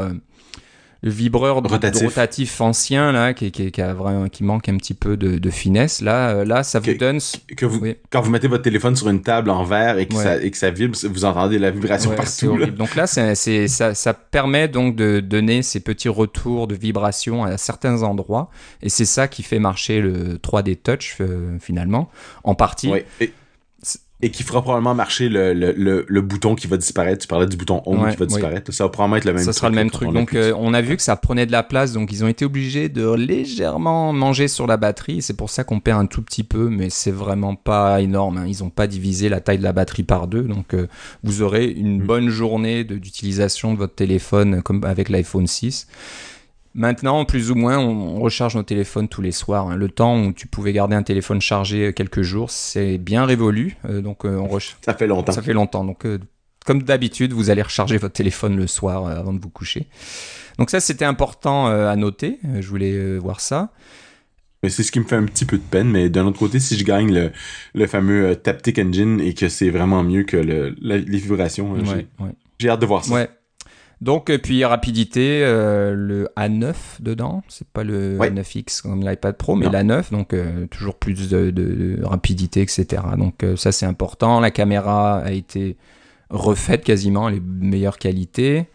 vibreur 1.04 1.62
de- 1.62 1.68
Rotatif. 1.68 2.04
rotatif 2.08 2.62
ancien 2.62 3.12
là, 3.12 3.34
qui, 3.34 3.52
qui, 3.52 3.72
qui 3.72 3.82
a 3.82 3.94
vraiment, 3.94 4.30
qui 4.30 4.44
manque 4.44 4.70
un 4.70 4.78
petit 4.78 4.94
peu 4.94 5.18
de, 5.18 5.38
de 5.38 5.50
finesse. 5.50 6.02
Là, 6.02 6.30
euh, 6.30 6.46
là, 6.46 6.64
ça 6.64 6.80
vous 6.80 6.86
Que- 6.94 6.98
donne. 6.98 7.20
Que 7.58 7.66
vous, 7.66 7.80
Oui. 7.80 7.96
Quand 8.10 8.22
vous 8.22 8.32
mettez 8.32 8.48
votre 8.48 8.64
téléphone 8.64 8.96
sur 8.96 9.10
une 9.10 9.22
table 9.22 9.50
en 9.50 9.64
verre 9.64 9.98
et 10.00 10.08
que, 10.08 10.16
Ouais. 10.16 10.24
ça, 10.24 10.42
et 10.42 10.50
que 10.50 10.58
ça 10.58 10.72
vibre, 10.72 10.98
vous 11.04 11.26
entendez 11.26 11.60
la 11.60 11.72
vibration 11.72 12.12
Ouais, 12.12 12.16
partout. 12.16 12.56
là. 12.58 12.68
Donc 12.68 12.96
là, 12.96 13.06
c'est- 13.08 13.68
ça, 13.68 13.94
ça 13.94 14.14
permet 14.14 14.68
donc 14.68 14.96
de 14.96 15.20
donner 15.20 15.62
ces 15.62 15.80
petits 15.82 16.10
retours 16.10 16.68
de 16.68 16.76
vibration 16.76 17.44
à 17.44 17.58
certains 17.58 18.02
endroits. 18.04 18.50
Et 18.82 18.90
c'est 18.90 19.06
ça 19.06 19.28
qui 19.28 19.44
fait 19.44 19.60
marcher 19.60 20.00
le 20.02 20.38
3D 20.40 20.76
Touch 20.78 21.18
euh, 21.20 21.58
finalement, 21.60 22.10
en 22.44 22.56
partie. 22.56 22.90
Ouais. 22.90 23.06
Et, 23.20 23.32
et 24.26 24.32
qui 24.32 24.44
fera 24.44 24.62
probablement 24.62 24.96
marcher 24.96 25.28
le, 25.30 25.54
le, 25.54 25.74
le, 25.76 26.06
le 26.08 26.22
bouton 26.22 26.56
qui 26.56 26.68
va 26.68 26.78
disparaître. 26.78 27.22
Tu 27.22 27.28
parlais 27.28 27.46
du 27.46 27.58
bouton 27.58 27.82
home 27.86 28.02
Ouais, 28.04 28.12
qui 28.12 28.18
va 28.18 28.26
oui. 28.26 28.28
disparaître. 28.34 28.72
Ça 28.74 28.86
va 28.86 28.90
probablement 28.90 29.18
être 29.18 29.26
le 29.26 29.34
même 29.34 29.44
ça 29.44 29.52
sera 29.54 29.70
le 29.70 29.76
même 29.76 29.92
truc. 29.92 30.08
on 30.10 30.14
Donc 30.14 30.34
euh, 30.34 30.54
on 30.58 30.74
a 30.74 30.82
vu 30.82 30.96
que 30.96 31.04
ça 31.04 31.16
prenait 31.16 31.46
de 31.46 31.52
la 31.52 31.62
place, 31.64 31.94
donc 31.94 32.12
ils 32.12 32.24
ont 32.24 32.28
été 32.28 32.46
obligés 32.46 32.88
de 32.90 33.14
légèrement 33.14 34.14
manger 34.14 34.48
sur 34.48 34.66
la 34.66 34.78
batterie. 34.78 35.22
C'est 35.22 35.36
pour 35.36 35.50
ça 35.50 35.64
qu'on 35.64 35.80
perd 35.80 36.00
un 36.02 36.06
tout 36.06 36.22
petit 36.22 36.44
peu, 36.44 36.70
mais 36.70 36.90
c'est 36.90 37.12
vraiment 37.12 37.56
pas 37.56 38.02
énorme. 38.02 38.38
hein. 38.38 38.46
Ils 38.48 38.64
n'ont 38.64 38.70
pas 38.70 38.88
divisé 38.88 39.30
la 39.30 39.42
taille 39.42 39.58
de 39.58 39.64
la 39.64 39.74
batterie 39.74 40.04
par 40.04 40.28
deux, 40.28 40.44
donc 40.44 40.74
euh, 40.74 40.88
vous 41.24 41.42
aurez 41.42 41.66
une 41.68 42.00
Mm. 42.02 42.06
bonne 42.06 42.30
journée 42.30 42.84
de- 42.84 42.98
d'utilisation 42.98 43.74
de 43.74 43.78
votre 43.78 43.96
téléphone 43.96 44.62
comme 44.64 44.84
avec 44.86 45.10
l'iPhone 45.10 45.48
6. 45.48 45.88
Maintenant, 46.76 47.24
plus 47.26 47.52
ou 47.52 47.56
moins, 47.56 47.78
on, 47.78 48.18
on 48.18 48.20
recharge 48.20 48.56
nos 48.56 48.64
téléphones 48.64 49.08
tous 49.08 49.22
les 49.22 49.32
soirs. 49.32 49.68
hein. 49.70 49.76
Le 49.76 49.90
temps 49.90 50.20
où 50.24 50.34
tu 50.34 50.48
pouvais 50.48 50.74
garder 50.74 50.96
un 50.96 51.04
téléphone 51.04 51.40
chargé 51.40 51.88
euh, 51.88 51.92
quelques 51.92 52.24
jours, 52.24 52.50
c'est 52.50 52.98
bien 52.98 53.26
révolu. 53.26 53.78
Euh, 53.86 54.02
donc 54.02 54.26
on 54.26 54.46
recharge. 54.48 54.78
Ça 54.84 54.94
fait 54.96 55.06
longtemps. 55.08 55.32
Ça 55.34 55.42
fait 55.44 55.54
longtemps. 55.54 55.84
Donc, 55.86 56.06
euh, 56.06 56.18
comme 56.66 56.82
d'habitude, 56.82 57.32
vous 57.34 57.50
allez 57.52 57.62
recharger 57.62 57.98
votre 57.98 58.14
téléphone 58.16 58.56
le 58.58 58.66
soir 58.68 59.06
euh, 59.06 59.16
avant 59.20 59.34
de 59.34 59.40
vous 59.40 59.50
coucher. 59.50 59.86
Donc 60.58 60.70
ça, 60.72 60.80
c'était 60.80 61.06
important 61.06 61.68
euh, 61.68 61.90
à 61.90 61.96
noter. 61.96 62.40
Euh, 62.46 62.62
je 62.62 62.68
voulais 62.68 62.94
euh, 62.94 63.18
voir 63.18 63.40
ça. 63.40 63.70
C'est 64.66 64.82
ce 64.84 64.92
qui 64.94 65.00
me 65.02 65.06
fait 65.06 65.18
un 65.18 65.26
petit 65.26 65.46
peu 65.46 65.58
de 65.58 65.64
peine. 65.64 65.90
Mais 65.90 66.10
d'un 66.10 66.26
autre 66.26 66.40
côté, 66.40 66.60
si 66.60 66.78
je 66.78 66.86
gagne 66.86 67.14
le, 67.14 67.32
le 67.76 67.86
fameux 67.86 68.28
euh, 68.30 68.36
Taptic 68.36 68.80
Engine 68.80 69.20
et 69.20 69.34
que 69.34 69.50
c'est 69.50 69.70
vraiment 69.70 70.04
mieux 70.04 70.24
que 70.24 70.38
le, 70.38 70.74
la- 70.82 70.98
les 70.98 71.18
vibrations, 71.18 71.76
euh, 71.76 71.80
j'ai- 71.86 72.08
Ouais, 72.24 72.70
hâte 72.70 72.80
de 72.80 72.86
voir 72.86 73.04
ça. 73.04 73.14
Ouais. 73.14 73.30
Donc, 74.04 74.30
euh, 74.30 74.38
puis 74.38 74.64
rapidité, 74.66 75.42
euh, 75.44 75.94
le 75.96 76.28
A9 76.38 76.74
dedans. 77.00 77.42
C'est 77.48 77.68
pas 77.68 77.84
le 77.84 78.18
Ouais. 78.18 78.30
A9X 78.30 78.82
comme 78.82 79.02
l'iPad 79.08 79.38
Pro, 79.38 79.56
mais 79.56 79.66
Non. 79.68 79.72
l'A9. 79.72 80.12
Donc, 80.12 80.34
euh, 80.34 80.68
toujours 80.68 80.96
plus 80.96 81.30
de, 81.30 81.52
de- 81.52 81.96
de 81.98 82.04
rapidité, 82.04 82.62
etc. 82.62 83.02
Donc, 83.18 83.44
euh, 83.44 83.56
ça, 83.56 83.72
c'est 83.72 83.86
important. 83.86 84.40
La 84.42 84.52
caméra 84.52 85.20
a 85.20 85.32
été 85.32 85.78
refaite 86.30 86.84
quasiment, 86.84 87.30
les 87.30 87.40
meilleures 87.40 87.98
qualités. 87.98 88.66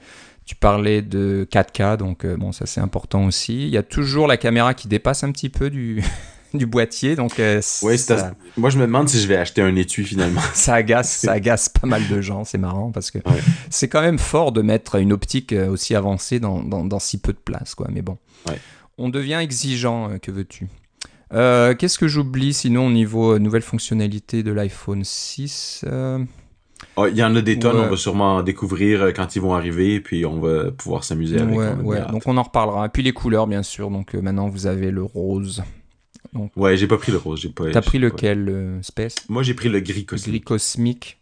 Tu 0.46 0.54
parlais 0.54 1.02
de 1.02 1.46
4K, 1.50 1.98
donc 1.98 2.24
euh, 2.24 2.36
bon, 2.38 2.52
ça 2.52 2.64
c'est 2.64 2.80
important 2.80 3.26
aussi. 3.26 3.64
Il 3.64 3.68
y 3.68 3.76
a 3.76 3.82
toujours 3.82 4.26
la 4.26 4.38
caméra 4.38 4.72
qui 4.72 4.88
dépasse 4.88 5.22
un 5.24 5.30
petit 5.30 5.50
peu 5.50 5.68
du, 5.68 6.02
du 6.54 6.66
boîtier, 6.66 7.14
donc 7.16 7.38
euh, 7.40 7.60
ça, 7.60 8.32
Moi, 8.56 8.70
je 8.70 8.78
me 8.78 8.86
demande 8.86 9.08
si 9.08 9.20
je 9.20 9.26
vais 9.28 9.36
acheter 9.36 9.60
un 9.62 9.74
étui 9.76 10.04
finalement. 10.04 10.40
ça 10.54 10.74
agace, 10.74 11.10
ça 11.18 11.32
agace 11.32 11.68
pas 11.68 11.86
mal 11.86 12.06
de 12.08 12.20
gens. 12.20 12.44
C'est 12.44 12.58
marrant 12.58 12.90
parce 12.90 13.10
que 13.10 13.18
Ouais. 13.18 13.40
c'est 13.70 13.88
quand 13.88 14.00
même 14.00 14.18
fort 14.18 14.52
de 14.52 14.62
mettre 14.62 14.96
une 14.96 15.12
optique 15.12 15.52
euh, 15.52 15.68
aussi 15.68 15.94
avancée 15.94 16.40
dans, 16.40 16.62
dans, 16.62 16.84
dans 16.84 16.98
si 16.98 17.18
peu 17.18 17.32
de 17.32 17.38
place, 17.38 17.74
quoi. 17.74 17.88
Mais 17.92 18.02
bon, 18.02 18.16
Ouais. 18.48 18.58
on 18.96 19.08
devient 19.10 19.38
exigeant. 19.42 20.10
euh, 20.10 20.18
que 20.18 20.30
veux-tu? 20.30 20.68
Euh, 21.34 21.74
Qu'est-ce 21.74 21.98
que 21.98 22.08
j'oublie 22.08 22.54
sinon 22.54 22.86
au 22.86 22.90
niveau 22.90 23.38
nouvelles 23.38 23.60
fonctionnalités 23.62 24.42
de 24.42 24.50
l'iPhone 24.52 25.04
6 25.04 25.84
euh, 25.86 26.18
Oh, 26.96 27.06
Il 27.10 27.16
y 27.16 27.22
en 27.24 27.34
a 27.36 27.42
des 27.42 27.58
tonnes, 27.58 27.76
Ouais. 27.76 27.86
on 27.86 27.90
va 27.90 27.96
sûrement 27.96 28.42
découvrir 28.42 29.12
quand 29.14 29.34
ils 29.36 29.42
vont 29.42 29.52
arriver, 29.54 30.00
puis 30.00 30.24
on 30.24 30.40
va 30.40 30.70
pouvoir 30.70 31.02
s'amuser 31.04 31.38
avec. 31.40 31.54
Ouais. 31.84 32.00
Donc 32.10 32.22
on 32.26 32.36
en 32.36 32.42
reparlera. 32.44 32.86
Et 32.86 32.88
puis 32.88 33.02
les 33.02 33.12
couleurs, 33.12 33.46
bien 33.48 33.62
sûr. 33.64 33.90
Donc 33.90 34.14
euh, 34.14 34.22
maintenant 34.22 34.48
vous 34.48 34.66
avez 34.66 34.90
le 34.90 35.02
rose. 35.02 35.62
Ouais, 36.56 36.76
j'ai 36.76 36.86
pas 36.86 36.98
pris 36.98 37.12
le 37.12 37.18
rose. 37.18 37.40
j'ai 37.40 37.48
pas. 37.48 37.70
T'as 37.70 37.80
pris 37.80 37.98
pas- 37.98 38.06
lequel, 38.06 38.44
le 38.44 38.78
Space 38.82 39.14
Moi, 39.28 39.42
j'ai 39.42 39.54
pris 39.54 39.68
le 39.68 39.80
gris 39.80 40.04
cosmique. 40.04 40.30
gris 40.32 40.40
cosmique. 40.42 41.18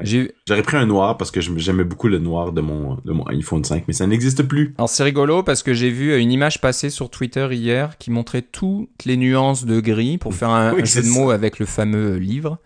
J'ai 0.00 0.32
J'aurais 0.48 0.62
pris 0.62 0.76
un 0.78 0.86
noir 0.86 1.16
parce 1.16 1.30
que 1.30 1.40
j'aimais 1.40 1.84
beaucoup 1.84 2.08
le 2.08 2.18
noir 2.18 2.50
de 2.52 2.60
mon, 2.60 2.96
de 3.04 3.12
mon 3.12 3.24
iPhone 3.28 3.62
5, 3.62 3.84
mais 3.86 3.94
ça 3.94 4.06
n'existe 4.06 4.42
plus. 4.42 4.74
Alors 4.78 4.88
c'est 4.88 5.04
rigolo 5.04 5.42
parce 5.44 5.62
que 5.62 5.74
j'ai 5.74 5.90
vu 5.90 6.18
une 6.18 6.32
image 6.32 6.60
passer 6.60 6.90
sur 6.90 7.08
Twitter 7.08 7.46
hier 7.52 7.98
qui 7.98 8.10
montrait 8.10 8.42
toutes 8.42 8.88
les 9.04 9.16
nuances 9.16 9.64
de 9.64 9.78
gris 9.80 10.18
pour 10.18 10.34
faire 10.34 10.48
un, 10.50 10.72
Oui, 10.74 10.82
un 10.82 10.84
jeu 10.86 11.02
de 11.02 11.08
mots 11.08 11.30
avec 11.30 11.58
le 11.60 11.66
fameux 11.66 12.16
livre. 12.16 12.58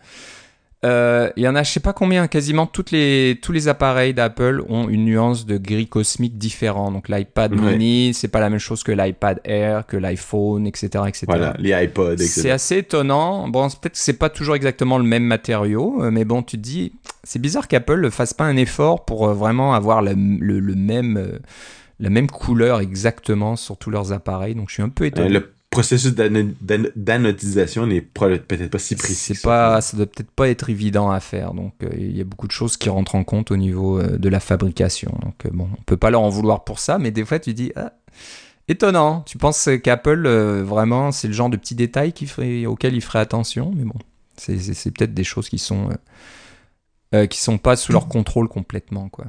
Euh, 0.84 1.30
Il 1.36 1.42
y 1.42 1.48
en 1.48 1.54
a, 1.56 1.62
je 1.62 1.70
sais 1.72 1.80
pas 1.80 1.92
combien, 1.94 2.28
quasiment 2.28 2.66
toutes 2.66 2.90
les, 2.90 3.38
tous 3.42 3.50
les 3.50 3.66
appareils 3.66 4.12
d'Apple 4.14 4.62
ont 4.68 4.88
une 4.88 5.04
nuance 5.06 5.46
de 5.46 5.56
gris 5.56 5.88
cosmique 5.88 6.36
différent. 6.38 6.92
Donc 6.92 7.08
l'iPad 7.08 7.52
Ouais. 7.54 7.72
mini, 7.72 8.12
c'est 8.14 8.28
pas 8.28 8.40
la 8.40 8.50
même 8.50 8.58
chose 8.58 8.82
que 8.82 8.92
l'iPad 8.92 9.40
Air, 9.44 9.86
que 9.86 9.96
l'iPhone, 9.96 10.66
etc., 10.66 10.88
etc. 11.08 11.24
Voilà, 11.26 11.54
les 11.58 11.70
iPods, 11.84 12.18
C'est 12.18 12.24
etc. 12.40 12.50
assez 12.50 12.76
étonnant. 12.78 13.48
Bon, 13.48 13.68
c'est- 13.68 13.80
peut-être 13.80 13.94
que 13.94 13.98
c'est 13.98 14.18
pas 14.18 14.28
toujours 14.28 14.54
exactement 14.54 14.98
le 14.98 15.04
même 15.04 15.24
matériau, 15.24 16.02
euh, 16.02 16.10
mais 16.10 16.24
bon, 16.24 16.42
tu 16.42 16.56
te 16.58 16.62
dis, 16.62 16.92
c'est 17.24 17.40
bizarre 17.40 17.68
qu'Apple 17.68 18.00
ne 18.02 18.10
fasse 18.10 18.34
pas 18.34 18.44
un 18.44 18.56
effort 18.56 19.04
pour 19.06 19.26
euh, 19.28 19.34
vraiment 19.34 19.74
avoir 19.74 20.02
le, 20.02 20.12
le- 20.14 20.60
le 20.60 20.74
même, 20.74 21.16
euh, 21.16 21.38
la 21.98 22.10
même 22.10 22.28
couleur 22.28 22.80
exactement 22.80 23.56
sur 23.56 23.78
tous 23.78 23.90
leurs 23.90 24.12
appareils. 24.12 24.54
Donc, 24.54 24.68
je 24.68 24.74
suis 24.74 24.82
un 24.82 24.90
peu 24.90 25.04
Euh, 25.04 25.08
étonné. 25.08 25.30
le 25.30 25.52
processus 25.76 26.14
d'ano- 26.14 26.52
d'ano- 26.60 26.88
d'anodisation 26.96 27.86
n'est 27.86 28.00
peut-être 28.00 28.70
pas 28.70 28.78
si 28.78 28.96
précis. 28.96 29.34
c'est 29.34 29.42
pas, 29.42 29.80
ça 29.80 29.96
doit 29.96 30.06
peut-être 30.06 30.30
pas 30.30 30.48
être 30.48 30.68
évident 30.70 31.10
à 31.10 31.20
faire. 31.20 31.54
Donc, 31.54 31.74
euh, 31.82 31.88
il 31.96 32.16
y 32.16 32.20
a 32.20 32.24
beaucoup 32.24 32.46
de 32.46 32.52
choses 32.52 32.76
qui 32.76 32.88
rentrent 32.88 33.14
en 33.14 33.24
compte 33.24 33.50
au 33.50 33.56
niveau 33.56 33.98
euh, 34.00 34.18
de 34.18 34.28
la 34.28 34.40
fabrication. 34.40 35.12
Donc, 35.22 35.46
euh, 35.46 35.50
bon, 35.52 35.68
on 35.78 35.82
peut 35.82 35.96
pas 35.96 36.10
leur 36.10 36.22
en 36.22 36.28
vouloir 36.30 36.64
pour 36.64 36.78
ça, 36.78 36.98
mais 36.98 37.10
des 37.10 37.24
fois, 37.24 37.38
tu 37.38 37.54
dis, 37.54 37.72
ah, 37.76 37.92
étonnant. 38.68 39.22
Tu 39.26 39.38
penses 39.38 39.68
qu'Apple, 39.82 40.26
vraiment, 40.62 41.12
c'est 41.12 41.28
le 41.28 41.34
genre 41.34 41.50
de 41.50 41.56
petits 41.56 41.74
détails 41.76 42.12
qui 42.12 42.26
ferait, 42.26 42.66
auxquels 42.66 42.94
il 42.94 43.00
ferait 43.02 43.20
attention, 43.20 43.72
mais 43.76 43.84
bon, 43.84 43.98
c'est, 44.36 44.90
peut-être 44.90 45.14
des 45.14 45.24
choses 45.24 45.48
qui 45.48 45.58
sont, 45.58 45.90
qui 47.30 47.38
sont 47.38 47.58
pas 47.58 47.76
sous 47.76 47.92
leur 47.92 48.08
contrôle 48.08 48.48
complètement, 48.48 49.08
quoi. 49.08 49.26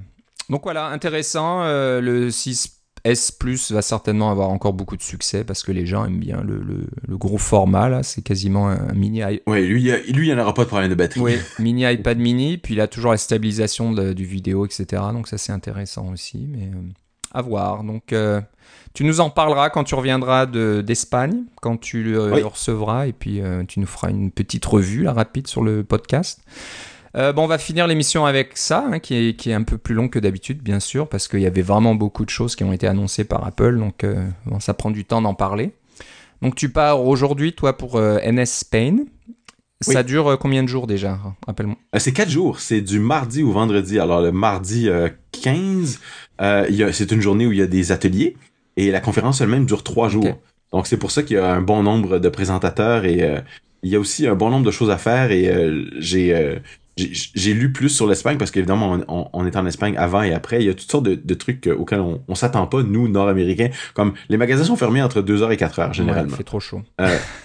Donc 0.49 0.63
voilà, 0.63 0.87
intéressant. 0.87 1.63
euh, 1.63 1.99
le 2.01 2.29
6S 2.29 2.76
Plus 3.39 3.71
va 3.71 3.81
certainement 3.81 4.31
avoir 4.31 4.49
encore 4.49 4.73
beaucoup 4.73 4.97
de 4.97 5.01
succès 5.01 5.43
parce 5.43 5.63
que 5.63 5.71
les 5.71 5.85
gens 5.85 6.05
aiment 6.05 6.19
bien 6.19 6.41
le, 6.41 6.57
le- 6.57 6.87
le 7.07 7.17
gros 7.17 7.37
format 7.37 7.89
là. 7.89 8.03
C'est 8.03 8.21
quasiment 8.21 8.69
un, 8.69 8.93
mini 8.93 9.19
i- 9.21 9.41
Ouais, 9.47 9.61
lui, 9.63 9.91
il 10.07 10.15
lui, 10.15 10.27
n'y 10.27 10.33
en 10.33 10.39
aura 10.39 10.53
pas 10.53 10.63
de 10.63 10.67
problème 10.69 10.89
de 10.89 10.95
batterie. 10.95 11.19
oui, 11.21 11.35
mini 11.59 11.83
iPad 11.91 12.17
mini, 12.17 12.57
puis 12.57 12.73
il 12.75 12.81
a 12.81 12.87
toujours 12.87 13.11
la 13.11 13.17
stabilisation 13.17 13.91
de- 13.91 14.13
du 14.13 14.25
vidéo, 14.25 14.65
etc. 14.65 14.85
Donc 15.13 15.27
ça 15.27 15.37
c'est 15.37 15.51
intéressant 15.51 16.11
aussi, 16.11 16.47
mais 16.49 16.65
euh, 16.67 16.81
à 17.33 17.41
voir. 17.41 17.83
Donc 17.83 18.13
euh, 18.13 18.41
tu 18.93 19.03
nous 19.03 19.19
en 19.19 19.29
parleras 19.29 19.69
quand 19.69 19.83
tu 19.83 19.95
reviendras 19.95 20.45
de- 20.45 20.81
d'Espagne, 20.85 21.43
quand 21.61 21.77
tu 21.77 22.03
le, 22.03 22.33
Oui. 22.33 22.39
le 22.41 22.45
recevras, 22.47 23.07
et 23.07 23.13
puis 23.13 23.41
euh, 23.41 23.63
tu 23.67 23.79
nous 23.79 23.87
feras 23.87 24.09
une 24.09 24.31
petite 24.31 24.65
revue 24.65 25.03
là, 25.03 25.13
rapide 25.13 25.47
sur 25.47 25.63
le 25.63 25.83
podcast. 25.83 26.41
Euh, 27.17 27.33
bon, 27.33 27.43
on 27.45 27.47
va 27.47 27.57
finir 27.57 27.87
l'émission 27.87 28.25
avec 28.25 28.57
ça, 28.57 28.85
hein, 28.91 28.99
qui, 28.99 29.15
est, 29.29 29.33
qui 29.35 29.49
est 29.49 29.53
un 29.53 29.63
peu 29.63 29.77
plus 29.77 29.95
long 29.95 30.07
que 30.07 30.19
d'habitude, 30.19 30.61
bien 30.61 30.79
sûr, 30.79 31.07
parce 31.09 31.27
qu'il 31.27 31.39
y 31.41 31.47
avait 31.47 31.63
vraiment 31.63 31.95
beaucoup 31.95 32.25
de 32.25 32.29
choses 32.29 32.55
qui 32.55 32.63
ont 32.63 32.73
été 32.73 32.85
annoncées 32.87 33.23
par 33.23 33.45
Apple, 33.45 33.77
donc 33.79 34.03
euh, 34.03 34.27
bon, 34.45 34.59
ça 34.59 34.73
prend 34.75 34.91
du 34.91 35.03
temps 35.03 35.21
d'en 35.21 35.33
parler. 35.33 35.71
Donc 36.43 36.53
tu 36.55 36.69
pars 36.69 37.03
aujourd'hui, 37.03 37.53
toi, 37.53 37.75
pour 37.75 37.95
euh, 37.95 38.19
NS 38.23 38.45
Spain. 38.45 38.97
Ça 39.81 39.99
Oui. 39.99 40.05
dure 40.05 40.27
euh, 40.27 40.37
combien 40.37 40.61
de 40.63 40.67
jours 40.67 40.85
déjà 40.87 41.19
Rappelle-moi? 41.47 41.75
C'est 41.97 42.11
quatre 42.13 42.29
jours. 42.29 42.59
C'est 42.59 42.81
du 42.81 42.99
mardi 42.99 43.41
au 43.43 43.51
vendredi. 43.51 43.99
Alors, 43.99 44.21
le 44.21 44.31
mardi 44.31 44.87
euh, 44.89 45.09
15, 45.43 45.99
euh, 46.41 46.65
il 46.69 46.75
y 46.75 46.83
a- 46.83 46.91
c'est 46.93 47.11
une 47.11 47.21
journée 47.21 47.45
où 47.47 47.51
il 47.51 47.57
y 47.59 47.61
a 47.63 47.67
des 47.67 47.91
ateliers 47.91 48.35
et 48.75 48.89
la 48.91 48.99
conférence 48.99 49.39
elle-même 49.41 49.65
dure 49.65 49.83
trois 49.83 50.09
jours. 50.09 50.25
Ok. 50.25 50.35
Donc, 50.73 50.87
c'est 50.87 50.97
pour 50.97 51.09
ça 51.11 51.21
qu'il 51.23 51.37
y 51.37 51.39
a 51.39 51.51
un 51.53 51.61
bon 51.61 51.81
nombre 51.83 52.17
de 52.19 52.29
présentateurs 52.29 53.05
et 53.05 53.41
il 53.83 53.89
y 53.89 53.95
a 53.95 53.99
aussi 53.99 54.27
un 54.27 54.35
bon 54.35 54.49
nombre 54.49 54.65
de 54.65 54.71
choses 54.71 54.89
à 54.91 54.97
faire 54.97 55.31
et 55.31 55.51
j'ai... 55.99 56.59
euh, 56.99 57.03
j'ai- 57.35 57.53
lu 57.53 57.71
plus 57.71 57.89
sur 57.89 58.07
l'Espagne 58.07 58.37
parce 58.37 58.51
qu'évidemment, 58.51 58.93
on, 58.93 59.05
on, 59.07 59.29
on 59.33 59.45
est 59.45 59.55
en 59.55 59.65
Espagne 59.65 59.95
avant 59.97 60.21
et 60.23 60.33
après. 60.33 60.61
Il 60.61 60.65
y 60.67 60.69
a 60.69 60.73
toutes 60.73 60.89
sortes 60.91 61.05
de, 61.05 61.15
de 61.15 61.33
trucs 61.33 61.67
euh, 61.67 61.75
auxquels 61.75 61.99
on, 61.99 62.21
on 62.27 62.35
s'attend 62.35 62.65
pas, 62.67 62.83
nous, 62.83 63.07
Nord-Américains. 63.07 63.69
Comme 63.93 64.13
les 64.29 64.37
magasins 64.37 64.63
sont 64.63 64.75
fermés 64.75 65.01
entre 65.01 65.21
2h 65.21 65.51
et 65.51 65.55
4h, 65.57 65.87
Ouais, 65.87 65.93
généralement. 65.93 66.35
fait 66.35 66.43
trop 66.43 66.59
chaud. 66.59 66.81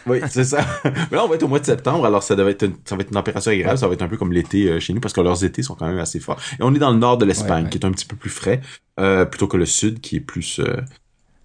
Oui, 0.06 0.20
c'est 0.28 0.44
ça. 0.44 0.64
Mais 0.84 1.16
là, 1.16 1.24
on 1.24 1.28
va 1.28 1.34
être 1.36 1.42
au 1.42 1.48
mois 1.48 1.60
de 1.60 1.66
septembre, 1.66 2.04
alors 2.06 2.22
ça, 2.22 2.34
devait 2.36 2.52
être 2.52 2.64
une, 2.64 2.74
ça 2.84 2.96
va 2.96 3.02
être 3.02 3.08
une 3.08 3.14
température 3.14 3.52
agréable, 3.52 3.78
ça 3.78 3.86
va 3.88 3.94
être 3.94 4.02
un 4.02 4.08
peu 4.08 4.16
comme 4.16 4.32
l'été 4.32 4.68
euh, 4.68 4.80
chez 4.80 4.92
nous, 4.92 5.00
parce 5.00 5.14
que 5.14 5.20
leurs 5.20 5.44
étés 5.44 5.62
sont 5.62 5.74
quand 5.74 5.86
même 5.86 5.98
assez 5.98 6.20
forts. 6.20 6.38
Et 6.58 6.62
on 6.62 6.74
est 6.74 6.78
dans 6.78 6.90
le 6.92 6.98
nord 6.98 7.18
de 7.18 7.24
l'Espagne, 7.24 7.64
Ouais, 7.64 7.70
qui 7.70 7.78
est 7.78 7.84
un 7.84 7.92
petit 7.92 8.06
peu 8.06 8.16
plus 8.16 8.30
frais, 8.30 8.60
euh, 9.00 9.24
plutôt 9.24 9.46
que 9.48 9.56
le 9.56 9.66
sud, 9.66 10.00
qui 10.00 10.16
est 10.16 10.20
plus... 10.20 10.58
Euh, 10.60 10.76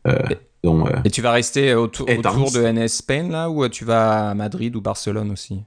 euh, 0.08 0.18
euh, 0.66 0.84
Et 1.06 1.10
tu 1.12 1.22
vas 1.22 1.32
rester 1.32 1.74
autour, 1.76 2.10
autour 2.10 2.52
de 2.52 2.62
NS 2.62 2.88
Spain 2.88 3.30
là, 3.30 3.50
ou 3.50 3.64
euh, 3.64 3.70
tu 3.70 3.86
vas 3.86 4.30
à 4.32 4.34
Madrid 4.34 4.76
ou 4.76 4.82
Barcelone 4.82 5.32
aussi? 5.32 5.62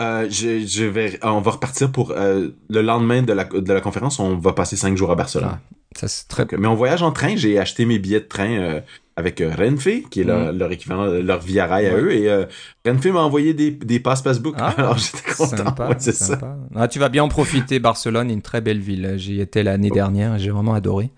Euh, 0.00 0.26
je, 0.30 0.66
je 0.66 0.84
vais, 0.84 1.18
on 1.22 1.40
va 1.40 1.52
repartir 1.52 1.90
pour 1.92 2.10
euh, 2.12 2.48
le 2.68 2.82
lendemain 2.82 3.22
de 3.22 3.32
la, 3.32 3.44
de 3.44 3.72
la 3.72 3.80
conférence, 3.80 4.18
on 4.18 4.36
va 4.36 4.52
passer 4.52 4.76
cinq 4.76 4.96
jours 4.96 5.10
à 5.10 5.14
Barcelone. 5.14 5.58
Ça 5.96 6.08
c'est 6.08 6.26
très. 6.28 6.44
Donc, 6.44 6.58
mais 6.58 6.66
on 6.66 6.74
voyage 6.74 7.02
en 7.02 7.12
train, 7.12 7.36
j'ai 7.36 7.58
acheté 7.58 7.84
mes 7.86 7.98
billets 8.00 8.20
de 8.20 8.24
train 8.26 8.50
euh, 8.50 8.80
avec 9.16 9.40
Renfe, 9.56 9.86
qui 10.10 10.22
est 10.22 10.24
leur, 10.24 10.52
leur 10.52 10.72
équivalent, 10.72 11.04
leur 11.06 11.38
Via 11.40 11.66
Rail 11.68 11.86
à 11.86 11.92
Mm. 11.92 11.98
Eux, 12.00 12.12
et 12.12 12.46
Renfe 12.84 13.04
m'a 13.06 13.20
envoyé 13.20 13.54
des, 13.54 13.70
des 13.70 14.00
passes 14.00 14.22
Facebook, 14.22 14.56
Ah, 14.58 14.74
alors 14.76 14.98
j'étais 14.98 15.32
content. 15.36 15.56
Sympa, 15.56 15.88
Ouais, 15.90 15.94
c'est 15.98 16.10
ça. 16.12 16.24
sympa. 16.26 16.56
Ah, 16.74 16.88
tu 16.88 16.98
vas 16.98 17.08
bien 17.08 17.22
en 17.22 17.28
profiter. 17.28 17.78
Barcelone 17.78 18.28
est 18.30 18.34
une 18.34 18.42
très 18.42 18.60
belle 18.60 18.80
ville. 18.80 19.14
J'y 19.18 19.40
étais 19.40 19.62
l'année 19.62 19.90
Oh. 19.92 19.94
dernière 19.94 20.34
et 20.34 20.38
j'ai 20.40 20.50
vraiment 20.50 20.74
adoré. 20.74 21.10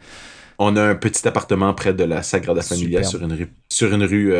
On 0.59 0.77
a 0.77 0.83
un 0.83 0.95
petit 0.95 1.27
appartement 1.27 1.72
près 1.72 1.95
de 1.95 2.05
la 2.05 2.22
Sagrada 2.22 2.61
Familia 2.61 3.03
sur 3.03 3.22
une 3.22 3.33
rue, 3.33 3.49
sur 3.70 3.93
une 3.95 4.05
rue 4.05 4.35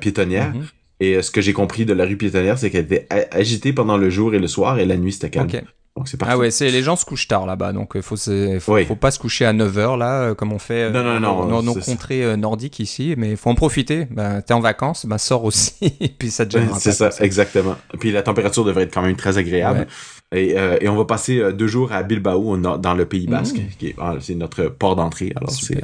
piétonnière. 0.00 0.54
Mhm. 0.54 0.64
Et 1.00 1.14
euh, 1.14 1.22
ce 1.22 1.30
que 1.30 1.40
j'ai 1.40 1.52
compris 1.52 1.84
de 1.84 1.92
la 1.92 2.04
rue 2.04 2.16
piétonnière, 2.16 2.58
c'est 2.58 2.70
qu'elle 2.70 2.84
était 2.84 3.06
agitée 3.30 3.72
pendant 3.72 3.96
le 3.96 4.08
jour 4.10 4.34
et 4.34 4.38
le 4.38 4.48
soir, 4.48 4.78
et 4.78 4.86
la 4.86 4.96
nuit 4.96 5.12
c'était 5.12 5.30
calme. 5.30 5.48
Ok. 5.52 5.62
Donc 5.96 6.08
c'est 6.08 6.18
parfait. 6.18 6.34
Ah 6.34 6.38
ouais, 6.38 6.50
c'est 6.50 6.70
les 6.70 6.82
gens 6.82 6.94
se 6.94 7.06
couchent 7.06 7.26
tard 7.26 7.46
là-bas, 7.46 7.72
donc 7.72 7.92
il 7.94 8.02
faut, 8.02 8.16
faut, 8.16 8.74
Oui. 8.74 8.84
faut 8.84 8.96
pas 8.96 9.10
se 9.10 9.18
coucher 9.18 9.46
à 9.46 9.54
9h 9.54 9.96
là, 9.98 10.20
euh, 10.20 10.34
comme 10.34 10.52
on 10.52 10.58
fait 10.58 10.82
euh, 10.84 10.90
Non, 10.90 11.02
non, 11.02 11.20
non, 11.20 11.46
dans 11.46 11.62
nos 11.62 11.72
ça. 11.72 11.80
contrées 11.80 12.22
euh, 12.22 12.36
nordiques 12.36 12.80
ici, 12.80 13.14
mais 13.16 13.30
il 13.30 13.36
faut 13.38 13.48
en 13.48 13.54
profiter. 13.54 14.06
Ben, 14.10 14.42
T'es 14.42 14.52
en 14.52 14.60
vacances, 14.60 15.06
ben, 15.06 15.16
sors 15.16 15.44
aussi, 15.44 15.72
et 16.00 16.08
puis 16.08 16.30
ça 16.30 16.44
te 16.44 16.58
gênera 16.58 16.78
c'est 16.78 16.92
ça, 16.92 17.08
comme 17.08 17.24
exactement. 17.24 17.76
Puis 17.98 18.12
la 18.12 18.22
température 18.22 18.62
devrait 18.66 18.82
être 18.82 18.92
quand 18.92 19.00
même 19.02 19.16
très 19.16 19.38
agréable. 19.38 19.86
Et, 20.34 20.58
euh, 20.58 20.76
et 20.82 20.88
on 20.90 20.96
va 20.96 21.06
passer 21.06 21.38
euh, 21.38 21.52
deux 21.52 21.68
jours 21.68 21.92
à 21.92 22.02
Bilbao, 22.02 22.56
dans 22.58 22.94
le 22.94 23.04
Pays 23.06 23.26
Basque, 23.26 23.56
Mhm. 23.56 23.68
qui 23.78 23.86
est, 23.88 23.94
ah, 23.98 24.16
c'est 24.20 24.34
notre 24.34 24.64
port 24.66 24.96
d'entrée. 24.96 25.32
Alors 25.36 25.50
c'est. 25.50 25.80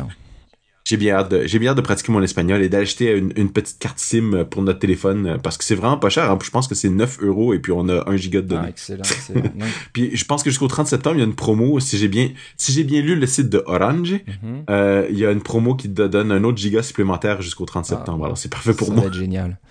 J'ai 0.84 0.96
bien 0.96 1.14
hâte 1.14 1.30
de, 1.30 1.46
j'ai 1.46 1.58
bien 1.58 1.70
hâte 1.70 1.76
de 1.76 1.82
pratiquer 1.82 2.10
mon 2.12 2.22
espagnol 2.22 2.60
et 2.62 2.68
d'acheter 2.68 3.16
une, 3.16 3.32
une 3.36 3.52
petite 3.52 3.78
carte 3.78 3.98
SIM 3.98 4.44
pour 4.50 4.62
notre 4.62 4.80
téléphone 4.80 5.26
euh, 5.26 5.38
parce 5.38 5.56
que 5.56 5.64
c'est 5.64 5.74
vraiment 5.76 5.96
pas 5.96 6.08
cher. 6.10 6.30
hein. 6.30 6.38
Je 6.42 6.50
pense 6.50 6.66
que 6.68 6.74
c'est 6.74 6.88
9 6.90 7.18
euros 7.22 7.54
et 7.54 7.60
puis 7.60 7.70
on 7.72 7.88
a 7.88 8.08
un 8.10 8.16
giga 8.16 8.40
de 8.42 8.48
données. 8.48 8.62
Ah, 8.66 8.70
excellent, 8.70 9.02
excellent. 9.02 9.42
Puis 9.92 10.16
je 10.16 10.24
pense 10.24 10.42
que 10.42 10.50
jusqu'au 10.50 10.66
30 10.68 10.86
septembre, 10.88 11.16
il 11.16 11.20
y 11.20 11.22
a 11.22 11.26
une 11.26 11.34
promo. 11.34 11.78
Si 11.80 11.96
j'ai 11.98 12.08
bien, 12.08 12.30
si 12.56 12.72
j'ai 12.72 12.84
bien 12.84 13.00
lu 13.00 13.14
le 13.14 13.26
site 13.26 13.48
de 13.48 13.62
Orange, 13.66 14.12
mhm. 14.42 14.64
euh, 14.70 15.06
il 15.10 15.18
y 15.18 15.24
a 15.24 15.30
une 15.30 15.42
promo 15.42 15.74
qui 15.76 15.92
te 15.92 16.02
donne 16.06 16.32
un 16.32 16.42
autre 16.44 16.58
giga 16.58 16.82
supplémentaire 16.82 17.42
jusqu'au 17.42 17.64
30 17.64 17.84
Ah. 17.86 17.88
septembre. 17.96 18.24
Alors 18.24 18.38
c'est 18.38 18.50
parfait 18.50 18.74
pour 18.74 18.88
ça 18.88 18.92
moi. 18.94 19.02
va 19.02 19.08
être 19.08 19.14
génial. 19.14 19.58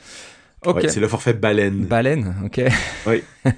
Ok. 0.64 0.76
Ouais, 0.76 0.90
c'est 0.90 1.00
le 1.00 1.08
forfait 1.08 1.34
baleine. 1.34 1.86
Baleine, 1.86 2.36
ok. 2.46 2.62
Oui. 3.08 3.24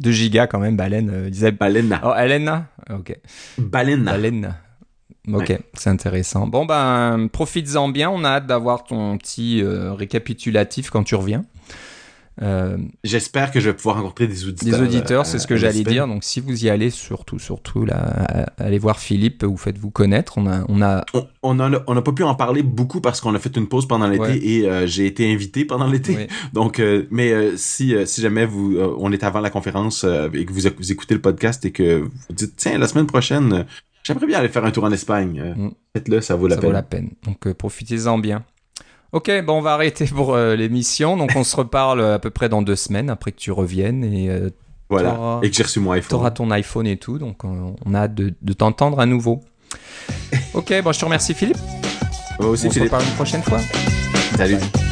2 0.00 0.10
gigas 0.12 0.46
quand 0.46 0.58
même, 0.58 0.76
baleine. 0.76 1.08
Euh, 1.10 1.30
disait... 1.30 1.52
Balena. 1.52 2.02
Oh, 2.04 2.12
Elena 2.14 2.66
Ok. 2.90 3.16
Balena. 3.56 4.12
Baleine. 4.12 4.54
Ok, 5.32 5.48
Ouais. 5.48 5.60
c'est 5.74 5.90
intéressant. 5.90 6.46
Bon, 6.46 6.66
ben, 6.66 7.28
profites-en 7.32 7.88
bien. 7.88 8.10
On 8.10 8.24
a 8.24 8.28
hâte 8.28 8.46
d'avoir 8.46 8.84
ton 8.84 9.16
petit 9.16 9.62
euh, 9.62 9.92
récapitulatif 9.94 10.90
quand 10.90 11.02
tu 11.04 11.14
reviens. 11.14 11.44
Euh, 12.42 12.76
J'espère 13.04 13.52
que 13.52 13.60
je 13.60 13.70
vais 13.70 13.76
pouvoir 13.76 13.96
rencontrer 13.96 14.26
des 14.26 14.48
auditeurs. 14.48 14.80
des 14.80 14.84
auditeurs, 14.84 15.20
euh, 15.20 15.24
c'est 15.24 15.38
ce 15.38 15.44
à- 15.44 15.48
que 15.48 15.56
j'allais 15.56 15.84
dire. 15.84 16.08
Donc, 16.08 16.24
si 16.24 16.40
vous 16.40 16.64
y 16.64 16.68
allez, 16.68 16.90
surtout, 16.90 17.38
surtout, 17.38 17.84
là, 17.84 18.48
allez 18.58 18.78
voir 18.78 18.98
Philippe 18.98 19.44
ou 19.44 19.56
faites-vous 19.56 19.90
connaître. 19.90 20.36
On 20.36 20.48
a, 20.48 20.64
on 20.68 20.82
a, 20.82 21.04
On, 21.14 21.26
on 21.44 21.60
a, 21.60 21.80
on 21.86 21.94
n'a 21.94 22.02
pas 22.02 22.10
pu 22.10 22.24
en 22.24 22.34
parler 22.34 22.64
beaucoup 22.64 23.00
parce 23.00 23.20
qu'on 23.20 23.36
a 23.36 23.38
fait 23.38 23.56
une 23.56 23.68
pause 23.68 23.86
pendant 23.86 24.08
l'été 24.08 24.20
Ouais. 24.24 24.38
et 24.44 24.68
euh, 24.68 24.84
j'ai 24.88 25.06
été 25.06 25.32
invité 25.32 25.64
pendant 25.64 25.86
l'été. 25.86 26.16
oui. 26.16 26.26
Donc, 26.52 26.80
euh, 26.80 27.04
mais 27.12 27.30
euh, 27.32 27.52
si, 27.56 27.94
euh, 27.94 28.04
si 28.04 28.20
jamais 28.20 28.46
vous, 28.46 28.78
euh, 28.78 28.96
on 28.98 29.12
est 29.12 29.22
avant 29.22 29.40
la 29.40 29.50
conférence 29.50 30.02
euh, 30.02 30.28
et 30.34 30.44
que 30.44 30.52
vous, 30.52 30.62
vous 30.76 30.90
écoutez 30.92 31.14
le 31.14 31.20
podcast 31.20 31.64
et 31.64 31.70
que 31.70 32.00
vous 32.00 32.10
dites, 32.34 32.54
tiens, 32.56 32.78
la 32.78 32.88
semaine 32.88 33.06
prochaine, 33.06 33.52
euh, 33.52 33.62
j'aimerais 34.04 34.26
bien 34.26 34.38
aller 34.38 34.48
faire 34.48 34.64
un 34.64 34.70
tour 34.70 34.84
en 34.84 34.92
Espagne. 34.92 35.40
euh, 35.44 35.54
Mm. 35.54 35.70
Faites-le, 35.96 36.20
ça 36.20 36.36
vaut 36.36 36.46
la 36.46 36.54
ça 36.54 36.60
peine. 36.60 36.70
vaut 36.70 36.74
la 36.74 36.82
peine. 36.82 37.10
Donc, 37.24 37.46
euh, 37.46 37.54
profitez-en 37.54 38.18
bien. 38.18 38.44
Ok, 39.12 39.30
bon, 39.44 39.58
on 39.58 39.60
va 39.60 39.74
arrêter 39.74 40.06
pour 40.06 40.34
euh, 40.34 40.54
l'émission. 40.56 41.16
Donc, 41.16 41.30
on 41.36 41.44
se 41.44 41.54
reparle 41.56 42.02
à 42.04 42.18
peu 42.18 42.30
près 42.30 42.48
dans 42.48 42.62
deux 42.62 42.76
semaines 42.76 43.10
après 43.10 43.30
que 43.32 43.38
tu 43.38 43.52
reviennes 43.52 44.02
et 44.04 44.28
euh, 44.28 44.50
Voilà. 44.90 45.12
T'auras- 45.12 45.40
Et 45.42 45.50
que 45.50 45.56
j'ai 45.56 45.62
reçu 45.62 45.80
mon 45.80 45.92
iPhone. 45.92 46.08
tu 46.08 46.14
auras 46.16 46.30
ton 46.32 46.50
iPhone 46.50 46.86
et 46.86 46.96
tout. 46.96 47.18
Donc, 47.18 47.44
on, 47.44 47.74
a 47.94 47.98
hâte 47.98 48.14
de, 48.14 48.34
de 48.42 48.52
t'entendre 48.52 48.98
à 49.00 49.06
nouveau. 49.06 49.40
Ok, 50.54 50.72
bon, 50.84 50.92
je 50.92 50.98
te 51.00 51.04
remercie 51.04 51.34
Philippe. 51.34 51.58
Moi 52.40 52.48
aussi, 52.50 52.66
on 52.68 52.70
se 52.70 52.80
reparle 52.80 53.04
une 53.04 53.10
prochaine 53.14 53.42
fois. 53.42 53.58
Salut. 54.36 54.56
Bye. 54.56 54.83